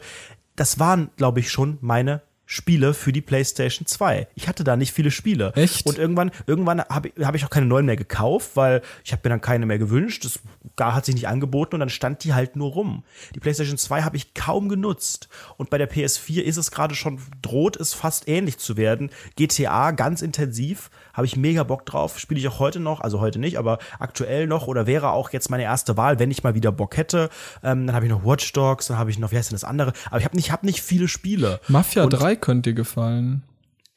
das 0.58 0.80
waren, 0.80 1.10
glaube 1.16 1.40
ich, 1.40 1.50
schon 1.50 1.78
meine 1.80 2.22
Spiele 2.50 2.94
für 2.94 3.12
die 3.12 3.22
PlayStation 3.22 3.86
2. 3.86 4.30
Ich 4.34 4.48
hatte 4.48 4.64
da 4.64 4.78
nicht 4.78 4.94
viele 4.94 5.12
Spiele. 5.12 5.52
Echt? 5.56 5.86
Und 5.86 5.98
irgendwann, 5.98 6.32
irgendwann 6.46 6.82
habe 6.82 7.10
ich, 7.10 7.26
hab 7.26 7.36
ich 7.36 7.44
auch 7.44 7.50
keine 7.50 7.66
neuen 7.66 7.86
mehr 7.86 7.98
gekauft, 7.98 8.52
weil 8.56 8.82
ich 9.04 9.12
habe 9.12 9.22
mir 9.26 9.32
dann 9.32 9.42
keine 9.42 9.66
mehr 9.66 9.78
gewünscht. 9.78 10.24
Das 10.24 10.40
gar 10.78 10.96
hat 10.96 11.06
sich 11.06 11.16
nicht 11.16 11.28
angeboten 11.28 11.76
und 11.76 11.82
dann 11.82 11.90
stand 11.90 12.24
die 12.24 12.34
halt 12.34 12.56
nur 12.56 12.72
rum. 12.72 13.04
Die 13.36 13.42
PlayStation 13.42 13.78
2 13.78 14.04
habe 14.04 14.16
ich 14.16 14.34
kaum 14.34 14.70
genutzt. 14.70 15.28
Und 15.58 15.70
bei 15.70 15.78
der 15.78 15.92
PS4 15.92 16.42
ist 16.42 16.56
es 16.56 16.72
gerade 16.72 16.96
schon, 16.96 17.20
droht 17.42 17.76
es 17.76 17.94
fast 17.94 18.30
ähnlich 18.30 18.58
zu 18.58 18.78
werden. 18.78 19.10
GTA 19.36 19.92
ganz 19.92 20.22
intensiv, 20.22 20.90
habe 21.18 21.26
ich 21.26 21.36
mega 21.36 21.64
Bock 21.64 21.86
drauf. 21.86 22.18
Spiele 22.20 22.40
ich 22.40 22.48
auch 22.48 22.60
heute 22.60 22.80
noch, 22.80 23.02
also 23.02 23.20
heute 23.20 23.40
nicht, 23.40 23.58
aber 23.58 23.80
aktuell 24.00 24.48
noch 24.48 24.68
oder 24.68 24.88
wäre 24.88 25.10
auch 25.12 25.32
jetzt 25.32 25.50
meine 25.50 25.64
erste 25.64 25.98
Wahl, 25.98 26.20
wenn 26.20 26.32
ich 26.32 26.44
mal 26.44 26.56
wieder 26.56 26.72
Bock 26.72 26.96
hätte. 26.96 27.30
Ähm, 27.64 27.88
dann 27.88 27.96
habe 27.96 28.06
ich 28.06 28.12
noch 28.12 28.24
Watch 28.24 28.54
Dogs, 28.54 28.88
dann 28.88 28.98
habe 28.98 29.10
ich 29.10 29.20
noch, 29.20 29.32
wie 29.32 29.38
heißt 29.38 29.52
denn 29.52 29.56
das 29.56 29.66
andere? 29.66 29.92
Aber 30.12 30.20
ich 30.20 30.26
habe 30.26 30.36
nicht, 30.38 30.52
hab 30.54 30.64
nicht 30.64 30.82
viele 30.82 31.08
Spiele. 31.10 31.60
Mafia 31.68 32.04
Und- 32.04 32.12
3 32.12 32.36
könnte 32.38 32.70
dir 32.70 32.76
gefallen. 32.76 33.44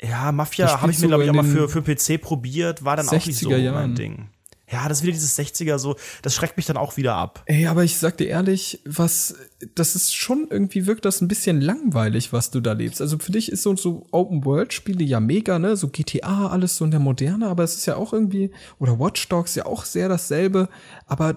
Ja, 0.02 0.32
Mafia 0.32 0.80
habe 0.80 0.90
ich 0.90 0.98
mir, 0.98 1.08
glaube 1.08 1.24
ich, 1.24 1.30
auch 1.30 1.34
mal 1.34 1.44
für, 1.44 1.68
für 1.68 1.82
PC 1.82 2.16
probiert, 2.22 2.84
war 2.86 2.96
dann 2.96 3.06
auch 3.06 3.12
nicht 3.12 3.38
so 3.38 3.50
60er 3.50 3.52
mein 3.52 3.64
Jahren. 3.64 3.94
Ding. 3.94 4.28
Ja, 4.70 4.88
das 4.88 4.98
ist 4.98 5.02
wieder 5.02 5.14
dieses 5.14 5.36
60er 5.36 5.78
so, 5.78 5.96
das 6.22 6.34
schreckt 6.34 6.56
mich 6.56 6.66
dann 6.66 6.76
auch 6.76 6.96
wieder 6.96 7.16
ab. 7.16 7.42
Ey, 7.46 7.66
aber 7.66 7.82
ich 7.82 7.98
sag 7.98 8.16
dir 8.18 8.28
ehrlich, 8.28 8.80
was, 8.84 9.34
das 9.74 9.96
ist 9.96 10.14
schon 10.14 10.46
irgendwie 10.48 10.86
wirkt 10.86 11.04
das 11.04 11.20
ein 11.20 11.28
bisschen 11.28 11.60
langweilig, 11.60 12.32
was 12.32 12.50
du 12.50 12.60
da 12.60 12.72
lebst. 12.72 13.00
Also 13.00 13.18
für 13.18 13.32
dich 13.32 13.50
ist 13.50 13.62
so, 13.62 13.74
so 13.74 14.06
Open-World-Spiele 14.12 15.02
ja 15.02 15.18
mega, 15.18 15.58
ne? 15.58 15.76
So 15.76 15.88
GTA, 15.88 16.48
alles 16.48 16.76
so 16.76 16.84
in 16.84 16.92
der 16.92 17.00
Moderne, 17.00 17.48
aber 17.48 17.64
es 17.64 17.76
ist 17.76 17.86
ja 17.86 17.96
auch 17.96 18.12
irgendwie, 18.12 18.52
oder 18.78 19.00
Watch 19.00 19.28
Dogs 19.28 19.56
ja 19.56 19.66
auch 19.66 19.84
sehr 19.84 20.08
dasselbe. 20.08 20.68
Aber 21.06 21.36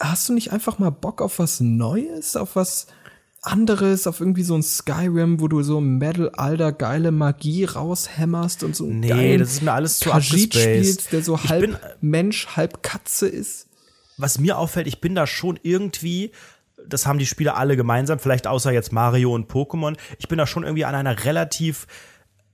hast 0.00 0.28
du 0.28 0.32
nicht 0.32 0.52
einfach 0.52 0.78
mal 0.78 0.90
Bock 0.90 1.20
auf 1.20 1.38
was 1.38 1.60
Neues, 1.60 2.36
auf 2.36 2.56
was 2.56 2.86
anderes, 3.46 4.06
auf 4.06 4.20
irgendwie 4.20 4.42
so 4.42 4.54
ein 4.54 4.62
Skyrim, 4.62 5.40
wo 5.40 5.48
du 5.48 5.62
so 5.62 5.80
Metal-Alter 5.80 6.72
geile 6.72 7.10
Magie 7.12 7.64
raushämmerst 7.64 8.62
und 8.64 8.74
so 8.76 8.84
einen 8.84 9.00
Nee, 9.00 9.36
das 9.38 9.52
ist 9.52 9.62
mir 9.62 9.72
alles 9.72 9.98
zu 9.98 10.10
Khajiit 10.10 10.54
spielst, 10.54 11.12
der 11.12 11.22
so 11.22 11.34
Ich 11.42 11.48
halb 11.50 11.60
bin- 11.62 11.76
Mensch, 12.00 12.48
halb 12.56 12.82
Katze 12.82 13.26
ist. 13.28 13.66
was 14.16 14.38
mir 14.38 14.58
auffällt, 14.58 14.86
ich 14.86 15.00
bin 15.00 15.14
da 15.14 15.26
schon 15.26 15.58
irgendwie, 15.62 16.30
das 16.88 17.06
haben 17.06 17.18
die 17.18 17.26
Spieler 17.26 17.56
alle 17.56 17.76
gemeinsam, 17.76 18.18
vielleicht 18.18 18.46
außer 18.46 18.70
jetzt 18.72 18.92
Mario 18.92 19.32
und 19.34 19.50
Pokémon, 19.50 19.96
ich 20.18 20.28
bin 20.28 20.38
da 20.38 20.46
schon 20.46 20.62
irgendwie 20.64 20.84
an 20.84 20.94
einer 20.94 21.24
relativ 21.24 21.86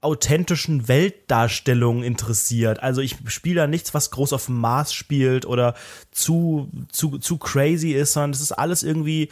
authentischen 0.03 0.89
Weltdarstellung 0.89 2.03
interessiert. 2.03 2.83
Also 2.83 3.03
ich 3.03 3.17
spiele 3.27 3.57
da 3.57 3.67
nichts, 3.67 3.93
was 3.93 4.11
groß 4.11 4.33
auf 4.33 4.47
dem 4.47 4.57
Mars 4.59 4.95
spielt 4.95 5.45
oder 5.45 5.75
zu, 6.11 6.71
zu, 6.91 7.19
zu 7.19 7.37
crazy 7.37 7.91
ist, 7.93 8.15
sondern 8.15 8.31
es 8.31 8.41
ist 8.41 8.53
alles 8.53 8.83
irgendwie 8.83 9.29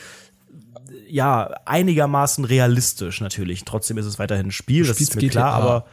ja, 1.09 1.51
einigermaßen 1.65 2.45
realistisch 2.45 3.21
natürlich. 3.21 3.65
Trotzdem 3.65 3.99
ist 3.99 4.07
es 4.07 4.19
weiterhin 4.19 4.47
ein 4.49 4.53
Spiel, 4.53 4.87
das 4.87 5.01
ist 5.01 5.15
mir 5.17 5.29
klar, 5.29 5.57
GTA. 5.59 5.65
aber 5.65 5.87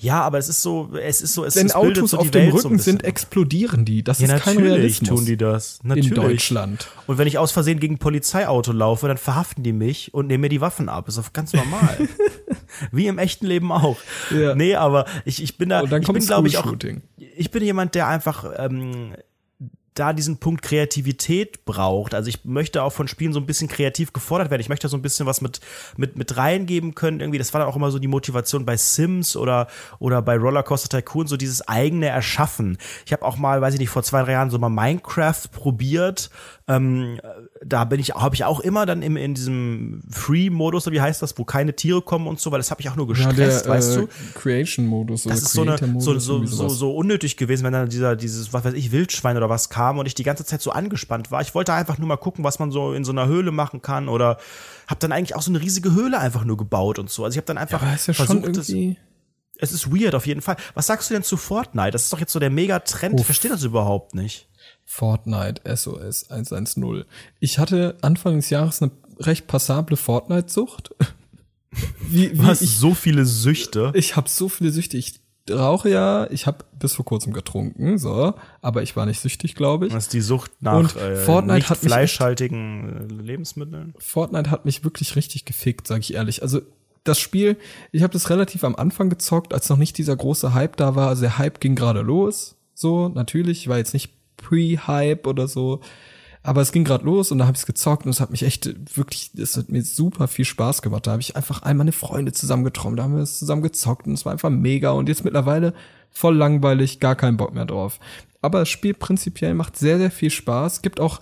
ja, 0.00 0.22
aber 0.22 0.38
es 0.38 0.48
ist 0.48 0.62
so, 0.62 0.90
es 0.96 1.20
ist 1.20 1.34
so, 1.34 1.44
es, 1.44 1.56
Wenn 1.56 1.66
es 1.66 1.74
Autos 1.74 2.12
so 2.12 2.18
auf 2.18 2.30
dem 2.30 2.34
Welt 2.42 2.52
so 2.52 2.68
Rücken 2.68 2.78
sind, 2.78 2.98
bisschen. 2.98 3.08
explodieren 3.10 3.84
die. 3.84 4.04
Das 4.04 4.20
Ja, 4.20 4.26
ist 4.36 4.44
kein 4.44 4.54
natürlich 4.54 4.74
Realismus. 4.76 5.08
tun 5.08 5.26
die 5.26 5.36
das. 5.36 5.80
Natürlich. 5.82 6.10
In 6.10 6.14
Deutschland. 6.14 6.88
Und 7.08 7.18
wenn 7.18 7.26
ich 7.26 7.36
aus 7.36 7.50
Versehen 7.50 7.80
gegen 7.80 7.94
ein 7.94 7.98
Polizeiauto 7.98 8.70
laufe, 8.70 9.08
dann 9.08 9.16
verhaften 9.16 9.64
die 9.64 9.72
mich 9.72 10.14
und 10.14 10.28
nehmen 10.28 10.42
mir 10.42 10.50
die 10.50 10.60
Waffen 10.60 10.88
ab. 10.88 11.08
Ist 11.08 11.18
doch 11.18 11.32
ganz 11.32 11.52
normal. 11.52 12.08
Wie 12.92 13.08
im 13.08 13.18
echten 13.18 13.46
Leben 13.46 13.72
auch. 13.72 13.96
Ja. 14.32 14.54
Nee, 14.54 14.76
aber 14.76 15.04
ich, 15.24 15.42
ich 15.42 15.58
bin 15.58 15.70
da, 15.70 15.80
Und 15.80 15.90
dann 15.90 16.02
ich 16.02 16.06
kommt 16.06 16.20
bin, 16.20 16.26
glaube 16.28 16.46
ich, 16.46 16.58
auch, 16.58 16.72
ich 17.36 17.50
bin 17.50 17.64
jemand, 17.64 17.96
der 17.96 18.06
einfach 18.06 18.44
ähm, 18.56 19.14
da 19.98 20.12
diesen 20.12 20.38
Punkt 20.38 20.62
Kreativität 20.62 21.64
braucht. 21.64 22.14
Also 22.14 22.28
ich 22.28 22.44
möchte 22.44 22.82
auch 22.82 22.92
von 22.92 23.08
Spielen 23.08 23.32
so 23.32 23.40
ein 23.40 23.46
bisschen 23.46 23.68
kreativ 23.68 24.12
gefordert 24.12 24.50
werden. 24.50 24.60
Ich 24.60 24.68
möchte 24.68 24.88
so 24.88 24.96
ein 24.96 25.02
bisschen 25.02 25.26
was 25.26 25.40
mit, 25.40 25.60
mit, 25.96 26.16
mit 26.16 26.36
reingeben 26.36 26.94
können. 26.94 27.20
Irgendwie, 27.20 27.38
das 27.38 27.52
war 27.52 27.60
dann 27.60 27.68
auch 27.68 27.76
immer 27.76 27.90
so 27.90 27.98
die 27.98 28.08
Motivation 28.08 28.64
bei 28.64 28.76
Sims 28.76 29.36
oder, 29.36 29.68
oder 29.98 30.22
bei 30.22 30.36
Rollercoaster 30.36 30.88
Tycoon, 30.88 31.26
so 31.26 31.36
dieses 31.36 31.66
eigene 31.66 32.06
Erschaffen. 32.06 32.78
Ich 33.06 33.12
habe 33.12 33.24
auch 33.24 33.36
mal, 33.36 33.60
weiß 33.60 33.74
ich 33.74 33.80
nicht, 33.80 33.90
vor 33.90 34.02
zwei, 34.02 34.22
drei 34.22 34.32
Jahren 34.32 34.50
so 34.50 34.58
mal 34.58 34.68
Minecraft 34.68 35.48
probiert. 35.52 36.30
Ähm, 36.68 37.18
da 37.64 37.84
bin 37.84 37.98
ich, 37.98 38.10
habe 38.10 38.34
ich 38.34 38.44
auch 38.44 38.60
immer 38.60 38.84
dann 38.84 39.00
im, 39.00 39.16
in 39.16 39.32
diesem 39.32 40.02
Free-Modus, 40.10 40.86
oder 40.86 40.94
wie 40.94 41.00
heißt 41.00 41.22
das, 41.22 41.38
wo 41.38 41.44
keine 41.44 41.74
Tiere 41.74 42.02
kommen 42.02 42.26
und 42.26 42.38
so, 42.40 42.52
weil 42.52 42.58
das 42.58 42.70
habe 42.70 42.82
ich 42.82 42.90
auch 42.90 42.96
nur 42.96 43.08
Ja, 43.08 43.14
gestresst, 43.30 43.64
der 43.64 43.72
weißt 43.72 43.96
äh, 43.96 44.00
du? 44.00 44.08
Creation-Modus 44.34 45.24
oder 45.24 45.34
Das 45.34 45.44
ist 45.44 45.52
so, 45.52 45.62
eine, 45.62 45.78
so, 45.98 46.18
so, 46.18 46.44
so, 46.44 46.68
so 46.68 46.94
unnötig 46.94 47.38
gewesen, 47.38 47.64
wenn 47.64 47.72
dann 47.72 47.88
dieser, 47.88 48.16
dieses, 48.16 48.52
was 48.52 48.64
weiß 48.64 48.74
ich, 48.74 48.92
Wildschwein 48.92 49.38
oder 49.38 49.48
was 49.48 49.70
kam 49.70 49.98
und 49.98 50.06
ich 50.06 50.14
die 50.14 50.24
ganze 50.24 50.44
Zeit 50.44 50.60
so 50.60 50.70
angespannt 50.70 51.30
war. 51.30 51.40
Ich 51.40 51.54
wollte 51.54 51.72
einfach 51.72 51.96
nur 51.96 52.06
mal 52.06 52.16
gucken, 52.16 52.44
was 52.44 52.58
man 52.58 52.70
so 52.70 52.92
in 52.92 53.04
so 53.04 53.12
einer 53.12 53.26
Höhle 53.26 53.50
machen 53.50 53.80
kann 53.80 54.08
oder 54.08 54.36
habe 54.86 55.00
dann 55.00 55.12
eigentlich 55.12 55.34
auch 55.36 55.42
so 55.42 55.50
eine 55.50 55.60
riesige 55.62 55.94
Höhle 55.94 56.18
einfach 56.18 56.44
nur 56.44 56.58
gebaut 56.58 56.98
und 56.98 57.08
so. 57.08 57.24
Also 57.24 57.34
ich 57.34 57.38
habe 57.38 57.46
dann 57.46 57.56
einfach 57.58 57.80
Aber 57.80 57.94
ist 57.94 58.08
ja 58.08 58.14
schon 58.14 58.26
versucht, 58.26 58.56
das, 58.58 58.68
irgendwie. 58.68 58.98
es 59.56 59.72
ist 59.72 59.90
weird 59.90 60.14
auf 60.14 60.26
jeden 60.26 60.42
Fall. 60.42 60.56
Was 60.74 60.86
sagst 60.86 61.08
du 61.08 61.14
denn 61.14 61.22
zu 61.22 61.38
Fortnite? 61.38 61.92
Das 61.92 62.04
ist 62.04 62.12
doch 62.12 62.20
jetzt 62.20 62.32
so 62.32 62.38
der 62.38 62.50
Mega-Trend. 62.50 63.18
Ich 63.18 63.26
verstehe 63.26 63.50
das 63.50 63.64
überhaupt 63.64 64.14
nicht. 64.14 64.48
Fortnite 64.90 65.60
SOS 65.76 66.30
110. 66.30 67.04
Ich 67.40 67.58
hatte 67.58 67.98
Anfang 68.00 68.36
des 68.36 68.48
Jahres 68.48 68.80
eine 68.80 68.90
recht 69.20 69.46
passable 69.46 69.98
Fortnite-Sucht. 69.98 70.94
Wie, 72.08 72.32
wie 72.32 72.36
Du 72.38 72.44
hast 72.44 72.62
ich, 72.62 72.78
so 72.78 72.94
viele 72.94 73.26
Süchte. 73.26 73.92
ich 73.94 74.16
habe 74.16 74.30
so 74.30 74.48
viele 74.48 74.70
Süchte. 74.72 74.96
Ich 74.96 75.20
rauche 75.50 75.90
ja, 75.90 76.28
ich 76.30 76.46
habe 76.46 76.64
bis 76.78 76.94
vor 76.94 77.04
kurzem 77.04 77.34
getrunken, 77.34 77.98
so, 77.98 78.32
aber 78.62 78.82
ich 78.82 78.96
war 78.96 79.04
nicht 79.04 79.20
süchtig, 79.20 79.54
glaube 79.54 79.86
ich. 79.86 79.92
Das 79.92 80.04
ist 80.04 80.14
die 80.14 80.22
Sucht 80.22 80.50
nach 80.60 80.78
Und 80.78 80.96
äh, 80.96 81.16
Fortnite 81.16 81.58
nicht 81.58 81.70
hat 81.70 81.82
mich 81.82 81.92
fleischhaltigen 81.92 83.10
äh, 83.10 83.22
Lebensmitteln. 83.22 83.94
Fortnite 83.98 84.50
hat 84.50 84.64
mich 84.64 84.84
wirklich 84.84 85.14
richtig 85.16 85.44
gefickt, 85.44 85.86
sage 85.86 86.00
ich 86.00 86.14
ehrlich. 86.14 86.42
Also 86.42 86.62
das 87.04 87.20
Spiel, 87.20 87.58
ich 87.92 88.02
habe 88.02 88.14
das 88.14 88.30
relativ 88.30 88.64
am 88.64 88.74
Anfang 88.74 89.10
gezockt, 89.10 89.52
als 89.52 89.68
noch 89.68 89.76
nicht 89.76 89.98
dieser 89.98 90.16
große 90.16 90.54
Hype 90.54 90.78
da 90.78 90.94
war. 90.94 91.08
Also 91.08 91.22
der 91.22 91.36
Hype 91.36 91.60
ging 91.60 91.74
gerade 91.74 92.00
los, 92.00 92.56
so 92.72 93.08
natürlich, 93.10 93.60
ich 93.60 93.68
war 93.68 93.76
jetzt 93.76 93.92
nicht 93.92 94.17
Pre-Hype 94.38 95.26
oder 95.26 95.48
so, 95.48 95.80
aber 96.42 96.62
es 96.62 96.72
ging 96.72 96.84
gerade 96.84 97.04
los 97.04 97.30
und 97.30 97.38
da 97.38 97.46
habe 97.46 97.54
ich 97.54 97.60
es 97.60 97.66
gezockt 97.66 98.06
und 98.06 98.10
es 98.10 98.20
hat 98.20 98.30
mich 98.30 98.42
echt 98.42 98.96
wirklich, 98.96 99.30
es 99.36 99.56
hat 99.56 99.68
mir 99.68 99.82
super 99.82 100.28
viel 100.28 100.46
Spaß 100.46 100.80
gemacht. 100.80 101.06
Da 101.06 101.10
habe 101.12 101.20
ich 101.20 101.36
einfach 101.36 101.62
all 101.62 101.74
meine 101.74 101.92
Freunde 101.92 102.32
zusammengetrommelt, 102.32 103.00
da 103.00 103.02
haben 103.04 103.16
wir 103.16 103.22
es 103.22 103.38
zusammen 103.38 103.62
gezockt 103.62 104.06
und 104.06 104.14
es 104.14 104.24
war 104.24 104.32
einfach 104.32 104.50
mega 104.50 104.92
und 104.92 105.08
jetzt 105.08 105.24
mittlerweile 105.24 105.74
voll 106.10 106.36
langweilig, 106.36 107.00
gar 107.00 107.16
keinen 107.16 107.36
Bock 107.36 107.52
mehr 107.52 107.66
drauf. 107.66 108.00
Aber 108.40 108.60
das 108.60 108.68
Spiel 108.70 108.94
prinzipiell 108.94 109.52
macht 109.52 109.76
sehr, 109.76 109.98
sehr 109.98 110.10
viel 110.10 110.30
Spaß. 110.30 110.80
Gibt 110.80 111.00
auch 111.00 111.20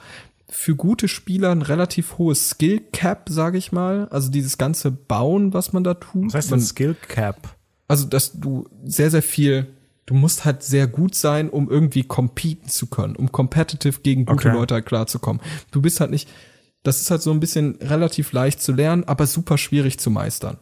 für 0.48 0.76
gute 0.76 1.08
Spieler 1.08 1.50
ein 1.50 1.62
relativ 1.62 2.18
hohes 2.18 2.50
Skill 2.50 2.80
Cap, 2.92 3.28
sage 3.28 3.58
ich 3.58 3.72
mal. 3.72 4.06
Also 4.10 4.30
dieses 4.30 4.58
ganze 4.58 4.92
Bauen, 4.92 5.52
was 5.54 5.72
man 5.72 5.82
da 5.82 5.94
tut. 5.94 6.26
Was 6.26 6.34
heißt 6.34 6.52
denn 6.52 6.60
Skill 6.60 6.94
Cap? 7.08 7.56
also, 7.88 8.06
dass 8.06 8.32
du 8.32 8.68
sehr, 8.84 9.10
sehr 9.10 9.22
viel, 9.22 9.66
du 10.06 10.14
musst 10.14 10.44
halt 10.44 10.62
sehr 10.62 10.86
gut 10.86 11.14
sein, 11.14 11.50
um 11.50 11.68
irgendwie 11.70 12.04
competen 12.04 12.68
zu 12.68 12.86
können, 12.86 13.16
um 13.16 13.30
competitive 13.32 14.00
gegen 14.00 14.24
gute 14.24 14.48
Okay. 14.48 14.56
Leute 14.56 14.74
halt 14.74 14.86
klarzukommen. 14.86 15.42
Du 15.72 15.82
bist 15.82 16.00
halt 16.00 16.10
nicht, 16.10 16.28
das 16.82 17.00
ist 17.00 17.10
halt 17.10 17.22
so 17.22 17.32
ein 17.32 17.40
bisschen 17.40 17.76
relativ 17.80 18.32
leicht 18.32 18.62
zu 18.62 18.72
lernen, 18.72 19.04
aber 19.04 19.26
super 19.26 19.58
schwierig 19.58 19.98
zu 19.98 20.10
meistern. 20.10 20.58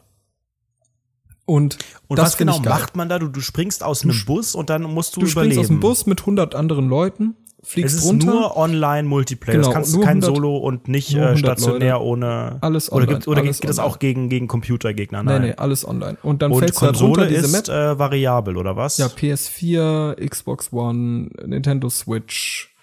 Und, 1.47 1.77
Und 2.09 2.19
das 2.19 2.33
was 2.33 2.37
genau 2.39 2.59
macht 2.61 2.97
man 2.97 3.09
da? 3.11 3.19
Du, 3.19 3.29
du 3.29 3.41
springst 3.41 3.83
aus 3.85 4.03
einem 4.03 4.19
Bus 4.25 4.55
und 4.55 4.71
dann 4.71 4.83
musst 4.85 5.15
du, 5.17 5.21
Du 5.21 5.27
überleben. 5.27 5.53
springst 5.53 5.59
aus 5.59 5.67
dem 5.69 5.81
Bus 5.81 6.07
mit 6.07 6.21
100 6.21 6.55
anderen 6.55 6.89
Leuten, 6.89 7.37
Es 7.65 7.71
fliegst 7.73 7.97
ist 7.97 8.05
runter. 8.05 8.27
nur 8.27 8.57
Online-Multiplayer. 8.57 9.57
Genau, 9.57 9.69
das 9.69 9.75
kannst 9.75 9.95
du 9.95 10.01
kein 10.01 10.23
100 10.23 10.35
Solo 10.35 10.57
und 10.59 10.87
nicht 10.89 11.15
äh, 11.15 11.21
100 11.21 11.39
stationär 11.39 11.95
Leute. 11.95 12.05
ohne. 12.05 12.59
Alles 12.61 12.93
oder 12.93 13.03
online, 13.03 13.19
gibt, 13.19 13.29
oder 13.29 13.41
alles 13.41 13.61
geht 13.61 13.71
das 13.71 13.79
online. 13.79 13.95
auch 13.95 13.99
gegen, 13.99 14.29
gegen 14.29 14.49
Computergegner? 14.49 15.23
nee, 15.23 15.33
Nein. 15.33 15.43
nee, 15.43 15.55
alles 15.55 15.87
online. 15.87 16.19
Und 16.23 16.43
dann 16.43 16.53
und 16.53 16.59
fällst 16.61 16.77
du 16.77 16.81
halt 16.83 17.01
runter 17.01 17.27
Konsole 17.27 17.41
ist 17.41 17.69
äh, 17.69 17.99
variabel, 17.99 18.57
oder 18.57 18.77
was? 18.77 18.99
Ja, 18.99 19.07
PS4, 19.07 20.29
Xbox 20.29 20.73
One, 20.73 21.31
Nintendo 21.47 21.89
Switch, 21.89 22.75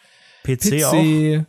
PC, 0.44 0.84
auch. 0.86 0.94
PC. 0.94 1.46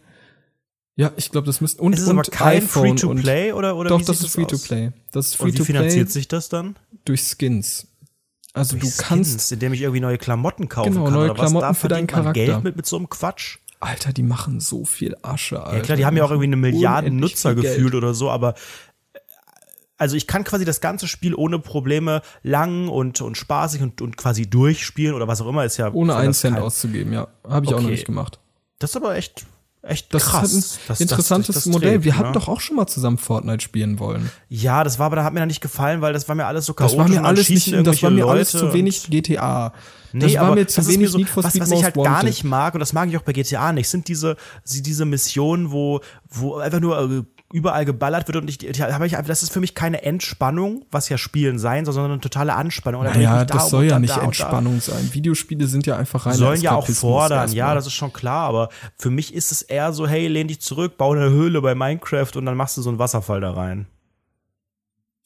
Ja, 0.94 1.10
ich 1.16 1.30
glaube, 1.30 1.46
das 1.46 1.62
müsste 1.62 1.80
und 1.82 1.94
Ist 1.94 2.02
es 2.02 2.08
und 2.08 2.18
aber 2.18 2.30
kein 2.30 2.60
Free-to-Play 2.62 3.52
oder, 3.52 3.76
oder 3.76 3.88
doch, 3.88 4.00
wie 4.00 4.04
das 4.04 4.20
ist 4.20 4.34
Free 4.34 4.44
to 4.44 4.56
aus? 4.56 4.62
Play. 4.64 4.90
Das 5.10 5.28
ist 5.28 5.36
Free 5.36 5.46
Und 5.46 5.58
wie 5.58 5.64
finanziert 5.64 6.10
sich 6.10 6.28
das 6.28 6.50
dann? 6.50 6.76
durch 7.06 7.22
Skins. 7.22 7.88
Also 8.54 8.76
du 8.76 8.86
kannst, 8.98 9.30
Skins, 9.30 9.50
indem 9.52 9.72
ich 9.72 9.80
irgendwie 9.80 10.00
neue 10.00 10.18
Klamotten 10.18 10.68
kaufen 10.68 10.92
Genau, 10.92 11.04
kann. 11.04 11.14
neue 11.14 11.30
oder 11.30 11.38
was? 11.38 11.46
Klamotten 11.46 11.66
Da 11.68 11.74
für 11.74 11.88
deinen 11.88 12.06
Charakter. 12.06 12.32
Geld 12.32 12.64
mit, 12.64 12.76
mit 12.76 12.86
so 12.86 12.96
einem 12.96 13.08
Quatsch. 13.08 13.58
Alter, 13.80 14.12
die 14.12 14.22
machen 14.22 14.60
so 14.60 14.84
viel 14.84 15.16
Asche, 15.22 15.62
Alter. 15.62 15.76
Ja 15.78 15.82
klar, 15.82 15.96
die 15.96 16.04
haben 16.06 16.16
ja 16.16 16.24
auch 16.24 16.30
irgendwie 16.30 16.46
eine 16.46 16.56
Milliarde 16.56 17.08
Unendlich 17.08 17.32
Nutzer 17.32 17.54
gefühlt 17.54 17.94
oder 17.94 18.14
so, 18.14 18.30
aber 18.30 18.54
äh, 19.14 19.18
also 19.96 20.14
ich 20.16 20.26
kann 20.26 20.44
quasi 20.44 20.64
das 20.64 20.80
ganze 20.80 21.08
Spiel 21.08 21.34
ohne 21.34 21.58
Probleme 21.58 22.22
lang 22.42 22.88
und, 22.88 23.20
und 23.22 23.36
spaßig 23.36 23.82
und, 23.82 24.00
und 24.02 24.16
quasi 24.16 24.48
durchspielen 24.48 25.14
oder 25.14 25.26
was 25.28 25.40
auch 25.40 25.48
immer 25.48 25.64
ist 25.64 25.78
ja. 25.78 25.90
Ohne 25.92 26.14
einen 26.14 26.32
Cent 26.34 26.58
auszugeben, 26.58 27.12
ja. 27.12 27.28
Habe 27.48 27.64
ich 27.66 27.70
auch 27.72 27.78
noch 27.78 27.84
Okay. 27.84 27.92
nicht 27.92 28.04
gemacht. 28.06 28.38
Das 28.78 28.90
ist 28.90 28.96
aber 28.96 29.16
echt, 29.16 29.46
echt 29.82 30.12
Das 30.14 30.24
krass. 30.24 30.52
ist 30.52 30.78
halt 30.88 30.98
ein 31.00 31.02
interessantes 31.02 31.54
dass 31.54 31.64
sich 31.64 31.72
das 31.72 31.80
Modell. 31.80 31.92
trägt, 31.94 32.04
Wir 32.04 32.12
ne? 32.12 32.18
hatten 32.18 32.32
doch 32.32 32.48
auch 32.48 32.60
schon 32.60 32.76
mal 32.76 32.86
zusammen 32.86 33.18
Fortnite 33.18 33.60
spielen 33.62 33.98
wollen. 33.98 34.30
Ja, 34.48 34.84
das 34.84 34.98
war 34.98 35.06
aber, 35.06 35.16
da 35.16 35.24
hat 35.24 35.32
mir 35.34 35.40
dann 35.40 35.48
nicht 35.48 35.60
gefallen, 35.60 36.00
weil 36.00 36.12
das 36.12 36.28
war 36.28 36.34
mir 36.34 36.46
alles 36.46 36.66
so 36.66 36.72
Das 36.72 36.92
chaotisch. 36.92 36.98
war 36.98 37.04
und 37.06 37.12
mir 37.12 37.24
alles 37.24 37.48
nicht, 37.48 37.72
das 37.86 38.02
war 38.02 38.10
mir 38.10 38.26
alles 38.26 38.50
zu 38.50 38.72
wenig 38.72 39.08
GTA. 39.10 39.72
Nee, 40.14 40.26
das 40.26 40.34
war 40.34 40.42
aber 40.42 40.54
mir 40.56 40.66
zu 40.66 40.80
das 40.80 40.88
wenig 40.88 41.08
so, 41.10 41.16
Need 41.18 41.28
for 41.30 41.42
was, 41.42 41.52
Speed 41.52 41.62
was 41.62 41.68
ich 41.68 41.74
Most 41.74 41.84
halt 41.84 41.94
gar 41.94 42.04
Wanted. 42.04 42.24
nicht 42.24 42.44
mag, 42.44 42.74
und 42.74 42.80
das 42.80 42.92
mag 42.92 43.08
ich 43.08 43.16
auch 43.16 43.22
bei 43.22 43.32
GTA 43.32 43.72
nicht, 43.72 43.88
sind 43.88 44.08
diese, 44.08 44.36
sie- 44.62 44.82
diese 44.82 45.04
Missionen, 45.06 45.72
wo, 45.72 46.00
wo 46.28 46.56
einfach 46.56 46.80
nur 46.80 46.98
äh, 47.00 47.22
überall 47.52 47.84
geballert 47.84 48.26
wird 48.28 48.36
und 48.36 48.48
ich, 48.48 48.66
ich, 48.66 48.80
hab 48.80 49.02
ich 49.02 49.16
einfach, 49.16 49.28
das 49.28 49.42
ist 49.42 49.52
für 49.52 49.60
mich 49.60 49.74
keine 49.74 50.02
Entspannung, 50.02 50.84
was 50.90 51.08
ja 51.08 51.18
Spielen 51.18 51.58
sein 51.58 51.84
soll, 51.84 51.94
sondern 51.94 52.12
eine 52.12 52.20
totale 52.20 52.54
Anspannung. 52.54 53.04
Naja, 53.04 53.44
da 53.44 53.56
das 53.56 53.70
soll 53.70 53.84
ja 53.84 53.98
nicht 53.98 54.10
da 54.10 54.16
und 54.16 54.22
da. 54.22 54.26
Entspannung 54.26 54.80
sein. 54.80 55.10
Videospiele 55.12 55.66
sind 55.66 55.86
ja 55.86 55.96
einfach 55.96 56.26
rein. 56.26 56.34
sollen 56.34 56.60
ja 56.60 56.74
auch 56.74 56.88
fordern, 56.88 57.52
ja, 57.52 57.74
das 57.74 57.86
ist 57.86 57.94
schon 57.94 58.12
klar, 58.12 58.48
aber 58.48 58.68
für 58.98 59.10
mich 59.10 59.34
ist 59.34 59.52
es 59.52 59.62
eher 59.62 59.92
so, 59.92 60.06
hey, 60.06 60.26
lehn 60.28 60.48
dich 60.48 60.60
zurück, 60.60 60.96
bau 60.96 61.12
eine 61.12 61.30
Höhle 61.30 61.60
bei 61.62 61.74
Minecraft 61.74 62.30
und 62.36 62.46
dann 62.46 62.56
machst 62.56 62.76
du 62.76 62.82
so 62.82 62.90
einen 62.90 62.98
Wasserfall 62.98 63.40
da 63.40 63.52
rein. 63.52 63.86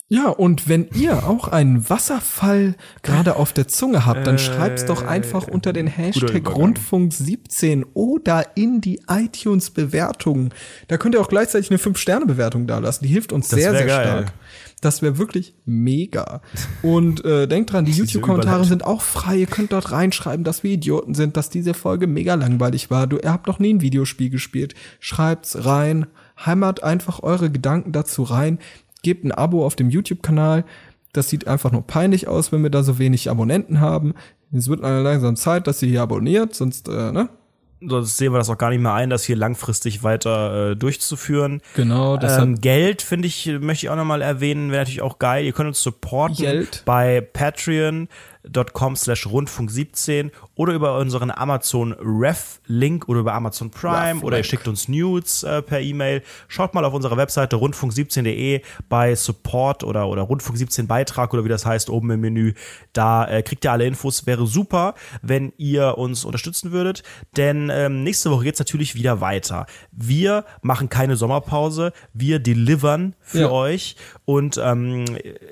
Ja, 0.09 0.29
und 0.29 0.69
wenn 0.69 0.87
ihr 0.95 1.27
auch 1.27 1.49
einen 1.49 1.91
Wasserfall 1.91 2.77
gerade 3.03 3.35
auf 3.35 3.53
der 3.53 3.67
Zunge 3.67 4.07
habt, 4.07 4.25
dann 4.25 4.37
Äh, 4.37 4.39
schreibt's 4.39 4.85
doch 4.85 5.05
einfach 5.05 5.49
unter 5.49 5.73
den 5.73 5.89
Hashtag. 5.89 6.55
Rundfunk 6.55 7.13
17 7.13 7.85
oder 7.93 8.57
in 8.57 8.81
die 8.81 9.01
iTunes-Bewertungen. 9.09 10.51
Da 10.87 10.97
könnt 10.97 11.17
ihr 11.17 11.21
auch 11.21 11.29
gleichzeitig 11.29 11.71
eine 11.71 11.79
5-Sterne-Bewertung 11.81 12.69
da 12.69 12.79
lassen. 12.79 13.05
Die 13.05 13.11
hilft 13.11 13.33
uns 13.33 13.49
Das 13.49 13.59
sehr, 13.59 13.73
sehr 13.73 13.87
geil. 13.87 14.05
stark. 14.07 14.33
Das 14.81 15.03
wäre 15.03 15.19
wirklich 15.19 15.55
mega. 15.65 16.41
Und 16.83 17.25
äh, 17.25 17.49
denkt 17.49 17.73
dran, 17.73 17.85
die 17.85 17.93
YouTube-Kommentare 17.99 18.65
sind 18.65 18.85
auch 18.85 19.01
frei. 19.03 19.37
Ihr 19.39 19.47
könnt 19.47 19.73
dort 19.73 19.91
reinschreiben, 19.91 20.45
dass 20.45 20.63
wir 20.63 20.71
Idioten 20.71 21.15
sind, 21.15 21.37
dass 21.37 21.51
diese 21.51 21.75
Folge 21.75 22.07
mega 22.07 22.35
langweilig 22.35 22.91
war. 22.91 23.09
Du, 23.09 23.17
ihr 23.19 23.33
habt 23.33 23.49
noch 23.49 23.59
nie 23.59 23.75
ein 23.75 23.81
Videospiel 23.81 24.31
gespielt. 24.31 24.75
Schreibt's 25.01 25.65
rein. 25.65 26.07
Heimert 26.45 26.83
einfach 26.85 27.23
eure 27.23 27.51
Gedanken 27.51 27.93
dazu 27.93 28.23
rein. 28.23 28.59
Gebt 29.03 29.25
ein 29.25 29.33
Abo 29.33 29.65
auf 29.65 29.77
dem 29.77 29.91
YouTube-Kanal. 29.91 30.65
Das 31.13 31.29
sieht 31.29 31.47
einfach 31.47 31.73
nur 31.73 31.87
peinlich 31.87 32.29
aus, 32.29 32.53
wenn 32.53 32.63
wir 32.63 32.71
da 32.71 32.83
so 32.83 32.99
wenig 32.99 33.31
Abonnenten 33.31 33.81
haben. 33.81 34.15
Es 34.53 34.69
wird 34.69 34.85
eine 34.85 35.03
langsam 35.03 35.37
Zeit, 35.37 35.67
dass 35.67 35.83
ihr 35.83 35.89
hier 35.89 36.03
abonniert, 36.03 36.55
sonst, 36.55 36.89
äh, 36.89 37.13
ne? 37.13 37.29
sonst 37.81 38.17
sehen 38.17 38.33
wir 38.33 38.39
das 38.39 38.49
auch 38.49 38.59
gar 38.59 38.71
nicht 38.71 38.81
mehr 38.81 38.95
ein, 38.95 39.11
das 39.11 39.25
hier 39.25 39.37
langfristig 39.37 40.03
weiter 40.03 40.71
äh, 40.71 40.77
durchzuführen. 40.77 41.61
Genau, 41.75 42.17
Ähm, 42.43 42.61
Geld 42.61 43.03
finde 43.03 43.29
ich, 43.29 43.47
möchte 43.61 43.87
ich 43.87 43.91
auch 43.91 43.97
nochmal 43.97 44.23
erwähnen, 44.23 44.71
wäre 44.71 44.83
natürlich 44.83 45.03
auch 45.03 45.19
geil. 45.19 45.45
Ihr 45.45 45.53
könnt 45.53 45.69
uns 45.69 45.83
supporten 45.83 46.37
Geld. 46.37 46.83
bei 46.85 47.21
patreon.com 48.53 48.97
slash 48.97 49.27
rundfunk 49.27 49.71
17 49.71 50.31
oder 50.55 50.73
über 50.73 50.99
unseren 50.99 51.31
Amazon 51.31 51.95
Ref 52.01 52.61
Link 52.67 53.09
oder 53.09 53.21
über 53.21 53.35
Amazon 53.35 53.71
Prime 53.71 54.21
oder 54.23 54.39
ihr 54.39 54.45
schickt 54.45 54.69
uns 54.69 54.89
Nudes 54.89 55.43
äh, 55.43 55.63
per 55.63 55.81
E-Mail. 55.81 56.23
Schaut 56.49 56.75
mal 56.75 56.85
auf 56.85 56.95
unserer 56.95 57.17
Webseite 57.17 57.57
rundfunk17.de 57.57 58.63
bei 58.89 59.15
Support 59.15 59.85
oder, 59.85 60.09
oder 60.09 60.23
Rundfunk 60.23 60.59
17 60.59 60.87
Beitrag 60.87 61.33
oder 61.33 61.45
wie 61.45 61.49
das 61.49 61.67
heißt 61.67 61.91
oben 61.91 62.11
im 62.11 62.21
Menü. 62.21 62.55
Da 62.93 63.27
äh, 63.29 63.43
kriegt 63.43 63.65
ihr 63.65 63.73
alle 63.73 63.87
Infos. 63.87 64.27
Wäre 64.27 64.47
super, 64.47 64.95
wenn 65.23 65.53
ihr 65.57 65.99
uns 65.99 66.25
unterstützen 66.25 66.73
würdet, 66.73 67.03
denn 67.37 67.71
ähm, 67.73 68.03
nächste 68.03 68.31
Woche 68.31 68.45
geht's 68.45 68.59
natürlich 68.59 68.95
wieder 68.95 69.21
weiter. 69.21 69.67
Wir 69.93 70.45
machen 70.63 70.89
keine 70.89 71.17
Sommerpause, 71.17 71.93
wir 72.13 72.39
delivern 72.39 73.15
für 73.21 73.41
Ja. 73.41 73.51
euch 73.51 73.97
und 74.25 74.59
ähm, 74.63 75.05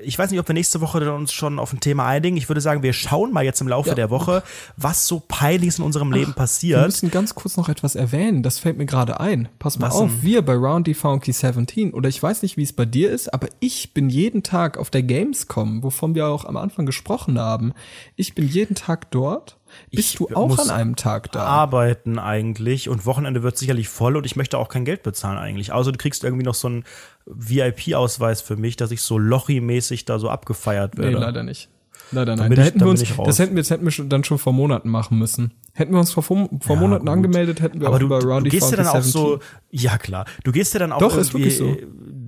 ich 0.03 0.17
weiß 0.17 0.31
nicht, 0.31 0.39
ob 0.39 0.47
wir 0.47 0.53
nächste 0.53 0.81
Woche 0.81 0.99
dann 0.99 1.15
uns 1.15 1.33
schon 1.33 1.59
auf 1.59 1.73
ein 1.73 1.79
Thema 1.79 2.05
einigen. 2.05 2.37
Ich 2.37 2.49
würde 2.49 2.61
sagen, 2.61 2.81
wir 2.85 2.93
schauen 2.93 3.33
mal 3.33 3.43
jetzt 3.43 3.59
im 3.59 3.67
Laufe 3.67 3.89
Ja. 3.89 3.95
der 3.95 4.09
Woche, 4.09 4.43
was 4.77 5.07
so 5.07 5.21
peinliches 5.27 5.79
in 5.79 5.83
unserem 5.85 6.11
Leben 6.13 6.27
Wir 6.31 6.35
passiert. 6.35 6.85
müssen 6.85 7.11
ganz 7.11 7.35
kurz 7.35 7.57
noch 7.57 7.67
etwas 7.67 7.95
erwähnen. 7.95 8.43
Das 8.43 8.59
fällt 8.59 8.77
mir 8.77 8.85
gerade 8.85 9.19
ein. 9.19 9.49
Pass 9.59 9.77
mal 9.79 9.87
Was 9.87 9.95
auf. 9.95 10.09
denn? 10.09 10.21
Wir 10.23 10.41
bei 10.43 10.53
Roundy 10.53 10.93
Funky 10.93 11.33
17 11.33 11.93
oder 11.93 12.07
ich 12.07 12.21
weiß 12.23 12.43
nicht, 12.43 12.55
wie 12.57 12.63
es 12.63 12.71
bei 12.73 12.85
dir 12.85 13.09
ist, 13.11 13.33
aber 13.33 13.47
ich 13.59 13.93
bin 13.93 14.09
jeden 14.09 14.43
Tag 14.43 14.77
auf 14.77 14.89
der 14.89 15.03
Gamescom, 15.03 15.83
wovon 15.83 16.15
wir 16.15 16.27
auch 16.27 16.45
am 16.45 16.55
Anfang 16.57 16.85
gesprochen 16.85 17.39
haben. 17.39 17.73
Ich 18.15 18.35
bin 18.35 18.47
jeden 18.47 18.75
Tag 18.75 19.11
dort. 19.11 19.57
Bist 19.91 20.11
Ich 20.11 20.15
du 20.17 20.29
auch 20.33 20.57
an 20.59 20.69
einem 20.69 20.95
Tag 20.95 21.31
da? 21.33 21.41
arbeiten 21.43 22.17
eigentlich 22.17 22.87
und 22.87 23.05
Wochenende 23.05 23.43
wird 23.43 23.57
sicherlich 23.57 23.89
voll 23.89 24.15
und 24.15 24.25
ich 24.25 24.37
möchte 24.37 24.57
auch 24.57 24.69
kein 24.69 24.85
Geld 24.85 25.03
bezahlen 25.03 25.37
eigentlich. 25.37 25.73
Außer 25.73 25.91
du 25.91 25.97
kriegst 25.97 26.23
irgendwie 26.23 26.45
noch 26.45 26.53
so 26.55 26.67
einen 26.67 26.83
VIP-Ausweis 27.25 28.41
für 28.41 28.55
mich, 28.55 28.75
dass 28.77 28.91
ich 28.91 29.01
so 29.01 29.17
Lochi-mäßig 29.17 30.05
da 30.05 30.19
so 30.19 30.29
abgefeiert 30.29 30.95
Nee, 30.97 31.03
werde. 31.05 31.17
leider 31.17 31.43
nicht. 31.43 31.69
Leider 32.11 32.35
nein. 32.35 32.51
Da 32.51 32.61
ich- 32.61 32.67
hätten 32.67 32.79
dann 32.79 32.87
wir 32.87 32.91
uns, 32.91 33.01
ich 33.01 33.13
das 33.15 33.39
hätten 33.39 33.55
wir, 33.55 33.61
das 33.63 33.69
hätten 33.71 33.85
wir 33.85 34.05
dann 34.09 34.23
schon 34.23 34.37
vor 34.37 34.53
Monaten 34.53 34.89
machen 34.89 35.17
müssen. 35.17 35.51
Hätten 35.73 35.91
wir 35.93 35.99
uns 35.99 36.11
vor, 36.11 36.23
vor 36.23 36.49
vor 36.61 36.75
Monaten 36.77 37.05
gut. 37.05 37.13
angemeldet, 37.13 37.61
hätten 37.61 37.79
wir 37.81 37.87
Aber 37.87 37.95
auch 37.95 37.99
du, 37.99 38.05
über 38.05 38.19
du 38.19 38.27
Roundy 38.29 38.49
gehst 38.49 38.71
ja 38.71 38.77
dann 38.77 38.87
auch 38.87 39.01
17. 39.01 39.11
so, 39.11 39.39
ja 39.71 39.97
klar, 39.97 40.25
du 40.43 40.51
gehst 40.51 40.73
ja 40.73 40.79
dann 40.79 40.91
auch 40.91 40.99
Doch, 40.99 41.17
irgendwie 41.17 41.49
so. 41.49 41.75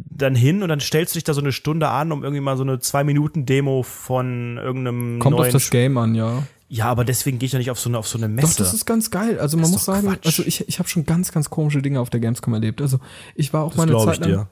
dann 0.10 0.36
hin 0.36 0.64
und 0.64 0.70
dann 0.70 0.80
stellst 0.80 1.14
du 1.16 1.18
dich 1.18 1.24
da 1.24 1.34
so 1.34 1.42
eine 1.42 1.52
Stunde 1.52 1.88
an, 1.90 2.12
um 2.12 2.24
irgendwie 2.24 2.42
mal 2.42 2.58
so 2.58 2.64
eine 2.64 2.80
zwei 2.80 3.04
Minuten 3.04 3.46
Demo 3.46 3.84
von 3.84 4.58
irgendeinem 4.58 5.20
Kommt 5.20 5.38
neuen 5.38 5.48
auf 5.48 5.54
das 5.54 5.70
Game 5.70 5.98
an, 5.98 6.16
ja. 6.16 6.44
Ja, 6.70 6.86
aber 6.86 7.06
deswegen 7.06 7.40
gehe 7.40 7.46
ich 7.48 7.54
ja 7.54 7.60
nicht 7.60 7.72
auf 7.72 7.80
so 7.80 7.90
eine 7.90 7.98
auf 7.98 8.08
so 8.10 8.18
eine 8.18 8.28
Doch, 8.28 8.34
Messe. 8.44 8.58
das 8.58 8.74
ist 8.74 8.86
ganz 8.86 9.10
geil. 9.10 9.40
Also 9.40 9.56
man 9.56 9.70
muss 9.72 9.86
doch 9.86 9.94
sagen, 9.94 10.08
Quatsch. 10.08 10.26
also 10.26 10.44
ich, 10.44 10.68
ich 10.68 10.80
habe 10.80 10.90
schon 10.90 11.06
ganz, 11.06 11.32
ganz 11.32 11.50
komische 11.50 11.82
Dinge 11.82 12.02
auf 12.02 12.10
der 12.10 12.20
Gamescom 12.20 12.54
erlebt. 12.54 12.82
Also 12.82 13.00
ich 13.36 13.54
war 13.54 13.64
auch 13.64 13.70
Das 13.74 13.78
mal 13.78 13.84
eine 13.96 14.04
Zeit 14.04 14.14
ich 14.16 14.20
lang. 14.20 14.30
dir. 14.30 14.48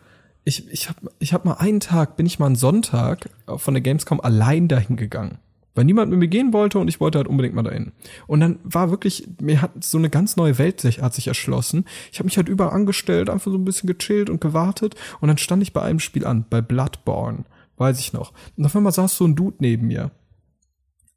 Ich, 0.45 0.71
ich 0.71 0.89
habe 0.89 1.11
ich 1.19 1.33
hab 1.33 1.43
mal 1.43 1.55
einen 1.55 1.79
Tag, 1.79 2.15
bin 2.17 2.25
ich 2.25 2.39
mal 2.39 2.45
einen 2.45 2.55
Sonntag 2.55 3.29
von 3.57 3.73
der 3.73 3.81
Gamescom 3.81 4.21
allein 4.21 4.67
dahin 4.67 4.95
gegangen. 4.95 5.39
Weil 5.73 5.83
niemand 5.83 6.09
mit 6.09 6.19
mir 6.19 6.29
gehen 6.29 6.53
wollte 6.53 6.79
und 6.79 6.87
ich 6.87 7.01
wollte 7.01 7.17
halt 7.17 7.27
unbedingt 7.27 7.53
mal 7.53 7.63
dahin. 7.63 7.91
Und 8.27 8.39
dann 8.39 8.59
war 8.63 8.91
wirklich, 8.91 9.27
mir 9.41 9.61
hat 9.61 9.83
so 9.83 9.97
eine 9.97 10.09
ganz 10.09 10.37
neue 10.37 10.57
Welt 10.57 10.79
sich, 10.79 11.01
hat 11.01 11.13
sich 11.13 11.27
erschlossen. 11.27 11.83
Ich 12.13 12.19
habe 12.19 12.27
mich 12.27 12.37
halt 12.37 12.47
überall 12.47 12.71
angestellt, 12.71 13.29
einfach 13.29 13.51
so 13.51 13.57
ein 13.57 13.65
bisschen 13.65 13.87
gechillt 13.87 14.29
und 14.29 14.39
gewartet. 14.39 14.95
Und 15.19 15.27
dann 15.27 15.37
stand 15.37 15.61
ich 15.63 15.73
bei 15.73 15.81
einem 15.81 15.99
Spiel 15.99 16.25
an, 16.25 16.45
bei 16.49 16.61
Bloodborne, 16.61 17.43
weiß 17.75 17.99
ich 17.99 18.13
noch. 18.13 18.31
Und 18.55 18.65
auf 18.65 18.75
einmal 18.75 18.93
saß 18.93 19.17
so 19.17 19.25
ein 19.25 19.35
Dude 19.35 19.57
neben 19.59 19.87
mir. 19.87 20.11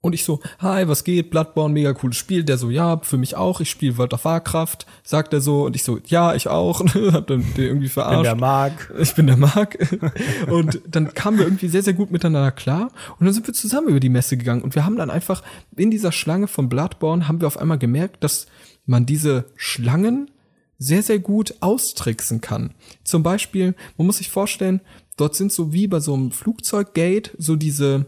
Und 0.01 0.13
ich 0.13 0.23
so, 0.23 0.41
hi, 0.61 0.87
was 0.87 1.03
geht? 1.03 1.31
Bloodborne, 1.31 1.75
mega 1.75 1.93
cooles 1.93 2.17
Spiel. 2.17 2.45
Der 2.45 2.57
so, 2.57 2.71
ja, 2.71 3.01
für 3.03 3.17
mich 3.17 3.35
auch. 3.37 3.61
Ich 3.61 3.69
spiele 3.69 3.99
World 3.99 4.15
of 4.15 4.25
Warcraft. 4.25 4.79
Sagt 5.03 5.33
er 5.33 5.41
so. 5.41 5.65
Und 5.65 5.75
ich 5.75 5.83
so, 5.83 5.99
ja, 6.07 6.35
ich 6.35 6.47
auch. 6.47 6.81
Hab 7.13 7.27
dann 7.27 7.45
den 7.57 7.65
irgendwie 7.65 7.87
bin 7.87 7.89
verarscht. 7.89 8.25
der 8.25 8.37
Mark. 8.37 8.95
Ich 8.97 9.15
bin 9.15 9.27
der 9.27 9.37
Marc. 9.37 9.77
Und 10.47 10.81
dann 10.89 11.15
kamen 11.15 11.39
wir 11.39 11.47
irgendwie 11.47 11.69
sehr, 11.69 11.83
sehr 11.83 11.95
gut 11.95 12.13
miteinander 12.13 12.53
klar. 12.53 12.93
Und 13.19 13.27
dann 13.27 13.35
sind 13.35 13.47
wir 13.49 13.55
zusammen 13.55 13.89
über 13.89 14.01
die 14.01 14.09
Messe 14.09 14.37
gegangen. 14.37 14.63
Und 14.63 14.77
wir 14.77 14.85
haben 14.85 14.97
dann 14.97 15.11
einfach 15.11 15.43
in 15.77 15.91
dieser 15.91 16.13
Schlange 16.13 16.47
von 16.47 16.69
Bloodborne 16.69 17.27
haben 17.27 17.41
wir 17.41 17.49
auf 17.49 17.59
einmal 17.59 17.79
gemerkt, 17.79 18.23
dass 18.23 18.47
man 18.87 19.05
diese 19.05 19.47
Schlangen 19.57 20.31
sehr, 20.79 21.03
sehr 21.03 21.19
gut 21.19 21.57
austricksen 21.59 22.41
kann. 22.41 22.73
Zum 23.03 23.25
Beispiel, 23.25 23.75
man 23.97 24.07
muss 24.07 24.19
sich 24.19 24.31
vorstellen, 24.31 24.81
dort 25.17 25.35
sind 25.35 25.53
so 25.53 25.73
wie 25.73 25.89
bei 25.89 25.99
so 25.99 26.15
einem 26.15 26.31
Flugzeuggate 26.31 27.33
so 27.37 27.57
diese 27.57 28.07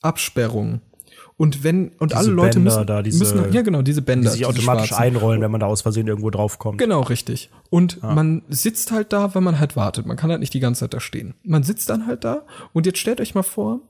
Absperrungen. 0.00 0.80
Und 1.38 1.62
wenn, 1.62 1.92
und 2.00 2.14
alle 2.14 2.30
Leute 2.30 2.58
Bänder 2.58 2.72
müssen, 2.74 2.86
da, 2.86 3.02
diese- 3.02 3.18
müssen, 3.20 3.52
ja 3.52 3.62
genau, 3.62 3.80
diese 3.82 4.02
Die 4.02 4.06
Bänder. 4.06 4.28
sich 4.30 4.40
diese 4.40 4.50
automatisch 4.50 4.88
schwarzen. 4.88 5.04
einrollen, 5.04 5.40
wenn 5.40 5.50
man 5.52 5.60
da 5.60 5.66
aus 5.68 5.82
Versehen 5.82 6.06
irgendwo 6.08 6.28
draufkommt. 6.30 6.78
Genau, 6.78 7.00
richtig. 7.00 7.48
Und 7.70 8.02
man 8.02 8.42
sitzt 8.48 8.90
halt 8.90 9.12
da, 9.12 9.34
wenn 9.36 9.44
man 9.44 9.58
halt 9.60 9.76
wartet. 9.76 10.04
Man 10.04 10.16
kann 10.16 10.30
halt 10.30 10.40
nicht 10.40 10.52
die 10.52 10.58
ganze 10.60 10.80
Zeit 10.80 10.94
da 10.94 11.00
stehen. 11.00 11.34
Man 11.44 11.62
sitzt 11.62 11.88
dann 11.88 12.06
halt 12.06 12.24
da 12.24 12.42
und 12.72 12.86
jetzt 12.86 12.98
stellt 12.98 13.20
euch 13.20 13.34
mal 13.36 13.44
vor, 13.44 13.80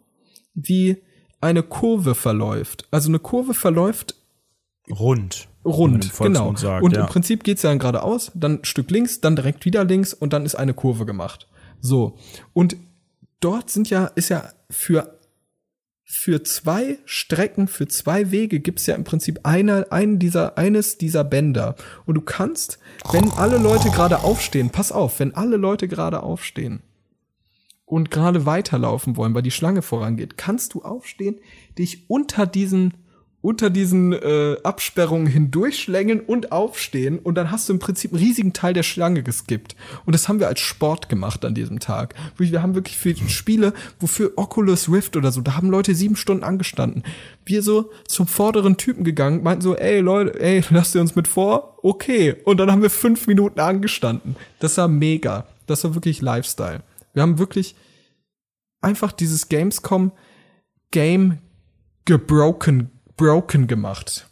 wie 0.55 0.99
eine 1.41 1.63
Kurve 1.63 2.15
verläuft. 2.15 2.87
Also 2.91 3.09
eine 3.09 3.19
Kurve 3.19 3.55
verläuft 3.55 4.15
Rund. 4.91 5.49
rund, 5.65 6.13
genau. 6.19 6.55
Sagt, 6.57 6.83
und 6.83 6.95
ja. 6.95 7.01
im 7.03 7.07
Prinzip 7.07 7.45
geht's 7.45 7.63
ja 7.63 7.71
dann 7.71 7.79
geradeaus, 7.79 8.31
dann 8.35 8.61
ein 8.61 8.65
Stück 8.65 8.91
links, 8.91 9.21
dann 9.21 9.37
direkt 9.37 9.65
wieder 9.65 9.85
links 9.85 10.15
und 10.15 10.33
dann 10.33 10.45
ist 10.47 10.55
eine 10.55 10.75
Kurve 10.75 11.07
gemacht. 11.07 11.47
So. 11.81 12.17
Und 12.53 12.77
dort 13.41 13.71
sind 13.71 13.91
ja, 13.91 14.07
ist 14.17 14.29
ja 14.31 14.51
für 14.71 15.18
für 16.11 16.43
zwei 16.43 16.99
Strecken, 17.05 17.69
für 17.69 17.87
zwei 17.87 18.31
Wege 18.31 18.61
gibt's 18.61 18.87
ja 18.87 18.95
im 18.95 19.05
Prinzip 19.05 19.41
eine, 19.43 19.93
einen 19.93 20.19
dieser, 20.19 20.57
eines 20.57 20.97
dieser 20.97 21.23
Bänder. 21.23 21.77
Und 22.07 22.15
du 22.15 22.23
kannst, 22.23 22.79
wenn 23.13 23.31
alle 23.33 23.59
Leute 23.59 23.91
gerade 23.91 24.21
aufstehen, 24.25 24.71
pass 24.71 24.91
auf, 24.91 25.21
wenn 25.21 25.35
alle 25.35 25.59
Leute 25.59 25.87
gerade 25.87 26.23
aufstehen 26.23 26.81
und 27.85 28.11
gerade 28.11 28.47
weiterlaufen 28.47 29.17
wollen, 29.17 29.35
weil 29.35 29.43
die 29.43 29.51
Schlange 29.51 29.83
vorangeht, 29.83 30.39
kannst 30.39 30.73
du 30.73 30.83
aufstehen, 30.83 31.41
dich 31.77 32.09
unter 32.09 32.47
diesen 32.47 32.95
unter 33.41 33.71
diesen 33.71 34.13
äh, 34.13 34.57
Absperrungen 34.65 35.29
hindurchschlängeln 35.29 36.21
und 36.21 36.51
aufstehen 36.51 37.21
und 37.21 37.37
dann 37.37 37.53
hast 37.53 37.69
du 37.69 37.73
im 37.73 37.79
Prinzip 37.79 38.13
einen 38.13 38.23
riesigen 38.23 38.53
Teil 38.53 38.75
der 38.75 38.83
Schlange 38.83 39.23
geskippt. 39.23 39.77
Und 40.05 40.13
das 40.13 40.29
haben 40.29 40.41
wir 40.41 40.49
als 40.49 40.59
Sport 40.59 41.09
gemacht 41.09 41.45
an 41.45 41.55
diesem 41.55 41.79
Tag. 41.79 42.15
Wir 42.37 42.63
haben 42.63 42.75
wirklich 42.75 42.99
für 42.99 43.15
Spiele, 43.29 43.73
wofür 44.01 44.33
Oculus 44.37 44.91
Rift 44.91 45.17
oder 45.17 45.31
so, 45.31 45.41
da 45.41 45.57
haben 45.57 45.71
Leute 45.71 45.95
sieben 45.95 46.17
Stunden 46.17 46.43
angestanden. 46.43 47.05
Wir 47.45 47.63
so 47.63 47.91
zum 48.09 48.27
vorderen 48.27 48.77
Typen 48.77 49.05
gegangen, 49.05 49.43
meinten 49.45 49.63
so, 49.63 49.77
ey 49.77 50.01
Leute, 50.01 50.41
ey, 50.41 50.65
lasst 50.71 50.97
ihr 50.97 51.01
uns 51.01 51.15
mit 51.15 51.29
vor? 51.29 51.79
Okay. 51.83 52.35
Und 52.45 52.59
dann 52.59 52.73
haben 52.73 52.83
wir 52.83 52.91
fünf 52.91 53.29
Minuten 53.29 53.61
angestanden. 53.61 54.35
Das 54.59 54.77
war 54.79 54.89
mega. 54.89 55.47
Das 55.67 55.85
war 55.85 55.95
wirklich 55.95 56.21
Lifestyle. 56.23 56.83
Wir 57.15 57.23
haben 57.23 57.39
wirklich 57.39 57.77
einfach 58.81 59.13
dieses 59.13 59.49
Gamescom 59.49 60.13
Game 60.91 61.39
gebroken, 62.05 62.91
broken 63.19 63.67
gemacht. 63.67 64.31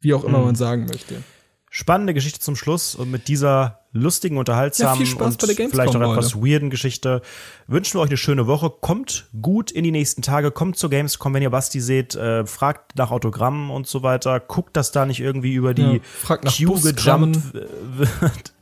Wie 0.00 0.14
auch 0.14 0.22
Mhm. 0.22 0.28
immer 0.28 0.38
man 0.44 0.54
sagen 0.54 0.86
möchte. 0.86 1.24
Spannende 1.68 2.14
Geschichte 2.14 2.38
zum 2.38 2.54
Schluss 2.56 2.94
und 2.94 3.10
mit 3.10 3.28
dieser 3.28 3.80
lustigen, 3.92 4.38
unterhaltsamen 4.38 5.04
Ja, 5.04 5.24
und 5.24 5.42
vielleicht 5.42 5.94
auch 5.94 5.94
Leute. 6.00 6.12
etwas 6.20 6.36
weirden 6.36 6.70
Geschichte 6.70 7.20
wünschen 7.66 7.94
wir 7.98 8.02
euch 8.02 8.08
eine 8.08 8.16
schöne 8.16 8.46
Woche. 8.46 8.70
Kommt 8.70 9.26
gut 9.42 9.70
in 9.72 9.84
die 9.84 9.90
nächsten 9.90 10.22
Tage, 10.22 10.50
kommt 10.52 10.78
zur 10.78 10.88
Gamescom, 10.90 11.34
wenn 11.34 11.42
ihr 11.42 11.50
Basti 11.50 11.80
seht, 11.80 12.14
äh, 12.14 12.46
fragt 12.46 12.96
nach 12.96 13.10
Autogrammen 13.10 13.70
und 13.70 13.86
so 13.86 14.02
weiter, 14.02 14.38
guckt, 14.40 14.76
dass 14.76 14.90
da 14.92 15.04
nicht 15.06 15.20
irgendwie 15.20 15.54
über 15.54 15.74
die 15.74 16.00
Ja, 16.28 16.36
Queue 16.38 16.92
gejumpt 16.94 17.40
wird. 17.52 18.52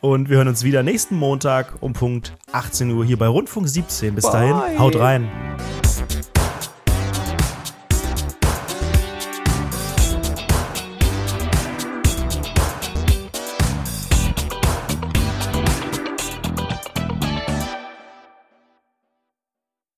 Und 0.00 0.28
wir 0.28 0.36
hören 0.36 0.48
uns 0.48 0.62
wieder 0.62 0.82
nächsten 0.82 1.16
Montag 1.16 1.74
um 1.80 1.92
Punkt 1.92 2.36
18 2.52 2.90
Uhr 2.92 3.04
hier 3.04 3.18
bei 3.18 3.26
Rundfunk 3.26 3.68
17. 3.68 4.14
Bis 4.14 4.24
dahin, 4.24 4.52
Bye. 4.56 4.78
haut 4.78 4.96
rein. 4.96 5.28